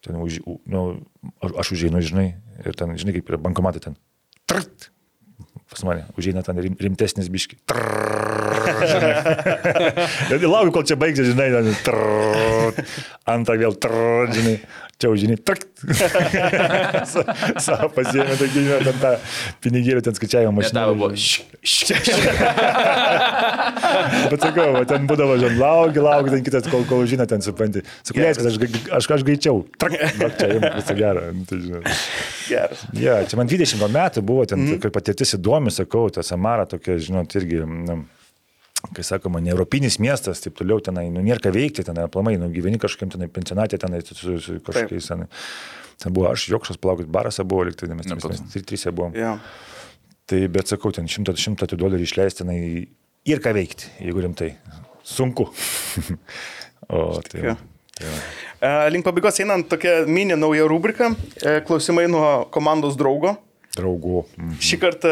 Ten, 0.00 0.16
už, 0.16 0.40
nu, 0.72 0.86
aš, 1.44 1.74
užeinu, 1.76 2.00
žinai, 2.00 2.30
ir 2.64 2.78
ten, 2.78 2.96
žinai, 2.96 3.18
kaip 3.18 3.28
yra 3.28 3.42
bankomatai 3.44 3.84
ten. 3.84 4.00
Trt, 4.48 4.88
pas 5.70 5.84
mane, 5.86 6.02
užeina 6.18 6.42
ten 6.42 6.58
rim, 6.58 6.74
rimtesnis 6.74 7.30
biški. 7.30 7.60
Laukiu, 10.30 10.72
kol 10.74 10.84
čia 10.86 10.98
baigsis, 10.98 11.30
žinai, 11.30 11.48
ten, 11.54 11.70
antrą 13.30 13.54
vėl, 13.60 13.76
trrrt, 13.78 14.34
žinai, 14.34 14.56
čia 15.00 15.10
užžinai, 15.12 15.38
tak. 15.40 15.64
Savo 17.64 17.88
pasiėmė, 17.96 18.36
tokį, 18.36 18.58
žinai, 18.66 18.80
ten 18.86 18.96
tą 19.00 19.12
pinigėlį, 19.64 20.02
ten 20.06 20.14
skaičiavimo 20.18 20.52
mašiną. 20.58 20.76
tavo 20.80 20.94
buvo. 21.00 21.10
Bet 24.30 24.40
sakau, 24.44 24.68
va, 24.76 24.84
ten 24.88 25.08
būdavo, 25.10 25.34
žinai, 25.40 25.58
lauki, 25.60 26.00
lauki, 26.04 26.34
ten 26.36 26.44
kitas, 26.46 26.68
kol, 26.70 26.84
kol 26.88 27.02
žinai, 27.08 27.26
ten 27.30 27.40
supranti. 27.44 27.80
Sakau, 28.04 28.20
leiskit, 28.22 28.46
aš, 28.52 28.56
aš, 29.00 29.10
aš 29.18 29.26
greičiau. 29.26 29.56
Trak, 29.80 29.92
va, 30.20 30.28
čia 30.36 30.46
jums 30.54 30.70
visą 30.78 30.94
gerą. 31.00 31.26
nu, 31.34 31.42
Tai. 31.50 31.58
Geras. 32.50 32.84
Ja, 32.96 33.20
čia 33.26 33.38
man 33.40 33.50
20 33.50 33.80
gal 33.80 33.92
metų 33.94 34.22
buvo, 34.26 34.44
ten 34.48 34.62
mm. 34.64 34.90
patirtis 34.94 35.36
įdomi, 35.38 35.72
sakau, 35.74 36.08
ta 36.14 36.24
Samara 36.26 36.66
tokia, 36.68 36.98
žinot, 37.02 37.34
irgi, 37.38 37.62
nu, 37.64 38.02
kai 38.96 39.04
sakoma, 39.06 39.42
ne 39.44 39.52
europinis 39.52 39.98
miestas, 40.02 40.42
taip 40.44 40.56
toliau 40.58 40.80
tenai, 40.84 41.06
nu, 41.12 41.22
nėra 41.24 41.42
ką 41.44 41.52
veikti, 41.54 41.84
tenai, 41.86 42.06
aplamai, 42.08 42.36
nu, 42.40 42.50
gyveni 42.54 42.80
kažkokiam 42.80 43.12
tenai 43.14 43.28
pensionatė, 43.32 43.80
tenai 43.82 44.02
su, 44.04 44.16
su, 44.18 44.36
su 44.44 44.56
kažkokiais, 44.66 45.10
tenai. 45.12 45.28
Ten 46.00 46.14
buvo 46.16 46.30
aš, 46.30 46.46
Jokšas, 46.48 46.78
palaukit, 46.80 47.10
barase 47.12 47.44
buvo, 47.44 47.66
liktai, 47.68 47.90
mes 47.92 48.08
trys, 48.08 48.64
trys 48.64 48.86
buvom. 48.88 49.12
Ja. 49.18 49.34
Tai, 50.30 50.40
bet 50.54 50.72
sakau, 50.72 50.94
ten 50.96 51.10
šimtą, 51.10 51.34
šimtą 51.36 51.68
tų 51.68 51.80
dolerių 51.82 52.06
išleisti, 52.08 52.44
tenai, 52.44 52.60
ir 53.28 53.42
ką 53.44 53.52
veikti, 53.56 53.92
jeigu 54.00 54.24
rimtai. 54.24 54.54
Sunku. 55.04 55.50
o, 56.94 57.20
tai, 57.26 57.44
Jo. 57.44 57.54
va, 57.54 57.58
tai 57.60 57.70
Link 58.92 59.04
pabaigos 59.04 59.40
einant 59.40 59.68
tokia 59.68 60.02
mini 60.08 60.36
nauja 60.36 60.66
rubrika, 60.68 61.10
e, 61.40 61.60
klausimai 61.64 62.06
nuo 62.12 62.44
komandos 62.52 62.96
draugo. 63.00 63.36
Draugų. 63.78 64.24
Mm. 64.34 64.54
Šį 64.66 64.78
kartą. 64.82 65.10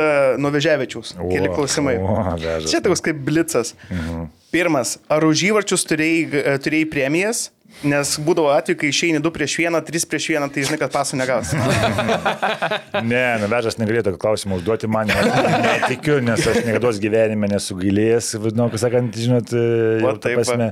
O, 1.14 1.28
Keli 1.30 1.50
klausimai. 1.52 1.94
o, 2.02 2.16
Vežas. 2.40 2.72
Čia 2.72 2.80
toks 2.82 3.04
kaip 3.04 3.20
blicas. 3.26 3.74
Mhm. 3.92 4.26
Pirmas, 4.50 4.96
ar 5.12 5.26
už 5.28 5.44
įvarčius 5.50 5.84
turėjai, 5.86 6.26
e, 6.40 6.58
turėjai 6.64 6.88
premijas? 6.90 7.48
Nes 7.84 8.14
būdavo 8.24 8.48
atveju, 8.56 8.78
kai 8.80 8.88
išeini 8.88 9.20
2 9.22 9.30
prieš 9.30 9.58
1, 9.60 9.76
3 9.86 10.06
prieš 10.08 10.30
1, 10.32 10.48
tai 10.54 10.62
žinai, 10.64 10.78
kad 10.80 10.90
pasų 10.94 11.18
negaus. 11.20 11.50
Ne, 13.12 13.24
nuvežęs 13.42 13.76
negalėtų 13.78 14.14
klausimą 14.18 14.56
užduoti 14.58 14.88
man, 14.90 15.12
netikiu, 15.12 16.16
nes 16.24 16.42
aš 16.48 16.62
niekada 16.66 16.90
gyvenime 17.04 17.50
nesu 17.52 17.76
gailėjęs, 17.78 18.32
nu, 18.56 18.66
kaip 18.72 18.80
sakant, 18.82 19.14
žinot, 19.20 19.52
Va, 20.02 20.16
ta 20.16 20.30
taip 20.30 20.40
va. 20.40 20.42
prasme, 20.42 20.70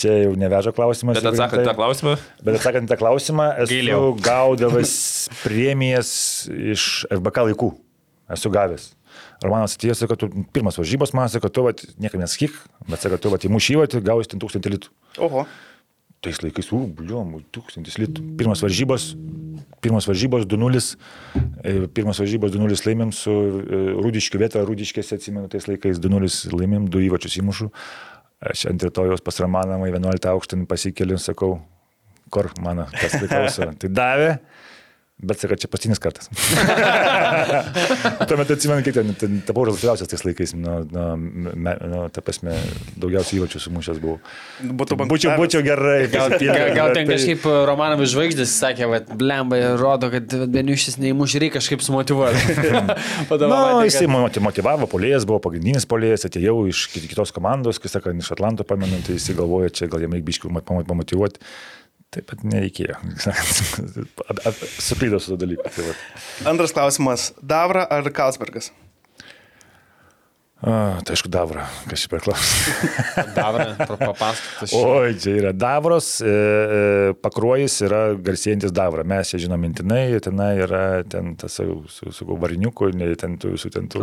čia 0.00 0.18
jau 0.24 0.34
neveža 0.38 0.72
klausimas. 0.76 1.18
Bet 1.18 1.30
atsakant 1.32 1.66
tą 1.66 1.74
klausimą, 1.78 2.16
Bet 2.44 2.60
atsakant 2.60 2.88
į 2.88 2.92
tą 2.92 3.00
klausimą, 3.00 3.48
esu 3.64 4.12
gaudavęs 4.24 4.94
premijas 5.42 6.10
iš 6.52 7.06
FBK 7.10 7.50
laikų. 7.50 7.72
Esu 8.36 8.50
gavęs. 8.52 8.90
Ir 9.44 9.52
man 9.52 9.64
atėjo, 9.66 9.94
sako, 9.96 10.16
tu 10.18 10.28
pirmas 10.54 10.78
varžybos, 10.80 11.12
man 11.16 11.30
sako, 11.32 11.50
tu 11.52 11.64
vat, 11.66 11.82
niekam 12.00 12.22
nesakyk, 12.22 12.56
bet 12.88 13.04
sako, 13.04 13.20
tu 13.20 13.32
vat, 13.32 13.44
įmušį 13.48 13.76
įvartį, 13.76 14.02
gausi 14.04 14.32
ten 14.32 14.42
tūkstantį 14.42 14.72
litų. 14.76 14.92
Oho. 15.26 15.44
Tais 16.24 16.40
laikais, 16.40 16.70
u, 16.72 16.80
bliom, 16.88 17.36
tūkstantis 17.54 17.98
litų. 18.00 18.24
Pirmas 18.40 18.62
varžybos, 18.64 19.10
pirmas 19.84 20.08
varžybos 20.08 20.46
2-0, 20.48 20.82
e, 21.36 21.74
pirmas 21.92 22.20
varžybos 22.22 22.54
2-0 22.56 22.80
laimėm 22.88 23.12
su 23.14 23.34
e, 23.36 23.82
Rūdiškiu 24.00 24.40
vietą, 24.40 24.64
Rūdiškėse 24.66 25.20
atsimenu, 25.20 25.50
tais 25.52 25.68
laikais 25.68 26.00
2-0 26.02 26.56
laimėm, 26.56 26.88
du 26.90 27.04
įvačius 27.04 27.36
įmušu. 27.42 27.70
Aš 28.44 28.66
ant 28.68 28.82
rytojos 28.84 29.22
pas 29.24 29.38
Ramanomą 29.40 29.88
į 29.88 29.94
11 29.94 30.28
aukštą 30.34 30.58
pasikeliu, 30.68 31.16
sakau, 31.20 31.54
kur 32.32 32.50
mano 32.60 32.84
tas 32.92 33.16
priklauso. 33.16 33.70
tai 33.80 33.92
davė. 33.92 34.30
Bet 35.16 35.40
sakau, 35.40 35.56
čia 35.56 35.64
pastinis 35.72 35.96
kartas. 35.96 36.26
Tuo 38.28 38.36
metu 38.36 38.52
atsimenu, 38.52 38.82
kiek 38.84 38.92
ten, 38.98 39.14
ten 39.16 39.38
tapau 39.48 39.62
rezultatyviausias 39.64 40.10
tais 40.10 40.24
laikais, 40.26 40.50
nu, 40.60 40.74
nu, 40.92 41.04
me, 41.56 41.72
nu, 41.88 42.00
ta 42.12 42.20
prasme, 42.24 42.52
daugiausiai 43.00 43.38
įvačių 43.40 43.62
sumušęs 43.64 44.00
buvau. 44.02 44.18
Būtų 44.76 44.98
Būčiau, 45.08 45.32
būčiau 45.40 45.62
gerai. 45.64 46.02
Gal, 46.12 46.34
gal, 46.36 46.60
gal 46.76 46.92
ten 46.92 47.08
tai- 47.08 47.14
kažkaip 47.14 47.46
Romanovas 47.70 48.12
žvaigždės 48.12 48.52
sakė, 48.60 48.90
kad 48.92 49.14
blemba, 49.16 49.62
rodo, 49.80 50.10
kad 50.12 50.36
Beniušis 50.52 50.98
neįmuš, 51.00 51.38
reikia 51.40 51.62
kažkaip 51.62 51.80
sumotivuoti. 51.86 52.58
Na, 53.48 53.62
jisai 53.88 54.04
kad- 54.04 54.12
moti- 54.18 54.44
motivavo, 54.44 54.84
polėjas 54.92 55.24
buvo 55.28 55.40
pagrindinis 55.48 55.88
polėjas, 55.88 56.28
atėjau 56.28 56.58
iš 56.68 56.90
kit- 56.92 57.08
kitos 57.08 57.32
komandos, 57.32 57.80
kai 57.80 57.88
sakant, 57.88 58.20
iš 58.20 58.34
Atlanto 58.36 58.68
pamenu, 58.68 59.00
tai 59.08 59.16
jisai 59.16 59.38
galvoja, 59.40 59.72
čia 59.72 59.88
gal 59.88 60.04
jam 60.04 60.12
reikia 60.12 60.28
biškių 60.28 60.52
pamotivuoti. 60.60 61.40
Taip 62.16 62.30
pat 62.30 62.46
nereikėjo. 62.48 62.96
Suplydo 64.88 65.20
su 65.20 65.34
to 65.34 65.36
dalyku. 65.42 65.68
Tai. 65.68 65.92
Antras 66.48 66.72
klausimas. 66.72 67.30
Davra 67.44 67.84
ar 67.92 68.08
Kalsbergas? 68.08 68.70
A, 70.56 71.02
tai 71.04 71.12
aišku, 71.12 71.28
Davra, 71.28 71.66
kas 71.84 72.00
šį 72.00 72.08
priklauso. 72.14 72.70
Davra, 73.36 73.66
papasakotas. 73.76 74.72
Oi, 74.72 75.10
čia 75.20 75.34
yra 75.42 75.50
Davros, 75.52 76.08
e, 76.24 76.32
e, 76.32 77.10
pakruojis 77.20 77.76
yra 77.84 78.00
garsėjantis 78.16 78.72
Davra. 78.74 79.04
Mes 79.04 79.34
ją 79.34 79.42
žinom 79.44 79.60
mintinai, 79.60 80.06
tenai 80.24 80.54
yra 80.64 80.80
ten 81.12 81.34
tas, 81.36 81.58
jau, 81.60 81.82
su, 81.92 82.08
su 82.16 82.26
varniuku, 82.40 82.88
ne, 82.96 83.10
ten 83.20 83.36
tų 83.42 83.52
visų 83.58 83.74
ten 83.76 83.92
tų. 83.92 84.00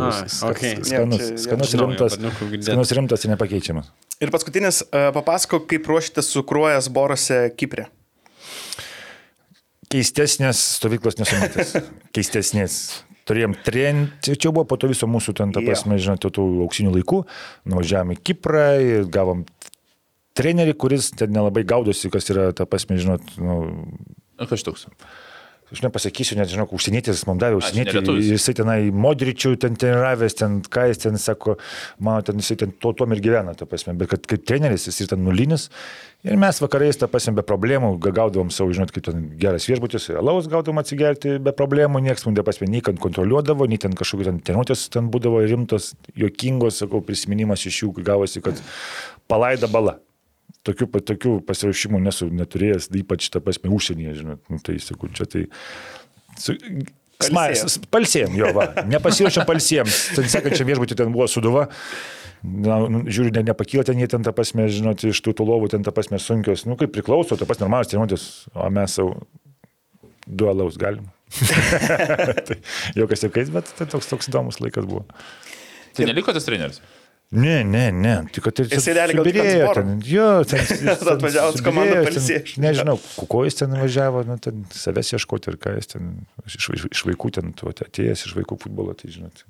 Okei. 0.52 0.76
Skanus, 0.86 1.24
čia- 1.26 1.42
skanus 1.48 1.74
rimtas, 1.82 2.16
skanus 2.70 2.94
rimtas 3.00 3.26
ir 3.26 3.34
nepakeičiamas. 3.34 3.90
Ir 4.22 4.30
paskutinis, 4.30 4.84
e, 4.94 5.04
papasakok, 5.18 5.66
kaip 5.74 5.90
ruošitės 5.90 6.30
su 6.36 6.46
kruojas 6.46 6.86
Borose 6.86 7.48
Kiprė. 7.58 7.90
Keistesnės 9.94 10.58
stovyklos 10.80 11.20
nesumatęs. 11.20 11.76
Keistesnės. 12.16 12.78
Turėjom 13.24 13.54
treniruotę, 13.64 14.34
čia 14.36 14.50
buvo 14.50 14.66
po 14.68 14.76
to 14.76 14.90
viso 14.90 15.06
mūsų 15.08 15.36
ten, 15.38 15.52
ta 15.54 15.62
prasme, 15.64 15.96
žinote, 16.02 16.28
tų 16.34 16.42
auksinių 16.66 16.90
laikų. 16.96 17.22
Nuvažiavome 17.70 18.18
į 18.18 18.24
Kiprą 18.26 18.64
ir 18.82 19.06
gavom 19.08 19.46
trenerį, 20.36 20.74
kuris 20.82 21.12
ten 21.14 21.30
nelabai 21.32 21.62
gaudosi, 21.68 22.10
kas 22.12 22.26
yra, 22.34 22.50
ta 22.56 22.66
prasme, 22.66 22.98
žinot, 23.00 23.36
nu, 23.38 23.60
kas 24.50 24.66
toks? 24.66 24.88
Aš 25.72 25.80
nepasakysiu, 25.84 26.36
net 26.38 26.50
žinau, 26.52 26.66
užsienietis 26.76 27.24
mums 27.28 27.40
davė 27.40 27.56
užsienietį, 27.60 28.02
jisai 28.28 28.54
tenai 28.58 28.78
modričių 28.92 29.54
ten 29.62 29.76
treniravęs, 29.80 30.36
ten 30.38 30.58
ką 30.62 30.88
jis 30.90 30.98
ten 31.06 31.16
sako, 31.18 31.56
mano 31.98 32.22
ten 32.26 32.36
jisai 32.42 32.56
ten 32.64 32.72
to, 32.72 32.92
tuom 32.92 33.14
ir 33.16 33.22
gyvena, 33.24 33.54
ta 33.56 33.66
prasme, 33.66 33.94
bet 33.98 34.12
kad 34.12 34.26
kaip 34.30 34.44
treneris 34.46 34.86
jis 34.90 35.00
ir 35.06 35.10
ten 35.14 35.24
nulinis. 35.24 35.70
Ir 36.24 36.38
mes 36.40 36.56
vakarais, 36.62 36.96
ta 36.96 37.08
prasme, 37.10 37.34
be 37.36 37.42
problemų 37.44 37.98
ga- 38.00 38.14
gaudavom 38.16 38.48
savo, 38.54 38.72
žinot, 38.72 38.92
kaip 38.94 39.04
ten 39.10 39.26
geras 39.40 39.66
viešbutis, 39.68 40.06
alaus 40.16 40.46
gaudavom 40.48 40.80
atsigerti 40.80 41.36
be 41.38 41.52
problemų, 41.52 42.00
niekas 42.06 42.24
mums, 42.24 42.38
ta 42.38 42.46
prasme, 42.46 42.68
nei 42.72 42.80
kad 42.80 42.96
kontroliuodavo, 43.02 43.66
nei 43.68 43.76
ten 43.82 43.92
kažkokios 43.92 44.30
ten 44.30 44.40
treniruotės 44.40 44.86
ten 44.94 45.10
būdavo 45.12 45.42
rimtos, 45.44 45.92
juokingos, 46.16 46.80
sakau, 46.80 47.02
prisiminimas 47.04 47.66
iš 47.68 47.82
jų 47.82 47.92
gavosi, 48.04 48.40
kad 48.44 48.56
palaida 49.28 49.68
bala. 49.68 49.98
Tokių, 50.64 50.88
tokių 51.12 51.38
pasirašymų 51.44 52.00
nesu 52.06 52.30
neturėjęs, 52.32 52.88
ypač 53.02 53.28
tą 53.32 53.42
prasme 53.44 53.72
užsienyje, 53.74 54.18
žinot, 54.22 54.44
nu, 54.48 54.60
tai 54.64 54.78
sakau, 54.80 55.10
čia 55.12 55.28
tai... 55.28 55.46
Su, 56.40 56.56
Smagas, 57.22 57.78
palsėjom 57.94 58.34
jo, 58.36 58.50
va. 58.56 58.66
Nepasiruošėm 58.90 59.46
palsėjom. 59.48 59.90
Ten 60.16 60.30
sekančiam 60.32 60.68
viešbutį 60.68 60.96
ten 60.98 61.12
buvo 61.14 61.28
suduva. 61.30 61.68
Na, 62.44 62.80
nu, 62.90 63.04
žiūriu, 63.08 63.30
ne, 63.32 63.44
nepakyla 63.48 63.86
ten 63.88 64.00
jie 64.02 64.08
ten 64.10 64.24
tą 64.26 64.34
pasmę, 64.36 64.66
žinot, 64.72 65.06
iš 65.08 65.22
tų 65.24 65.32
tų 65.38 65.46
lovų 65.48 65.70
ten 65.72 65.86
tą 65.86 65.94
pasmę 65.96 66.18
sunkios. 66.20 66.66
Nu, 66.68 66.76
kaip 66.80 66.92
priklauso, 66.92 67.38
ta 67.40 67.48
pas 67.48 67.60
normalus 67.62 67.88
treniruotės, 67.92 68.26
o 68.52 68.66
mes 68.74 68.96
savo 68.98 69.14
du 70.26 70.50
alaus 70.50 70.76
galim. 70.80 71.06
tai 72.46 72.58
jokas 72.98 73.24
jokiais, 73.24 73.52
bet 73.54 73.72
tai 73.78 73.88
toks, 73.90 74.10
toks 74.10 74.28
įdomus 74.28 74.60
laikas 74.60 74.84
buvo. 74.90 75.06
Tai 75.96 76.10
neliko 76.10 76.34
tas 76.36 76.44
treneris. 76.44 76.82
Ne, 77.34 77.54
ne, 77.66 77.88
ne, 77.90 78.12
tik 78.30 78.44
kad 78.46 78.60
Jisai 78.62 78.94
realiai 78.94 79.32
gal 79.34 79.74
ten. 79.74 79.96
Jo, 80.06 80.28
ten. 80.46 80.62
Atvažiavo 81.14 81.56
su 81.56 81.64
komanda 81.66 82.04
pailsėt. 82.06 82.52
Nežinau, 82.62 82.94
kuko 83.18 83.42
jis 83.48 83.58
ten 83.58 83.74
važiavo, 83.74 84.22
nu, 84.28 84.36
ten 84.42 84.62
savęs 84.74 85.10
ieškoti 85.16 85.50
ir 85.50 85.58
ką 85.58 85.74
jis 85.80 85.90
ten, 85.96 86.12
iš, 86.46 86.70
iš, 86.78 86.86
iš 86.92 87.02
vaikų 87.10 87.32
ten, 87.34 87.50
tu 87.58 87.70
atėjęs 87.72 88.22
iš 88.28 88.36
vaikų 88.38 88.60
futbolo, 88.62 88.94
tai 88.98 89.10
žinot, 89.16 89.42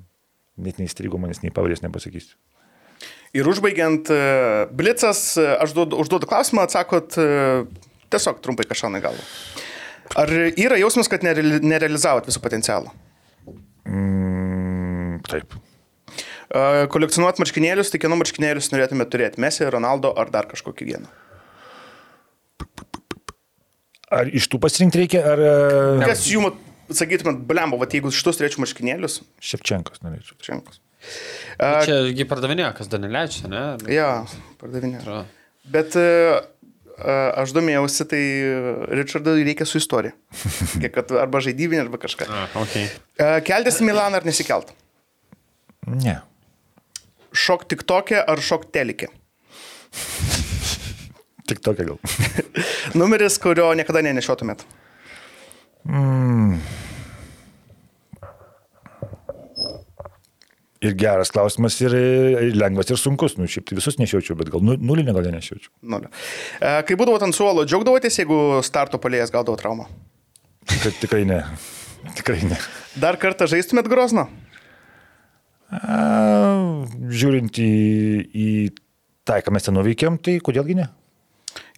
net 0.65 0.81
neįstrigo 0.81 1.20
manęs, 1.20 1.43
nei 1.44 1.52
pavardės 1.52 1.85
nepasakysiu. 1.85 2.39
Ir 3.35 3.48
užbaigiant, 3.51 4.09
e, 4.15 4.24
Blitzas, 4.73 5.35
e, 5.36 5.44
aš 5.59 5.74
duodu, 5.77 5.98
užduodu 6.01 6.28
klausimą, 6.31 6.65
atsakot 6.69 7.19
e, 7.19 7.28
tiesiog 8.15 8.39
trumpai 8.44 8.65
kažką 8.70 8.93
į 8.94 9.02
galvą. 9.05 9.28
Ar 10.20 10.31
yra 10.31 10.78
jausmas, 10.78 11.11
kad 11.11 11.24
nereali- 11.27 11.61
nerealizavot 11.65 12.28
visų 12.31 12.40
potencialų? 12.44 12.93
Mm, 13.90 15.20
taip. 15.27 15.59
E, 16.55 16.87
Kolekcionuot 16.93 17.41
marškinėlius, 17.43 17.91
tai 17.91 18.01
kieno 18.03 18.19
marškinėlius 18.21 18.71
norėtumėte 18.75 19.15
turėti? 19.17 19.43
Messi, 19.43 19.67
Ronaldo 19.75 20.13
ar 20.21 20.31
dar 20.35 20.49
kažkokį 20.51 20.89
vieną? 20.93 21.11
Ar 24.15 24.31
iš 24.31 24.47
tų 24.53 24.61
pasirinkti 24.63 25.01
reikia, 25.03 25.25
ar 25.27 25.43
ne. 25.99 26.07
Kas 26.07 26.23
jums, 26.31 26.55
sakytumėt, 26.95 27.43
blembo, 27.49 27.81
va 27.81 27.89
jeigu 27.91 28.13
šitus 28.15 28.39
turėčiau 28.39 28.63
marškinėlius, 28.63 29.23
Šepčenkos 29.43 30.05
norėčiau. 30.05 30.39
Čenkos. 30.45 30.79
Čiagi 31.59 32.27
pardavinėjo, 32.29 32.73
kas 32.79 32.91
neleidžia, 32.93 33.49
ne? 33.51 33.65
Ja, 33.93 34.11
pardavinė. 34.61 35.01
Atrodo. 35.03 35.25
Bet 35.75 35.97
e, 35.99 36.05
e, 36.95 37.17
aš 37.43 37.55
domėjausi, 37.57 38.07
tai 38.11 38.23
Richardui 39.01 39.45
reikia 39.49 39.67
su 39.69 39.81
istorija. 39.81 40.15
Kad 40.95 41.13
arba 41.21 41.43
žaidybinė, 41.45 41.87
arba 41.87 42.01
kažką. 42.03 42.29
A, 42.29 42.47
okay. 42.63 42.89
E, 43.19 43.29
Keltis 43.49 43.81
į 43.81 43.89
Milaną 43.91 44.21
ar 44.21 44.29
nesikelt? 44.29 44.73
Ne. 45.89 46.21
Šok 47.35 47.66
tik 47.70 47.82
tokia 47.89 48.23
ar 48.31 48.40
šok 48.43 48.69
telikė? 48.74 49.11
Tik 51.51 51.61
tokia 51.65 51.90
gal. 51.90 51.98
Numeris, 52.98 53.36
kurio 53.43 53.73
niekada 53.77 54.01
nenešiotumėt. 54.06 54.62
Ir 60.85 60.93
geras 61.01 61.31
klausimas, 61.32 61.78
ir, 61.81 61.94
ir 61.97 62.56
lengvas, 62.61 62.90
ir 62.93 62.98
sunkus. 63.01 63.39
Nu, 63.40 63.47
šiaip 63.48 63.70
tai 63.70 63.78
visus 63.78 63.97
nešiočiau, 63.97 64.36
bet 64.36 64.51
gal 64.52 64.61
nu- 64.65 64.77
nulinį 64.77 65.15
gal 65.16 65.28
nešiočiau. 65.32 65.73
Nulio. 65.94 66.11
E, 66.61 66.74
kai 66.85 66.97
būdavo 67.01 67.20
ant 67.24 67.36
suolo, 67.36 67.65
džiaugdavotės, 67.65 68.19
jeigu 68.20 68.40
starto 68.66 69.01
palėjas 69.01 69.32
gaudavo 69.32 69.56
traumą? 69.61 69.86
Tikrai, 70.69 70.93
tikrai 71.01 71.23
ne. 71.28 71.40
Tikrai 72.19 72.43
ne. 72.51 72.59
Dar 73.01 73.16
kartą 73.20 73.48
žaistumėt 73.48 73.89
grozną? 73.89 74.27
Žiūrint 75.75 77.59
į, 77.59 77.71
į 78.31 78.49
tai, 79.27 79.41
ką 79.45 79.55
mes 79.55 79.67
ten 79.67 79.75
nuveikėm, 79.75 80.19
tai 80.23 80.39
kodėlgi 80.45 80.77
ne? 80.79 80.91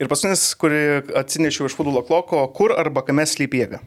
Ir 0.00 0.10
paskutinis, 0.10 0.48
kurį 0.60 0.82
atsinešiau 1.16 1.68
iš 1.68 1.76
futbolo 1.76 2.02
kloko, 2.04 2.42
kur 2.56 2.74
arba 2.76 3.04
kame 3.06 3.24
slypi 3.28 3.62
jėga? 3.62 3.80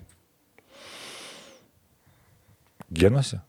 Genuose? 2.90 3.42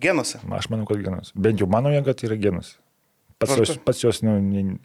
Genuose. 0.00 0.40
Aš 0.56 0.70
manau, 0.72 0.88
kad 0.88 1.02
genuose. 1.04 1.34
Bent 1.36 1.60
jau 1.60 1.68
mano 1.70 1.92
jėga 1.92 2.16
tai 2.16 2.30
yra 2.30 2.40
genuose. 2.40 2.78
Pats 3.42 3.58
jos, 3.58 3.72
pats 3.84 4.00
jos 4.00 4.20
nu, 4.24 4.38
ne, 4.40 4.78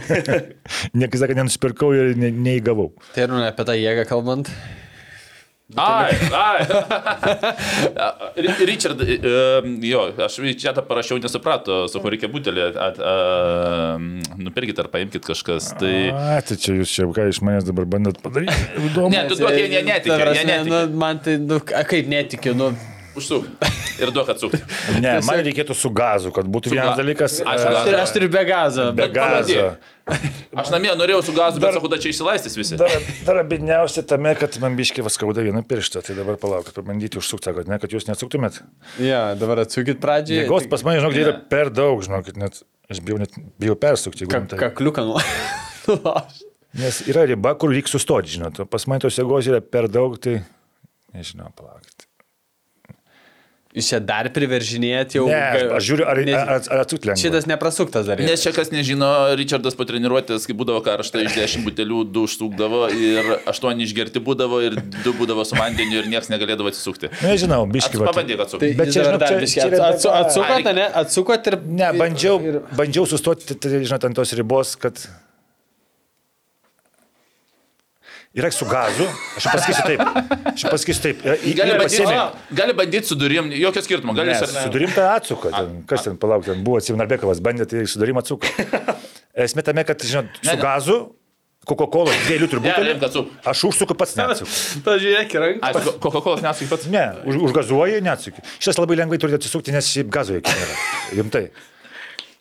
niekas 1.00 1.20
sakė, 1.20 1.34
nenusipirkau 1.36 1.90
ir 1.92 2.14
ne, 2.16 2.30
neįgavau. 2.32 2.92
Tai 3.12 3.26
ir 3.26 3.34
apie 3.50 3.66
tą 3.68 3.74
jėgą 3.76 4.06
kalbant. 4.08 4.48
Ai, 5.76 6.10
ai. 6.34 6.66
Ri- 8.44 8.66
Richard, 8.66 9.00
e, 9.00 9.18
jo, 9.86 10.02
aš 10.24 10.38
čia 10.58 10.72
tą 10.74 10.82
parašiau, 10.86 11.20
nesuprato, 11.22 11.84
su 11.90 12.02
kuo 12.02 12.10
reikia 12.10 12.30
butelį. 12.32 12.66
Nupirkit 14.40 14.80
ar 14.82 14.90
paimkit 14.92 15.26
kažkas. 15.26 15.70
Tai... 15.78 15.94
A, 16.10 16.40
tai 16.46 16.58
čia 16.60 16.74
jūs 16.80 16.94
čia 16.94 17.06
ką 17.14 17.28
iš 17.30 17.42
manęs 17.46 17.68
dabar 17.68 17.86
bandot 17.90 18.18
padaryti. 18.24 18.56
Įdomu. 18.90 19.12
Ne, 19.14 19.26
tu 19.30 19.38
netikia, 19.86 20.14
Ta 20.14 20.18
jie 20.18 20.24
prasme, 20.24 20.46
netikia. 20.50 20.70
Nu, 20.70 21.02
man 21.04 21.22
tai, 21.24 21.36
nu, 21.44 21.60
kaip 21.62 22.10
netikiu, 22.10 22.56
nu. 22.58 22.72
Užsuk. 23.18 23.46
Ir 24.00 24.12
duok 24.14 24.28
atsukti. 24.32 24.60
Ne, 25.02 25.16
man 25.26 25.40
reikėtų 25.44 25.74
su 25.76 25.90
gazu, 25.92 26.30
kad 26.32 26.46
būtų 26.46 26.70
Su 26.70 26.76
vienas 26.76 26.94
ga- 26.94 27.00
dalykas. 27.02 27.38
Aš 27.42 27.64
e, 27.64 27.70
Aš 27.70 27.80
turiu, 27.88 27.98
aš 28.04 28.12
turiu 28.14 28.28
be 28.32 28.42
gazo. 28.48 28.84
Be 28.96 29.08
gazo. 29.12 29.64
Aš 30.58 30.70
namie 30.72 30.92
norėjau 30.98 31.20
su 31.26 31.34
gazu, 31.36 31.60
bet 31.62 31.74
sakau, 31.76 31.90
čia 32.00 32.10
išsilaistys 32.14 32.54
visi. 32.58 32.78
Dar, 32.80 32.94
dar 33.26 33.40
abidniausia 33.42 34.02
tame, 34.06 34.32
kad 34.38 34.56
man 34.62 34.78
biškiai 34.78 35.04
vaskauda 35.06 35.42
vieną 35.46 35.62
pirštą, 35.68 36.02
tai 36.06 36.16
dabar 36.18 36.38
palaukit, 36.40 36.72
pabandyti 36.78 37.18
užsukti, 37.20 37.52
kad 37.58 37.70
ne, 37.70 37.78
kad 37.82 37.92
jūs 37.94 38.06
neatsuktumėt. 38.08 38.60
Ja, 39.02 39.34
dabar 39.38 39.62
atsukit 39.66 40.00
pradžiai. 40.02 40.44
Jėgos 40.44 40.66
pas 40.72 40.86
mane, 40.86 41.02
žinok, 41.02 41.18
yra 41.20 41.34
per 41.52 41.70
daug, 41.74 42.02
žinokit, 42.06 42.38
net 42.40 42.62
aš 42.90 43.02
bijau, 43.06 43.18
net 43.22 43.34
bijau 43.62 43.76
persukti, 43.78 44.26
Ka, 44.30 44.38
rimtai. 44.40 44.58
kakliuką 44.64 45.06
nu. 45.10 45.18
Nes 46.80 47.00
yra 47.10 47.24
riba, 47.26 47.54
kur 47.58 47.72
reikia 47.74 47.90
sustoti, 47.90 48.30
žinot, 48.38 48.62
pas 48.70 48.86
mane 48.90 49.02
tos 49.02 49.16
jėgos 49.18 49.48
yra 49.50 49.58
per 49.62 49.88
daug, 49.90 50.14
tai 50.22 50.40
nežinau, 51.14 51.50
palaukit. 51.58 51.99
Jūs 53.70 53.86
čia 53.86 53.98
dar 54.02 54.26
priveržinėjat 54.34 55.12
jau. 55.14 55.28
Ne, 55.30 55.38
aš, 55.76 55.84
žiūriu, 55.86 56.02
ar, 56.10 56.18
Ne- 56.26 56.34
ar, 56.34 56.48
ar, 56.58 56.80
lengva. 56.90 57.14
Šitas 57.22 57.44
neprasuktas 57.46 58.08
dar. 58.08 58.18
Nes 58.18 58.42
čia 58.42 58.50
kas 58.56 58.72
nežino, 58.74 59.06
Richardas 59.38 59.76
po 59.78 59.86
treniruotės, 59.86 60.42
kai 60.48 60.56
būdavo 60.58 60.80
karšta, 60.82 61.22
iš 61.22 61.36
10 61.38 61.62
butelių 61.68 62.00
2 62.10 62.24
užsukdavo 62.26 62.80
ir 62.90 63.30
8 63.46 63.84
išgerti 63.86 64.18
būdavo 64.26 64.58
ir 64.66 64.74
2 65.06 65.14
būdavo 65.20 65.46
su 65.46 65.54
vandeniu 65.54 66.02
ir 66.02 66.10
niekas 66.10 66.32
negalėdavo 66.34 66.66
atsisukti. 66.74 67.12
Nežinau, 67.22 67.62
biškiai. 67.70 68.02
vat- 68.02 68.10
Pabandyk 68.10 68.42
Tai 68.42 68.46
atsukti. 68.48 68.74
Bet 68.74 68.90
jūs 68.90 68.98
čia, 68.98 69.06
žinok, 69.06 69.20
dar 69.22 69.28
čia- 69.30 69.40
biškį 69.46 69.60
čia 69.62 69.70
yra 69.70 69.88
atsu- 69.94 70.14
Atsukot, 70.18 70.74
ne? 70.74 70.86
Atsukot 71.04 71.46
ir... 71.46 71.58
Ne, 71.70 71.92
bandžiau, 71.94 72.40
Ir, 72.42 72.60
bandžiau 72.74 73.06
sustoti, 73.06 73.54
tai, 73.54 73.84
žinot, 73.86 74.02
ant 74.10 74.18
tos 74.18 74.34
ribos, 74.34 74.74
kad... 74.82 74.98
Yra 78.30 78.46
su 78.54 78.64
gazu, 78.70 79.06
aš 79.36 79.46
pasakysiu 79.50 79.84
taip. 79.88 80.02
Aš 80.54 80.62
pasakysiu 80.70 81.02
taip. 81.02 81.22
Yra, 81.26 81.34
į- 81.42 81.54
Gali 81.58 81.70
yra 81.72 81.78
bandyti, 81.80 81.96
pasiėmė- 81.98 82.56
gali 82.60 82.74
bandyti 82.78 83.06
su 83.10 83.16
durim, 83.18 83.48
jokio 83.50 83.82
skirtumo, 83.82 84.14
gali 84.14 84.30
Ne, 84.30 84.36
ar 84.38 84.52
ne. 84.54 84.60
Sudarim 84.68 84.90
tą 84.94 85.06
atsuką. 85.16 85.50
Ten, 85.50 85.72
kas 85.90 86.04
ten 86.06 86.16
palauk, 86.16 86.44
ten 86.46 86.62
buvo 86.62 86.78
Sivinarbekovas 86.78 87.40
bandė, 87.42 87.66
tai 87.66 87.82
sudarim 87.90 88.20
atsuką. 88.22 88.46
Esmė 89.46 89.64
tame, 89.66 89.82
kad, 89.84 89.98
žinot, 89.98 90.30
Ne, 90.30 90.50
su 90.50 90.54
ne. 90.56 90.62
gazu, 90.62 90.98
Coca-Cola 91.66 92.14
2 92.28 92.38
litrų 92.38 92.60
Ne, 92.62 92.70
butelį. 92.70 92.94
ne, 92.94 93.00
kad 93.02 93.12
su- 93.12 93.26
Aš 93.50 93.64
užsuku 93.66 93.94
pats 93.98 94.14
neatsuku. 94.16 94.50
Pažiūrėk. 94.86 95.34
Ai, 95.66 95.72
tu 95.74 95.92
Coca-Cola 95.98 96.38
nesakai 96.46 96.68
pats. 96.70 96.86
Ne, 96.86 97.02
už, 97.26 97.34
užgazuoji 97.50 97.98
neatsuki. 98.00 98.40
Šitas 98.62 98.78
labai 98.78 98.94
lengvai 99.02 99.18
turi 99.18 99.34
atsisukti, 99.34 99.74
nes 99.74 99.90
šiaip 99.90 100.06
gazo 100.08 100.38
jokių 100.38 100.54
nėra. 100.54 100.78
Rimtai. 101.18 101.44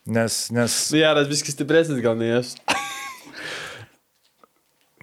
Nes, 0.06 0.38
nes 0.54 0.78
Geras, 0.94 1.28
viskas 1.30 1.54
stipresnis 1.58 2.00
gal 2.02 2.16
ne 2.16 2.30
aš. 2.40 2.54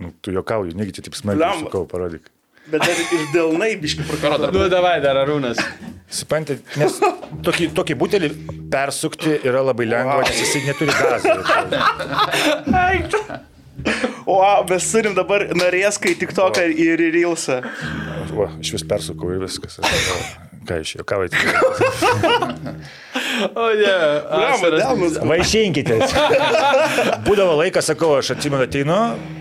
Nu, 0.03 0.13
tu 0.21 0.35
jokauji, 0.35 0.75
negi 0.79 0.97
čia 0.97 1.07
taip 1.07 1.17
smarkiai 1.19 1.63
sakau, 1.65 1.85
parodyk. 1.91 2.31
Bet 2.67 2.83
dar 2.83 2.99
ir 2.99 3.27
dėl 3.31 3.53
naibiški 3.61 4.05
Karo 4.19 4.39
dar. 4.43 4.55
Nu, 4.55 4.65
davai, 4.71 4.97
dar 5.03 5.21
arūnas. 5.21 5.61
Suprantate, 6.11 6.63
nes 6.79 6.97
tokį, 7.47 7.69
tokį 7.77 7.97
butelį 7.99 8.31
persukti 8.73 9.37
yra 9.47 9.63
labai 9.67 9.87
lengva, 9.87 10.23
nes 10.27 10.41
jisai 10.43 10.65
neturi 10.67 10.95
gazo. 10.95 11.31
O, 14.27 14.41
mes 14.67 14.89
turim 14.91 15.15
dabar 15.15 15.47
narėskai 15.55 16.17
tik 16.19 16.35
toką 16.35 16.65
ir. 16.75 17.05
Va, 18.35 18.49
aš 18.59 18.73
vis 18.75 18.87
persukau 18.89 19.31
ir 19.35 19.45
viskas. 19.45 19.79
Ką 20.67 20.81
iš 20.83 20.97
jo, 20.99 21.07
ką 21.07 21.21
vaitį. 21.23 21.37
O, 23.53 23.67
ne. 23.77 23.93
Blemba, 24.31 24.71
delnus. 24.73 25.19
Vaišinkitės. 25.29 26.15
Būdavo 27.27 27.59
laikas, 27.61 27.91
sakau, 27.93 28.15
aš 28.19 28.35
atsimenu, 28.37 28.65
ateinu, 28.65 28.97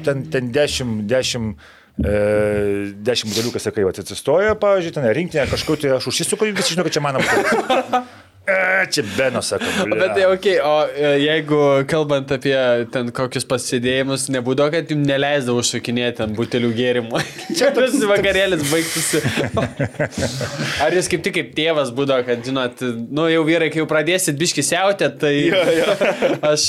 ten, 0.05 0.25
ten 0.31 0.51
10, 0.55 1.01
10 1.09 1.55
E, 1.95 2.91
dešimt 3.07 3.31
butelių, 3.31 3.53
kas 3.55 3.69
sakai, 3.69 3.85
vat 3.87 4.01
atsistoja, 4.01 4.57
pavyzdžiui, 4.59 4.95
ten 4.97 5.05
rinktinė 5.15 5.45
kažkur, 5.47 5.79
tai 5.79 5.93
aš 5.95 6.09
užsisuku, 6.11 6.49
visi 6.51 6.75
žino, 6.75 6.83
kad 6.83 6.91
čia 6.91 7.03
mano. 7.03 7.21
E, 8.47 8.85
čia 8.91 9.03
Beno 9.17 9.41
sako. 9.41 9.65
Bet 9.99 10.13
tai 10.13 10.25
ok, 10.25 10.45
o 10.63 10.73
e, 10.95 11.07
jeigu 11.23 11.59
kalbant 11.89 12.29
apie 12.35 12.53
ten 12.93 13.09
kokius 13.15 13.47
pasidėjimus, 13.49 14.27
nebūdavo, 14.33 14.69
kad 14.75 14.91
jums 14.93 15.07
neleisdavo 15.09 15.63
užsukinėti 15.63 16.21
ant 16.27 16.37
butelių 16.37 16.69
gėrimų. 16.77 17.21
Čia 17.57 17.71
tas 17.73 17.95
vakarėlis 18.05 18.67
baigtųsi. 18.69 19.21
Ar 20.85 20.93
jūs 20.93 21.09
kaip 21.09 21.23
tik 21.25 21.37
kaip 21.39 21.49
tėvas 21.57 21.89
būdavo, 21.97 22.27
kad 22.27 22.45
žinot, 22.45 22.83
nu 23.09 23.25
jau 23.31 23.41
vyrai, 23.47 23.71
kai 23.73 23.81
jau 23.81 23.87
pradėsit 23.89 24.37
biški 24.37 24.65
siautę, 24.65 25.09
tai 25.23 25.33
aš 26.45 26.67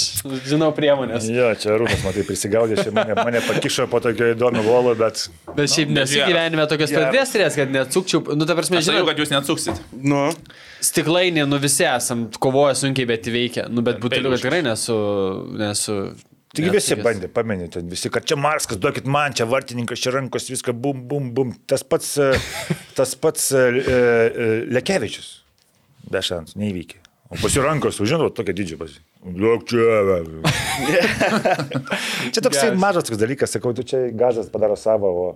žinau 0.48 0.72
priemonės. 0.76 1.28
Jo, 1.28 1.52
čia 1.60 1.76
Rūnas, 1.76 2.00
matai, 2.06 2.24
prisigaudė, 2.24 2.80
čia 2.80 2.94
mane, 2.96 3.18
mane 3.20 3.44
pakišo 3.44 3.88
po 3.92 4.00
tokio 4.04 4.32
įdomio 4.32 4.64
volo, 4.64 4.96
bet... 4.96 5.26
Bet 5.52 5.72
šiaip 5.74 5.92
nesu 5.92 6.22
geras. 6.22 6.32
gyvenime 6.32 6.66
tokios 6.72 6.96
patirties 6.96 7.36
turėjęs, 7.36 7.60
kad 7.60 7.76
neatsukčiau, 7.76 8.24
nu 8.32 8.48
ta 8.48 8.56
prasme, 8.56 8.80
žinau, 8.80 9.02
žinau, 9.02 9.10
kad 9.10 9.20
jūs 9.20 9.34
neatsuksit. 9.34 9.84
Nu, 9.92 10.24
stiklainį, 10.84 11.46
nu 11.48 11.60
visi 11.66 11.84
esam, 11.88 12.26
kovoja 12.42 12.76
sunkiai, 12.78 13.08
bet 13.10 13.28
įveikia. 13.30 13.66
Nu 13.72 13.84
bet 13.86 14.00
buteliuką 14.02 14.32
Peilius. 14.32 14.46
tikrai 14.46 14.62
nesu... 14.66 14.96
nesu 15.60 16.00
Taigi 16.56 16.70
visi 16.72 16.94
neatsukęs. 16.94 17.04
bandė, 17.04 17.28
pamenė, 17.36 17.66
ten 17.74 17.88
visi, 17.92 18.08
kad 18.12 18.24
čia 18.28 18.38
Marskas, 18.40 18.78
duokit 18.80 19.08
man, 19.12 19.34
čia 19.36 19.44
vartininkas, 19.50 20.00
čia 20.00 20.14
rankos, 20.14 20.46
viską, 20.48 20.72
bum, 20.72 21.02
bum, 21.10 21.26
bum. 21.36 21.50
Tas 21.68 21.84
pats, 21.84 22.14
e, 22.22 22.30
tas 22.98 23.12
pats 23.20 23.50
e, 23.52 23.66
e, 23.82 24.46
Lekevičius. 24.72 25.34
Be 26.08 26.22
šansų, 26.24 26.56
neįvykė. 26.62 27.02
O 27.26 27.36
pasirankos, 27.42 27.98
žinot, 28.06 28.36
tokia 28.38 28.54
didžia 28.54 28.78
pasi. 28.78 29.00
Duok 29.26 29.64
čia. 29.66 29.94
čia 32.32 32.42
toks 32.44 32.60
Geras. 32.60 32.78
mažas 32.78 33.08
toks 33.08 33.18
dalykas, 33.18 33.50
sakau, 33.56 33.72
tu 33.74 33.82
čia 33.82 34.04
gazas 34.14 34.46
padaro 34.52 34.76
savo, 34.78 35.10
o, 35.10 35.26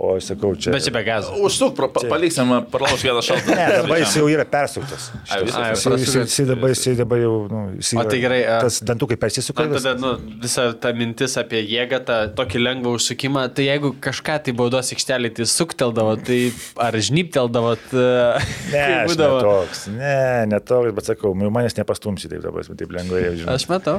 o 0.00 0.14
aš 0.16 0.30
sakau, 0.32 0.54
čia... 0.56 0.72
Bet 0.72 0.84
čia 0.86 0.92
be 0.94 1.02
gazo. 1.04 1.34
Užsuk, 1.44 1.74
pra- 1.76 1.90
pa- 1.92 2.00
paliksim, 2.08 2.48
parlaus 2.72 3.02
vieną 3.04 3.20
šaltą. 3.24 3.52
Ne, 3.52 3.66
dabar 3.82 3.98
jis 4.00 4.14
jau 4.16 4.28
yra 4.32 4.46
persuktas. 4.48 5.10
Jis 5.28 5.34
jau- 5.36 5.74
jau- 6.16 6.46
dabar, 6.48 6.72
jis 6.72 6.96
dabar 7.02 7.20
jau, 7.20 7.34
nu, 7.52 7.60
jis 7.76 7.90
O 8.00 8.04
tai 8.08 8.20
gerai, 8.22 8.38
a- 8.48 8.60
Tas 8.64 8.78
dantukai 8.80 9.18
persisuka. 9.20 9.66
Man 9.68 9.76
tada, 9.76 9.92
nu, 10.00 10.14
visa 10.40 10.64
ta 10.80 10.94
mintis 10.96 11.36
apie 11.40 11.60
jėgą, 11.68 12.00
tą 12.08 12.16
tokį 12.38 12.62
lengvą 12.64 12.94
užsukimą, 12.96 13.44
tai 13.54 13.68
jeigu 13.68 13.92
kažką 14.00 14.38
tai 14.46 14.54
baudos 14.56 14.88
aikštelį 14.96 15.34
tai 15.36 15.48
sukteldavo, 15.52 16.16
tai 16.24 16.40
ar 16.80 16.96
žnypteldavo, 16.96 17.76
Ne, 18.72 18.84
aš 19.04 19.16
ne 19.20 19.28
toks, 19.44 19.84
ne, 19.92 20.16
ne 20.48 20.60
toks, 20.64 20.94
bet 20.96 21.10
sakau, 21.12 21.34
nu, 21.36 21.50
manęs 21.52 21.76
nepastumsi 21.76 22.30
taip 22.32 22.40
dabar, 22.46 22.64
taip 22.64 22.96
lengvai, 22.96 23.20
jau 23.28 23.34
žinau. 23.42 23.52
Aš 23.58 23.68
matau. 23.68 23.98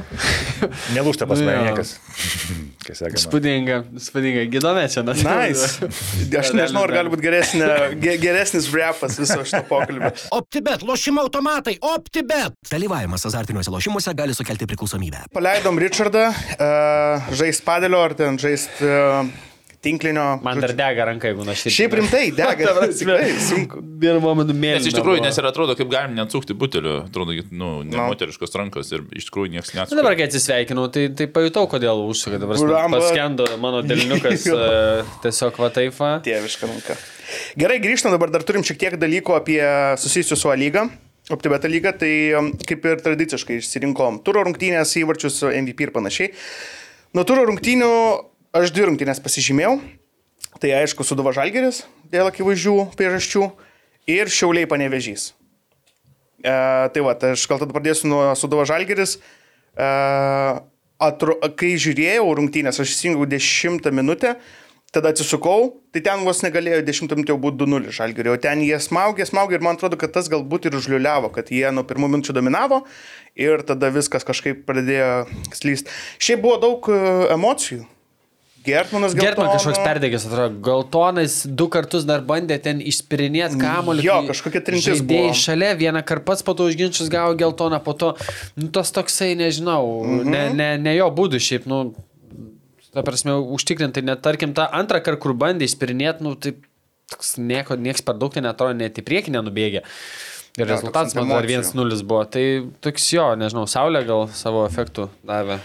Nelūšta 0.98 1.30
pas 1.30 1.42
mane 1.46 1.70
niekas. 1.70 1.94
Spūdinga, 3.22 3.82
spūdinga, 4.02 4.48
nes. 4.50 5.24
nice. 5.26 5.91
Aš 6.42 6.54
nežinau, 6.58 6.84
ar 6.88 6.94
gali 6.96 7.12
būti 7.14 7.26
geresnė, 7.26 7.70
ge- 8.02 8.18
geresnis 8.22 8.70
repas 8.74 9.18
viso 9.20 9.40
šito 9.44 9.64
pokalbio. 9.70 10.12
OptiBet, 10.38 10.86
lošimo 10.88 11.24
automatai, 11.26 11.78
OptiBet. 11.94 12.56
Dalyvavimas 12.72 13.26
azartiniuose 13.30 13.74
lošimuose 13.74 14.14
gali 14.18 14.36
sukelti 14.38 14.68
priklausomybę. 14.72 15.26
Paleidom 15.36 15.80
Richardą, 15.82 16.28
uh, 16.32 17.32
žaist 17.38 17.66
padelio 17.68 18.02
ar 18.06 18.16
ten 18.18 18.40
žaist 18.42 18.82
uh, 18.86 19.26
tinklinio. 19.82 20.24
Man 20.46 20.60
dar 20.62 20.74
dega 20.78 21.06
ranka, 21.10 21.30
jeigu 21.32 21.46
aš 21.50 21.64
Šiaip 21.74 21.96
rimtai, 22.00 22.24
dega. 22.38 22.72
tikrai 22.92 23.32
sunku. 23.42 23.82
Vienu 24.02 24.22
momentu 24.24 24.54
mėlyna. 24.56 24.80
Nes 24.82 24.90
iš 24.92 24.96
tikrųjų, 24.98 25.22
nes 25.26 25.40
ir 25.42 25.48
atrodo, 25.50 25.76
kaip 25.80 25.90
galim 25.92 26.14
neatsukti 26.18 26.56
butelių, 26.58 26.96
atrodo, 27.10 27.36
nu, 27.52 27.72
ne 27.84 27.98
No. 27.98 28.08
moteriškos 28.12 28.54
rankos 28.62 28.92
ir 28.94 29.04
iš 29.18 29.28
tikrųjų 29.30 29.54
niekas 29.58 29.74
Na 29.74 29.82
neatsuka. 29.82 30.00
dabar, 30.02 30.16
kai 30.20 30.28
atsisveikinau, 30.30 30.88
tai, 30.94 31.08
tai 31.18 31.28
pajutau, 31.34 31.68
kodėl 31.72 32.04
užsuka. 32.08 32.40
Dabar 32.42 32.62
paskendo 32.94 33.46
mano 33.62 33.82
delniukas 33.86 34.46
e, 34.54 35.04
tiesiog 35.26 35.58
va 35.62 35.70
taip. 35.74 35.98
Tėviška 36.26 36.70
ranka. 36.70 36.98
Gerai, 37.60 37.78
grįžtam 37.84 38.14
dabar, 38.14 38.30
dar 38.34 38.44
turim 38.48 38.64
šiek 38.66 38.80
tiek 38.82 38.96
dalykų 39.02 39.36
apie 39.38 39.62
susijusių 40.02 40.38
su 40.40 40.52
A 40.52 40.58
lyga. 40.60 40.88
Optibeta 41.32 41.70
lyga, 41.70 41.92
tai 41.96 42.10
um, 42.36 42.50
kaip 42.68 42.84
ir 42.90 43.00
tradiciškai 43.06 43.60
išsirinkom 43.62 44.18
turo 44.26 44.42
rungtynės, 44.44 44.96
įvarčius, 45.00 45.38
MVP 45.48 45.86
ir 45.86 45.92
panašiai. 45.96 46.32
Nuo 47.16 47.24
turo 47.28 47.46
rungtynių 47.48 47.92
aš 48.56 48.72
dvi 48.76 48.90
rungtynės 48.90 49.22
pasižymėjau. 49.24 49.76
Tai 50.62 50.72
aišku, 50.82 51.06
Suduva 51.08 51.32
Žalgeris 51.36 51.86
dėl 52.12 52.28
akivaizdžių 52.28 52.76
priežasčių 53.00 53.46
ir 54.12 54.32
Šiauliai 54.32 54.68
panevežys. 54.70 55.32
E, 56.42 56.54
tai 56.92 57.04
va, 57.06 57.16
tai 57.18 57.34
aš 57.36 57.46
gal 57.50 57.62
tada 57.62 57.74
pradėsiu 57.74 58.10
nuo 58.12 58.24
Suduva 58.38 58.66
Žalgeris. 58.68 59.16
E, 59.18 59.88
atro, 61.02 61.38
kai 61.58 61.76
žiūrėjau 61.82 62.28
rungtynės, 62.38 62.82
aš 62.84 62.92
įsijungiau 62.94 63.30
10 63.32 63.88
minutę, 63.96 64.36
tada 64.92 65.14
atsisukau, 65.14 65.70
tai 65.96 66.04
ten 66.04 66.26
vos 66.28 66.44
negalėjo 66.44 66.82
10 66.90 67.16
minutę 67.16 67.32
jau 67.32 67.40
būti 67.42 67.64
2-0 67.64 67.96
Žalgerio. 67.96 68.36
Ten 68.44 68.62
jie 68.66 68.76
smaugė, 68.84 69.26
smaugė 69.30 69.58
ir 69.58 69.66
man 69.66 69.80
atrodo, 69.80 69.98
kad 70.02 70.12
tas 70.18 70.28
galbūt 70.32 70.68
ir 70.68 70.76
užliuliavo, 70.78 71.32
kad 71.34 71.50
jie 71.54 71.64
nuo 71.72 71.86
pirmų 71.88 72.12
minučių 72.12 72.36
dominavo 72.36 72.84
ir 73.40 73.64
tada 73.64 73.90
viskas 73.96 74.28
kažkaip 74.28 74.66
pradėjo 74.68 75.30
slysti. 75.56 75.96
Šiaip 76.20 76.44
buvo 76.44 76.60
daug 76.62 76.92
e, 76.92 77.00
emocijų. 77.38 77.88
Gertmanas 78.66 79.16
Gertman 79.16 79.48
geltono. 79.48 79.54
kažkoks 79.58 79.80
perdegęs, 79.82 80.26
atrodo. 80.30 80.60
Galtonas 80.62 81.40
du 81.50 81.66
kartus 81.74 82.06
dar 82.06 82.22
bandė 82.26 82.60
ten 82.62 82.82
išspirinėti 82.84 83.58
kamuolį. 83.62 84.06
Jo, 84.06 84.20
kažkokia 84.30 84.62
trintis 84.68 85.02
buvo. 85.02 85.34
šalia, 85.38 85.72
vieną 85.80 86.04
kartą 86.06 86.28
pats 86.30 86.46
po 86.46 86.54
to 86.58 86.70
užginčius 86.70 87.10
gavo 87.10 87.34
geltoną, 87.40 87.82
po 87.82 87.96
to, 87.98 88.14
nu, 88.62 88.70
tas 88.76 88.94
toksai, 88.94 89.34
nežinau, 89.40 89.82
mhm. 90.06 90.30
ne, 90.30 90.44
ne, 90.54 90.70
ne 90.78 90.96
jo 91.00 91.10
būdu 91.18 91.42
šiaip, 91.42 91.66
nu, 91.72 91.84
ta 92.94 93.06
prasme, 93.08 93.40
užtikrintai, 93.58 94.06
net 94.06 94.22
tarkim, 94.22 94.54
tą 94.58 94.70
antrą 94.70 95.02
kartą, 95.02 95.24
kur 95.26 95.38
bandė 95.42 95.66
išspirinėti, 95.66 96.28
nu, 96.28 96.38
tai 96.38 96.54
toks 97.12 97.40
nieko, 97.42 97.80
nieks 97.80 98.06
per 98.06 98.20
daug 98.22 98.34
ten 98.36 98.46
atrodo, 98.46 98.78
net 98.78 99.02
į 99.02 99.08
priekį 99.08 99.40
nenubėgė. 99.40 99.88
Ir 100.60 100.68
rezultatas, 100.68 101.16
man 101.16 101.30
dar 101.32 101.48
emocijų. 101.48 101.88
1-0 101.88 102.04
buvo. 102.04 102.26
Tai 102.28 102.44
toks 102.84 103.06
jo, 103.16 103.30
nežinau, 103.40 103.64
Saulė 103.72 104.04
gal 104.08 104.28
savo 104.36 104.66
efektų 104.68 105.08
davė. 105.24 105.62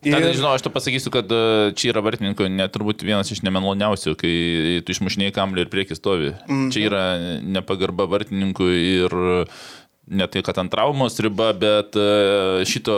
Ir- 0.00 0.16
Ir... 0.16 0.32
Žinau, 0.32 0.54
aš 0.56 0.64
to 0.64 0.70
pasakysiu, 0.72 1.12
kad 1.12 1.28
e, 1.28 1.72
čia 1.76 1.90
yra 1.92 2.00
vartininko 2.04 2.46
neturbūt 2.48 3.04
vienas 3.04 3.28
iš 3.34 3.42
nemaloniausių, 3.44 4.14
kai 4.20 4.32
tu 4.86 4.94
išmušinėjai 4.94 5.34
kamlį 5.36 5.66
ir 5.66 5.72
prieki 5.72 5.98
stovi. 5.98 6.30
Mm. 6.48 6.70
Čia 6.72 6.86
yra 6.88 7.02
nepagarba 7.44 8.06
vartininkui 8.08 8.78
ir 9.04 9.16
ne 10.10 10.26
tai, 10.26 10.42
kad 10.46 10.58
ant 10.58 10.72
traumos 10.72 11.16
riba, 11.22 11.52
bet 11.56 11.94
e, 11.98 12.64
šito, 12.66 12.94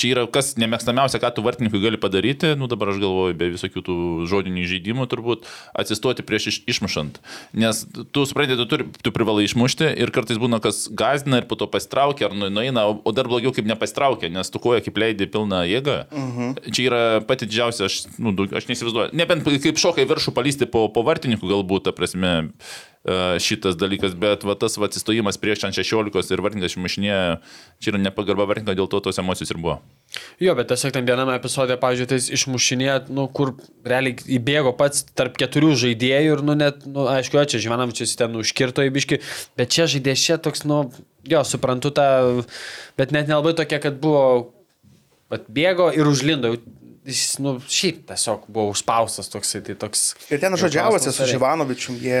čia 0.00 0.14
yra 0.14 0.22
kas 0.32 0.54
nemėgstamiausia, 0.60 1.20
ką 1.20 1.30
tu 1.36 1.44
vartininkui 1.44 1.80
gali 1.82 1.98
padaryti, 2.00 2.54
nu 2.56 2.68
dabar 2.70 2.92
aš 2.94 3.00
galvoju, 3.02 3.36
be 3.36 3.50
visokių 3.52 3.82
tų 3.84 3.96
žodinių 4.30 4.64
žaidimų 4.70 5.06
turbūt, 5.12 5.44
atsistoti 5.76 6.24
prieš 6.24 6.48
iš, 6.52 6.58
išmušant. 6.72 7.20
Nes 7.52 7.82
tu 8.16 8.24
supranti, 8.28 8.56
tu, 8.56 8.66
turi, 8.70 8.88
tu 9.04 9.12
privalai 9.14 9.44
išmušti 9.44 9.90
ir 10.00 10.12
kartais 10.14 10.40
būna, 10.40 10.62
kas 10.64 10.86
gazdina 10.88 11.42
ir 11.42 11.48
po 11.50 11.58
to 11.60 11.68
pastraukia 11.68 12.30
ar 12.30 12.36
nu- 12.36 12.48
nueina, 12.52 12.86
o- 12.88 13.12
dar 13.12 13.28
blogiau 13.28 13.52
kaip 13.52 13.68
nepastraukia, 13.68 14.32
nes 14.32 14.48
tu 14.52 14.62
koja 14.62 14.80
kaip 14.84 14.96
leidai 14.96 15.28
pilną 15.28 15.62
jėgą. 15.68 15.98
Mhm. 16.10 16.72
Čia 16.72 16.88
yra 16.88 17.02
pati 17.28 17.46
didžiausia, 17.50 17.90
aš, 17.90 18.00
nu, 18.16 18.32
aš 18.32 18.70
neįsivaizduoju. 18.70 19.12
Nebent 19.12 19.44
kaip 19.44 19.76
šokai 19.76 20.08
viršų 20.08 20.32
palysti 20.32 20.70
po, 20.72 20.88
po 20.88 21.04
vartininkų 21.04 21.52
galbūt, 21.52 21.84
ta 21.84 21.92
prasme, 21.92 22.52
šitas 23.02 23.74
dalykas, 23.74 24.12
bet 24.14 24.44
va, 24.46 24.54
tas 24.54 24.76
va, 24.78 24.86
atsistojimas 24.86 25.38
prieš 25.42 25.64
ant 25.66 25.74
16 25.74 26.30
ir 26.30 26.42
vartininkas 26.44 26.76
išmušinėja, 26.76 27.40
čia 27.82 27.90
yra 27.90 27.98
nepagarba 27.98 28.46
vartininko, 28.46 28.76
dėl 28.78 28.90
to 28.90 29.00
tos 29.02 29.18
emocijos 29.18 29.50
ir 29.50 29.58
buvo. 29.58 29.80
Jo, 30.42 30.54
bet 30.58 30.70
tiesiog 30.70 30.94
ten 30.94 31.08
viename 31.08 31.34
epizode, 31.34 31.74
pavyzdžiui, 31.82 32.06
tai 32.12 32.20
jis 32.20 32.30
išmušinėt, 32.38 33.10
nu, 33.10 33.26
kur 33.34 33.56
realiai 33.88 34.14
įbėgo 34.38 34.74
pats 34.78 35.02
tarp 35.18 35.34
keturių 35.40 35.72
žaidėjų 35.82 36.36
ir, 36.36 36.44
nu, 36.46 36.54
net, 36.58 36.86
nu, 36.86 37.08
aišku, 37.10 37.40
jo, 37.40 37.46
čia 37.50 37.64
Živanovičius 37.66 38.14
ten 38.20 38.38
užkirto 38.38 38.86
į 38.86 38.94
biški, 38.94 39.18
bet 39.58 39.74
čia 39.74 39.88
žaidėjas 39.90 40.26
čia 40.28 40.38
toks, 40.42 40.62
nu, 40.70 40.84
jo, 41.26 41.42
suprantu 41.48 41.90
tą, 41.96 42.06
bet 43.00 43.10
net 43.10 43.26
nelabai 43.26 43.56
tokia, 43.58 43.82
kad 43.82 43.98
buvo, 44.02 44.52
atbėgo 45.32 45.90
ir 45.96 46.06
užlindo. 46.06 46.54
Jis, 47.02 47.38
nu, 47.42 47.56
šiaip 47.66 48.04
tiesiog 48.06 48.44
buvo 48.46 48.70
užspaustas 48.70 49.26
toksai, 49.32 49.58
tai 49.66 49.74
toks. 49.74 50.12
Ir 50.30 50.38
ten 50.38 50.54
žodžiavosi 50.58 51.10
su 51.10 51.26
Živanovičium, 51.26 51.96
jie 51.98 52.20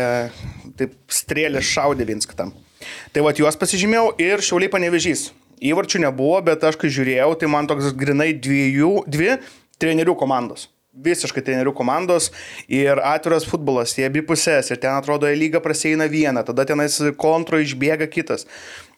taip 0.78 0.96
strėlė 1.06 1.62
šaudė 1.62 2.06
viens 2.08 2.26
kitam. 2.26 2.50
Tai 3.14 3.22
va, 3.22 3.30
juos 3.38 3.58
pasižymėjau 3.60 4.08
ir 4.22 4.42
šiauliai 4.42 4.72
panevežys. 4.72 5.28
Įvarčių 5.62 6.02
nebuvo, 6.02 6.40
bet 6.42 6.64
aš 6.66 6.80
kai 6.80 6.90
žiūrėjau, 6.90 7.28
tai 7.38 7.50
man 7.52 7.68
toks 7.70 7.92
grinai 7.94 8.32
dviejų, 8.34 9.04
dvi 9.06 9.36
trenerių 9.78 10.16
komandos. 10.18 10.66
Visiškai 10.92 11.44
trenerių 11.46 11.70
komandos 11.78 12.32
ir 12.66 12.98
atviras 13.06 13.46
futbolas, 13.48 13.94
jie 13.96 14.08
abi 14.10 14.24
pusės 14.26 14.68
ir 14.74 14.80
ten 14.82 14.98
atrodo, 14.98 15.30
į 15.30 15.38
lygą 15.44 15.62
praseina 15.62 16.08
viena, 16.10 16.42
tada 16.44 16.66
tenais 16.68 16.98
kontro 17.22 17.62
išbėga 17.62 18.10
kitas. 18.10 18.48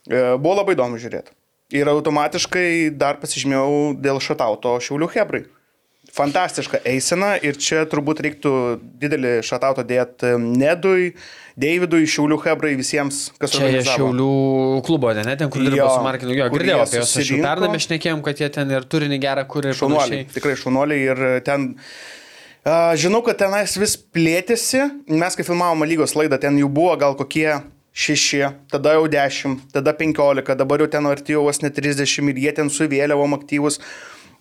E, 0.09 0.33
Buvo 0.41 0.57
labai 0.63 0.75
įdomu 0.79 0.97
žiūrėti. 0.99 1.37
Ir 1.77 1.93
automatiškai 1.93 2.95
dar 2.97 3.21
pasižymėjau 3.21 4.01
dėl 4.01 4.19
šatauto 4.25 4.75
Šiaulių 4.85 5.11
Hebrai. 5.13 5.45
Fantastiška 6.15 6.79
eisena 6.87 7.33
ir 7.43 7.57
čia 7.59 7.83
turbūt 7.91 8.21
reiktų 8.23 8.53
didelį 9.03 9.33
šatautą 9.47 9.83
dėti 9.89 10.37
Nedui, 10.39 11.15
Davidui, 11.59 12.05
Šiaulių 12.11 12.39
Hebrai, 12.45 12.75
visiems, 12.79 13.33
kas 13.39 13.55
Čia 13.55 13.65
organizavo. 13.65 13.97
Šiaulių 13.99 14.29
klubo, 14.87 15.11
ne, 15.15 15.25
ne 15.27 15.35
ten, 15.41 15.51
kur 15.51 15.63
dirbo 15.67 15.89
su 15.91 16.03
Markinu. 16.07 16.37
Jo, 16.39 16.49
girdėjau 16.55 16.81
apie 16.85 17.01
juos. 17.01 17.15
Aš 17.19 17.33
jau 17.35 17.41
pernai 17.43 17.83
šnekėjom, 17.83 18.23
kad 18.27 18.43
jie 18.43 18.51
ten 18.55 18.71
ir 18.75 18.87
turinį 18.91 19.19
gerą 19.23 19.47
kūrė 19.51 19.75
ir 19.75 19.81
Šaunuoliai, 19.81 20.27
tikrai 20.35 20.55
šaunuoliai 20.61 21.09
ir 21.11 21.25
ten 21.47 21.73
A, 22.65 22.95
Žinau, 22.97 23.21
kad 23.21 23.37
tenais 23.37 23.75
vis 23.77 23.93
plėtėsi. 24.17 24.87
Mes, 25.13 25.35
kai 25.37 25.45
filmavome 25.45 25.85
lygos 25.85 26.15
laidą, 26.17 26.39
ten 26.41 26.57
jų 26.57 26.71
buvo 26.73 26.95
gal 26.97 27.17
kokie 27.19 27.59
6, 27.93 28.49
tada 28.73 28.95
jau 28.97 29.05
10, 29.11 29.59
tada 29.75 29.93
15, 29.93 30.57
dabar 30.57 30.81
jau 30.81 30.89
ten 30.91 31.07
arti 31.07 31.37
jau 31.37 31.45
vos 31.45 31.61
net 31.61 31.77
30 31.77 32.33
ir 32.33 32.41
jie 32.41 32.55
ten 32.57 32.73
su 32.73 32.89
vėliavom 32.89 33.37
aktyvus. 33.37 33.79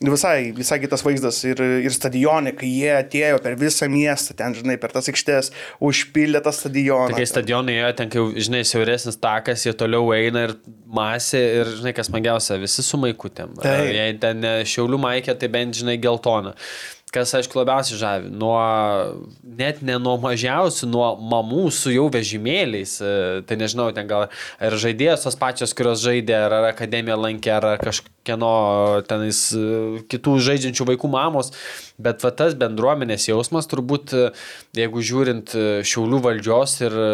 Visai, 0.03 0.51
visai 0.51 0.79
kitas 0.83 1.03
vaizdas 1.05 1.37
ir, 1.47 1.61
ir 1.85 1.93
stadionai, 1.95 2.51
kai 2.59 2.67
jie 2.67 2.91
atėjo 2.97 3.37
per 3.43 3.55
visą 3.59 3.87
miestą, 3.91 4.35
ten, 4.39 4.55
žinai, 4.57 4.75
per 4.81 4.91
tas 4.91 5.07
aikštės, 5.07 5.51
užpildė 5.83 6.41
tą 6.43 6.51
stadioną. 6.55 7.15
Kai 7.15 7.27
stadionai 7.29 7.77
ėjo, 7.77 7.91
ten, 8.01 8.11
kai, 8.11 8.23
žinai, 8.43 8.65
siauresnis 8.67 9.19
takas, 9.23 9.63
jie 9.63 9.71
toliau 9.79 10.11
eina 10.15 10.47
ir 10.49 10.57
masė 10.91 11.43
ir, 11.61 11.71
žinai, 11.79 11.95
kas 11.95 12.11
smagiausia, 12.11 12.59
visi 12.59 12.83
su 12.83 12.99
maikutėm. 12.99 13.55
Jei 13.63 14.17
ten 14.19 14.43
ne 14.43 14.57
šiaulių 14.67 14.99
maikė, 15.05 15.37
tai 15.39 15.51
bent, 15.53 15.79
žinai, 15.79 15.95
geltona. 16.03 16.51
Kas, 17.13 17.29
aišku, 17.37 17.59
labiausiai 17.59 17.99
žavi, 17.99 18.29
nuo, 18.33 18.57
net 19.59 19.83
ne 19.85 19.99
nuo 20.01 20.15
mažiausių, 20.21 20.87
nuo 20.89 21.11
mamų 21.21 21.67
su 21.75 21.93
jau 21.93 22.07
vežimėliais, 22.13 22.95
e, 23.05 23.11
tai 23.45 23.57
nežinau, 23.61 23.91
ten 23.93 24.09
gal 24.09 24.25
ir 24.57 24.77
žaidėjos 24.81 25.27
tos 25.27 25.37
pačios, 25.37 25.75
kurios 25.77 26.01
žaidė, 26.01 26.33
ar, 26.47 26.55
akademiją 26.71 27.19
lankė, 27.21 27.51
ar 27.59 27.67
kažkieno 27.83 28.53
tenais 29.05 29.43
e, 29.53 30.01
kitų 30.09 30.39
žaidžiančių 30.47 30.89
vaikų 30.89 31.13
mamos, 31.13 31.53
bet 32.03 32.23
va 32.23 32.31
tas 32.35 32.55
bendruomenės 32.59 33.27
jausmas 33.29 33.69
turbūt, 33.71 34.13
e, 34.13 34.29
jeigu 34.77 35.03
žiūrint 35.05 35.53
e, 35.55 35.65
šiaulių 35.87 36.19
valdžios 36.27 36.75
ir 36.83 36.97
e, 36.97 37.07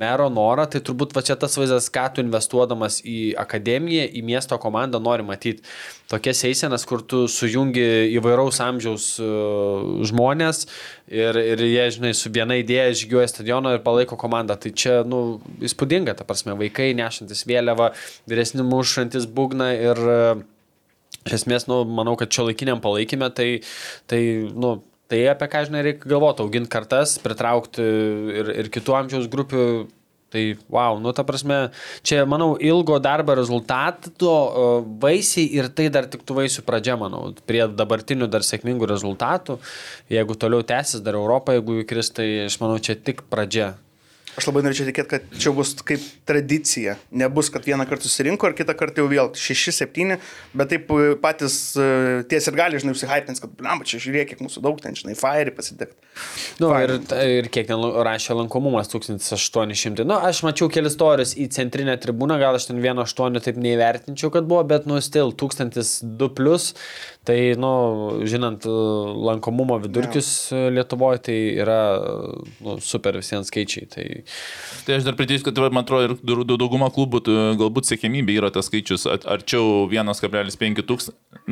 mero 0.00 0.28
norą, 0.32 0.66
tai 0.70 0.82
turbūt 0.86 1.14
va 1.16 1.24
čia 1.26 1.36
tas 1.40 1.56
vaizdas, 1.58 1.90
ką 1.92 2.06
tu 2.14 2.24
investuodamas 2.24 3.00
į 3.04 3.34
akademiją, 3.40 4.06
į 4.14 4.24
miesto 4.26 4.58
komandą 4.62 5.00
nori 5.02 5.26
matyti. 5.26 5.66
Tokias 6.10 6.42
eisenas, 6.48 6.82
kur 6.88 7.04
tu 7.06 7.26
sujungi 7.30 7.84
įvairaus 8.16 8.58
amžiaus 8.64 9.12
žmonės 10.10 10.64
ir, 11.06 11.38
ir 11.38 11.62
jie, 11.62 11.84
žinai, 11.94 12.10
su 12.18 12.32
viena 12.34 12.56
idėja 12.58 12.96
žygiuoja 13.04 13.28
stadioną 13.30 13.76
ir 13.76 13.84
palaiko 13.84 14.18
komandą. 14.18 14.56
Tai 14.58 14.72
čia, 14.74 14.96
nu, 15.06 15.38
įspūdinga, 15.62 16.16
ta 16.18 16.26
prasme, 16.26 16.56
vaikai 16.58 16.90
nešantis 16.98 17.46
vėliavą, 17.46 17.92
vyresni 18.30 18.66
mušantis 18.66 19.30
būgną 19.30 19.70
ir 19.78 20.02
e, 20.02 20.18
iš 21.28 21.40
esmės, 21.42 21.66
nu, 21.70 21.82
manau, 21.88 22.16
kad 22.20 22.32
čia 22.32 22.46
laikiniam 22.48 22.80
palaikymė, 22.82 23.30
tai, 23.36 23.48
tai, 24.10 24.20
nu, 24.50 24.78
tai 25.10 25.24
apie 25.32 25.48
ką, 25.50 25.64
žinai, 25.68 25.84
reikia 25.86 26.10
galvoti, 26.10 26.44
auginti 26.44 26.72
kartas, 26.72 27.18
pritraukti 27.22 27.86
ir, 28.40 28.52
ir 28.64 28.70
kitų 28.72 29.00
amžiaus 29.02 29.32
grupių. 29.32 29.64
Tai, 30.30 30.44
wow, 30.70 30.94
nu, 31.02 31.10
ta 31.10 31.24
prasme, 31.26 31.56
čia, 32.06 32.20
manau, 32.22 32.52
ilgo 32.62 33.00
darbo 33.02 33.34
rezultato 33.34 34.30
e, 34.30 34.66
vaisiai 35.02 35.48
ir 35.58 35.72
tai 35.74 35.88
dar 35.90 36.06
tik 36.06 36.22
tų 36.22 36.36
vaisių 36.36 36.62
pradžia, 36.68 36.94
manau, 37.00 37.32
prie 37.50 37.64
dabartinių 37.66 38.30
dar 38.30 38.46
sėkmingų 38.46 38.86
rezultatų. 38.92 39.58
Jeigu 40.14 40.38
toliau 40.38 40.62
tęsis 40.62 41.02
dar 41.02 41.18
Europą, 41.18 41.58
jeigu 41.58 41.80
įkris, 41.82 42.14
tai 42.14 42.28
aš 42.44 42.60
manau, 42.62 42.78
čia 42.78 42.94
tik 42.94 43.26
pradžia. 43.26 43.72
Aš 44.38 44.46
labai 44.46 44.62
norėčiau 44.62 44.86
tikėti, 44.86 45.10
kad 45.10 45.32
čia 45.42 45.50
bus 45.54 45.72
kaip 45.86 46.02
tradicija. 46.28 46.94
Nebus, 47.10 47.48
kad 47.50 47.64
vieną 47.66 47.86
kartą 47.90 48.06
susirinko 48.06 48.50
ir 48.50 48.54
kitą 48.58 48.76
kartą 48.78 49.02
jau 49.02 49.10
vėl 49.10 49.32
6-7, 49.34 50.16
bet 50.56 50.70
taip 50.70 50.92
e, 50.94 51.14
patys 51.20 51.56
e, 51.74 51.88
ties 52.30 52.46
ir 52.46 52.58
gali, 52.58 52.78
žinai, 52.80 52.94
užsihypins, 52.94 53.42
kad, 53.42 53.52
blamba, 53.58 53.86
čia 53.88 53.98
žiūrėk, 54.02 54.30
kiek 54.30 54.44
mūsų 54.44 54.62
daug 54.64 54.78
ten, 54.82 54.94
žinai, 54.98 55.16
fire 55.18 55.54
pasidegti. 55.56 55.98
Nu, 56.62 56.70
ir, 56.78 56.94
ir 57.26 57.50
kiek 57.52 57.66
ten 57.68 57.82
rašė 58.06 58.38
lankomumas 58.38 58.92
1800. 58.94 60.06
Nu, 60.06 60.20
aš 60.30 60.44
mačiau 60.46 60.70
kelis 60.72 60.98
torius 61.00 61.34
į 61.34 61.48
centrinę 61.56 61.98
tribūną, 62.00 62.38
gal 62.40 62.58
aš 62.58 62.70
ten 62.70 62.78
1,8 62.82 63.42
taip 63.44 63.58
neįvertinčiau, 63.60 64.30
kad 64.34 64.46
buvo, 64.46 64.62
bet 64.70 64.86
nu, 64.90 65.00
stil 65.04 65.34
1002 65.34 66.30
plus. 66.38 66.70
Tai, 67.20 67.36
nu, 67.60 67.70
žinant 68.24 68.64
e, 68.64 68.72
lankomumo 69.28 69.76
vidurkius 69.82 70.28
ja. 70.50 70.70
Lietuvoje, 70.72 71.18
tai 71.26 71.34
yra 71.60 71.76
nu, 72.64 72.78
super 72.80 73.18
visiems 73.20 73.50
skaičiai. 73.52 73.84
Tai, 73.92 74.06
Tai 74.86 74.96
aš 74.96 75.04
dar 75.04 75.14
pridėsiu, 75.18 75.44
kad 75.50 75.60
man 75.68 75.84
atrodo, 75.84 76.06
ir 76.08 76.14
daug- 76.24 76.46
daug- 76.48 76.58
dauguma 76.62 76.88
klubų 76.90 77.20
galbūt 77.60 77.90
sėkmybė 77.92 78.38
yra 78.40 78.48
tas 78.50 78.70
skaičius 78.70 79.04
at- 79.12 79.26
arčiau 79.28 79.84
1,5 79.92 80.80
tūks- 80.88 81.10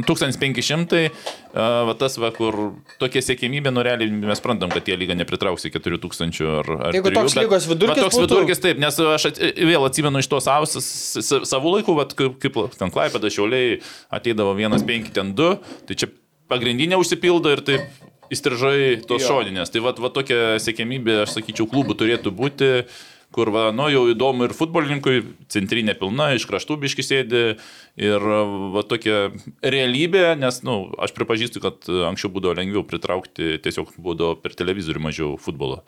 1500, 0.08 1.10
a, 1.52 1.84
va 1.88 1.94
tas, 2.00 2.16
va, 2.20 2.30
kur 2.34 2.56
tokia 3.00 3.20
sėkmybė, 3.24 3.72
nu 3.74 3.84
realiai 3.84 4.08
mes 4.10 4.40
sprantam, 4.40 4.72
kad 4.72 4.84
tie 4.88 4.96
lyga 4.98 5.14
nepritrauks 5.18 5.68
į 5.68 5.72
4000 5.76 6.48
ar... 6.48 6.72
ar 6.88 6.96
Jeigu 6.96 7.10
trijų, 7.12 7.18
toks 7.20 7.34
bet- 7.36 7.44
lygos 7.44 7.68
vidurkis 7.70 8.00
va, 8.02 8.06
toks 8.08 8.16
būtų- 8.16 8.26
vidurkis, 8.28 8.62
taip, 8.64 8.80
nes 8.82 8.98
aš 9.04 9.28
at, 9.32 9.40
vėl 9.68 9.84
atsimenu 9.88 10.24
iš 10.24 10.30
tos 10.32 10.48
savus, 10.48 10.76
s- 10.80 11.20
s- 11.28 11.44
savų 11.52 11.76
laikų, 11.78 11.96
va, 12.00 12.08
kaip, 12.08 12.38
kaip 12.42 12.58
ten 12.80 12.92
klaipėda 12.94 13.30
šiauliai 13.36 13.78
ateidavo 14.16 14.56
1,5 14.58 15.12
ten 15.12 15.34
2, 15.38 15.57
tai 15.88 15.98
čia 15.98 16.10
pagrindinė 16.48 16.98
užsipildo 17.00 17.52
ir 17.52 17.64
taip 17.66 18.08
įstrižai 18.32 19.00
tos 19.08 19.24
Jo. 19.24 19.38
šodinės. 19.38 19.72
Tai 19.72 19.82
va, 19.84 19.94
va 19.96 20.10
tokia 20.12 20.58
sėkmybė, 20.60 21.22
aš 21.24 21.38
sakyčiau, 21.38 21.68
klubų 21.70 21.96
turėtų 21.98 22.32
būti, 22.36 22.70
kur, 23.34 23.50
va, 23.52 23.68
nu, 23.76 23.86
jau 23.92 24.06
įdomu 24.08 24.46
ir 24.48 24.54
futbolininkui, 24.56 25.18
centrinė 25.52 25.92
pilna, 26.00 26.30
iš 26.34 26.46
kraštų 26.48 26.78
biški 26.80 27.04
sėdi 27.04 27.42
ir 28.00 28.24
va 28.72 28.82
tokia 28.88 29.28
realybė, 29.62 30.22
nes, 30.40 30.62
nu, 30.66 30.76
aš 31.02 31.12
pripažįstu, 31.16 31.60
kad 31.62 31.84
anksčiau 32.08 32.30
būdavo 32.32 32.54
lengviau 32.58 32.84
pritraukti, 32.88 33.58
tiesiog 33.64 33.92
būdavo 34.00 34.38
per 34.40 34.54
televizorių 34.58 35.02
mažiau 35.04 35.34
futbolo. 35.40 35.82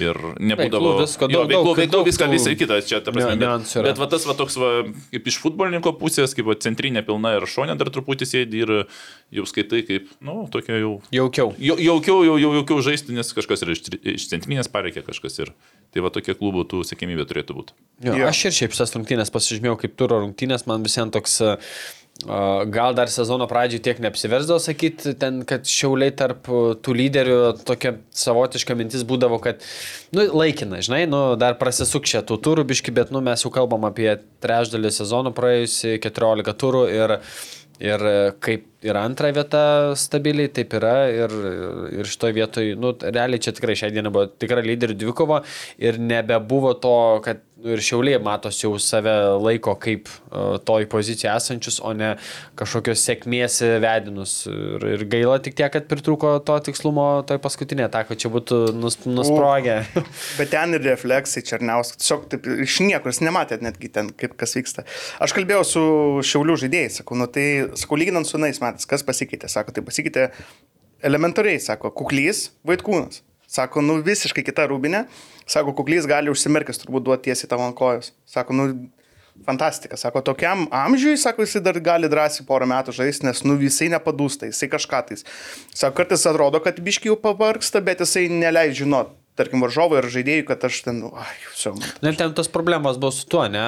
Ir 0.00 0.16
nebūdavo 0.40 0.94
visko, 1.02 1.28
jo, 1.28 1.42
daug- 1.44 1.50
veiklų, 1.52 1.68
daug- 1.68 1.80
veiklų, 1.82 1.92
daug 1.98 2.08
viską, 2.08 2.30
visą 2.32 2.54
kitą, 2.58 2.80
čia, 2.88 3.02
ta 3.04 3.12
prasme, 3.12 3.36
niuansų 3.42 3.76
bet, 3.76 3.82
yra. 3.82 3.90
bet 3.92 4.02
va 4.02 4.08
tas 4.16 4.26
va 4.30 4.36
toks, 4.40 4.56
va, 4.62 4.70
kaip 5.12 5.30
iš 5.32 5.38
futbolininko 5.44 5.92
pusės, 6.00 6.34
kaip 6.38 6.48
va, 6.48 6.56
centrinė 6.56 7.04
pilna 7.06 7.36
ir 7.36 7.46
šonė 7.46 7.76
dar 7.76 7.92
truputį 7.92 8.30
sėdi 8.32 8.64
ir 8.64 8.74
jau 9.36 9.44
skaitai 9.46 9.84
kaip, 9.86 10.08
nu, 10.24 10.46
tokia 10.50 10.80
jau 10.80 10.96
jaukiau. 11.12 11.52
Jau- 11.60 11.78
Jaukiau, 11.86 12.24
jau, 12.24 12.38
jau 12.40 12.54
jaukiau 12.56 12.80
žaisti, 12.82 13.12
nes 13.12 13.30
kažkas 13.36 13.62
yra 13.62 13.76
iš, 13.76 13.84
iš 14.16 14.28
centrinės 14.32 14.68
pareikė, 14.72 15.04
kažkas 15.06 15.38
ir. 15.44 15.52
Tai 15.94 16.02
va 16.04 16.10
tokie 16.12 16.34
klubų 16.36 16.66
tų 16.70 16.82
sėkmybė 16.84 17.24
turėtų 17.28 17.56
būti. 17.56 17.76
Jo, 18.04 18.16
Jo. 18.18 18.26
aš 18.28 18.46
ir 18.48 18.56
šiaip 18.58 18.74
šitas 18.76 18.92
rungtynės 18.96 19.32
pasižymėjau 19.32 19.78
kaip 19.84 19.94
turo 19.96 20.18
rungtynės, 20.24 20.66
man 20.68 20.84
visiems 20.84 21.14
toks, 21.14 21.38
gal 22.72 22.94
dar 22.96 23.10
sezono 23.12 23.46
pradžiai 23.48 23.82
tiek 23.84 23.98
neapsiversdavo 24.00 24.60
sakyti, 24.62 25.14
ten, 25.20 25.42
kad 25.48 25.68
šiauliai 25.68 26.14
tarp 26.16 26.48
tų 26.84 26.94
lyderių 26.96 27.38
tokia 27.68 27.96
savotiška 28.16 28.76
mintis 28.78 29.04
būdavo, 29.08 29.38
kad, 29.44 29.60
nu, 30.16 30.24
laikina, 30.32 30.80
žinai, 30.84 31.04
nu, 31.10 31.20
dar 31.40 31.58
prasisuk 31.60 32.08
čia 32.08 32.24
tų 32.26 32.40
turų 32.44 32.64
biški, 32.72 32.94
bet, 32.96 33.12
nu, 33.12 33.20
mes 33.24 33.44
jau 33.44 33.52
kalbam 33.52 33.84
apie 33.88 34.08
trečdalį 34.44 34.92
sezono 34.96 35.32
praėjusi 35.36 35.98
14 36.04 36.56
turų 36.60 36.86
ir 36.94 37.18
Ir 37.82 38.02
e, 38.08 38.16
kaip 38.40 38.68
ir 38.86 38.96
antra 38.96 39.32
vieta 39.36 39.62
stabiliai, 39.98 40.48
taip 40.54 40.76
yra. 40.78 40.94
Ir, 41.12 41.34
ir 41.98 42.08
šitoje 42.08 42.36
vietoje, 42.38 42.76
nu, 42.80 42.94
realiai 43.02 43.42
čia 43.42 43.52
tikrai 43.56 43.76
šią 43.78 43.90
dieną 43.94 44.12
buvo 44.14 44.30
tikra 44.40 44.64
lyderių 44.64 44.96
dvikova 45.02 45.42
ir 45.82 46.00
nebebuvo 46.00 46.72
to, 46.80 46.96
kad 47.26 47.42
ir 47.74 47.82
šiauliai 47.82 48.20
matos 48.22 48.58
jau 48.62 48.72
save 48.82 49.12
laiko 49.42 49.74
kaip 49.82 50.08
uh, 50.08 50.56
toj 50.66 50.86
pozicijoje 50.92 51.32
esančius, 51.34 51.78
o 51.84 51.92
ne 51.96 52.14
kažkokios 52.58 53.02
sėkmės 53.06 53.58
vedinus. 53.82 54.36
Ir, 54.50 54.86
ir 54.96 55.04
gaila 55.12 55.38
tik 55.42 55.56
tiek, 55.58 55.70
kad 55.74 55.88
pritruko 55.90 56.36
to 56.46 56.58
tikslumo 56.68 57.06
toj 57.28 57.40
paskutinė 57.44 57.86
atako, 57.88 58.18
čia 58.18 58.30
būtų 58.32 58.60
nus, 58.76 58.98
nusprogę. 59.06 59.80
Bet 60.40 60.52
ten 60.54 60.76
ir 60.78 60.84
refleksai 60.86 61.44
Černiauskas, 61.46 62.00
tiesiog 62.02 62.26
taip 62.32 62.48
iš 62.66 62.78
niekur, 62.84 63.12
jūs 63.12 63.22
nematėt 63.24 63.64
netgi 63.66 63.92
ten, 63.92 64.12
kaip 64.16 64.36
kas 64.40 64.56
vyksta. 64.58 64.86
Aš 65.22 65.34
kalbėjau 65.36 65.64
su 65.66 65.84
šiaulių 66.30 66.58
žaidėjais, 66.64 67.00
sakau, 67.02 67.18
nu 67.18 67.28
tai, 67.30 67.46
sakau, 67.78 67.98
lyginant 68.00 68.28
su 68.28 68.40
nais 68.42 68.60
metais, 68.62 68.88
kas 68.88 69.04
pasikeitė, 69.06 69.50
sako, 69.52 69.74
tai 69.76 69.84
pasikeitė 69.86 70.28
elementariai, 71.06 71.60
sako, 71.62 71.92
kuklys, 71.96 72.50
vaikūnas. 72.66 73.22
Sako, 73.46 73.82
nu 73.84 74.00
visiškai 74.04 74.44
kita 74.46 74.66
rūbinė. 74.70 75.06
Sako, 75.46 75.74
kuklys 75.78 76.08
gali 76.10 76.32
užsimerkęs 76.32 76.82
turbūt 76.82 77.06
duoti 77.06 77.28
tiesiai 77.28 77.50
tavo 77.50 77.66
ant 77.66 77.76
kojos. 77.78 78.12
Sako, 78.28 78.56
nu 78.58 78.68
fantastika. 79.46 79.96
Sako, 79.96 80.22
tokiam 80.26 80.66
amžiui, 80.74 81.16
sako, 81.20 81.44
jisai 81.46 81.62
dar 81.64 81.78
gali 81.84 82.10
drąsiai 82.10 82.46
porą 82.48 82.68
metų 82.70 82.94
žaisti, 82.96 83.26
nes 83.28 83.42
nu 83.46 83.58
visai 83.60 83.90
nepadūsta, 83.92 84.48
jisai 84.50 84.70
kažką 84.72 85.02
tais. 85.10 85.26
Sako, 85.74 85.94
kartais 86.00 86.26
atrodo, 86.28 86.62
kad 86.64 86.80
biški 86.82 87.12
jau 87.12 87.18
pavarksta, 87.20 87.82
bet 87.84 88.02
jisai 88.04 88.26
neleidžia 88.32 88.84
žinot, 88.84 89.12
tarkim, 89.38 89.62
varžovai 89.64 90.00
ar 90.00 90.10
žaidėjai, 90.12 90.46
kad 90.48 90.64
aš 90.68 90.80
ten, 90.88 91.02
nu, 91.04 91.12
ai, 91.16 91.36
jau. 91.60 91.74
Ir 92.02 92.18
ten 92.18 92.34
tos 92.36 92.50
problemos 92.52 93.00
buvo 93.00 93.12
su 93.14 93.28
tuo, 93.30 93.44
ne? 93.52 93.64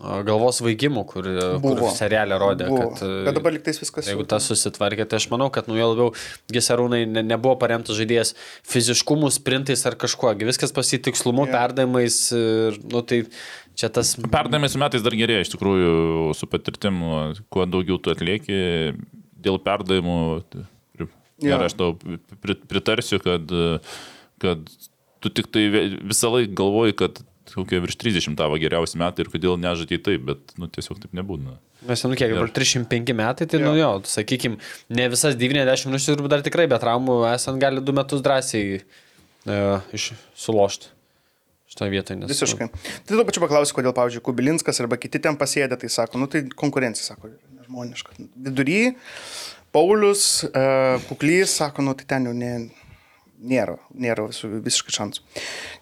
Galvos 0.00 0.62
vaikimų, 0.64 1.02
kur, 1.04 1.26
kur 1.60 1.76
Buvo. 1.76 1.90
serialė 1.92 2.38
rodė, 2.40 2.66
Buvo. 2.70 2.86
kad... 2.94 3.02
e, 3.04 3.24
Bet 3.26 3.36
dabar 3.36 3.52
liktais 3.52 3.76
viskas. 3.76 4.06
Jeigu 4.08 4.24
tas 4.28 4.46
susitvarkė, 4.48 5.04
tai 5.04 5.18
aš 5.20 5.26
manau, 5.28 5.50
kad 5.52 5.68
nu 5.68 5.76
jau 5.76 5.90
labiau 5.90 6.14
Gisarūnai 6.52 7.02
ne, 7.10 7.22
nebuvo 7.26 7.58
paremtas 7.60 7.98
žaidėjas 7.98 8.32
fiziškumu, 8.72 9.28
sprintais 9.34 9.84
ar 9.88 9.98
kažkuo. 10.00 10.32
Viskas 10.48 10.72
pasitikslumu, 10.72 11.44
yeah. 11.44 11.58
perdavimais. 11.58 12.16
Ir, 12.32 12.78
nu, 12.88 13.02
tai 13.04 13.20
čia 13.76 13.92
tas... 13.92 14.14
Perdavimai 14.16 14.70
su 14.72 14.80
metais 14.80 15.04
dar 15.04 15.16
gerėja, 15.18 15.44
iš 15.44 15.52
tikrųjų, 15.52 15.92
su 16.40 16.48
patirtim, 16.48 17.02
kuo 17.52 17.66
daugiau 17.68 18.00
tu 18.00 18.14
atlieki 18.14 18.62
dėl 19.44 19.60
perdavimų. 19.60 20.16
Ir 21.42 21.66
aš 21.68 21.76
tau 21.76 21.92
pri- 22.40 22.56
pritarsiu, 22.70 23.20
kad, 23.20 23.52
kad 24.40 24.64
tu 25.20 25.30
tik 25.36 25.52
tai 25.52 25.68
visą 26.00 26.32
laiką 26.32 26.56
galvoji, 26.62 26.96
kad 27.02 27.20
kokie 27.54 27.80
virš 27.84 27.98
30 28.00 28.36
tavo 28.38 28.56
geriausi 28.60 28.98
metai 29.00 29.24
ir 29.24 29.30
kodėl 29.32 29.58
nežadėjai 29.60 30.02
taip, 30.08 30.24
bet, 30.30 30.54
nu, 30.60 30.68
tiesiog 30.72 31.00
taip 31.02 31.12
nebūna. 31.18 31.58
Mes 31.88 32.02
jau, 32.02 32.10
nu 32.12 32.16
kiek, 32.18 32.30
Ir- 32.30 32.38
dabar 32.38 32.52
305 32.54 33.14
metai, 33.18 33.46
tai, 33.50 33.60
nu 33.62 33.74
jo, 33.78 33.90
sakykime, 34.06 34.58
ne 34.94 35.06
visas 35.12 35.36
90 35.38 35.88
minučių 35.90 36.16
turbūt 36.16 36.32
dar 36.36 36.44
tikrai, 36.46 36.68
bet 36.70 36.84
traumų 36.84 37.22
esant 37.32 37.60
gali 37.62 37.82
du 37.82 37.94
metus 37.96 38.22
drąsiai 38.24 38.80
e, 38.80 39.62
iš, 39.98 40.12
sulošti. 40.38 40.92
Šitoje 41.72 41.90
vietoje. 41.94 42.18
Nes, 42.20 42.28
Visiškai. 42.28 42.68
Tai 43.08 43.16
tuo 43.16 43.24
pačiu 43.24 43.40
paklausiu, 43.40 43.74
kodėl, 43.78 43.94
pavyzdžiui, 43.96 44.20
Kubilinskas 44.26 44.82
arba 44.84 44.98
kiti 45.00 45.16
ten 45.24 45.38
pasėdė, 45.40 45.78
tai 45.80 45.88
sako, 45.88 46.20
nu 46.20 46.28
tai 46.28 46.42
konkurencija, 46.52 47.06
sako, 47.14 47.30
nežmoniška. 47.62 48.12
Vidury, 48.44 48.92
Paulius, 49.72 50.44
uh, 50.50 51.00
Kuklys, 51.08 51.54
sako, 51.62 51.86
nu 51.86 51.94
tai 51.96 52.04
ten 52.10 52.28
jau 52.28 52.34
ne, 52.36 52.50
nėra, 53.42 53.78
nėra 53.94 54.28
visiškai 54.30 54.94
šansų. 54.96 55.24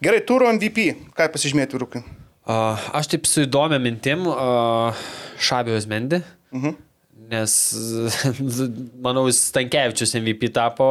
Gerai, 0.05 0.21
turo 0.27 0.51
MVP, 0.53 0.91
ką 1.17 1.31
pasižymėti 1.35 1.81
rūkai? 1.81 2.05
A, 2.51 2.61
aš 2.99 3.13
taip 3.13 3.29
su 3.29 3.45
įdomia 3.45 3.81
mintim, 3.83 4.27
a, 4.33 4.93
Šabijos 5.41 5.89
Mendi. 5.91 6.23
Mhm. 6.55 6.79
Nes, 7.31 7.53
manau, 9.05 9.23
Stankievičius 9.31 10.17
MVP 10.19 10.49
tapo, 10.57 10.87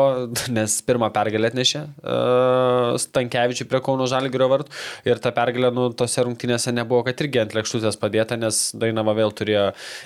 nes 0.56 0.78
pirmą 0.88 1.10
pergalę 1.12 1.50
atnešė 1.52 1.82
uh, 1.84 2.94
Stankievičiui 3.02 3.68
prie 3.68 3.82
Kauno 3.84 4.08
Žalgirio 4.08 4.48
vartų. 4.48 4.72
Ir 5.10 5.20
ta 5.20 5.34
pergalė, 5.36 5.74
nu, 5.76 5.90
tose 6.00 6.24
rungtynėse 6.24 6.72
nebuvo, 6.72 7.02
kad 7.10 7.20
irgi 7.26 7.42
ant 7.44 7.58
lėkštutės 7.58 8.00
padėta, 8.00 8.40
nes 8.40 8.62
Dainava 8.80 9.18
vėl 9.20 9.36
turėjo 9.36 9.66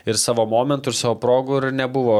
ir 0.09 0.21
savo 0.21 0.47
momentų, 0.49 0.89
ir 0.89 0.99
savo 1.03 1.19
progų, 1.21 1.59
ir 1.61 1.77
nebuvo 1.83 2.17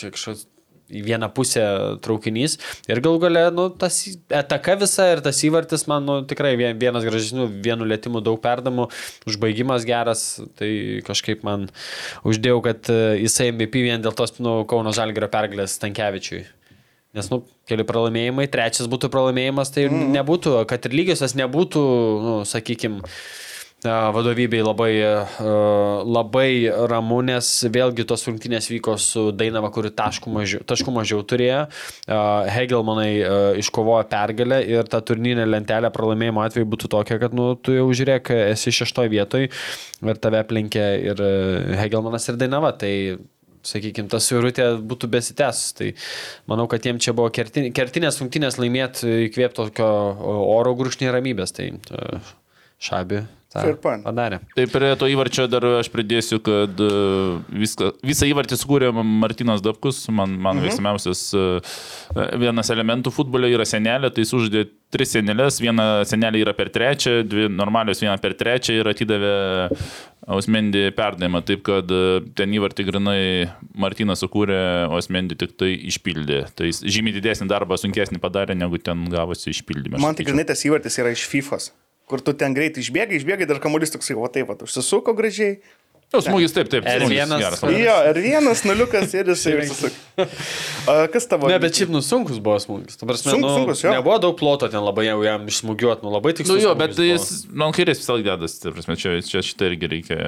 čia 0.00 0.14
kažkoks 0.14 0.46
į 0.92 1.02
vieną 1.06 1.28
pusę 1.34 1.64
traukinys. 2.04 2.58
Ir 2.90 3.00
gal 3.04 3.18
gale, 3.22 3.46
nu, 3.54 3.68
tas 3.70 4.02
ataka 4.32 4.76
visa 4.82 5.08
ir 5.14 5.22
tas 5.24 5.40
įvartis, 5.46 5.86
man, 5.90 6.06
nu, 6.08 6.18
tikrai 6.28 6.54
vien- 6.60 6.78
vienas 6.78 7.06
gražesnių, 7.08 7.48
vienu 7.64 7.88
lėtimu 7.88 8.22
daug 8.24 8.40
perdamų, 8.42 8.88
užbaigimas 9.28 9.86
geras, 9.88 10.24
tai 10.58 11.02
kažkaip 11.06 11.44
man 11.48 11.68
uždėjau, 12.28 12.62
kad 12.64 12.90
e, 12.92 13.00
jisai 13.24 13.50
MVP 13.52 13.86
vien 13.88 14.02
dėl 14.04 14.16
tos, 14.16 14.36
nu, 14.42 14.62
Kauno 14.68 14.92
Žalgirio 14.96 15.30
pergalės 15.32 15.78
Tankievičiui. 15.82 16.44
Nes, 17.12 17.28
nu, 17.28 17.42
keli 17.68 17.84
pralaimėjimai, 17.84 18.46
trečias 18.48 18.88
būtų 18.88 19.10
pralaimėjimas, 19.12 19.72
tai 19.74 19.84
mm. 19.90 20.12
nebūtų, 20.14 20.54
kad 20.70 20.88
ir 20.88 20.94
lygiosios 20.96 21.34
nebūtų, 21.36 21.82
nu, 22.24 22.36
sakykime, 22.48 23.02
vadovybei 23.84 24.62
labai, 24.62 24.92
a, 25.02 25.14
labai 26.06 26.70
ramu, 26.90 27.20
nes 27.26 27.48
vėlgi 27.72 28.06
tos 28.08 28.26
rungtynės 28.28 28.70
vyko 28.70 28.94
su 29.00 29.30
Dainava, 29.34 29.72
kuri 29.74 29.90
taškų 29.96 30.32
mažiau, 30.32 30.62
taškų 30.68 30.94
mažiau 30.94 31.24
turėjo. 31.26 31.64
Hegelmanai 32.06 33.10
a, 33.18 33.40
iškovojo 33.62 34.06
pergalę 34.12 34.62
ir 34.68 34.88
ta 34.90 35.02
turnyrinė 35.02 35.48
lentelė 35.50 35.92
pralaimėjimo 35.94 36.46
atveju 36.46 36.70
būtų 36.76 36.92
tokia, 36.94 37.18
kad 37.22 37.34
nu, 37.36 37.52
tu 37.58 37.74
jau 37.74 37.88
žiūrėk, 37.90 38.32
esi 38.54 38.74
šeštoje 38.74 39.12
vietoje 39.12 39.50
ir 39.50 40.22
tave 40.22 40.42
aplenkė 40.42 40.88
ir 41.10 41.26
a, 41.26 41.36
Hegelmanas 41.82 42.30
ir 42.30 42.38
Dainava. 42.40 42.74
Tai 42.78 42.92
sakykime, 43.66 44.10
tas 44.10 44.26
suirutė 44.30 44.68
būtų 44.78 45.10
besitęsus. 45.12 45.74
Tai 45.78 45.90
manau, 46.50 46.68
kad 46.70 46.86
jiem 46.86 47.02
čia 47.02 47.14
buvo 47.16 47.30
kertin, 47.34 47.70
kertinės 47.74 48.20
rungtynės 48.22 48.58
laimėti 48.62 49.28
įkvėpti 49.28 49.60
tokio 49.60 49.92
oro 50.56 50.74
grūšnį 50.78 51.12
ramybės. 51.14 51.54
Tai 51.58 51.70
e, 51.74 52.24
šabi. 52.82 53.22
Padarė. 54.06 54.40
Tai 54.56 54.66
prie 54.72 54.92
to 55.00 55.08
įvarčio 55.12 55.46
dar 55.50 55.66
aš 55.78 55.90
pridėsiu, 55.92 56.38
kad 56.44 56.80
e, 56.80 56.90
viską, 57.62 57.90
visą 58.06 58.28
įvartį 58.30 58.58
sukūrė 58.60 58.92
Martinas 59.02 59.64
Dabkus, 59.64 60.04
man, 60.10 60.38
man 60.38 60.58
mhm. 60.58 60.68
veiksmiausias 60.68 61.24
e, 61.36 61.48
vienas 62.40 62.72
elementų 62.72 63.12
futbole 63.14 63.50
yra 63.52 63.66
senelė, 63.68 64.12
tai 64.12 64.24
jis 64.24 64.32
uždė 64.38 64.64
tris 64.92 65.14
senelės, 65.16 65.60
viena 65.62 66.04
senelė 66.08 66.42
yra 66.44 66.54
per 66.56 66.72
trečią, 66.72 67.22
dvi 67.28 67.48
normalios 67.52 68.02
viena 68.02 68.16
per 68.20 68.36
trečią 68.38 68.80
ir 68.80 68.90
atidavė 68.92 69.36
Osmendį 70.32 70.92
perdavimą, 70.94 71.40
taip 71.46 71.64
kad 71.66 71.88
e, 71.90 72.20
ten 72.38 72.52
įvartį 72.54 72.86
grinai 72.86 73.22
Martinas 73.74 74.22
sukūrė, 74.22 74.60
Osmendį 74.94 75.38
tik 75.40 75.56
tai 75.58 75.72
išpildė. 75.90 76.44
Tai 76.54 76.68
jis 76.70 76.84
žymiai 76.86 77.16
didesnį 77.16 77.48
darbą, 77.50 77.78
sunkesnį 77.80 78.22
padarė, 78.22 78.54
negu 78.58 78.78
ten 78.78 79.08
gavosi 79.10 79.50
išpildymą. 79.50 79.98
aš 79.98 80.04
Man 80.04 80.14
sakyčiau. 80.14 80.30
grinai 80.30 80.46
tas 80.46 80.62
įvartis 80.68 81.00
yra 81.02 81.10
iš 81.16 81.26
FIFA. 81.32 81.58
Kur 82.12 82.20
tu 82.20 82.34
ten 82.36 82.52
greitai 82.52 82.82
išbėgai, 82.84 83.16
išbėgai, 83.22 83.46
dar 83.48 83.60
kamuolys 83.62 83.94
toksai, 83.94 84.18
o 84.20 84.28
taip, 84.28 84.50
va, 84.52 84.58
užsisuko 84.68 85.14
gražiai. 85.16 85.56
Jo, 86.12 86.20
smūgis 86.20 86.52
taip, 86.52 86.68
taip. 86.68 86.84
R1 86.84 87.06
smūgis 87.08 87.30
geras. 87.40 87.60
Jo, 87.72 87.94
ir 88.10 88.18
vienas 88.20 88.60
nuliukas 88.68 89.14
ir 89.16 89.30
jisai. 89.32 89.88
A, 90.84 91.06
Kas 91.08 91.24
tavo? 91.30 91.48
Ne, 91.48 91.56
bet 91.62 91.72
šiaip 91.78 91.88
nusunkus 91.94 92.36
buvo 92.44 92.58
smūgis. 92.60 92.98
Prasme, 93.00 93.32
Sunkus, 93.32 93.40
nu, 93.40 93.52
sunkus, 93.62 93.80
jo. 93.86 93.94
nebuvo 93.96 94.18
daug 94.20 94.36
ploto 94.36 94.68
ten 94.68 94.84
labai 94.84 95.06
jau 95.06 95.22
jam 95.24 95.46
išsmugiuot, 95.48 96.02
nu 96.04 96.12
labai 96.12 96.34
Nu 96.34 96.38
tikslus. 96.42 96.60
jo, 96.66 96.74
bet 96.76 96.92
smūgis 96.98 97.08
jis, 97.08 97.46
man 97.62 97.72
kairės 97.72 98.02
visą 98.02 98.18
laiką 98.18 98.28
dedas, 98.28 98.58
tai 98.60 98.74
prasme, 98.76 98.98
čia, 99.00 99.14
čia 99.24 99.40
šitą 99.48 99.70
irgi 99.70 99.88
reikia 99.94 100.18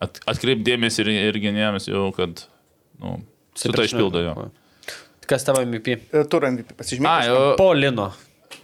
at, 0.00 0.16
atkreipdėmės 0.32 0.96
ir, 1.04 1.12
ir 1.12 1.40
gynėjams 1.44 1.90
jau, 1.90 2.06
kad, 2.16 2.46
nu, 3.02 3.18
buvo. 3.52 3.66
šitą 3.66 3.84
išpildo 3.90 4.24
jo. 4.30 4.34
Kas 5.28 5.44
tavo 5.44 5.60
MVP? 5.60 5.98
E, 6.08 6.24
Turo 6.32 6.48
MVP 6.54 6.72
A, 6.72 6.78
pasižymėti. 6.80 7.28
jo, 7.28 7.44
Polino. 7.60 8.08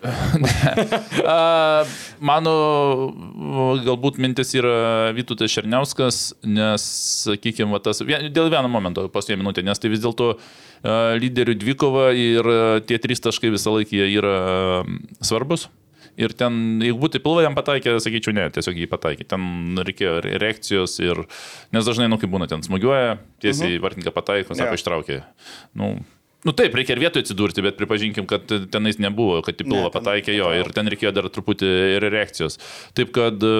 A, 0.04 1.84
mano 2.20 2.54
galbūt 3.84 4.18
mintis 4.22 4.52
yra 4.58 5.12
Vytutas 5.16 5.52
Šerniauskas, 5.54 6.34
nes, 6.46 6.84
sakykime, 7.24 7.78
tas, 7.84 8.02
vien, 8.04 8.28
dėl 8.34 8.50
vieno 8.52 8.68
momento, 8.72 9.06
paskutinė 9.12 9.42
minutė, 9.42 9.64
nes 9.66 9.80
tai 9.80 9.92
vis 9.92 10.02
dėlto 10.04 10.34
lyderių 11.20 11.56
dvikova 11.60 12.10
ir 12.16 12.50
tie 12.88 13.00
trys 13.00 13.24
taškai 13.24 13.52
visą 13.54 13.72
laiką 13.78 13.96
jie 13.96 14.10
yra 14.18 14.36
svarbus. 15.24 15.70
Ir 16.20 16.30
ten, 16.38 16.78
jeigu 16.84 17.00
būtų 17.02 17.18
pilvą 17.24 17.42
jam 17.42 17.56
pataikė, 17.56 17.96
sakyčiau, 18.02 18.34
ne, 18.36 18.44
tiesiog 18.54 18.76
jį 18.78 18.86
pataikė. 18.92 19.24
Ten 19.32 19.74
reikėjo 19.82 20.20
re- 20.22 20.36
reakcijos 20.38 20.94
ir, 21.02 21.24
nes 21.74 21.88
dažnai, 21.88 22.06
nu, 22.12 22.20
kaip 22.22 22.30
būna, 22.30 22.46
ten 22.50 22.62
smagiuoja, 22.62 23.16
tiesiai 23.42 23.72
uh 23.72 23.74
-huh. 23.74 23.82
vartininką 23.82 24.12
pataiko, 24.14 24.54
sako, 24.54 24.76
Jo. 24.76 24.78
ištraukė. 24.78 25.16
Nu, 25.74 25.88
nu 26.44 26.54
taip, 26.56 26.74
reikia 26.76 26.94
ir 26.96 27.02
vietoje 27.02 27.24
atsidurti, 27.26 27.64
bet 27.64 27.78
pripažinkim, 27.80 28.28
kad 28.30 28.48
tenais 28.72 29.00
nebuvo, 29.02 29.40
kad 29.46 29.60
į 29.60 29.66
pilvą 29.68 29.90
pataikė 29.94 30.36
jo 30.36 30.50
ir 30.56 30.70
ten 30.76 30.90
reikėjo 30.92 31.14
dar 31.16 31.28
truputį 31.32 31.70
ir 31.96 32.08
reakcijos. 32.14 32.58
Taip 32.96 33.12
kad 33.16 33.44
e, 33.44 33.52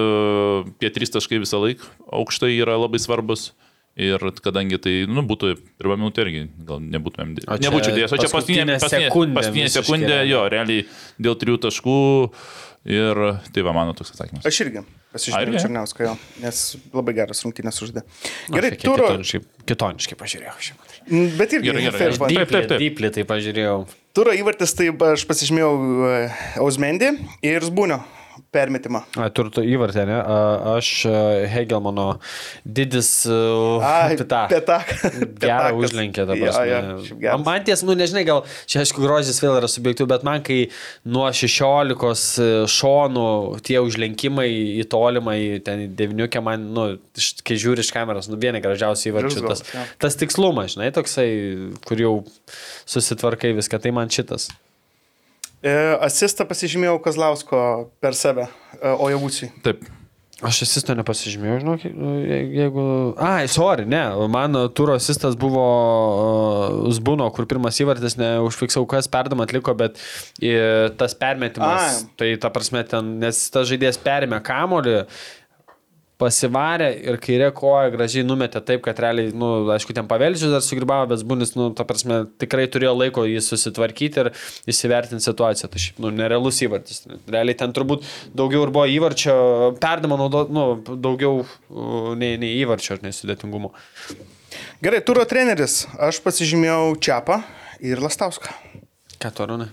tie 0.83 0.91
trys 0.95 1.15
taškai 1.15 1.41
visą 1.43 1.63
laiką 1.65 1.89
aukštai 2.21 2.55
yra 2.57 2.79
labai 2.81 3.03
svarbus. 3.03 3.53
Ir 3.95 4.19
kadangi 4.43 4.75
tai, 4.83 4.93
nu, 5.07 5.23
būtų 5.23 5.53
pirmą 5.79 5.95
minutę 6.01 6.25
irgi, 6.25 6.49
gal 6.67 6.81
nebūtumėm, 6.83 7.37
čia 7.39 7.59
nebūčiau 7.63 7.95
dėjęs. 7.95 8.15
O 8.17 8.19
čia 8.19 8.31
paskutinė, 8.33 8.79
sekundė 8.83 9.37
paskutinė 9.39 9.71
sekundė, 9.71 10.17
jo, 10.27 10.41
realiai 10.51 10.83
dėl 11.23 11.39
trijų 11.39 11.61
taškų 11.69 12.01
ir 12.91 13.23
tai 13.55 13.67
va 13.69 13.77
mano 13.79 13.95
toks 13.95 14.11
atsakymas. 14.17 14.51
Aš 14.51 14.65
irgi 14.67 14.83
Ne? 15.15 15.61
Černiauską, 15.63 16.07
jo, 16.09 16.15
nes 16.43 16.63
labai 16.95 17.15
geras 17.15 17.45
rungtynės 17.47 17.79
uždė. 17.87 18.03
Gerai, 18.51 18.73
tiek 18.75 18.83
turo. 18.89 19.07
Kitoniškai, 19.13 19.41
kitoniškai 19.71 20.19
pažiūrėjau 20.19 20.55
šią. 20.69 20.79
Mm, 21.05 21.29
Bet 21.39 21.55
irgi 21.55 21.71
Gerai, 21.71 21.85
gerai, 21.87 22.09
taip, 22.19 22.51
taip. 22.51 22.75
Dyplį 22.83 23.13
tai 23.15 23.27
pažiūrėjau. 23.29 23.79
Turo 24.15 24.35
įvartis, 24.35 24.75
tai 24.75 24.91
aš 25.13 25.27
pasižymėjau 25.31 25.73
e, 26.11 26.19
Ausmendį 26.63 27.15
ir 27.47 27.67
Zbūnio 27.67 28.01
permetimą. 28.55 29.03
Turto 29.37 29.65
įvartė, 29.67 30.05
ne? 30.09 30.17
A, 30.21 30.39
Aš 30.77 30.91
a, 31.11 31.15
Hegelmano 31.51 32.07
didis 32.65 33.11
Ai, 33.27 34.15
pita. 34.21 34.45
Petak. 34.51 34.93
Gerą 35.43 35.73
užlenkė 35.81 36.27
dabar. 36.31 36.55
Šiaip 36.55 37.21
geras. 37.21 37.45
man 37.45 37.67
ties, 37.67 37.85
nu 37.87 37.97
nežinai, 37.99 38.25
gal 38.29 38.45
čia 38.71 38.83
aišku 38.85 39.03
grožis 39.05 39.41
vėl 39.43 39.59
yra 39.59 39.71
subjektų, 39.71 40.07
bet 40.11 40.27
man 40.27 40.45
kai 40.47 40.61
nuo 41.05 41.27
16 41.35 42.69
šonų 42.71 43.29
tie 43.67 43.81
užlenkimai 43.83 44.49
į 44.81 44.87
tolimą, 44.93 45.37
į 45.41 45.63
ten 45.67 45.87
į 45.87 45.89
deviniukę, 45.99 46.43
man, 46.45 46.69
nu, 46.77 46.87
kai 47.47 47.59
žiūri 47.61 47.85
iš 47.85 47.93
kameros, 47.95 48.31
nu 48.31 48.39
vieni 48.41 48.63
gražiausiai 48.65 49.13
įvarčių. 49.13 49.47
Tas, 49.49 49.65
tas 50.03 50.21
tikslumas, 50.21 50.75
žinai, 50.77 50.93
toksai, 50.95 51.29
kur 51.89 52.01
jau 52.01 52.15
susitvarkai 52.91 53.55
viską, 53.59 53.83
tai 53.83 53.95
man 53.97 54.13
šitas. 54.13 54.51
E, 55.65 55.75
Asistą 56.05 56.45
pasižymėjau 56.49 56.99
Kazlausko 57.05 57.61
per 58.05 58.13
save, 58.19 58.49
e, 58.77 58.91
o 58.93 59.09
jau 59.13 59.21
būsiu. 59.23 59.49
Taip. 59.65 59.87
Aš 60.45 60.59
asisto 60.67 60.93
nepasižymėjau, 60.99 61.61
žinok, 61.63 61.85
je- 61.87 62.41
jeigu... 62.59 62.83
Ai, 63.23 63.47
sorry, 63.49 63.87
ne, 63.89 64.01
mano 64.29 64.65
turo 64.69 64.97
asistas 64.99 65.37
buvo 65.41 65.63
Zbuno, 66.93 67.29
kur 67.33 67.47
pirmas 67.49 67.79
įvartis, 67.81 68.19
neužfiksau, 68.21 68.83
kas 68.91 69.09
perdamą 69.09 69.47
atliko, 69.47 69.73
bet 69.79 69.97
tas 70.99 71.15
permetimas, 71.17 72.03
Ai. 72.03 72.11
tai 72.21 72.29
ta 72.43 72.51
prasme 72.53 72.83
ten, 72.91 73.15
nes 73.23 73.39
tas 73.55 73.71
žaidėjas 73.71 73.97
perėmė 74.05 74.43
kamolį, 74.45 74.99
pasivarė 76.21 76.89
ir 77.09 77.19
kairė 77.23 77.49
koja 77.57 77.91
gražiai 77.95 78.25
numetė 78.27 78.61
taip, 78.65 78.83
kad 78.85 79.01
realiai, 79.03 79.33
na, 79.33 79.39
nu, 79.41 79.71
aišku, 79.75 79.95
ten 79.97 80.07
paveldžius 80.11 80.53
dar 80.55 80.63
sugribavo, 80.65 81.09
bet 81.11 81.21
Zbunis, 81.23 81.55
nu, 81.59 81.71
ta 81.77 81.87
prasme, 81.89 82.23
tikrai 82.41 82.67
turėjo 82.71 82.95
laiko 82.97 83.25
jį 83.27 83.43
susitvarkyti 83.45 84.23
ir 84.23 84.31
įsivertinti 84.71 85.27
situaciją. 85.27 85.71
Tai 85.73 85.83
šiaip, 85.83 85.99
nu, 86.05 86.13
nerealus 86.15 86.63
įvartis. 86.65 87.03
Realiai 87.31 87.59
ten 87.59 87.75
turbūt 87.75 88.07
daugiau 88.37 88.63
ir 88.67 88.73
buvo 88.75 88.87
įvarčio, 88.91 89.35
perdama 89.83 90.21
naudo, 90.21 90.47
nu, 90.55 90.67
daugiau 90.95 91.43
uh, 91.43 92.13
nei, 92.19 92.39
nei 92.41 92.55
įvarčio, 92.63 93.01
nei 93.03 93.15
sudėtingumo. 93.17 93.75
Gerai, 94.85 95.03
turo 95.03 95.27
treneris. 95.27 95.85
Aš 95.99 96.23
pasižymėjau 96.23 96.95
Čiapą 97.03 97.41
ir 97.83 98.03
Lastauską. 98.03 98.55
Ką 99.19 99.35
tu, 99.35 99.47
Arūnai? 99.47 99.73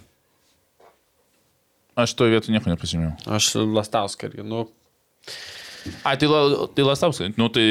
Aš 2.01 2.15
toje 2.17 2.33
vietoje 2.33 2.55
nieko 2.55 2.71
nepasimėjau. 2.71 3.13
Aš 3.35 3.53
Lastauską 3.61 4.31
irgi, 4.31 4.45
nu, 4.47 4.65
A, 6.03 6.15
tai, 6.15 6.29
la, 6.29 6.67
tai 6.75 6.85
Lastauskas, 6.85 7.33
nu 7.39 7.47
tai 7.53 7.65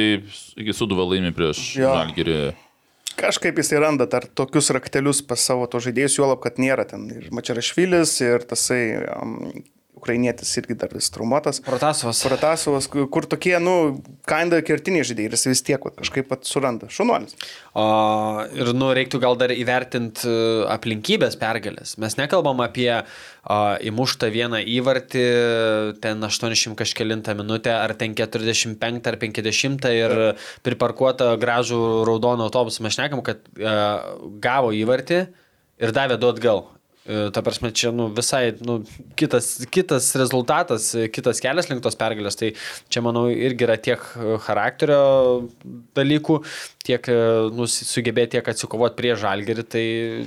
iki 0.58 0.74
suduva 0.74 1.06
laimi 1.06 1.32
prieš. 1.34 1.62
Žalgirį. 1.78 2.40
Kažkaip 3.20 3.58
jisai 3.60 3.82
randa 3.82 4.06
dar 4.08 4.24
tokius 4.24 4.70
raktelius 4.74 5.20
pas 5.26 5.42
savo 5.44 5.66
to 5.70 5.80
žaidėjus, 5.82 6.16
juolab, 6.18 6.40
kad 6.42 6.60
nėra 6.62 6.86
ten 6.88 7.04
ir 7.12 7.28
Mačiarašvilis, 7.34 8.14
ir 8.24 8.46
tasai 8.48 8.82
um, 9.18 9.36
ukrainietis 10.00 10.50
irgi 10.60 10.76
dar 10.80 10.92
vis 10.96 11.10
traumuotas. 11.12 11.60
Protasovas. 11.64 12.22
Pratasovas, 12.26 12.88
kur 12.88 13.28
tokie, 13.28 13.54
nu, 13.62 13.74
kinda 14.28 14.62
kertiniai 14.64 15.04
žaidėjai 15.06 15.30
ir 15.30 15.36
jis 15.36 15.48
vis 15.50 15.64
tiek 15.66 15.84
kažkaip 16.00 16.30
pat 16.30 16.48
suranda. 16.48 16.88
Šunuolis. 16.92 17.36
O, 17.76 17.84
ir, 18.56 18.72
nu, 18.76 18.90
reiktų 18.96 19.20
gal 19.22 19.36
dar 19.40 19.52
įvertinti 19.54 20.32
aplinkybės 20.72 21.36
pergalės. 21.40 21.96
Mes 22.02 22.16
nekalbam 22.18 22.62
apie 22.64 22.88
a, 22.96 23.04
įmuštą 23.90 24.32
vieną 24.32 24.62
įvartį, 24.78 25.26
ten 26.02 26.24
80 26.26 26.78
kažkelintą 26.80 27.36
minutę, 27.38 27.74
ar 27.76 27.94
ten 28.00 28.16
45 28.18 29.12
ar 29.12 29.20
50 29.20 29.88
ir 29.94 30.16
priparkuotą 30.66 31.34
gražų 31.40 31.80
raudoną 32.08 32.48
autobusą. 32.48 32.84
Mes 32.86 32.96
šnekam, 32.96 33.24
kad 33.26 33.44
a, 33.60 33.78
gavo 34.42 34.74
įvartį 34.76 35.24
ir 35.80 35.96
davė 35.96 36.20
du 36.20 36.32
atgal. 36.32 36.68
E, 37.10 37.30
Ta 37.34 37.42
prasme, 37.42 37.72
čia 37.74 37.90
nu, 37.90 38.06
visai 38.14 38.54
nu, 38.62 38.80
kitas, 39.18 39.66
kitas 39.72 40.12
rezultatas, 40.20 40.92
e, 40.94 41.08
kitas 41.10 41.42
kelias 41.42 41.66
link 41.70 41.82
tos 41.82 41.98
pergalės. 41.98 42.38
Tai 42.38 42.52
čia, 42.92 43.02
manau, 43.02 43.24
irgi 43.32 43.66
yra 43.66 43.76
tiek 43.82 44.04
e, 44.14 44.36
charakterio 44.44 45.00
dalykų, 45.98 46.36
tiek 46.86 47.10
nu, 47.56 47.66
sugebėti 47.70 48.36
tiek 48.36 48.52
atsikovoti 48.52 48.98
prie 49.00 49.16
žalgerį. 49.18 49.66
Tai 49.74 49.84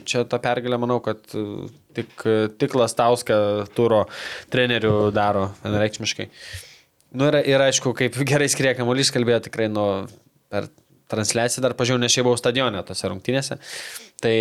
čia 0.10 0.26
ta 0.28 0.42
pergalė, 0.44 0.82
manau, 0.84 1.00
kad 1.06 1.24
tik, 1.96 2.28
tik 2.60 2.78
Lastauską 2.78 3.40
turo 3.78 4.04
trenerių 4.54 4.94
daro 5.16 5.48
vienareikšmiškai. 5.64 6.30
Nu, 7.14 7.30
ir, 7.30 7.40
ir 7.48 7.64
aišku, 7.70 7.94
kaip 7.96 8.18
gerai 8.28 8.50
skrie 8.52 8.74
kamuolys 8.76 9.14
kalbėjo 9.14 9.46
tikrai 9.48 9.70
nu, 9.72 9.88
per 10.52 10.68
transliaciją 11.14 11.64
dar 11.64 11.78
pažiūrėjau, 11.78 12.02
nes 12.02 12.12
šiaip 12.12 12.28
buvau 12.28 12.40
stadione 12.40 12.82
tose 12.88 13.08
rungtynėse. 13.12 13.60
Tai 14.24 14.38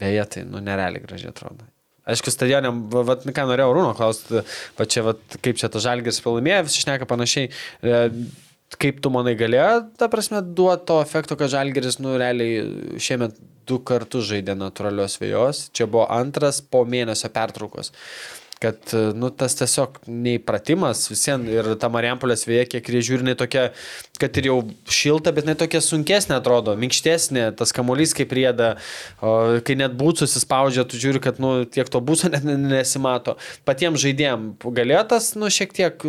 beje, 0.00 0.26
tai 0.34 0.46
nu, 0.48 0.62
nerealiai 0.64 1.04
gražiai 1.04 1.32
atrodo. 1.34 1.66
Aišku, 2.10 2.32
stadione, 2.32 2.72
va, 2.90 3.04
va, 3.06 3.16
ką 3.20 3.46
norėjau 3.46 3.74
Rūno 3.76 3.92
klausti, 3.98 4.42
va 4.78 4.86
čia, 4.88 5.04
va, 5.06 5.14
kaip 5.44 5.60
čia 5.60 5.70
tas 5.72 5.84
žalgis 5.84 6.22
pralaimėjo, 6.24 6.64
visi 6.66 6.82
šneka 6.84 7.06
panašiai. 7.10 7.50
E, 7.84 8.00
kaip 8.80 9.00
tu 9.04 9.12
manai 9.12 9.36
galėjo, 9.38 9.70
ta 9.98 10.08
prasme, 10.10 10.40
duoti 10.42 10.86
to 10.88 11.00
efekto, 11.04 11.36
kad 11.38 11.52
žalgeris, 11.52 11.98
nu, 12.02 12.14
realiai 12.20 12.98
šiemet 13.02 13.38
du 13.68 13.80
kartus 13.86 14.28
žaidė 14.30 14.56
natūralios 14.58 15.18
vėjos, 15.20 15.68
čia 15.76 15.86
buvo 15.90 16.06
antras 16.10 16.62
po 16.62 16.84
mėnesio 16.88 17.30
pertraukos 17.34 17.92
kad, 18.60 18.92
nu, 19.16 19.30
tas 19.32 19.54
tiesiog 19.56 20.02
neįpratimas 20.04 21.06
visiems 21.08 21.48
ir 21.48 21.68
ta 21.80 21.88
Mariampolės 21.92 22.44
vėja, 22.44 22.66
kiek 22.74 22.90
ir 22.90 22.98
žiūrinai 23.06 23.34
tokia, 23.40 23.70
kad 24.20 24.36
ir 24.36 24.50
jau 24.50 24.56
šilta, 24.92 25.32
bet 25.32 25.46
jinai 25.46 25.56
tokia 25.62 25.80
sunkesnė 25.84 26.36
atrodo, 26.36 26.74
minkštesnė, 26.80 27.46
tas 27.56 27.72
kamuolys 27.76 28.12
kaip 28.16 28.34
rieda, 28.36 28.74
kai 29.20 29.78
net 29.80 29.96
būtų 29.96 30.26
susispaudžia, 30.26 30.84
tu 30.84 31.00
žiūri, 31.00 31.22
kad, 31.24 31.40
nu, 31.40 31.64
tiek 31.64 31.88
to 31.88 32.02
būso 32.04 32.28
net 32.34 32.44
nesimato. 32.44 33.38
Patiems 33.68 34.04
žaidėjim 34.04 34.50
galėjo 34.60 35.06
tas, 35.14 35.32
nu, 35.40 35.48
šiek 35.48 35.72
tiek 35.76 36.04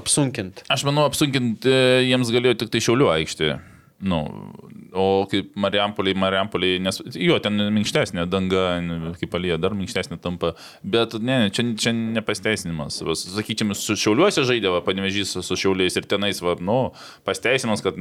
apsunkinti. 0.00 0.64
Aš 0.72 0.88
manau, 0.88 1.04
apsunkinti 1.10 1.74
jiems 2.08 2.32
galėjo 2.32 2.62
tik 2.62 2.72
tai 2.72 2.84
Šiaulių 2.88 3.12
aikštė. 3.18 3.52
Nu, 4.08 4.24
o 4.92 5.26
kaip 5.30 5.54
Mariampoliai, 5.58 6.16
Mariampoliai, 6.18 6.82
nes 6.82 7.00
jo, 7.16 7.38
ten 7.42 7.56
minkštesnė 7.74 8.26
danga, 8.30 8.64
kaip 9.18 9.32
palyja, 9.32 9.58
dar 9.60 9.74
minkštesnė 9.78 10.20
tampa, 10.22 10.52
bet 10.82 11.16
ne, 11.22 11.40
čia, 11.54 11.64
čia 11.80 11.94
nepasteisinimas. 11.96 13.00
Sakykime, 13.24 13.76
su 13.78 13.96
Šiauliuose 13.98 14.44
žaidė, 14.48 14.72
panevežys 14.86 15.34
su, 15.40 15.58
Šiauliais 15.58 15.98
ir 15.98 16.06
tenais, 16.08 16.42
va, 16.44 16.54
nu, 16.62 16.78
pasteisinimas, 17.26 17.82
kad 17.84 17.98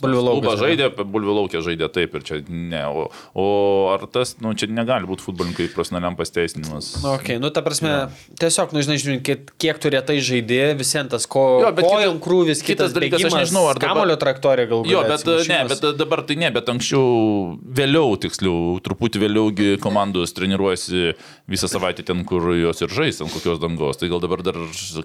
klubas 0.00 0.60
žaidė. 0.60 0.90
Bulvilaukė 1.00 1.62
žaidė 1.64 1.88
taip 1.94 2.18
ir 2.18 2.26
čia 2.26 2.40
ne. 2.50 2.82
O, 2.90 3.06
o 3.38 3.46
ar 3.94 4.04
tas, 4.12 4.36
nu, 4.42 4.52
čia 4.58 4.68
negali 4.70 5.08
būti 5.08 5.24
futbolininkai 5.28 5.70
profesionaliam 5.74 6.18
pasteisinimas. 6.18 6.92
Na, 7.04 7.14
okay. 7.16 7.40
nu, 7.42 7.52
ta 7.54 7.64
prasme, 7.64 7.94
tiesiog, 8.40 8.74
nu, 8.76 8.84
žinai, 8.84 8.98
žiūrint, 9.00 9.24
kiek, 9.26 9.54
kiek 9.60 9.80
turėtai 9.82 10.20
žaidė, 10.24 10.62
visiems 10.78 11.14
tas 11.14 11.26
ko, 11.30 11.46
Jo, 11.64 11.72
kojom 11.74 12.20
krūvis, 12.22 12.60
kitas 12.64 12.90
kitas 12.90 12.96
dalykas, 12.96 13.18
aš 13.18 13.24
bėgimas, 13.26 13.44
nežinau, 13.44 13.64
ar 13.70 13.80
kamulio 13.82 14.16
traktorija 14.20 14.68
galbūt. 14.70 14.90
Jo, 14.90 15.02
bet 15.08 15.26
ne, 15.50 15.58
bet 15.70 15.84
dabar 15.98 16.19
tai 16.26 16.36
ne, 16.40 16.50
bet 16.54 16.68
anksčiau, 16.72 17.56
vėliau, 17.60 18.14
tiksliau, 18.20 18.78
truputį 18.84 19.22
vėliaugi 19.24 19.68
komandos 19.82 20.34
treniruojasi 20.36 21.14
visą 21.50 21.70
savaitę 21.70 22.04
ten, 22.06 22.24
kur 22.28 22.50
jos 22.56 22.84
ir 22.84 22.94
žais, 22.94 23.20
ant 23.24 23.32
kokios 23.34 23.60
dangos. 23.62 24.00
Tai 24.00 24.10
gal 24.12 24.22
dabar 24.22 24.44
dar, 24.46 24.58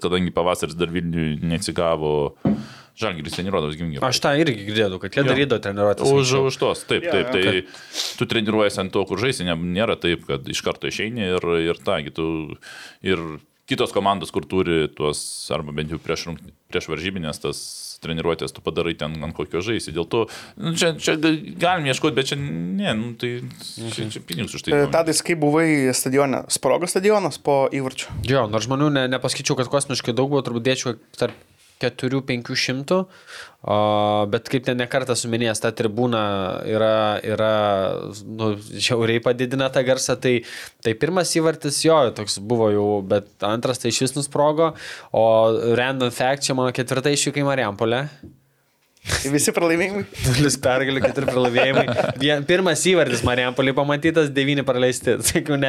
kadangi 0.03 0.33
pavasaris 0.35 0.77
dar 0.79 0.93
Vilniui 0.93 1.39
neatsigavo, 1.43 2.15
Žalgiris 2.95 3.33
treniruotas 3.35 3.75
gimgi. 3.75 3.99
Aš 4.07 4.21
tą 4.23 4.31
irgi 4.39 4.69
girdėjau, 4.69 5.01
kad 5.03 5.17
jie 5.17 5.25
darydavo 5.27 5.59
treniruotės. 5.63 6.11
Už, 6.15 6.29
už 6.47 6.59
tos, 6.61 6.85
taip, 6.87 7.03
taip, 7.03 7.27
jo. 7.27 7.33
tai 7.35 8.21
tu 8.21 8.27
treniruojasi 8.31 8.79
ant 8.85 8.93
to, 8.95 9.03
kur 9.09 9.19
žaisi, 9.19 9.43
ne, 9.43 9.57
nėra 9.75 9.97
taip, 9.99 10.23
kad 10.29 10.47
iš 10.47 10.61
karto 10.63 10.87
išeini 10.87 11.27
ir, 11.33 11.49
ir 11.65 11.81
tagi, 11.83 12.13
tu 12.15 12.27
ir 13.03 13.19
kitos 13.67 13.91
komandos, 13.91 14.31
kur 14.31 14.47
turi 14.47 14.85
tuos, 14.95 15.19
arba 15.51 15.75
bent 15.75 15.91
jau 15.91 15.99
prieš, 15.99 16.29
prieš 16.71 16.87
varžybinės 16.93 17.43
tas 17.43 17.59
treniruotės, 18.03 18.53
tu 18.55 18.63
padarai 18.65 18.95
ten 18.99 19.15
ant 19.23 19.35
kokio 19.35 19.63
žaisi. 19.65 19.93
Dėl 19.95 20.07
to, 20.11 20.25
nu, 20.59 20.75
čia, 20.77 20.93
čia 20.99 21.17
galim 21.19 21.89
ieškoti, 21.89 22.17
bet 22.17 22.31
čia 22.31 22.39
ne, 22.39 22.93
nu, 22.99 23.13
tai 23.19 23.37
čia, 23.95 24.09
čia 24.13 24.23
pinigus 24.25 24.57
už 24.57 24.67
tai. 24.67 24.75
E. 24.75 24.91
Tadais, 24.93 25.21
kai 25.25 25.37
buvai 25.39 25.67
stadione, 25.95 26.45
sprogo 26.53 26.89
stadionas 26.89 27.39
po 27.41 27.65
įvarčių. 27.73 28.21
Jo, 28.29 28.45
nors 28.51 28.67
žmonių 28.67 28.91
ne, 28.95 29.07
nepaskaičiau, 29.15 29.57
kad 29.59 29.71
kosmiškai 29.71 30.15
daug 30.15 30.31
buvo, 30.33 30.43
turbūt 30.45 30.67
dėčiau 30.67 30.97
tarp 31.19 31.35
4-500, 31.81 32.99
o, 33.65 33.77
bet 34.31 34.51
kaip 34.51 34.65
ten 34.67 34.79
nekartą 34.79 35.15
suminėjęs, 35.17 35.61
ta 35.63 35.73
tribūna 35.75 36.21
yra, 36.69 36.93
yra 37.25 37.51
nu, 38.23 38.53
žiauriai 38.59 39.23
padidina 39.25 39.71
tą 39.73 39.83
garsą, 39.87 40.17
tai, 40.21 40.37
tai 40.85 40.95
pirmas 40.99 41.33
įvartis 41.35 41.81
jo, 41.85 41.97
toks 42.15 42.39
buvo 42.39 42.71
jau, 42.73 42.87
bet 43.05 43.29
antras 43.47 43.81
tai 43.81 43.93
iš 43.93 44.05
vis 44.05 44.17
nusprogo, 44.19 44.73
o 45.15 45.27
random 45.77 46.13
fact 46.15 46.47
čia 46.47 46.57
mano 46.57 46.75
ketvirta 46.75 47.13
išvykai 47.13 47.45
Mariampolė. 47.47 48.05
Visi 49.35 49.53
pralaimėjimai. 49.53 50.03
Nulis 50.25 50.55
pergalių, 50.61 51.01
keturi 51.03 51.27
pralaimėjimai. 51.29 51.83
Vien, 52.21 52.45
pirmas 52.47 52.81
įvartis 52.89 53.21
Marijampolį 53.27 53.75
pamatytas, 53.77 54.31
devyni 54.33 54.65
praleisti. 54.65 55.17
Sakiau, 55.27 55.59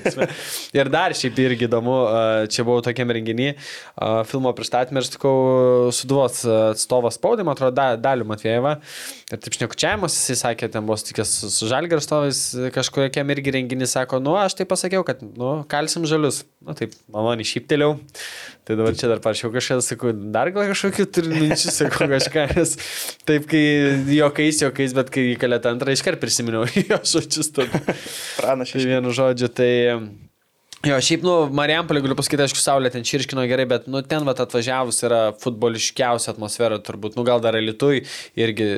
prasme. 0.00 0.28
Ir 0.76 0.90
dar 0.92 1.14
šiaip 1.16 1.36
irgi 1.44 1.68
įdomu, 1.68 1.98
čia 2.52 2.64
buvau 2.66 2.84
tokiam 2.84 3.12
renginį, 3.12 3.50
filmo 4.30 4.52
pristatymė 4.56 5.02
ir 5.02 5.08
sakau, 5.08 5.36
suduvos 5.96 6.42
atstovas 6.72 7.20
spaudai, 7.20 7.44
man 7.46 7.58
atrodo, 7.58 7.76
da, 7.76 7.90
Daliu 8.00 8.28
Matvėjevą. 8.28 8.76
Ir 9.26 9.40
taip 9.42 9.56
šnekučiavimas, 9.56 10.14
jisai 10.14 10.36
sakė, 10.38 10.68
ten 10.70 10.84
buvo 10.86 10.94
sutikęs 11.00 11.30
su, 11.40 11.48
su 11.50 11.66
Žalgir 11.66 11.98
atstovais, 11.98 12.40
kažkokiam 12.70 13.32
irgi 13.34 13.56
renginį 13.56 13.88
sako, 13.90 14.20
nu, 14.22 14.36
aš 14.38 14.54
tai 14.60 14.66
pasakiau, 14.70 15.02
kad, 15.06 15.24
nu, 15.26 15.48
kalsim 15.66 16.04
žalius. 16.06 16.44
Nu, 16.62 16.76
taip, 16.78 16.92
maloniai 17.10 17.48
šypteliau. 17.50 17.96
Tai 18.62 18.76
dabar 18.78 18.94
čia 18.94 19.10
dar 19.10 19.18
parašiau 19.24 19.50
kažką, 19.50 19.80
sakau, 19.82 20.12
dar 20.14 20.52
gal 20.54 20.70
kažkokių 20.70 21.08
turi 21.10 21.40
minčių, 21.40 21.74
sakau 21.74 22.06
kažką, 22.14 22.44
nes 22.54 22.76
taip, 23.26 23.48
kai 23.50 23.64
jokais, 24.14 24.62
jokais, 24.62 24.94
bet 24.94 25.10
kai 25.16 25.24
įkalėt 25.32 25.66
antrą, 25.72 25.96
iškart 25.98 26.22
prisiminiau 26.22 26.62
jo 26.92 27.00
žodžius. 27.02 27.50
tada. 27.58 27.82
Tai 28.38 28.84
vienu 28.84 29.10
žodžiu, 29.10 29.50
tai... 29.50 29.72
Jo, 30.86 31.00
šiaip, 31.02 31.24
nu, 31.26 31.34
Marijampolė, 31.56 32.02
galiu 32.04 32.14
pasakyti, 32.14 32.44
aišku, 32.44 32.60
Saulė 32.62 32.92
ten 32.94 33.02
čirškino 33.06 33.42
gerai, 33.50 33.64
bet, 33.66 33.88
nu, 33.90 34.04
ten, 34.06 34.22
va, 34.28 34.36
atvažiavus 34.38 35.00
yra 35.08 35.20
futboliškiausia 35.42 36.30
atmosfera, 36.34 36.78
turbūt, 36.84 37.16
nu, 37.18 37.24
gal 37.26 37.42
dar 37.42 37.56
Lietuvai 37.58 38.04
irgi, 38.38 38.68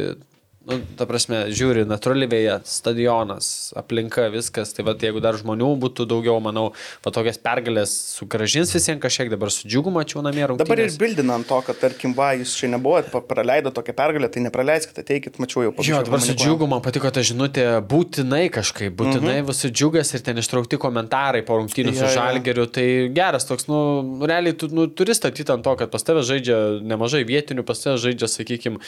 nu, 0.68 0.78
ta 0.98 1.06
prasme, 1.08 1.46
žiūri, 1.54 1.84
natūrali 1.88 2.28
vėja, 2.28 2.58
stadionas, 2.68 3.72
aplinka, 3.78 4.26
viskas, 4.32 4.74
tai, 4.76 4.84
va, 4.86 4.92
jeigu 5.00 5.22
dar 5.24 5.38
žmonių 5.40 5.70
būtų 5.80 6.04
daugiau, 6.10 6.36
manau, 6.44 6.66
va, 7.04 7.12
tokias 7.14 7.40
pergalės 7.40 7.94
sugražins 8.18 8.72
visiems 8.74 9.00
kažkiek, 9.00 9.30
dabar 9.32 9.52
su 9.54 9.68
džiugu 9.68 9.92
mačiau 9.94 10.20
namie 10.26 10.44
rungtynės. 10.44 10.68
Dabar 10.68 10.82
ir 10.84 10.98
bildina 11.00 11.38
ant 11.38 11.48
to, 11.48 11.60
kad, 11.64 11.78
tarkim, 11.80 12.12
va, 12.18 12.34
jūs 12.36 12.52
čia 12.60 12.70
nebuvot, 12.74 13.08
praleido 13.30 13.72
tokią 13.74 13.94
pergalę, 13.96 14.28
tai 14.32 14.44
nepraleiskite, 14.44 15.04
ateikit, 15.06 15.40
mačiau 15.42 15.64
jau 15.66 15.74
Jo, 15.88 16.02
dabar 16.04 16.20
su 16.20 16.36
džiugu 16.36 16.68
man 16.68 16.84
patiko 16.84 17.08
ta 17.14 17.24
žinutė, 17.24 17.64
būtinai 17.88 18.44
kažkaip, 18.52 18.92
būtinai 18.98 19.38
mhm. 19.40 19.48
visi 19.48 19.72
džiugas 19.72 20.12
ir 20.12 20.24
ten 20.26 20.42
ištraukti 20.42 20.80
komentarai 20.80 21.40
po 21.48 21.56
rungtynių 21.62 21.96
su 21.96 22.04
Jo, 22.04 22.10
jo. 22.10 22.14
žalgeriu, 22.18 22.68
tai 22.68 22.86
geras 23.14 23.48
toks, 23.48 23.70
nu, 23.70 23.80
realiai 24.28 24.56
tu 24.58 24.68
nu, 24.72 24.84
turi 24.92 25.16
statyti 25.16 25.54
ant 25.54 25.64
to, 25.64 25.72
kad 25.80 25.92
pas 25.92 26.04
tave 26.04 26.26
žaidžia 26.26 26.58
nemažai 26.84 27.24
vietinių, 27.28 27.64
pas 27.66 27.80
tave 27.80 27.96
žaidžia, 28.02 28.28
sakykime, 28.30 28.82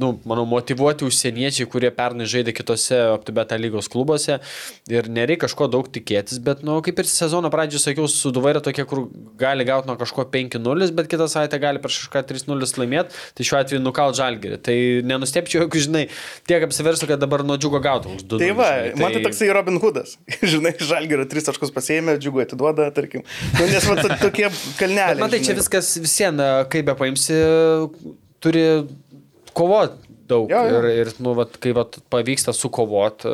nu, 0.00 0.12
manau, 0.28 0.48
motivuoti 0.50 1.06
užsienį 1.06 1.19
užsieniečiai, 1.20 1.68
kurie 1.70 1.90
pernai 1.92 2.26
žaidė 2.28 2.54
kitose 2.56 2.96
OptiBeta 3.14 3.58
lygos 3.60 3.88
klubuose 3.92 4.38
ir 4.90 5.08
nereikia 5.08 5.44
kažko 5.46 5.68
daug 5.70 5.88
tikėtis, 5.92 6.40
bet, 6.42 6.64
nu, 6.66 6.78
kaip 6.84 6.98
ir 7.00 7.08
sezono 7.08 7.50
pradžioje 7.52 7.84
sakiau, 7.84 8.08
Suduva 8.10 8.52
yra 8.54 8.62
tokia, 8.64 8.84
kur 8.88 9.06
gali 9.40 9.64
gauti 9.68 9.88
nuo 9.88 9.96
kažko 10.00 10.26
5-0, 10.32 10.90
bet 10.96 11.10
kitą 11.10 11.28
savaitę 11.30 11.60
gali 11.62 11.80
prieš 11.82 12.06
kažką 12.06 12.24
3-0 12.32 12.80
laimėti, 12.80 13.20
tai 13.36 13.46
šiuo 13.46 13.60
atveju 13.60 13.82
nukalt 13.84 14.18
žalgerį. 14.18 14.60
Tai 14.64 14.76
nenustepčiau, 15.10 15.64
jeigu, 15.64 15.82
žinai, 15.86 16.04
tiek 16.50 16.66
apsiversų, 16.66 17.08
kad 17.10 17.22
dabar 17.22 17.44
nuo 17.46 17.58
džiugo 17.60 17.80
2. 17.80 18.18
Tai 18.32 18.50
va, 18.58 18.70
man 19.00 19.16
tai 19.16 19.22
toksai 19.24 19.50
Robin 19.54 19.80
Hoodas. 19.82 20.16
Žinai, 20.50 20.74
žalgerio 20.82 21.26
tris 21.30 21.46
taškus 21.46 21.72
pasėmė, 21.74 22.16
džiugu 22.20 22.42
atiduoda, 22.44 22.88
tarkim. 22.94 23.24
Nu, 23.56 23.66
nes 23.70 23.86
va, 23.88 23.96
to- 24.00 24.18
tokie 24.24 24.48
kalneliai. 24.78 25.20
Matai, 25.20 25.40
čia 25.40 25.52
žinai. 25.52 25.60
viskas 25.62 25.90
visieną, 26.00 26.48
kaip 26.72 26.88
be 26.88 26.96
paimsi, 26.98 27.36
turi 28.42 28.64
kovoti 29.56 30.09
daug. 30.30 30.50
Jo, 30.52 30.62
jo. 30.70 30.80
Ir, 30.80 30.88
ir 31.02 31.10
nu, 31.22 31.34
vat, 31.38 31.56
kai 31.62 31.72
vat, 31.76 31.98
pavyksta 32.12 32.54
sukovot, 32.56 33.26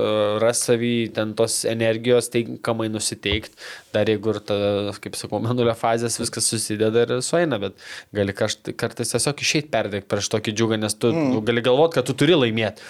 ras 0.42 0.62
savį 0.66 0.94
ten 1.16 1.34
tos 1.38 1.60
energijos, 1.68 2.30
tinkamai 2.32 2.88
nusiteikti, 2.92 3.54
dar 3.94 4.10
jeigu 4.10 4.34
ir 4.34 4.40
ta, 4.48 4.58
kaip 5.04 5.18
sakau, 5.18 5.42
menulio 5.44 5.76
fazės 5.78 6.18
viskas 6.22 6.48
susideda 6.52 7.04
ir 7.06 7.16
sueina, 7.26 7.60
bet 7.62 7.76
gali 8.16 8.34
kažt, 8.36 8.72
kartais 8.80 9.14
tiesiog 9.14 9.44
išeiti 9.44 9.72
perdėti 9.72 10.10
prieš 10.10 10.32
tokį 10.34 10.56
džiugą, 10.56 10.80
nes 10.80 10.98
tu 10.98 11.12
mm. 11.12 11.44
gali 11.46 11.64
galvoti, 11.66 11.98
kad 11.98 12.08
tu 12.08 12.16
turi 12.18 12.38
laimėti. 12.38 12.84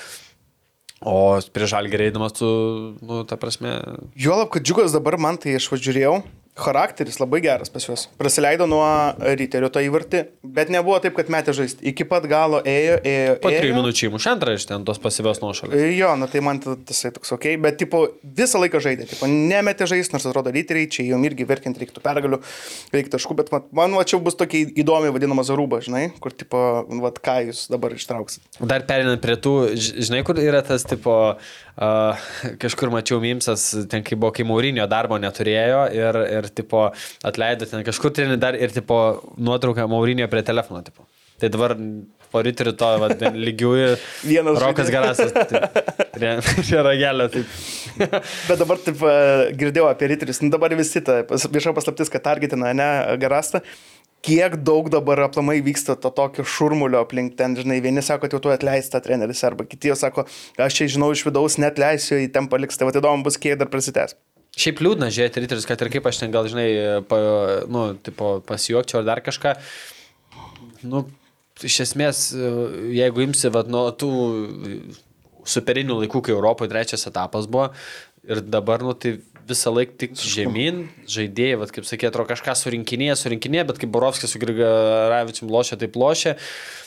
O 1.04 1.36
prieš 1.52 1.74
žalgerį 1.74 2.08
eidamas 2.08 2.38
tu, 2.38 2.48
nu, 3.04 3.20
ta 3.28 3.36
prasme, 3.40 3.76
Juolab, 4.16 4.48
kad 4.54 4.64
džiugas 4.64 4.96
dabar 4.96 5.18
man 5.20 5.36
tai 5.42 5.58
aš 5.58 5.68
važiuojau. 5.74 6.22
Charakteris 6.56 7.18
labai 7.20 7.42
geras 7.44 7.68
pas 7.68 7.84
juos. 7.84 8.06
Praleido 8.16 8.64
nuo 8.64 8.80
ryterio 9.20 9.68
tą 9.68 9.82
įvartį, 9.84 10.22
bet 10.56 10.70
nebuvo 10.72 10.96
taip, 11.04 11.12
kad 11.18 11.28
metė 11.32 11.52
žaisti. 11.56 11.84
Iki 11.90 12.06
pat 12.08 12.24
galo 12.30 12.62
ėjo, 12.64 12.94
ėjo. 13.04 13.34
po 13.42 13.50
trijų 13.52 13.74
minučių 13.76 14.08
įmuš 14.08 14.26
antrą 14.32 14.54
iš 14.56 14.64
ten 14.70 14.86
tos 14.88 14.96
pasyvios 15.02 15.42
nuošalės. 15.44 15.76
Jo, 15.98 16.14
na 16.16 16.28
tai 16.32 16.40
man 16.40 16.62
ta- 16.64 16.78
tasai 16.88 17.12
toks 17.12 17.34
ok, 17.36 17.44
bet 17.60 17.76
tipo 17.82 18.06
visą 18.24 18.62
laiką 18.62 18.80
žaidė, 18.80 19.04
tipo 19.10 19.28
nemetė 19.28 19.84
žaisti, 19.90 20.16
nors 20.16 20.24
atrodo 20.30 20.54
ryteriai, 20.56 20.88
čia 20.88 21.04
jom 21.10 21.28
irgi 21.28 21.44
verkiant 21.44 21.76
reiktų 21.76 22.00
pergalių, 22.00 22.40
reikia 22.96 23.12
taškų, 23.18 23.36
bet 23.42 23.52
man, 23.52 23.68
man 23.76 23.98
va, 24.00 24.06
čia 24.08 24.16
bus 24.24 24.38
tokia 24.40 24.64
įdomi 24.80 25.12
vadinama 25.12 25.44
zaruba, 25.44 25.82
žinai, 25.84 26.06
kur 26.24 26.32
tipo, 26.32 26.86
nu, 26.88 27.02
va, 27.04 27.12
ką 27.12 27.36
jūs 27.50 27.66
dabar 27.68 27.92
ištrauksit. 27.92 28.40
Dar 28.64 28.88
perinant 28.88 29.20
prie 29.20 29.36
tų, 29.36 29.54
žinai, 29.76 30.24
kur 30.24 30.40
yra 30.40 30.64
tas 30.64 30.88
tipo, 30.88 31.36
uh, 31.76 32.26
kažkur 32.62 32.92
mačiau 32.94 33.20
Mimsas, 33.22 33.68
ten 33.90 34.04
kai 34.06 34.18
buvo, 34.18 34.32
kai 34.36 34.46
Maurinio 34.48 34.86
darbo 34.90 35.18
neturėjo 35.22 35.86
ir, 35.96 36.20
ir 36.38 36.50
tipo, 36.56 36.88
atleido 37.26 37.68
ten 37.70 37.86
kažkur 37.86 38.14
ten 38.16 38.36
dar 38.40 38.58
ir 38.58 38.74
tipo, 38.74 39.00
nuotrauką 39.36 39.88
Maurinio 39.90 40.28
prie 40.32 40.44
telefono. 40.46 40.82
Tipo. 40.86 41.06
Tai 41.40 41.50
dabar 41.52 41.76
po 42.32 42.42
ryto 42.44 42.64
rytoj, 42.66 42.98
va, 43.00 43.10
ten 43.16 43.36
lygių 43.46 43.72
ir 43.80 43.96
Vienas 44.26 44.60
Rokas. 44.60 44.90
Garasas. 44.92 45.32
tai 45.32 46.82
ragelio. 46.88 47.28
Taip. 47.32 47.58
Bet 47.96 48.56
dabar 48.60 48.80
taip 48.84 49.04
girdėjau 49.56 49.88
apie 49.90 50.10
ryterius, 50.12 50.42
nu 50.44 50.52
dabar 50.52 50.74
visi 50.76 51.04
ta 51.04 51.22
vieša 51.28 51.76
paslaptis, 51.76 52.12
kad 52.12 52.24
targetina, 52.26 52.72
ne, 52.76 52.90
garastą. 53.22 53.62
Kiek 54.24 54.56
daug 54.66 54.88
dabar 54.90 55.20
aplamai 55.26 55.58
vyksta 55.62 55.94
to 56.00 56.10
tokio 56.10 56.42
šurmulio 56.42 57.02
aplink 57.04 57.36
ten, 57.38 57.52
žinai, 57.58 57.76
vieni 57.84 58.02
sako, 58.02 58.30
jau 58.32 58.40
tu 58.42 58.50
atleista 58.50 58.98
treneris, 59.04 59.42
arba 59.46 59.66
kiti 59.68 59.92
jau 59.92 59.98
sako, 59.98 60.24
aš 60.58 60.78
čia 60.78 60.88
žinau 60.96 61.12
iš 61.14 61.22
vidaus, 61.28 61.58
net 61.62 61.78
leisiu, 61.78 62.18
į 62.18 62.32
ten 62.34 62.48
paliks, 62.50 62.78
tai 62.78 62.88
va 62.88 62.94
įdomu 62.96 63.26
bus, 63.26 63.38
kiek 63.38 63.58
dar 63.60 63.70
prasitęs. 63.70 64.16
Šiaip 64.56 64.80
liūdna 64.80 65.10
žiūrėti 65.12 65.44
ryterius, 65.44 65.68
kad 65.68 65.84
ir 65.84 65.92
kaip 65.92 66.08
aš 66.08 66.22
ten 66.22 66.32
gal, 66.34 66.48
žinai, 66.48 66.66
pa, 67.06 67.20
nu, 67.68 67.90
tipo, 68.02 68.38
pasijuokčiau 68.48 69.02
ar 69.02 69.06
dar 69.10 69.20
kažką. 69.22 69.52
Nu, 70.88 71.04
iš 71.60 71.76
esmės, 71.84 72.30
jeigu 72.96 73.26
imsi 73.26 73.52
vat, 73.52 73.68
nuo 73.70 73.90
tų 73.92 74.10
superinių 75.46 76.00
laikų, 76.00 76.24
kai 76.24 76.34
Europoje 76.34 76.72
trečias 76.72 77.06
etapas 77.06 77.46
buvo 77.46 77.68
ir 78.26 78.40
dabar, 78.42 78.82
nu, 78.82 78.96
tai 78.96 79.18
visą 79.46 79.72
laiką 79.74 79.94
tik 80.00 80.16
žemyn, 80.18 80.86
žaidėjai, 81.10 81.60
vat, 81.60 81.72
kaip 81.74 81.86
sakė, 81.86 82.10
atrodo 82.10 82.32
kažką 82.32 82.54
surinkinėje, 82.58 83.18
surinkinėje, 83.20 83.66
bet 83.70 83.78
kaip 83.82 83.92
Borovskis 83.94 84.34
su 84.34 84.40
Grigaravičium 84.42 85.52
lošia, 85.52 85.78
taip 85.80 85.96
lošia. 86.00 86.36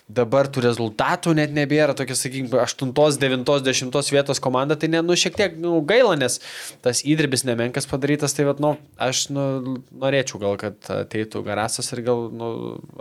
Dabar 0.09 0.47
tų 0.49 0.63
rezultatų 0.65 1.35
net 1.37 1.51
nebėra, 1.53 1.93
tokia, 1.93 2.15
sakykime, 2.17 2.57
8, 2.57 2.93
9, 3.21 3.43
10 3.45 4.09
vietos 4.09 4.41
komanda, 4.41 4.73
tai 4.73 4.89
ne, 4.89 5.03
nu, 5.05 5.13
šiek 5.13 5.35
tiek 5.37 5.59
nu, 5.61 5.75
gaila, 5.85 6.15
nes 6.17 6.39
tas 6.81 7.03
įdirbis 7.05 7.45
nemenkas 7.45 7.85
padarytas, 7.89 8.33
tai, 8.33 8.47
vat, 8.47 8.57
nu, 8.63 8.73
aš 8.97 9.27
nu, 9.35 9.75
norėčiau 10.01 10.41
gal, 10.41 10.57
kad 10.61 10.89
ateitų 10.95 11.43
garasas 11.45 11.93
ir 11.93 12.01
gal 12.07 12.25
nu, 12.33 12.49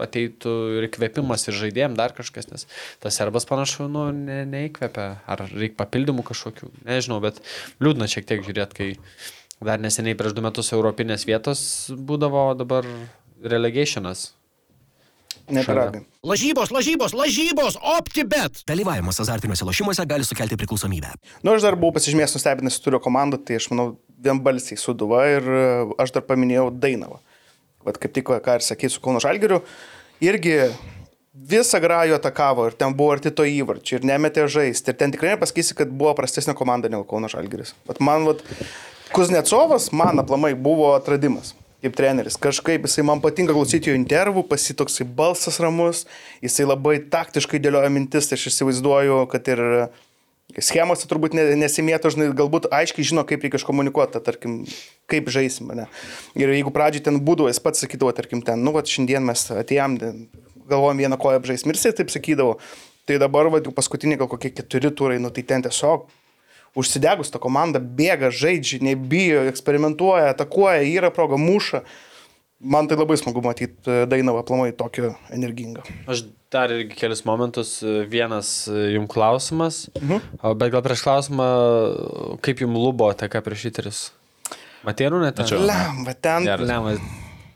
ateitų 0.05 0.55
ir 0.82 0.89
kvepimas 0.93 1.48
ir 1.48 1.56
žaidėjim 1.56 1.97
dar 1.97 2.12
kažkas, 2.12 2.51
nes 2.52 2.68
tas 3.01 3.16
serbas 3.16 3.48
panašu, 3.48 3.89
nu, 3.89 4.10
ne, 4.12 4.43
neįkvepia, 4.52 5.09
ar 5.24 5.47
reikia 5.48 5.80
papildymų 5.80 6.28
kažkokių, 6.28 6.68
nežinau, 6.85 7.22
bet 7.24 7.40
liūdna 7.80 8.10
šiek 8.12 8.28
tiek 8.28 8.44
žiūrėti, 8.44 8.76
kai 8.76 8.93
dar 9.64 9.80
neseniai 9.82 10.16
prieš 10.18 10.36
du 10.36 10.44
metus 10.44 10.72
europinės 10.74 11.26
vietos 11.28 11.60
būdavo, 11.90 12.51
dabar 12.59 12.86
relegationas. 13.43 14.32
Nepiragai. 15.48 16.02
Lažybos, 16.28 16.68
lažybos, 16.74 17.14
lažybos, 17.16 17.78
OptiBet. 17.97 18.60
Dalyvavimas 18.68 19.20
azartiniuose 19.22 19.64
lošimuose 19.64 20.05
gali 20.09 20.26
sukelti 20.28 20.59
priklausomybę. 20.60 21.14
Nu, 21.40 21.55
aš 21.55 21.64
dar 21.64 21.76
buvau 21.80 21.94
pasižymėjęs 21.97 22.36
nustebinęs 22.36 22.76
turiu 22.85 23.01
komandą, 23.01 23.40
tai 23.40 23.56
aš 23.56 23.70
manau 23.72 23.94
vienbalsiai 24.24 24.76
suduva 24.80 25.22
ir 25.30 25.48
e, 25.48 25.64
aš 26.05 26.12
dar 26.18 26.26
paminėjau 26.28 26.68
Dainavą. 26.82 27.22
Vat 27.89 27.97
kaip 28.02 28.12
tik, 28.18 28.28
ką 28.44 28.59
ir 28.59 28.66
sakė 28.66 28.93
su 28.93 29.01
Kauno 29.01 29.22
Žalgiriu, 29.24 29.62
irgi 30.24 30.59
visą 31.48 31.80
grajų 31.80 32.18
atakavo 32.18 32.66
ir 32.68 32.76
ten 32.76 32.93
buvo 32.98 33.14
arti 33.16 33.32
to 33.32 33.47
įvarčių 33.48 34.01
ir 34.01 34.06
nemetė 34.10 34.48
žaisti. 34.52 34.93
Ir 34.93 35.01
ten 35.01 35.14
tikrai 35.14 35.32
nepasakysi, 35.36 35.78
kad 35.78 35.93
buvo 35.93 36.12
prastesnė 36.18 36.56
komanda 36.59 36.90
negu 36.93 37.06
Kauno 37.09 37.30
Žalgiris. 37.32 37.72
Vat 37.89 38.02
man, 38.05 38.26
vat, 38.28 38.44
Kuznecovas, 39.12 39.90
man 39.93 40.20
aplamai 40.20 40.55
buvo 40.55 40.93
atradimas. 40.97 41.55
Kaip 41.78 41.94
treneris. 41.94 42.35
Kažkaip 42.43 42.89
jisai 42.89 43.05
man 43.06 43.20
patinka 43.22 43.55
klausyti 43.55 43.93
jo 43.93 43.94
intervų, 43.94 44.43
pasitoksai 44.51 45.05
balsas 45.06 45.60
ramus, 45.62 46.09
jisai 46.43 46.66
labai 46.66 46.97
taktiškai 47.06 47.60
dėlioja 47.62 47.90
mintis, 47.94 48.26
tai 48.26 48.35
aš 48.35 48.48
įsivaizduoju, 48.51 49.20
kad 49.30 49.51
ir 49.55 49.62
Schemose 50.64 51.06
turbūt 51.06 51.36
ne- 51.36 51.55
nesimėto, 51.60 52.10
žinai, 52.10 52.32
galbūt 52.35 52.66
aiškiai 52.72 53.06
žino, 53.06 53.22
kaip 53.28 53.44
reikia 53.44 53.60
iškomunikuoti, 53.60 54.18
tarkim, 54.24 54.59
kaip 55.06 55.28
žaisim, 55.30 55.70
ne. 55.76 55.86
Ir 56.35 56.51
jeigu 56.51 56.72
pradžioj 56.74 57.05
ten 57.05 57.20
būdavo, 57.22 57.52
jis 57.52 57.60
pats 57.62 57.85
sakydavo, 57.85 58.10
tarkim, 58.16 58.40
ten, 58.43 58.64
nu, 58.64 58.72
va, 58.72 58.82
šiandien 58.82 59.22
mes 59.28 59.44
atėjom, 59.52 59.98
galvojom 60.72 61.05
vieną 61.05 61.18
koją 61.20 61.43
apžaisim 61.43 61.70
ir 61.70 61.78
jisai 61.78 61.93
taip 62.01 62.10
sakydavo. 62.10 62.56
Tai 63.06 63.20
dabar, 63.20 63.52
va, 63.52 63.60
paskutiniai 63.60 64.18
gal 64.18 64.32
kokie 64.32 64.51
keturi 64.51 64.90
turai, 64.90 65.20
nu, 65.20 65.30
tai 65.30 65.44
ten 65.47 65.62
tiesiog 65.68 66.09
užsidegus 66.78 67.32
ta 67.32 67.40
komanda 67.43 67.81
bėga, 67.81 68.32
žaidžia, 68.35 68.82
nebijo, 68.85 69.47
eksperimentuoja, 69.49 70.35
atakuoja, 70.35 70.82
yra 70.85 71.12
proga, 71.15 71.39
muša. 71.40 71.85
Man 72.59 72.89
tai 72.90 72.99
labai 72.99 73.15
smagu 73.20 73.39
matyti 73.45 74.03
Dainavą 74.11 74.43
aplamai 74.43 74.73
tokio 74.74 75.12
energingą. 75.31 75.85
Aš 76.11 76.24
dar 76.51 76.73
irgi 76.74 76.97
kelius 76.99 77.23
momentus. 77.28 77.77
Vienas 78.11 78.51
jums 78.66 79.12
klausimas, 79.12 79.85
mhm. 80.01 80.43
bet 80.59 80.74
gal 80.74 80.82
prieš 80.82 81.05
klausimą, 81.07 81.47
kaip 82.43 82.65
jums 82.65 82.82
lubo 82.82 83.12
TK 83.15 83.45
prieš 83.47 83.69
įteris? 83.70 84.03
Matėrų 84.86 85.23
net? 85.23 85.39
Mačiau. 85.39 85.62
Lemba, 85.66 86.15
ten. 86.19 86.47
Lemas. 86.66 87.03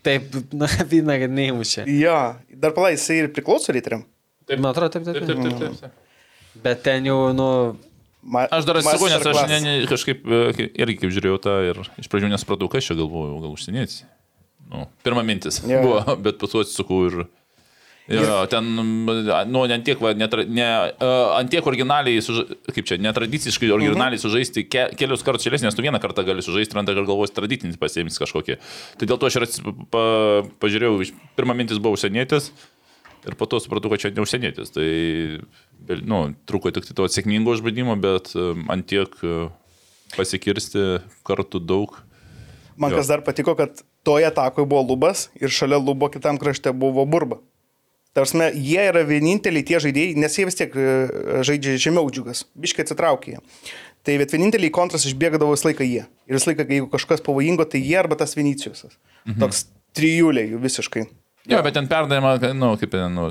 Taip, 0.02 0.34
na, 0.60 0.68
vyna, 0.90 1.16
kad 1.22 1.34
neįmušė. 1.34 1.86
Jo, 1.98 2.18
dar 2.62 2.74
palai, 2.76 2.97
jisai 2.97 3.22
ir 3.22 3.32
priklauso 3.34 3.74
ryteriam. 3.74 4.05
Taip, 4.48 4.59
man 4.59 4.72
atrodo, 4.72 4.97
taip, 4.97 5.06
taip. 5.06 5.22
Taip, 5.22 5.28
taip. 5.28 5.43
taip, 5.43 5.60
taip, 5.60 5.82
taip. 5.82 5.98
Bet 6.62 6.82
ten 6.84 7.06
jau, 7.09 7.18
nu, 7.36 7.48
Ma, 8.23 8.44
Aš 8.55 8.65
dar 8.69 8.78
atsisakau, 8.78 9.09
nes 9.11 9.24
aš 9.27 9.40
ne, 9.51 9.57
ne, 9.65 9.70
kažkaip 9.90 10.23
e, 10.31 10.69
irgi 10.78 10.99
kaip 11.03 11.11
žiūrėjau 11.15 11.39
tą 11.43 11.55
ir 11.73 11.81
iš 11.99 12.07
pradžių 12.12 12.28
nesupratau, 12.31 12.69
kas 12.70 12.86
čia 12.86 12.94
galvojau, 12.94 13.40
gal 13.43 13.55
užsienietis. 13.57 14.05
Nu, 14.70 14.86
pirma 15.03 15.24
mintis 15.27 15.59
Jo. 15.65 15.69
yeah. 15.73 15.82
buvo, 15.82 16.16
bet 16.24 16.39
paskui 16.39 16.62
atsisakau 16.62 17.01
ir... 17.11 17.16
Jo, 18.12 18.40
ten, 18.51 18.66
nu, 18.74 19.61
ne 19.70 19.77
tiek, 19.86 20.01
va, 20.03 20.11
netra, 20.19 20.43
ne, 20.44 20.65
uh, 20.99 21.36
antiek 21.39 21.66
originaliai, 21.70 22.19
suža, 22.24 22.43
kaip 22.74 22.86
čia, 22.89 22.97
netradiciškai 23.01 23.70
originaliai 23.73 24.19
Mhm. 24.19 24.23
sužaisti 24.24 24.65
ke, 24.66 24.89
kelius 24.99 25.23
kartus 25.23 25.47
šėlės, 25.47 25.62
nes 25.62 25.74
tu 25.78 25.85
vieną 25.86 26.01
kartą 26.03 26.24
gali 26.27 26.43
sužaisti, 26.43 26.74
antrą 26.77 26.97
kartą 26.99 27.07
galvos 27.12 27.31
tradicinį 27.35 27.78
pasiėmis 27.81 28.19
kažkokį. 28.19 28.59
Tai 28.99 29.07
dėl 29.07 29.20
to 29.23 29.31
aš 29.31 29.39
ir 29.39 29.47
atsi- 29.47 29.74
pa, 29.94 30.03
pažiūrėjau, 30.62 30.99
pirma 31.39 31.55
mintis 31.55 31.78
buvo 31.78 31.94
užsienietis 31.94 32.51
ir 33.23 33.36
po 33.39 33.47
to 33.47 33.62
supratau, 33.62 33.89
kad 33.94 34.03
čia 34.03 34.11
ne 34.11 34.27
užsienietis. 34.27 34.74
Tai, 34.74 34.89
nu, 36.06 36.22
truko 36.48 36.72
tik 36.74 36.86
tai 36.88 36.96
to 36.98 37.09
sėkmingo 37.10 37.54
užbadimo, 37.56 37.96
bet 38.00 38.32
um, 38.38 38.64
antiek 38.72 39.12
uh, 39.26 39.50
pasikirsti 40.16 41.02
kartų 41.26 41.62
daug. 41.64 41.96
Man 42.76 42.92
Jo. 42.92 43.00
kas 43.00 43.10
dar 43.10 43.22
patiko, 43.24 43.54
kad 43.59 43.82
toje 44.06 44.26
atakoje 44.28 44.68
buvo 44.68 44.82
lubas 44.92 45.28
ir 45.40 45.52
šalia 45.52 45.78
lubo 45.80 46.09
kitam 46.12 46.38
krašte 46.40 46.72
buvo 46.72 47.04
burba. 47.06 47.40
Tarsi, 48.12 48.36
jie 48.60 48.82
yra 48.90 49.06
vieninteliai 49.09 49.64
tie 49.64 49.78
žaidėjai, 49.80 50.16
nes 50.20 50.34
jie 50.36 50.44
vis 50.44 50.59
tiek 50.59 50.74
e, 50.76 50.88
žaidžia 51.48 51.78
žemiau 51.80 52.10
džiugas, 52.12 52.42
biškai 52.60 52.84
atsitraukia. 52.84 53.38
jie. 53.38 53.72
Tai 54.04 54.16
bet 54.18 54.34
vieninteliai 54.34 54.72
kontras 54.74 55.06
išbėgdavo 55.09 55.54
visą 55.54 55.70
laiką 55.70 55.86
jie. 55.86 56.02
Ir 56.28 56.36
visą 56.36 56.50
laiką, 56.50 56.66
jeigu 56.68 56.90
kažkas 56.92 57.22
pavojingo, 57.24 57.64
tai 57.64 57.80
jie 57.80 57.96
arba 58.00 58.18
tas 58.20 58.36
Vinicijusas. 58.36 58.98
Mhm. 59.24 59.38
Toks 59.40 59.64
trijulė 59.96 60.44
jų 60.50 60.60
visiškai. 60.60 61.06
Jo, 61.48 61.62
bet 61.64 61.74
ten 61.74 61.88
perdavimą, 61.90 62.36
nu, 62.54 62.74
kaip 62.78 62.92
ten, 62.92 63.16
nu, 63.16 63.28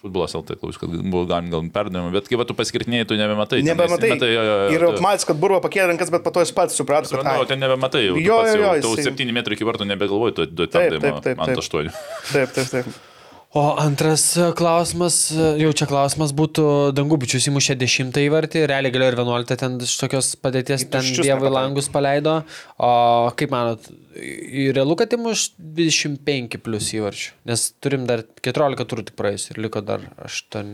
Futbolas 0.00 0.32
LT 0.32 0.56
klaus, 0.56 0.78
kad 0.80 0.88
buvo 0.88 1.26
galima 1.28 1.52
gal 1.52 1.66
perdavimą, 1.74 2.08
bet 2.14 2.28
kai 2.30 2.38
va 2.40 2.46
tu 2.48 2.54
paskirtinėjai, 2.56 3.04
tu 3.10 3.18
nebematai. 3.20 3.60
Nebematai. 3.66 4.12
Matai, 4.14 4.30
jo, 4.32 4.44
jo, 4.46 4.54
jo, 4.72 4.94
Ir 4.96 5.04
matys, 5.04 5.26
kad 5.28 5.36
burba 5.42 5.58
pakėlė 5.60 5.90
rankas, 5.92 6.08
bet 6.14 6.24
po 6.24 6.32
to 6.32 6.40
jis 6.40 6.54
pats 6.56 6.78
suprato, 6.80 7.04
kad... 7.10 7.18
Suprantu, 7.20 7.44
ai, 7.44 7.50
ten 7.50 7.60
nebematai. 7.60 8.06
Jau, 8.06 8.16
Jo, 8.16 8.38
jo, 8.48 8.56
jo, 8.64 8.72
Tu 8.86 8.94
jisai- 8.96 9.12
7 9.12 9.36
metrų 9.36 9.58
iki 9.58 9.68
vartų 9.68 9.90
nebegalvoji, 9.92 10.36
tu 10.40 10.48
du 10.48 10.64
Taip, 10.64 10.88
tapdavimo 10.88 11.20
taip, 11.20 11.36
taip, 11.36 11.44
ant 11.44 11.52
taip. 11.52 11.64
8. 11.68 11.92
Taip, 12.32 12.56
taip, 12.56 12.72
taip. 12.78 13.09
O 13.52 13.74
antras 13.80 14.36
e, 14.36 14.52
klausimas, 14.54 15.32
e, 15.34 15.46
jau 15.58 15.72
čia 15.74 15.86
klausimas 15.90 16.30
būtų, 16.38 16.64
Dangubičius 16.94 17.48
įmušė 17.50 17.74
10 17.80 18.20
įvartį, 18.22 18.60
realiai 18.70 18.94
galėjo 18.94 19.10
ir 19.10 19.16
11 19.18 19.58
ten 19.58 19.74
iš 19.82 19.94
tokios 19.98 20.28
padėties, 20.38 20.84
ten 20.86 21.02
nepataikė. 21.02 21.50
langus 21.56 21.88
paleido. 21.90 22.36
O 22.78 22.92
kaip 23.34 23.50
manot, 23.50 23.90
realu, 24.14 24.94
kad 25.00 25.18
įmuš 25.18 25.48
25 25.58 26.60
plus 26.62 26.92
įvarčių? 26.94 27.34
Nes 27.50 27.66
turim 27.82 28.06
dar 28.06 28.22
14 28.38 28.86
turų 28.94 29.08
tik 29.10 29.18
praėjus 29.18 29.48
ir 29.50 29.60
liko 29.66 29.82
dar 29.82 30.06
8, 30.30 30.72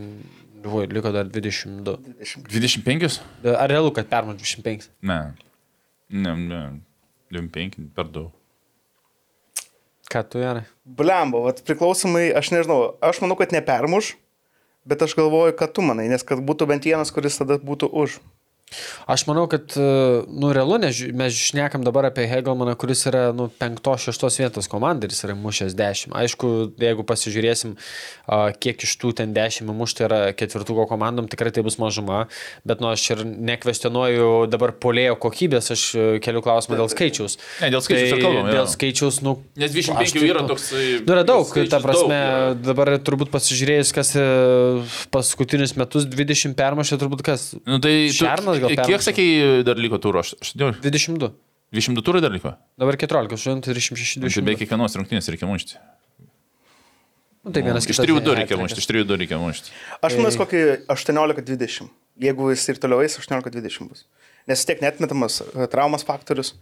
voi, 0.69 0.85
liko 0.93 1.15
dar 1.17 1.25
22. 1.33 1.97
25? 2.45 3.19
Ar 3.57 3.73
realu, 3.73 3.89
kad 3.97 4.13
permuš 4.13 4.37
25? 4.45 4.91
Ne. 5.01 5.21
Ne, 6.13 6.37
ne. 6.45 6.63
25 7.33 7.89
per 7.97 8.13
daug. 8.13 8.29
Ką 10.13 10.27
tu 10.29 10.45
gerai? 10.45 10.67
Blembo, 10.87 11.41
vat 11.43 11.59
priklausomai, 11.67 12.29
aš 12.31 12.53
nežinau, 12.53 12.95
aš 13.03 13.19
manau, 13.19 13.35
kad 13.35 13.51
nepermuš, 13.51 14.13
bet 14.87 15.01
aš 15.03 15.17
galvoju, 15.19 15.55
kad 15.59 15.73
tu 15.75 15.83
manai, 15.83 16.07
nes 16.07 16.23
kad 16.23 16.39
būtų 16.39 16.69
bent 16.69 16.87
vienas, 16.87 17.11
kuris 17.11 17.39
tada 17.41 17.59
būtų 17.59 17.89
už. 17.91 18.21
Aš 19.07 19.23
manau, 19.29 19.45
kad, 19.47 19.71
e, 19.79 20.23
nu, 20.27 20.51
realu, 20.51 20.75
mes 20.77 21.33
šnekam 21.39 21.85
dabar 21.87 22.09
apie 22.09 22.25
Hegelmaną, 22.27 22.75
kuris 22.75 23.05
yra, 23.07 23.29
nu, 23.31 23.47
penktos, 23.47 24.03
šeštos 24.03 24.41
vietos 24.41 24.67
komanda 24.67 25.07
ir 25.07 25.13
jis 25.15 25.23
yra 25.23 25.35
mušęs 25.39 25.75
dešimt. 25.77 26.15
Aišku, 26.17 26.49
jeigu 26.81 27.05
pasižiūrėsim, 27.07 27.77
kiek 28.59 28.83
iš 28.83 28.95
tų 28.99 29.13
ten 29.21 29.31
dešimt 29.35 29.71
mušti 29.71 30.03
yra 30.07 30.19
ketvirtuko 30.35 30.83
komandom, 30.89 31.29
tikrai 31.31 31.53
tai 31.55 31.63
bus 31.63 31.79
mažuma, 31.79 32.25
bet, 32.67 32.83
nu, 32.83 32.91
aš 32.91 33.05
ir 33.15 33.23
nekvestionuoju 33.23 34.27
dabar 34.51 34.73
polėjo 34.75 35.15
kokybės, 35.23 35.71
aš 35.77 35.85
e, 35.95 36.05
keliu 36.23 36.43
klausimą 36.43 36.81
dėl 36.81 36.91
skaičiaus. 36.91 37.37
Ne, 37.63 37.71
dėl 37.71 37.83
skaičiaus 37.85 38.13
Tai 38.17 38.19
kalbam. 38.21 38.51
Dėl 38.51 38.69
skaičiaus, 38.71 39.21
nu. 39.23 39.37
Nes 39.55 39.71
aš 39.71 39.91
25 39.95 40.13
taip, 40.17 40.27
yra 40.27 40.43
nu, 40.43 40.51
toksai. 40.51 40.83
Nu, 41.05 41.15
yra 41.15 41.23
daug, 41.27 41.55
ta 41.71 41.79
prasme, 41.83 42.19
daug, 42.19 42.61
dabar 42.67 42.93
turbūt 42.99 43.31
pasižiūrėjus, 43.31 43.95
kas 43.95 44.13
e, 44.19 44.27
paskutinius 45.15 45.77
metus 45.79 46.07
20 46.11 46.57
permušė, 46.59 46.99
turbūt 46.99 47.23
kas? 47.31 47.49
Nu, 47.63 47.79
tai 47.83 47.95
tu- 48.11 48.27
Šernas 48.57 48.77
gal 48.77 48.89
Kiek 48.91 49.05
sakėjai 49.05 49.63
dar 49.67 49.79
liko 49.81 49.99
turų? 50.03 50.23
Aš, 50.25 50.33
aš, 50.41 50.51
22. 50.57 51.31
22 51.75 52.03
turų 52.07 52.21
dar 52.23 52.33
liko? 52.35 52.55
Dabar 52.79 52.97
14, 52.99 53.63
36, 53.65 54.17
Nu, 54.21 54.27
Tai 54.27 54.33
20. 54.33 54.45
be 54.47 54.57
kiekvienos 54.59 54.95
rungtynės 54.99 55.31
reikia 55.33 55.49
mušti. 55.49 55.79
Nu, 57.47 57.53
tai 57.55 57.63
vienas 57.63 57.85
Iš 57.85 57.93
kitas 57.93 58.03
3-2 58.03 58.33
reikia 58.41 58.57
mušti, 58.59 58.81
iš 58.83 58.87
3-2 58.91 59.17
reikia 59.21 59.37
mušti. 59.39 59.71
Aš 60.03 60.17
manau, 60.19 60.31
jis 60.33 60.39
kokį 60.41 60.61
18-20. 60.91 61.91
Jeigu 62.19 62.49
jis 62.51 62.65
ir 62.73 62.79
toliau 62.83 63.03
eis, 63.05 63.15
18-20 63.21 63.87
bus. 63.87 64.03
Nes 64.49 64.59
vis 64.59 64.67
tiek 64.67 64.81
netmetamas 64.83 65.39
e, 65.45 65.67
traumas 65.71 66.03
faktorius. 66.07 66.55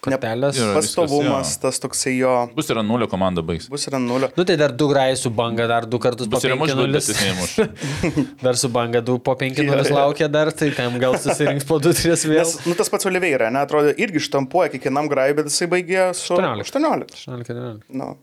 Ne- 0.00 0.16
Kortelės. 0.16 0.56
Jo. 0.56 0.70
Pastovumas, 0.72 1.50
viskas, 1.50 1.58
tas 1.60 1.78
toksai 1.82 2.14
jo. 2.16 2.30
Bus 2.56 2.70
yra 2.72 2.80
nulio 2.80 3.04
komanda 3.12 3.42
baigs. 3.44 3.66
Bus 3.68 3.82
yra 3.90 3.98
nulio. 4.00 4.30
Nu 4.36 4.46
tai 4.48 4.56
dar 4.56 4.72
du 4.72 4.86
grajai 4.88 5.16
su 5.20 5.28
banga, 5.28 5.66
dar 5.68 5.84
du 5.84 5.98
kartus 6.00 6.26
Bus 6.30 6.40
po 6.40 6.48
yra 6.48 6.56
muš, 6.56 6.72
bet 6.72 7.02
jis 7.02 7.10
5-0. 7.18 7.26
nemuš. 7.28 8.32
Dar 8.40 8.56
su 8.56 8.70
banga 8.72 9.02
du 9.04 9.18
po 9.18 9.34
5-0 9.36 9.60
Jo, 9.68 9.76
jo. 9.84 9.94
laukia 9.98 10.28
dar, 10.32 10.52
tai 10.56 10.70
tam 10.72 10.96
gal 11.02 11.18
susirinks 11.20 11.68
po 11.68 11.76
2-3 11.84 12.16
vėl. 12.32 12.40
Nes, 12.40 12.56
nu, 12.64 12.72
tas 12.80 12.88
pats 12.88 13.04
Oliveira, 13.12 13.50
ne, 13.52 13.60
atrodo, 13.60 13.92
irgi 14.00 14.24
štampuoja 14.30 14.72
kiekvienam 14.72 15.10
grajui, 15.12 15.36
bet 15.42 15.52
jisai 15.52 15.68
baigė 15.76 16.08
su 16.16 16.32
18. 16.32 16.64
18. 16.80 17.20
18. 17.20 17.84
Nu. 17.92 18.14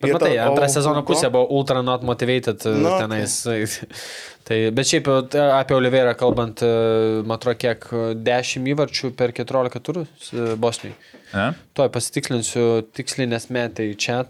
Bet 0.00 0.08
Ir 0.08 0.14
matai, 0.16 0.32
ta- 0.38 0.44
antrą 0.48 0.66
sezono 0.72 1.02
pusė 1.04 1.28
buvo 1.28 1.44
ultra 1.52 1.82
not 1.84 2.00
motivated 2.08 2.62
Nu, 2.64 2.78
nu, 2.88 2.92
tenais. 2.96 3.34
Tai, 3.44 3.58
bet 4.74 4.88
šiaip 4.90 5.08
e, 5.10 5.40
apie 5.54 5.76
Oliveirą 5.76 6.16
kalbant, 6.18 6.62
e, 6.66 6.68
man 7.22 7.36
atrodo, 7.38 7.58
kiek 7.60 7.86
e, 7.94 8.04
10 8.26 8.68
įvarčių 8.74 9.12
per 9.18 9.34
14 9.36 9.82
turų 9.86 10.04
e, 10.06 10.46
Bosnijai. 10.60 10.96
Ne? 11.30 11.48
Tuoj 11.78 11.90
pasitikslinsiu 11.94 12.64
tiksliai 12.96 13.30
nesmetai 13.30 13.92
čia. 14.00 14.22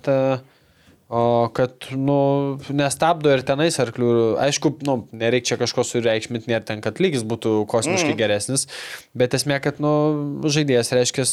O 1.11 1.49
kad, 1.51 1.89
nu, 1.99 2.17
nestabdo 2.71 3.33
ir 3.35 3.41
tenais 3.43 3.81
arklių. 3.83 4.11
Aišku, 4.45 4.77
nu, 4.87 4.95
nereikia 5.11 5.49
čia 5.49 5.57
kažko 5.65 5.83
sureikšminti, 5.89 6.47
nėra 6.53 6.63
ten, 6.69 6.83
kad 6.85 7.01
lygis 7.03 7.25
būtų 7.27 7.65
kosmiškai 7.73 8.13
mm. 8.13 8.19
geresnis, 8.21 8.69
bet 9.19 9.35
esmė, 9.35 9.59
kad, 9.65 9.81
nu, 9.83 9.91
žaidėjas 10.47 10.93
reiškia 10.95 11.27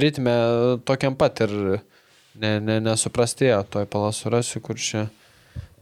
ritme 0.00 0.36
tokiam 0.88 1.18
pat 1.20 1.44
ir 1.44 1.52
ne, 2.40 2.54
ne, 2.64 2.78
nesuprastėjo. 2.86 3.60
Tuoj 3.74 3.90
palasurasiu, 3.92 4.64
kur 4.64 4.80
čia 4.80 5.10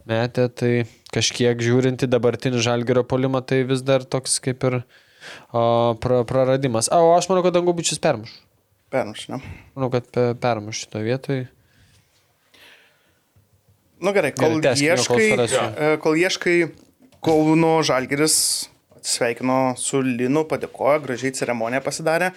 metė, 0.09 0.47
tai 0.49 0.71
kažkiek 1.13 1.59
žiūrinti 1.61 2.07
dabartinį 2.09 2.61
žalgerio 2.63 3.03
polimą, 3.07 3.41
tai 3.45 3.61
vis 3.67 3.83
dar 3.85 4.03
toks 4.07 4.39
kaip 4.43 4.63
ir 4.69 4.79
o, 5.53 5.63
pra, 6.01 6.21
praradimas. 6.27 6.89
A, 6.91 7.01
o 7.03 7.13
aš 7.17 7.27
manau, 7.31 7.43
kad 7.45 7.55
Dangubičius 7.57 8.01
permuš. 8.01 8.33
Permuš, 8.91 9.27
ne? 9.31 9.41
Manau, 9.77 9.91
kad 9.93 10.07
pe- 10.11 10.31
permuš 10.41 10.85
šitoje 10.85 11.07
vietoje. 11.07 11.47
Nu 14.01 14.11
gerai, 14.15 14.31
kol 14.33 14.57
Gerai, 14.63 14.73
kol 14.73 14.87
ieškai, 14.89 15.27
surasiu. 15.35 15.61
e, 15.77 15.89
kol 16.01 16.17
ieškai 16.17 16.55
Kauno 17.21 17.75
Žalgeris 17.85 18.35
atsisveikino 18.97 19.75
su 19.77 20.01
Linu, 20.01 20.41
padėkojo, 20.49 21.03
gražiai 21.05 21.33
ceremoniją 21.37 21.83
pasidarė. 21.85 22.31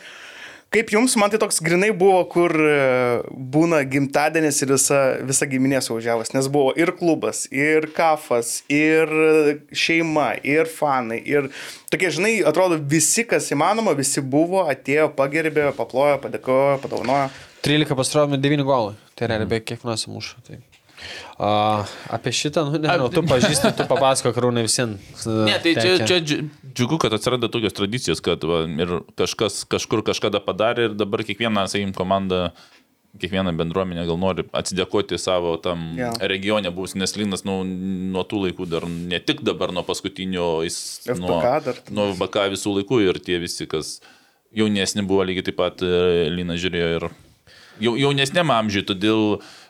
Kaip 0.74 0.90
jums, 0.90 1.12
man 1.20 1.30
tai 1.30 1.38
toks 1.38 1.60
grinai 1.62 1.92
buvo, 1.94 2.18
kur 2.26 2.50
e, 2.50 2.78
būna 3.54 3.78
gimtadienis 3.86 4.56
ir 4.64 4.72
visa, 4.74 4.98
visa 5.22 5.46
giminė 5.46 5.78
suvažiavus, 5.84 6.32
nes 6.34 6.48
buvo 6.50 6.72
ir 6.74 6.90
klubas, 6.98 7.44
ir 7.54 7.86
kafas, 7.94 8.56
ir 8.66 9.06
šeima, 9.70 10.32
ir 10.42 10.66
fanai, 10.66 11.20
ir 11.30 11.46
tokie, 11.94 12.10
žinai, 12.18 12.34
atrodo, 12.50 12.80
visi, 12.90 13.22
kas 13.22 13.52
įmanoma, 13.54 13.94
visi 13.94 14.18
buvo, 14.18 14.64
atėjo, 14.72 15.12
pagerbė, 15.14 15.70
paplojo, 15.78 16.18
padėkojo, 16.26 16.80
padovanojo. 16.82 17.30
13 17.64 17.94
pasirodymų 18.02 18.42
9 18.42 18.66
golai. 18.66 18.96
Tai 19.14 19.30
realiai 19.30 19.46
beveik 19.46 19.70
kiekvienas 19.70 20.08
muša. 20.10 20.42
Tai. 20.48 20.58
A, 21.38 21.84
apie 22.14 22.32
šitą, 22.34 22.66
nu, 22.68 22.78
nežinau, 22.78 23.08
tu 23.12 23.24
pažįsti, 23.26 23.72
tu 23.78 23.88
papasako, 23.90 24.34
karūnai 24.36 24.66
visiems. 24.66 25.24
Ne, 25.48 25.56
tai 25.62 25.74
čia, 25.76 25.96
čia 26.06 26.20
dži- 26.22 26.44
džiugu, 26.74 26.98
kad 27.02 27.14
atsiranda 27.16 27.50
tokios 27.52 27.74
tradicijos, 27.76 28.22
kad 28.24 28.44
va, 28.46 28.62
ir 28.68 29.00
kažkas 29.18 29.64
kažkur 29.70 30.04
kažkada 30.06 30.40
padarė 30.44 30.90
ir 30.90 30.96
dabar 30.98 31.24
kiekviena, 31.26 31.66
sakykim, 31.70 31.94
komanda, 31.96 32.48
kiekviena 33.20 33.52
bendruomenė 33.54 34.06
gal 34.08 34.18
nori 34.18 34.44
atsidėkoti 34.56 35.18
savo 35.22 35.54
tam 35.62 35.92
yeah. 35.98 36.16
regione 36.30 36.70
buvus, 36.74 36.96
nes 36.98 37.14
Linas 37.18 37.44
nu, 37.46 37.60
nuo 37.64 38.24
tų 38.26 38.46
laikų 38.48 38.66
dar 38.70 38.86
ne 38.90 39.20
tik 39.22 39.44
dabar 39.46 39.72
nuo 39.74 39.84
paskutinio, 39.86 40.48
jis 40.66 40.78
FBK 41.06 41.22
nuo, 41.22 41.40
dar. 41.66 41.82
nuo 41.94 42.08
VK 42.18 42.48
visų 42.56 42.78
laikų 42.80 43.04
ir 43.06 43.20
tie 43.22 43.38
visi, 43.42 43.68
kas 43.70 43.98
jaunesni 44.54 45.06
buvo 45.06 45.26
lygiai 45.26 45.46
taip 45.46 45.60
pat 45.60 45.84
e, 45.86 46.26
Linas 46.34 46.62
žiūrėjo 46.62 46.90
ir 46.98 47.08
jau, 47.82 47.94
jaunesnėm 47.98 48.50
amžiui, 48.54 48.84
todėl 48.88 49.24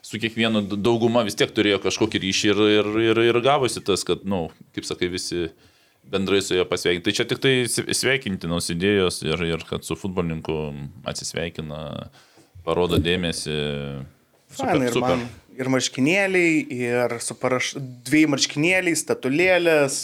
su 0.05 0.21
kiekvienu 0.21 0.65
dauguma 0.77 1.25
vis 1.25 1.37
tiek 1.39 1.53
turėjo 1.55 1.81
kažkokį 1.85 2.21
ryšį 2.27 2.51
ir, 2.53 2.65
ir, 2.79 2.91
ir, 3.09 3.23
ir 3.31 3.41
gavosi 3.45 3.81
tas, 3.85 4.05
kad, 4.07 4.25
na, 4.25 4.45
nu, 4.45 4.69
kaip 4.77 4.85
sakai, 4.89 5.09
visi 5.13 5.47
bendrai 6.13 6.43
su 6.45 6.59
juo 6.59 6.67
pasveikinti. 6.69 7.07
Tai 7.09 7.17
čia 7.17 7.25
tik 7.31 7.41
tai 7.41 7.55
sve- 7.73 7.97
sveikintinos 7.97 8.69
idėjos 8.75 9.23
ir, 9.25 9.41
ir 9.49 9.65
kad 9.69 9.87
su 9.87 9.97
futbolininku 9.97 10.59
atsisveikina, 11.09 12.11
parodo 12.67 13.01
dėmesį. 13.01 13.57
Fainai, 14.55 14.91
ir 14.91 15.01
man 15.01 15.25
ir 15.59 15.71
marškinėliai, 15.73 16.57
ir 16.75 17.19
su 17.25 17.37
paraš... 17.39 17.75
dviejai 18.07 18.31
marškinėliai, 18.35 18.99
statulėlės, 18.99 19.99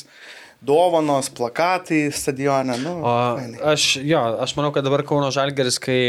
dovanos, 0.65 1.31
plakatai 1.35 2.07
stadione. 2.15 2.77
Nu, 2.83 2.97
O 3.05 3.15
aš, 3.73 3.93
jo, 4.05 4.23
aš 4.45 4.57
manau, 4.59 4.73
kad 4.75 4.87
dabar 4.87 5.05
Kauno 5.07 5.31
Žalgeris, 5.35 5.81
kai 5.83 6.01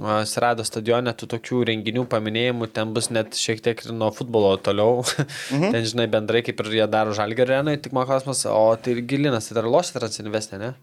a, 0.00 0.20
atsirado 0.22 0.64
stadione, 0.66 1.12
tų 1.14 1.28
tokių 1.36 1.60
renginių 1.70 2.06
paminėjimų, 2.10 2.70
ten 2.74 2.94
bus 2.96 3.10
net 3.14 3.36
šiek 3.38 3.60
tiek 3.64 3.84
ir 3.86 3.92
nuo 3.94 4.10
futbolo 4.14 4.54
toliau. 4.58 5.04
Mhm. 5.52 5.70
ten, 5.76 5.84
žinai, 5.90 6.08
bendrai 6.10 6.42
kaip 6.46 6.64
ir 6.64 6.72
jie 6.80 6.88
daro 6.90 7.14
Žalgerio 7.16 7.58
arenai, 7.60 7.76
tik 7.82 7.94
man 7.96 8.08
klausimas, 8.08 8.44
o 8.50 8.66
tai 8.80 8.96
ir 8.98 9.04
gilinas, 9.08 9.50
tai 9.50 9.60
dar 9.60 9.70
lošia 9.70 10.00
transinvestė, 10.00 10.58
ne? 10.62 10.74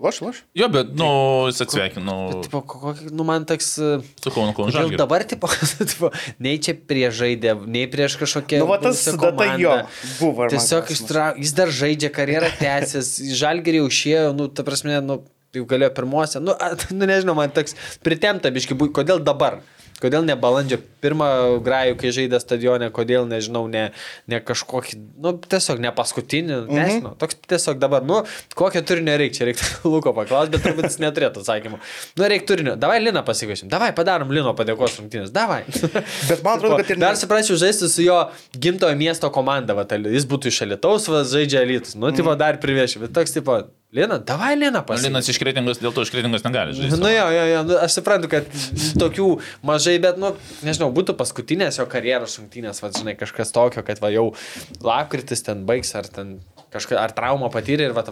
Loš, 0.00 0.18
loš. 0.24 0.36
Jo, 0.56 0.70
bet, 0.72 0.94
nu, 0.96 1.06
jis 1.50 1.58
atsveikino 1.60 2.14
Tipo, 2.46 2.62
ko- 2.64 2.78
kokį, 2.86 3.10
nu 3.12 3.24
man 3.28 3.44
toks... 3.44 3.66
a, 3.84 3.98
su 4.24 4.30
Kauno 4.32 4.54
Kodėl 4.56 4.72
Žalgiriu. 4.72 4.96
dabar, 4.96 5.26
tipo, 5.28 5.50
tipo, 5.90 6.08
nei 6.40 6.56
čia 6.56 6.72
prie 6.72 7.10
žaidė, 7.12 7.52
nei 7.68 7.82
prieš 7.92 8.16
kažkokią... 8.22 8.62
Nu, 8.62 8.68
va 8.70 8.78
tas 8.80 9.02
data 9.20 9.50
jo 9.60 9.74
buvo, 10.22 10.48
Tiesiog 10.48 10.86
klausimas. 10.88 10.94
ištra... 11.04 11.26
jis 11.44 11.52
dar 11.58 11.68
žaidžia, 11.82 12.08
karjerą 12.16 12.48
tęsės, 12.62 13.10
žalgerį 13.42 13.82
jau 13.82 13.90
išėjo, 13.92 14.24
nu, 14.40 14.48
ta 14.48 14.64
prasme, 14.64 14.96
nu, 15.04 15.18
jau 15.56 15.66
galėjo 15.66 15.90
pirmuose, 15.96 16.40
nu, 16.44 16.54
a, 16.54 16.72
nu 16.96 17.08
nežinau, 17.10 17.34
man 17.38 17.50
toks 17.54 17.76
pritemta, 18.06 18.52
biški, 18.54 18.78
kodėl 18.94 19.22
dabar? 19.26 19.60
Kodėl 20.00 20.22
ne 20.24 20.32
balandžio 20.32 20.78
pirmą 21.04 21.26
grajų, 21.60 21.96
kai 22.00 22.08
žaidė 22.16 22.38
stadione, 22.40 22.86
kodėl 22.96 23.26
nežinau, 23.28 23.66
ne, 23.68 23.82
ne 24.32 24.38
kažkokį, 24.40 24.94
nu, 25.20 25.34
tiesiog 25.44 25.82
ne 25.84 25.90
paskutinį, 25.92 26.54
Mhm. 26.62 26.72
nežinau, 26.78 27.10
toks 27.20 27.36
tiesiog 27.44 27.76
dabar, 27.82 28.00
nu, 28.08 28.22
kokio 28.56 28.80
turinio 28.80 29.18
reikia, 29.20 29.34
čia 29.42 29.48
reikia 29.50 29.68
Luko 29.92 30.14
paklausti, 30.16 30.54
bet 30.54 30.64
turbūt 30.64 30.88
jis 30.88 30.96
neturėtų 31.04 31.42
atsakymų. 31.44 31.80
Nu, 32.16 32.24
reikia 32.32 32.48
turinio, 32.48 32.76
davai 32.80 32.96
Liną 33.04 33.20
pasikviesim, 33.28 33.68
davai 33.68 33.90
padarom 33.92 34.32
Lino 34.32 34.54
padėkos 34.56 34.96
rungtynės, 35.02 35.34
davai. 35.36 35.66
Bet 36.30 36.40
man 36.48 36.56
atrodo, 36.56 36.78
kad 36.80 36.94
ir 36.96 37.02
Dar 37.04 37.20
suprasčiau 37.20 37.60
žaisti 37.60 37.90
su 37.92 38.00
jo 38.06 38.16
gimtojo 38.56 38.96
miesto 38.96 39.28
komanda, 39.28 39.76
va, 39.76 39.84
tai 39.84 40.00
jis 40.00 40.24
būtų 40.24 40.48
iš 40.48 40.62
Alitaus, 40.64 41.10
va, 41.12 41.20
žaidžia 41.28 41.60
Alitus. 41.66 41.92
Nu, 42.00 42.08
tipo, 42.16 42.32
dar 42.40 42.56
privešiu, 42.62 43.04
bet 43.04 43.12
toks, 43.20 43.36
tipo, 43.36 43.60
Lina, 43.92 44.20
davai 44.22 44.52
Lina 44.54 44.84
pasikviesim. 44.86 45.10
Linas 45.10 45.28
iš 45.32 45.38
kretingos, 45.42 45.80
dėl 45.82 45.94
to 45.94 46.04
iš 46.06 46.12
kretingos 46.14 46.44
negali 46.46 46.76
žaisti. 46.78 46.98
Nu 47.00 47.10
jo, 47.10 47.24
jo, 47.34 47.46
jo, 47.50 47.62
nu, 47.66 47.74
aš 47.82 47.96
suprantu, 47.98 48.30
kad 48.30 48.46
tokių 49.02 49.26
mažai, 49.66 49.96
bet, 50.02 50.20
nu, 50.22 50.30
nežinau, 50.66 50.92
būtų 50.94 51.16
paskutinės 51.18 51.80
jo 51.80 51.88
karjeros 51.90 52.36
šimtinės, 52.38 52.78
va, 52.84 52.92
žinai, 52.94 53.16
kažkas 53.18 53.50
tokio, 53.56 53.82
kad 53.86 53.98
va 54.02 54.12
jau 54.14 54.28
lapkritis 54.86 55.42
ten 55.42 55.66
baigs, 55.66 55.90
ar 55.98 56.06
ten 56.06 56.38
kažką, 56.70 56.94
ar 57.02 57.10
traumą 57.14 57.50
patyrė 57.50 57.88
ir 57.88 57.96
va, 57.96 58.04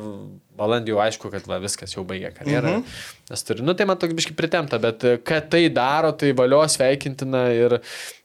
balandį 0.59 0.97
jau 0.97 1.01
aišku, 1.05 1.31
kad 1.31 1.47
va, 1.47 1.61
viskas 1.63 1.95
jau 1.95 2.05
baigė 2.07 2.33
karjerą. 2.35 2.79
Mhm. 2.81 3.01
Nes 3.31 3.45
turi, 3.47 3.63
nu, 3.63 3.75
tai 3.79 3.87
man 3.87 4.01
toks 4.01 4.17
biški 4.19 4.35
pritemta, 4.35 4.81
bet 4.83 5.05
e, 5.07 5.17
kad 5.23 5.47
tai 5.53 5.67
daro, 5.71 6.11
tai 6.19 6.33
valio 6.37 6.65
sveikintina 6.71 7.45
ir, 7.55 7.79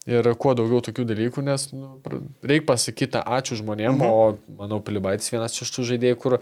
ir 0.10 0.30
kuo 0.42 0.56
daugiau 0.58 0.82
tokių 0.86 1.06
dalykų, 1.12 1.44
nes 1.46 1.68
nu, 1.76 2.00
reikia 2.42 2.72
pasakyti 2.72 3.22
ačiū 3.22 3.60
žmonėm, 3.62 4.00
mhm. 4.00 4.10
o 4.10 4.58
manau, 4.64 4.82
Pilibaitis 4.82 5.30
vienas 5.34 5.60
iš 5.62 5.74
tų 5.76 5.92
žaidėjų, 5.94 6.22
kur 6.24 6.40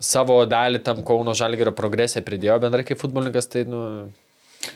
savo 0.00 0.40
dalį 0.48 0.80
tam 0.86 1.04
Kauno 1.06 1.36
Žalgerio 1.36 1.74
progresė 1.76 2.24
pridėjo 2.24 2.58
bendrai 2.64 2.86
kaip 2.88 2.98
futbolininkas, 3.02 3.48
tai, 3.52 3.66
nu, 3.68 3.84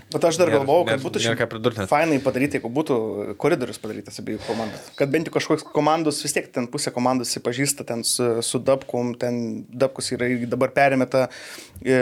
Bet 0.08 0.24
aš 0.24 0.38
dar 0.40 0.48
Nėra- 0.48 0.62
galvojau, 0.62 0.84
kad 0.88 1.02
būtų 1.04 1.20
nėra 1.20 1.46
pridurt 1.46 1.76
net. 1.76 1.90
fainai 1.90 2.16
padaryti, 2.24 2.56
jeigu 2.56 2.70
būtų 2.72 2.94
koridorius 3.36 3.76
padarytas 3.82 4.16
abiejų 4.22 4.38
komandų. 4.46 4.78
Kad 4.96 5.10
bent 5.12 5.28
jau 5.28 5.34
kažkoks 5.34 5.66
komandos, 5.76 6.22
vis 6.24 6.32
tiek 6.32 6.46
ten 6.50 6.64
pusė 6.72 6.88
komandos 6.94 7.28
įsipažįsta 7.28 7.84
ten 7.84 8.00
su, 8.02 8.40
su 8.40 8.58
Dabkum, 8.64 9.12
ten 9.20 9.66
Dabkus 9.68 10.08
yra 10.16 10.30
dabar 10.48 10.72
perėmė 10.72 11.04
tą 11.12 11.26
e, 11.84 11.98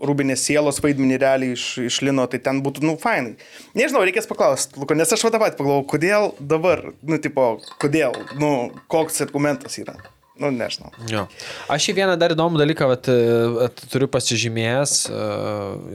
rūbinės 0.00 0.46
sielos 0.48 0.80
vaidmenį 0.80 1.18
realiai 1.20 1.52
iš, 1.58 1.66
iš 1.90 2.00
Lino, 2.08 2.24
tai 2.26 2.40
ten 2.40 2.62
būtų, 2.64 2.86
nu, 2.88 2.96
fainai. 2.96 3.36
Nežinau, 3.76 4.00
reikės 4.08 4.26
paklausti, 4.30 4.80
Luko, 4.80 4.96
nes 4.96 5.12
aš 5.12 5.26
va 5.28 5.34
tą 5.36 5.42
patį 5.44 5.60
pagalvojau, 5.60 5.84
kodėl 5.92 6.30
dabar, 6.40 6.86
nu, 7.04 7.20
tipo, 7.20 7.50
kodėl, 7.84 8.16
nu, 8.40 8.70
koks 8.88 9.20
argumentas 9.28 9.76
yra. 9.82 9.98
Nu, 10.40 10.48
nežinau. 10.54 10.88
Jo. 11.10 11.26
Aš 11.72 11.90
į 11.92 11.96
vieną 11.98 12.14
dar 12.20 12.32
įdomų 12.32 12.62
dalyką 12.62 12.86
vat, 12.88 13.10
e, 13.12 13.40
at, 13.66 13.82
turiu 13.92 14.08
pasižymėjęs 14.08 14.94
e, 15.12 15.18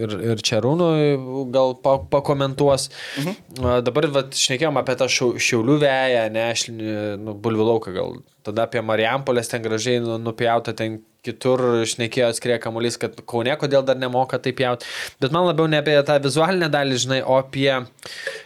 ir, 0.05 0.13
ir 0.33 0.43
Čerūnui 0.45 1.49
gal 1.55 1.73
pa, 1.81 1.95
pakomentuos. 2.13 2.91
Mhm. 3.23 3.81
Dabar 3.87 4.09
vat, 4.19 4.37
šnekėjom 4.37 4.77
apie 4.81 4.97
tą 4.99 5.09
šiau, 5.09 5.33
šiaulių 5.41 5.79
vėją, 5.81 6.23
ne, 6.35 6.45
aš 6.53 6.67
nu, 6.77 7.33
bulvilauką 7.33 7.95
gal. 7.95 8.19
Tada 8.45 8.67
apie 8.69 8.85
Marijampolės 8.85 9.49
ten 9.49 9.65
gražiai 9.65 10.03
nu, 10.03 10.19
nupjauta 10.21 10.75
ten 10.77 11.01
kitur 11.25 11.61
šnekėjo 11.89 12.29
atskrie 12.29 12.59
kamuolys, 12.61 12.99
kad 13.01 13.17
Kaune 13.25 13.55
kodėl 13.57 13.85
dar 13.87 13.97
nemoka 13.97 14.37
taip 14.37 14.61
jaut. 14.61 14.85
Bet 15.21 15.33
man 15.33 15.47
labiau 15.49 15.65
ne 15.71 15.81
apie 15.81 15.97
tą 16.05 16.19
vizualinę 16.21 16.69
dalį, 16.73 16.99
žinai, 17.01 17.21
o 17.25 17.39
apie 17.41 17.71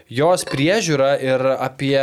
jos 0.08 0.48
priežiūrą 0.48 1.12
ir 1.26 1.44
apie 1.58 1.98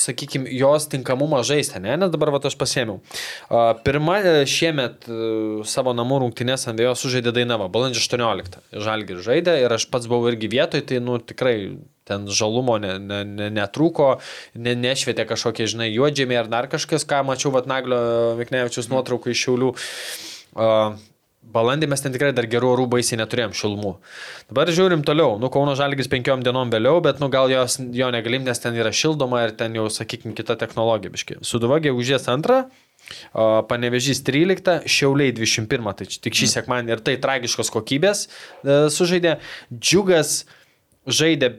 sakykime, 0.00 0.50
jos 0.56 0.88
tinkamumą 0.90 1.42
žaisti, 1.46 1.80
ne? 1.82 1.96
nes 2.00 2.12
dabar 2.12 2.32
va 2.34 2.40
aš 2.44 2.56
pasėmiau. 2.60 3.00
A, 3.48 3.62
Pirma 3.84 4.18
e, 4.20 4.34
šiemet 4.48 5.08
e, 5.08 5.20
savo 5.68 5.94
namų 5.96 6.22
rungtynės 6.24 6.68
ant 6.70 6.80
vėjo 6.80 6.96
sužaidė 6.98 7.34
Dainava, 7.36 7.68
balandžio 7.72 8.02
18. 8.06 8.60
Žalgir 8.86 9.22
žaidė 9.24 9.58
ir 9.64 9.76
aš 9.76 9.88
pats 9.92 10.08
buvau 10.10 10.32
irgi 10.32 10.50
vietoj, 10.52 10.84
tai, 10.88 11.02
nu, 11.04 11.18
tikrai 11.22 11.56
ten 12.10 12.26
žalumo 12.26 12.78
ne, 12.82 12.96
ne, 12.98 13.20
ne, 13.28 13.50
netrūko, 13.60 14.08
ne, 14.58 14.74
nešvietė 14.78 15.28
kažkokie, 15.30 15.68
žinai, 15.70 15.92
juodžiamiai 15.92 16.40
ar 16.42 16.50
dar 16.50 16.70
kažkas, 16.72 17.06
ką 17.08 17.22
mačiau, 17.28 17.52
vad 17.54 17.70
Naglio 17.70 18.00
Miknevičius 18.40 18.90
nuotraukų 18.90 19.34
iš 19.34 19.44
Šiaulių. 19.46 19.70
Uh, 20.50 20.96
Balandį 21.40 21.88
mes 21.88 22.02
ten 22.04 22.12
tikrai 22.12 22.34
dar 22.36 22.44
gerų 22.50 22.74
orų 22.74 22.84
baisiai 22.92 23.16
neturėjom 23.18 23.54
šilumų. 23.56 23.94
Dabar 24.50 24.70
žiūrim 24.76 25.00
toliau. 25.08 25.38
Nu, 25.40 25.48
Kauno 25.52 25.72
Žalgis 25.78 26.10
penkiom 26.12 26.44
dienom 26.46 26.70
vėliau, 26.70 27.00
bet, 27.02 27.18
nu, 27.22 27.30
gal 27.32 27.50
jos, 27.50 27.78
jo 27.96 28.10
negalim, 28.12 28.44
nes 28.46 28.60
ten 28.60 28.76
yra 28.76 28.92
šildoma 28.94 29.46
ir 29.46 29.56
ten 29.58 29.74
jau, 29.74 29.88
sakykime, 29.90 30.36
kita 30.36 30.58
technologija 30.60 31.14
biški. 31.14 31.40
Suduva 31.46 31.80
gegužės 31.82 32.28
antrą, 32.30 32.66
Panevežys 33.32 34.20
13, 34.26 34.84
Šiauliai 34.84 35.32
21, 35.34 35.90
tai 35.98 36.06
tik 36.12 36.36
šį 36.36 36.50
sekmanį 36.52 36.94
ir 36.94 37.02
tai 37.02 37.16
tragiškos 37.18 37.72
kokybės 37.72 38.26
e, 38.28 38.76
sužaidė. 38.92 39.38
Džiugas 39.72 40.42
žaidė, 41.08 41.50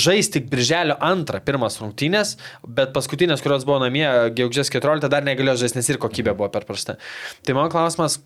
žais 0.00 0.30
tik 0.32 0.48
birželio 0.50 0.96
antrą, 1.04 1.42
pirmas 1.44 1.76
rungtynės, 1.82 2.36
bet 2.64 2.94
paskutinės, 2.96 3.44
kurios 3.44 3.66
buvo 3.68 3.78
namie, 3.84 4.06
gegužės 4.34 4.72
14, 4.72 5.12
dar 5.12 5.26
negalėjo 5.26 5.60
žaisti, 5.62 5.78
nes 5.78 5.92
ir 5.92 6.00
kokybė 6.02 6.34
buvo 6.38 6.48
per 6.52 6.66
prasta. 6.68 6.96
Tai 7.44 7.58
mano 7.58 7.70
klausimas, 7.72 8.18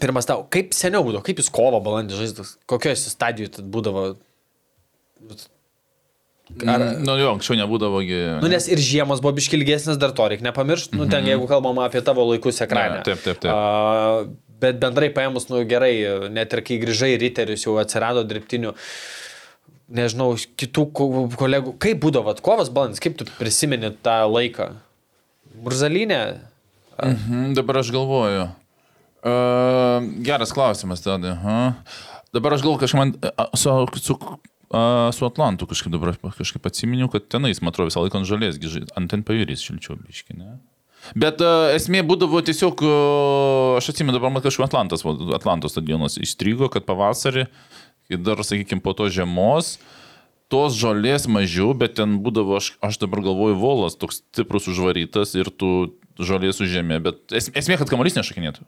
pirmas 0.00 0.28
tau, 0.28 0.44
kaip 0.52 0.74
seniau 0.76 1.04
būdavo, 1.06 1.24
kaip 1.26 1.40
jūs 1.42 1.50
kovo 1.54 1.80
balandį 1.84 2.18
žaisdavot, 2.20 2.54
kokioje 2.70 3.00
stadijoje 3.02 3.56
tad 3.58 3.68
būdavo? 3.74 4.06
Ar... 6.68 6.82
Nu 7.00 7.16
jo, 7.16 7.32
anksčiau 7.32 7.56
nebūdavo. 7.56 8.02
Nu, 8.42 8.48
nes 8.52 8.66
ir 8.68 8.80
žiemos 8.82 9.22
buvo 9.24 9.32
biškilgesnės, 9.38 9.98
dar 10.00 10.12
to 10.16 10.26
reikia 10.28 10.44
nepamiršti, 10.50 10.98
nu, 10.98 11.08
ten 11.10 11.26
jeigu 11.26 11.48
kalbam 11.50 11.80
apie 11.82 12.02
tavo 12.04 12.26
laikus 12.28 12.60
ekraną. 12.66 13.00
Ne, 13.00 13.04
taip, 13.06 13.22
taip, 13.24 13.40
taip. 13.42 13.50
A, 13.50 14.50
bet 14.60 14.78
bendrai 14.82 15.08
paėmus, 15.14 15.48
nu 15.50 15.62
gerai, 15.68 15.94
net 16.34 16.52
ir 16.54 16.62
kai 16.66 16.78
grįžai 16.82 17.14
riterius, 17.22 17.64
jau 17.64 17.78
atsirado 17.80 18.26
dirbtinių 18.28 18.74
nežinau, 19.94 20.32
kitų 20.60 20.84
ko- 20.96 21.10
kolegų. 21.38 21.74
Kaip 21.80 22.00
būdavo, 22.04 22.36
kovas 22.44 22.70
balandis, 22.72 23.02
kaip 23.04 23.16
tu 23.20 23.26
prisimeni 23.38 23.92
tą 24.04 24.22
laiką? 24.28 24.70
Murzalinė? 25.64 26.20
Mhm, 26.98 27.54
dabar 27.56 27.80
aš 27.82 27.90
galvoju. 27.94 28.48
Uh, 29.24 30.04
geras 30.20 30.52
klausimas 30.52 31.00
tada. 31.00 31.32
aha. 31.32 31.60
Dabar 32.34 32.56
aš 32.56 32.64
galvoju, 32.66 32.82
kažkaip 32.82 32.98
man 32.98 33.14
a, 33.24 33.46
su, 33.56 33.72
su, 34.02 34.18
su 35.16 35.26
Atlantu 35.26 35.68
kažkaip 35.70 35.92
dabar 35.94 36.12
kažkaip 36.36 36.66
atsiminiau, 36.66 37.08
kad 37.08 37.28
tenais, 37.32 37.62
man 37.62 37.72
atrodo, 37.72 37.88
visą 37.88 38.02
laiką 38.04 38.20
ant 38.20 38.28
žalės, 38.28 38.58
ant 38.98 39.10
ten 39.10 39.24
pavyrys 39.24 39.64
šilčiau 39.64 39.96
biški, 39.96 40.36
ne? 40.36 40.58
Bet 41.16 41.40
uh, 41.44 41.70
esmė 41.76 42.02
būdavo 42.04 42.40
tiesiog, 42.44 42.84
uh, 42.84 43.78
aš 43.78 43.92
atsimenu 43.92 44.16
dabar 44.16 44.32
man 44.34 44.44
kažkaip 44.44 44.66
Atlantas, 44.66 45.04
va, 45.04 45.14
Atlanto 45.36 45.68
stadionas 45.72 46.16
įstrigo, 46.20 46.70
kad 46.72 46.86
pavasarį, 46.88 47.46
kai 48.08 48.20
dar, 48.20 48.40
sakykime, 48.44 48.84
po 48.84 48.96
to 48.96 49.10
žiemos, 49.12 49.76
tos 50.52 50.76
žolės 50.76 51.28
mažiau, 51.28 51.72
bet 51.76 51.96
ten 52.00 52.18
būdavo, 52.24 52.56
aš, 52.60 52.74
aš 52.84 53.00
dabar 53.04 53.24
galvoju, 53.24 53.56
volas 53.60 53.96
toks 54.00 54.22
stiprus 54.22 54.68
užvarytas 54.72 55.36
ir 55.36 55.52
tu 55.52 55.94
žolės 56.20 56.60
užėmė, 56.64 57.00
bet 57.04 57.36
es, 57.36 57.50
esmė, 57.52 57.80
kad 57.80 57.92
kamuolys 57.92 58.16
nešakinėtų. 58.20 58.64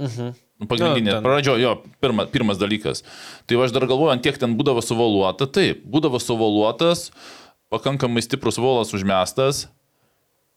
Mhm. 0.00 0.30
Nu, 0.60 0.66
Pagrindinė. 0.68 1.12
Ten- 1.16 1.24
Pradžio, 1.24 1.54
jo, 1.60 1.70
pirma, 2.04 2.26
pirmas 2.28 2.58
dalykas. 2.60 3.02
Tai 3.48 3.56
aš 3.64 3.72
dar 3.72 3.86
galvoju, 3.88 4.10
ant 4.12 4.22
tiek 4.24 4.36
ten 4.40 4.56
būdavo 4.58 4.82
suvoluota, 4.84 5.46
taip, 5.48 5.84
būdavo 5.88 6.20
suvoluotas, 6.20 7.10
pakankamai 7.72 8.20
stiprus 8.24 8.58
volas 8.60 8.92
užmestas 8.96 9.68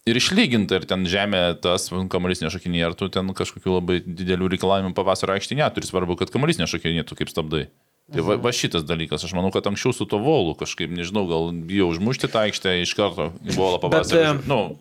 ir 0.06 0.16
išlyginta, 0.20 0.76
ir 0.76 0.86
ten 0.90 1.06
žemė 1.08 1.62
tas 1.64 1.88
kamuolys 2.12 2.42
nešakinė, 2.44 2.82
ar 2.90 2.94
tu 3.00 3.08
ten 3.08 3.32
kažkokių 3.32 3.78
labai 3.80 4.02
didelių 4.04 4.50
reikalavimų 4.56 4.92
pavasario 4.98 5.38
aikštė 5.38 5.56
neturi, 5.62 5.88
svarbu, 5.88 6.18
kad 6.20 6.32
kamuolys 6.34 6.60
nešakinėtų 6.60 7.16
kaip 7.22 7.32
stabdai. 7.32 7.68
Tai 8.12 8.20
va, 8.28 8.36
va 8.36 8.52
šitas 8.52 8.84
dalykas, 8.84 9.24
aš 9.24 9.32
manau, 9.32 9.54
kad 9.56 9.64
anksčiau 9.72 9.94
su 9.96 10.04
to 10.06 10.20
volu 10.20 10.52
kažkaip, 10.60 10.92
nežinau, 10.92 11.24
gal 11.30 11.52
bijo 11.56 11.88
užmušti 11.88 12.28
tą 12.28 12.44
aikštę 12.50 12.82
iš 12.84 12.92
karto 13.00 13.30
į 13.48 13.56
volą 13.56 13.80
pavasarį. 13.80 14.44
e, 14.44 14.48
Nu, 14.52 14.78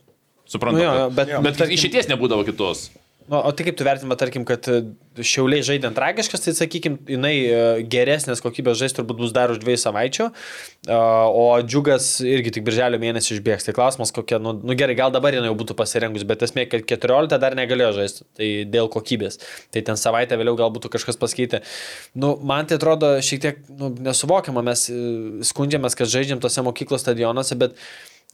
suprantu. 0.50 0.80
Nu 0.80 0.82
jo, 0.82 1.10
bet- 1.14 1.30
bet, 1.30 1.58
bet 1.58 1.70
išėties 1.70 2.10
nebūdavo 2.10 2.42
kitos. 2.44 2.90
Nu, 3.32 3.38
o 3.40 3.50
tai 3.50 3.64
kaip 3.64 3.76
tu 3.80 3.84
vertinama, 3.84 4.16
tarkim, 4.20 4.42
kad 4.44 4.66
e, 4.68 4.82
šiauliai 5.24 5.64
žaidė 5.64 5.88
tragiškas, 5.96 6.42
tai 6.44 6.52
sakykim, 6.52 6.98
jinai 7.08 7.30
e, 7.40 7.60
geresnės 7.88 8.44
kokybės 8.44 8.76
žais 8.76 8.92
turbūt 8.92 9.22
bus 9.22 9.32
dar 9.32 9.48
už 9.54 9.62
dviejų 9.62 9.80
savaičių, 9.80 10.26
e, 10.28 10.98
o 11.40 11.46
džiugas 11.64 12.10
irgi 12.28 12.52
tik 12.58 12.66
birželio 12.66 13.00
mėnesį 13.00 13.38
išbėgs. 13.38 13.64
Tai 13.64 13.74
klausimas, 13.78 14.12
kokia, 14.12 14.36
nu, 14.36 14.52
nu 14.60 14.76
gerai, 14.76 14.98
gal 15.00 15.14
dabar 15.16 15.32
jinai 15.32 15.48
jau 15.48 15.56
būtų 15.62 15.78
pasirengus, 15.80 16.26
bet 16.28 16.44
esmė, 16.44 16.66
kad 16.74 16.84
14 16.92 17.40
dar 17.40 17.56
negalėjo 17.56 17.94
žaisti, 18.02 18.28
tai 18.36 18.52
dėl 18.68 18.92
kokybės. 18.92 19.40
Tai 19.72 19.86
ten 19.88 20.04
savaitę 20.04 20.36
vėliau 20.36 20.60
gal 20.60 20.76
būtų 20.76 20.92
kažkas 20.92 21.16
pasikeitę. 21.24 21.64
Nu, 22.12 22.34
man 22.36 22.68
tai 22.68 22.76
atrodo 22.76 23.14
šiek 23.24 23.46
tiek 23.46 23.66
nu, 23.72 23.94
nesuvokiama, 24.12 24.60
mes 24.68 24.90
skundžiamės, 25.48 25.96
kad 25.96 26.12
žaidžiam 26.18 26.44
tose 26.44 26.68
mokyklos 26.68 27.08
stadionuose, 27.08 27.56
bet 27.64 27.80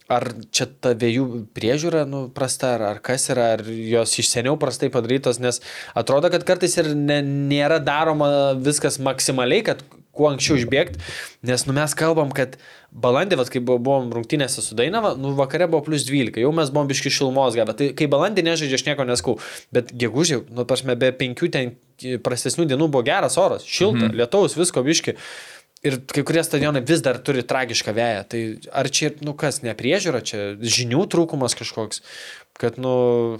Ar 0.09 0.25
čia 0.49 0.65
ta 0.81 0.95
vėjų 0.97 1.45
priežiūra 1.53 2.01
nu, 2.09 2.23
prasta, 2.33 2.73
ar, 2.79 2.85
ar 2.95 2.99
kas 3.05 3.27
yra, 3.29 3.51
ar 3.57 3.63
jos 3.69 4.15
iš 4.17 4.31
seniau 4.31 4.57
prastai 4.57 4.89
padarytos, 4.93 5.37
nes 5.37 5.61
atrodo, 5.97 6.31
kad 6.33 6.47
kartais 6.47 6.73
ir 6.81 6.95
ne, 6.97 7.19
nėra 7.21 7.77
daroma 7.77 8.29
viskas 8.57 8.97
maksimaliai, 9.05 9.61
kad 9.67 9.83
kuo 10.19 10.27
anksčiau 10.31 10.57
išbėgti, 10.59 10.99
nes 11.47 11.63
nu, 11.67 11.75
mes 11.77 11.93
kalbam, 11.97 12.31
kad 12.35 12.57
balandį, 12.89 13.37
vat, 13.39 13.51
kai 13.53 13.61
bu- 13.63 13.77
buvom 13.79 14.09
rungtynėse 14.15 14.63
su 14.65 14.77
Dainava, 14.77 15.13
nu 15.19 15.35
vakare 15.37 15.69
buvo 15.69 15.85
plus 15.85 16.07
12, 16.07 16.41
jau 16.43 16.51
mes 16.55 16.71
buvom 16.73 16.89
biški 16.89 17.13
šilumos 17.13 17.57
gavę, 17.57 17.75
tai 17.77 17.91
kai 17.97 18.09
balandį 18.11 18.47
nežaidžia, 18.49 18.81
aš 18.81 18.87
nieko 18.89 19.05
neskau, 19.07 19.37
bet 19.75 19.93
gegužė, 19.93 20.41
nu, 20.49 20.65
prasme, 20.69 20.97
be 20.99 21.13
penkių 21.15 21.51
ten 21.53 21.77
prastesnių 22.25 22.67
dienų 22.71 22.89
buvo 22.91 23.05
geras 23.07 23.37
oras, 23.39 23.67
šilta, 23.67 24.09
mhm. 24.09 24.19
lietaus, 24.19 24.57
visko 24.59 24.83
biški. 24.85 25.15
Ir 25.79 25.95
kai 26.11 26.25
kurie 26.27 26.41
stadionai 26.43 26.81
vis 26.83 26.99
dar 26.99 27.21
turi 27.23 27.39
tragišką 27.47 27.93
vėją. 27.95 28.23
Tai 28.27 28.41
ar 28.81 28.89
čia, 28.91 29.13
nu 29.23 29.31
kas, 29.39 29.61
nepriežiūra, 29.63 30.19
čia 30.27 30.51
žinių 30.59 31.05
trūkumas 31.07 31.55
kažkoks, 31.55 32.03
kad, 32.59 32.75
nu... 32.81 33.39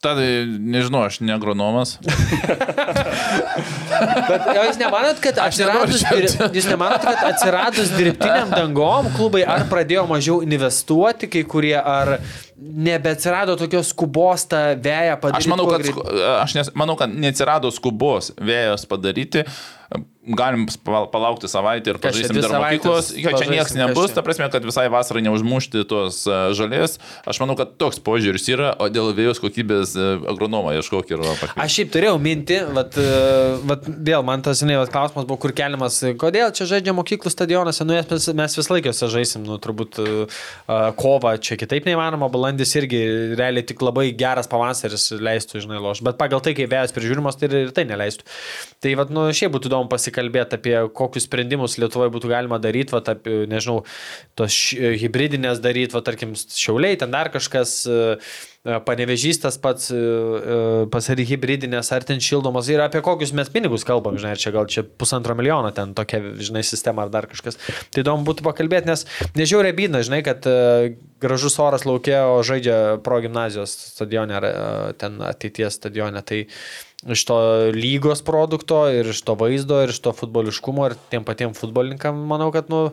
Tada, 0.00 0.20
nežinau, 0.46 1.02
aš 1.04 1.18
ne 1.20 1.32
agronomas. 1.34 1.98
Bet 4.28 4.46
o 4.48 4.62
jūs 4.64 4.78
nemanot, 4.80 5.18
kad 5.20 5.40
atsiradus, 5.44 6.04
jūs 6.56 6.68
nemanot, 6.68 7.04
kad 7.04 7.20
atsiradus 7.28 7.92
dirbtiniam 7.92 8.48
dangom 8.52 9.10
klubai 9.16 9.42
ar 9.44 9.66
pradėjo 9.68 10.06
mažiau 10.08 10.38
investuoti 10.44 11.28
kai 11.32 11.44
kurie, 11.48 11.76
ar 11.76 12.16
nebeatsirado 12.60 13.56
tokios 13.60 13.92
skubos 13.92 14.46
tą 14.48 14.62
vėją 14.80 15.20
padaryti? 15.20 15.44
Aš 15.44 15.52
manau, 15.52 15.68
kad, 15.68 15.84
aš 16.46 16.56
nes, 16.56 16.72
manau, 16.80 16.96
kad 17.00 17.12
neatsirado 17.12 17.72
skubos 17.72 18.32
vėjas 18.40 18.88
padaryti. 18.88 19.44
Galim 20.20 20.66
pal- 20.84 21.08
palaukti 21.10 21.48
savaitę 21.48 21.94
ir 21.94 21.98
pažaisim 21.98 22.36
dar 22.44 22.52
mokyklos. 22.60 23.08
Jo, 23.16 23.32
čia 23.40 23.46
niekas 23.48 23.70
kas 23.72 23.76
nebus, 23.78 24.12
ta 24.12 24.20
prasme, 24.22 24.46
kad 24.52 24.62
visai 24.68 24.84
vasarai 24.92 25.22
neužmušti 25.24 25.80
tos 25.88 26.20
e, 26.28 26.36
žalės. 26.54 26.98
Aš 27.24 27.40
manau, 27.40 27.56
kad 27.58 27.72
toks 27.80 27.98
požiūris 28.04 28.44
yra, 28.52 28.74
o 28.76 28.90
dėl 28.92 29.14
vėjos 29.16 29.40
kokybės 29.40 29.94
e, 29.96 30.10
agronomą 30.30 30.74
ieškok 30.76 31.14
ir 31.14 31.24
pakviesti. 31.24 31.56
Aš 31.64 31.78
šiaip 31.78 31.92
turėjau 31.96 32.18
mintį, 32.20 32.58
vat, 32.76 32.98
e, 33.00 33.14
vat, 33.72 33.88
vėl 34.10 34.26
man 34.28 34.44
tas, 34.44 34.60
žinai, 34.60 34.76
vat, 34.82 34.92
klausimas 34.92 35.24
buvo, 35.24 35.40
kur 35.40 35.54
keliamas, 35.56 35.98
kodėl 36.20 36.52
čia 36.52 36.68
žaidžia 36.74 36.94
mokyklų 37.00 37.32
stadionuose, 37.32 37.88
nu 37.88 37.96
mes, 37.96 38.28
mes 38.42 38.58
vis 38.60 38.70
laikiuose 38.74 39.10
žaisim, 39.16 39.48
nu 39.48 39.56
turbūt 39.62 40.02
kova 41.00 41.34
čia 41.40 41.56
kitaip 41.58 41.88
neįmanoma, 41.88 42.28
balandis 42.30 42.76
irgi 42.76 43.00
realiai 43.40 43.64
tik 43.66 43.80
labai 43.82 44.10
geras 44.12 44.52
pavasaris 44.52 45.08
leistų, 45.16 45.64
žinai, 45.64 45.80
loš, 45.80 46.04
bet 46.04 46.20
pagal 46.20 46.44
tai, 46.44 46.52
kai 46.60 46.68
vėjas 46.70 46.92
prižiūrimas, 46.94 47.40
tai 47.40 47.48
ir, 47.48 47.58
ir 47.64 47.74
tai 47.74 47.88
neleistų. 47.88 48.28
Tai, 48.84 48.94
vat, 49.00 49.10
nu, 49.12 49.26
šiaip 49.36 49.56
būtų 49.56 49.72
įdomu 49.72 49.79
pasikalbėti 49.88 50.58
apie 50.58 50.76
kokius 50.96 51.28
sprendimus 51.28 51.78
Lietuvoje 51.80 52.12
būtų 52.12 52.30
galima 52.34 52.60
daryti, 52.60 52.92
vat, 52.92 53.08
apie, 53.14 53.44
nežinau, 53.50 53.80
tos 54.36 54.52
š- 54.52 54.96
hybridinės 55.00 55.62
daryti, 55.64 55.96
va, 55.96 56.04
tarkim, 56.04 56.36
šiauliai, 56.36 57.00
ten 57.00 57.14
dar 57.14 57.32
kažkas. 57.32 57.80
Uh, 57.88 58.32
Panevežys 58.60 59.38
tas 59.40 59.56
pats 59.56 59.86
pasari 60.92 61.24
hybridinės 61.24 61.88
ar 61.96 62.04
ten 62.04 62.18
šildomos 62.20 62.68
ir 62.68 62.82
apie 62.84 63.00
kokius 63.00 63.32
mes 63.32 63.48
pinigus 63.48 63.86
kalbam, 63.88 64.18
žinai, 64.20 64.34
ar 64.36 64.42
čia 64.42 64.52
gal 64.52 64.66
čia 64.68 64.84
pusantro 64.84 65.32
milijono 65.38 65.70
ten 65.72 65.94
tokia, 65.96 66.20
žinai, 66.36 66.60
sistema 66.68 67.06
ar 67.06 67.12
dar 67.14 67.24
kažkas. 67.30 67.56
Tai 67.88 68.04
įdomu 68.04 68.28
būtų 68.28 68.44
pakalbėti, 68.44 68.90
nes 68.90 69.06
nežiūrė 69.40 69.72
bydna, 69.78 70.02
žinai, 70.04 70.20
kad 70.26 70.44
e, 70.44 70.58
gražus 71.24 71.56
oras 71.56 71.86
laukia, 71.88 72.26
o 72.28 72.42
žaidžia 72.44 73.00
pro 73.00 73.22
gimnazijos 73.24 73.72
stadione 73.94 74.36
ar 74.36 74.48
e, 74.50 74.52
ten 75.00 75.16
ateities 75.24 75.80
stadione. 75.80 76.20
Tai 76.20 76.42
iš 77.08 77.24
to 77.28 77.36
lygos 77.72 78.20
produkto 78.26 78.82
ir 78.92 79.08
iš 79.14 79.22
to 79.24 79.36
vaizdo 79.40 79.80
ir 79.84 79.94
iš 79.94 80.00
to 80.04 80.12
futboliškumo 80.16 80.90
ir 80.90 80.96
tiem 81.12 81.24
patiem 81.24 81.54
futbolininkam, 81.56 82.18
manau, 82.28 82.50
kad, 82.52 82.68
nu, 82.72 82.90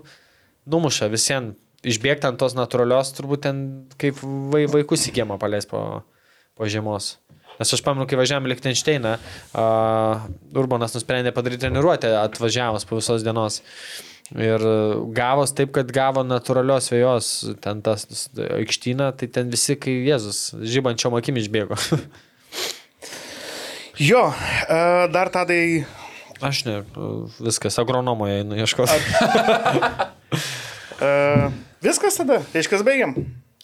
numuša 0.70 1.10
visiems 1.12 1.58
išbėgti 1.88 2.28
ant 2.30 2.40
tos 2.42 2.56
natūralios, 2.58 3.14
turbūt 3.16 3.46
ten 3.46 3.64
kaip 4.02 4.20
vai, 4.24 4.66
vaikus 4.72 5.08
į 5.10 5.16
kiemą 5.20 5.38
paleis 5.42 5.68
po, 5.70 5.82
po 6.58 6.70
žiemos. 6.70 7.16
Nes 7.58 7.74
aš 7.74 7.82
pamenu, 7.86 8.06
kai 8.10 8.20
važiavome 8.20 8.52
Lichtensteiną, 8.52 9.16
uh, 9.18 10.28
Urbanas 10.58 10.94
nusprendė 10.94 11.34
padaryti 11.34 11.66
treniruotę 11.66 12.12
atvažiavus 12.20 12.86
po 12.86 13.00
visos 13.00 13.26
dienos. 13.26 13.64
Ir 14.36 14.62
gavos 15.16 15.54
taip, 15.56 15.72
kad 15.78 15.90
gavo 15.94 16.22
natūralios 16.28 16.92
vėjos 16.92 17.30
ten 17.64 17.80
tas 17.86 18.04
aikštyną, 18.36 19.14
tai 19.18 19.30
ten 19.32 19.54
visi, 19.54 19.78
kai 19.80 19.96
Jėzus 20.10 20.50
žybančiom 20.68 21.16
akim 21.18 21.40
išbėgo. 21.40 21.80
Jo, 23.98 24.28
e, 24.30 24.82
dar 25.14 25.32
tadai 25.34 25.86
Aš 26.42 26.66
ne, 26.66 26.82
viskas, 27.42 27.80
agronomoje 27.82 28.44
einu 28.44 28.58
ieškoti. 28.62 28.94
Uh, 31.02 31.50
viskas 31.88 32.20
tada, 32.20 32.44
reiškia, 32.54 32.84
baigiam. 32.86 33.16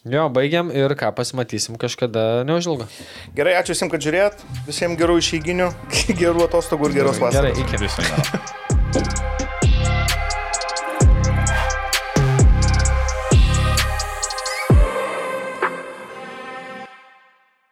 Jo, 0.04 0.26
baigiam 0.28 0.72
ir 0.74 0.92
ką, 0.98 1.12
pasimatysim 1.16 1.78
kažkada 1.80 2.42
neužilgo. 2.48 2.88
Gerai, 3.36 3.54
ačiū 3.60 3.76
visiems, 3.76 3.94
kad 3.94 4.04
žiūrėt. 4.04 4.44
Visiems 4.66 4.98
gerų 5.00 5.20
išeiginių, 5.22 5.70
gerų 6.20 6.48
atostogų 6.48 6.90
ir 6.90 7.00
geros 7.00 7.22
vasaros. 7.22 7.54
Gerai, 7.54 7.54
iki. 7.62 9.40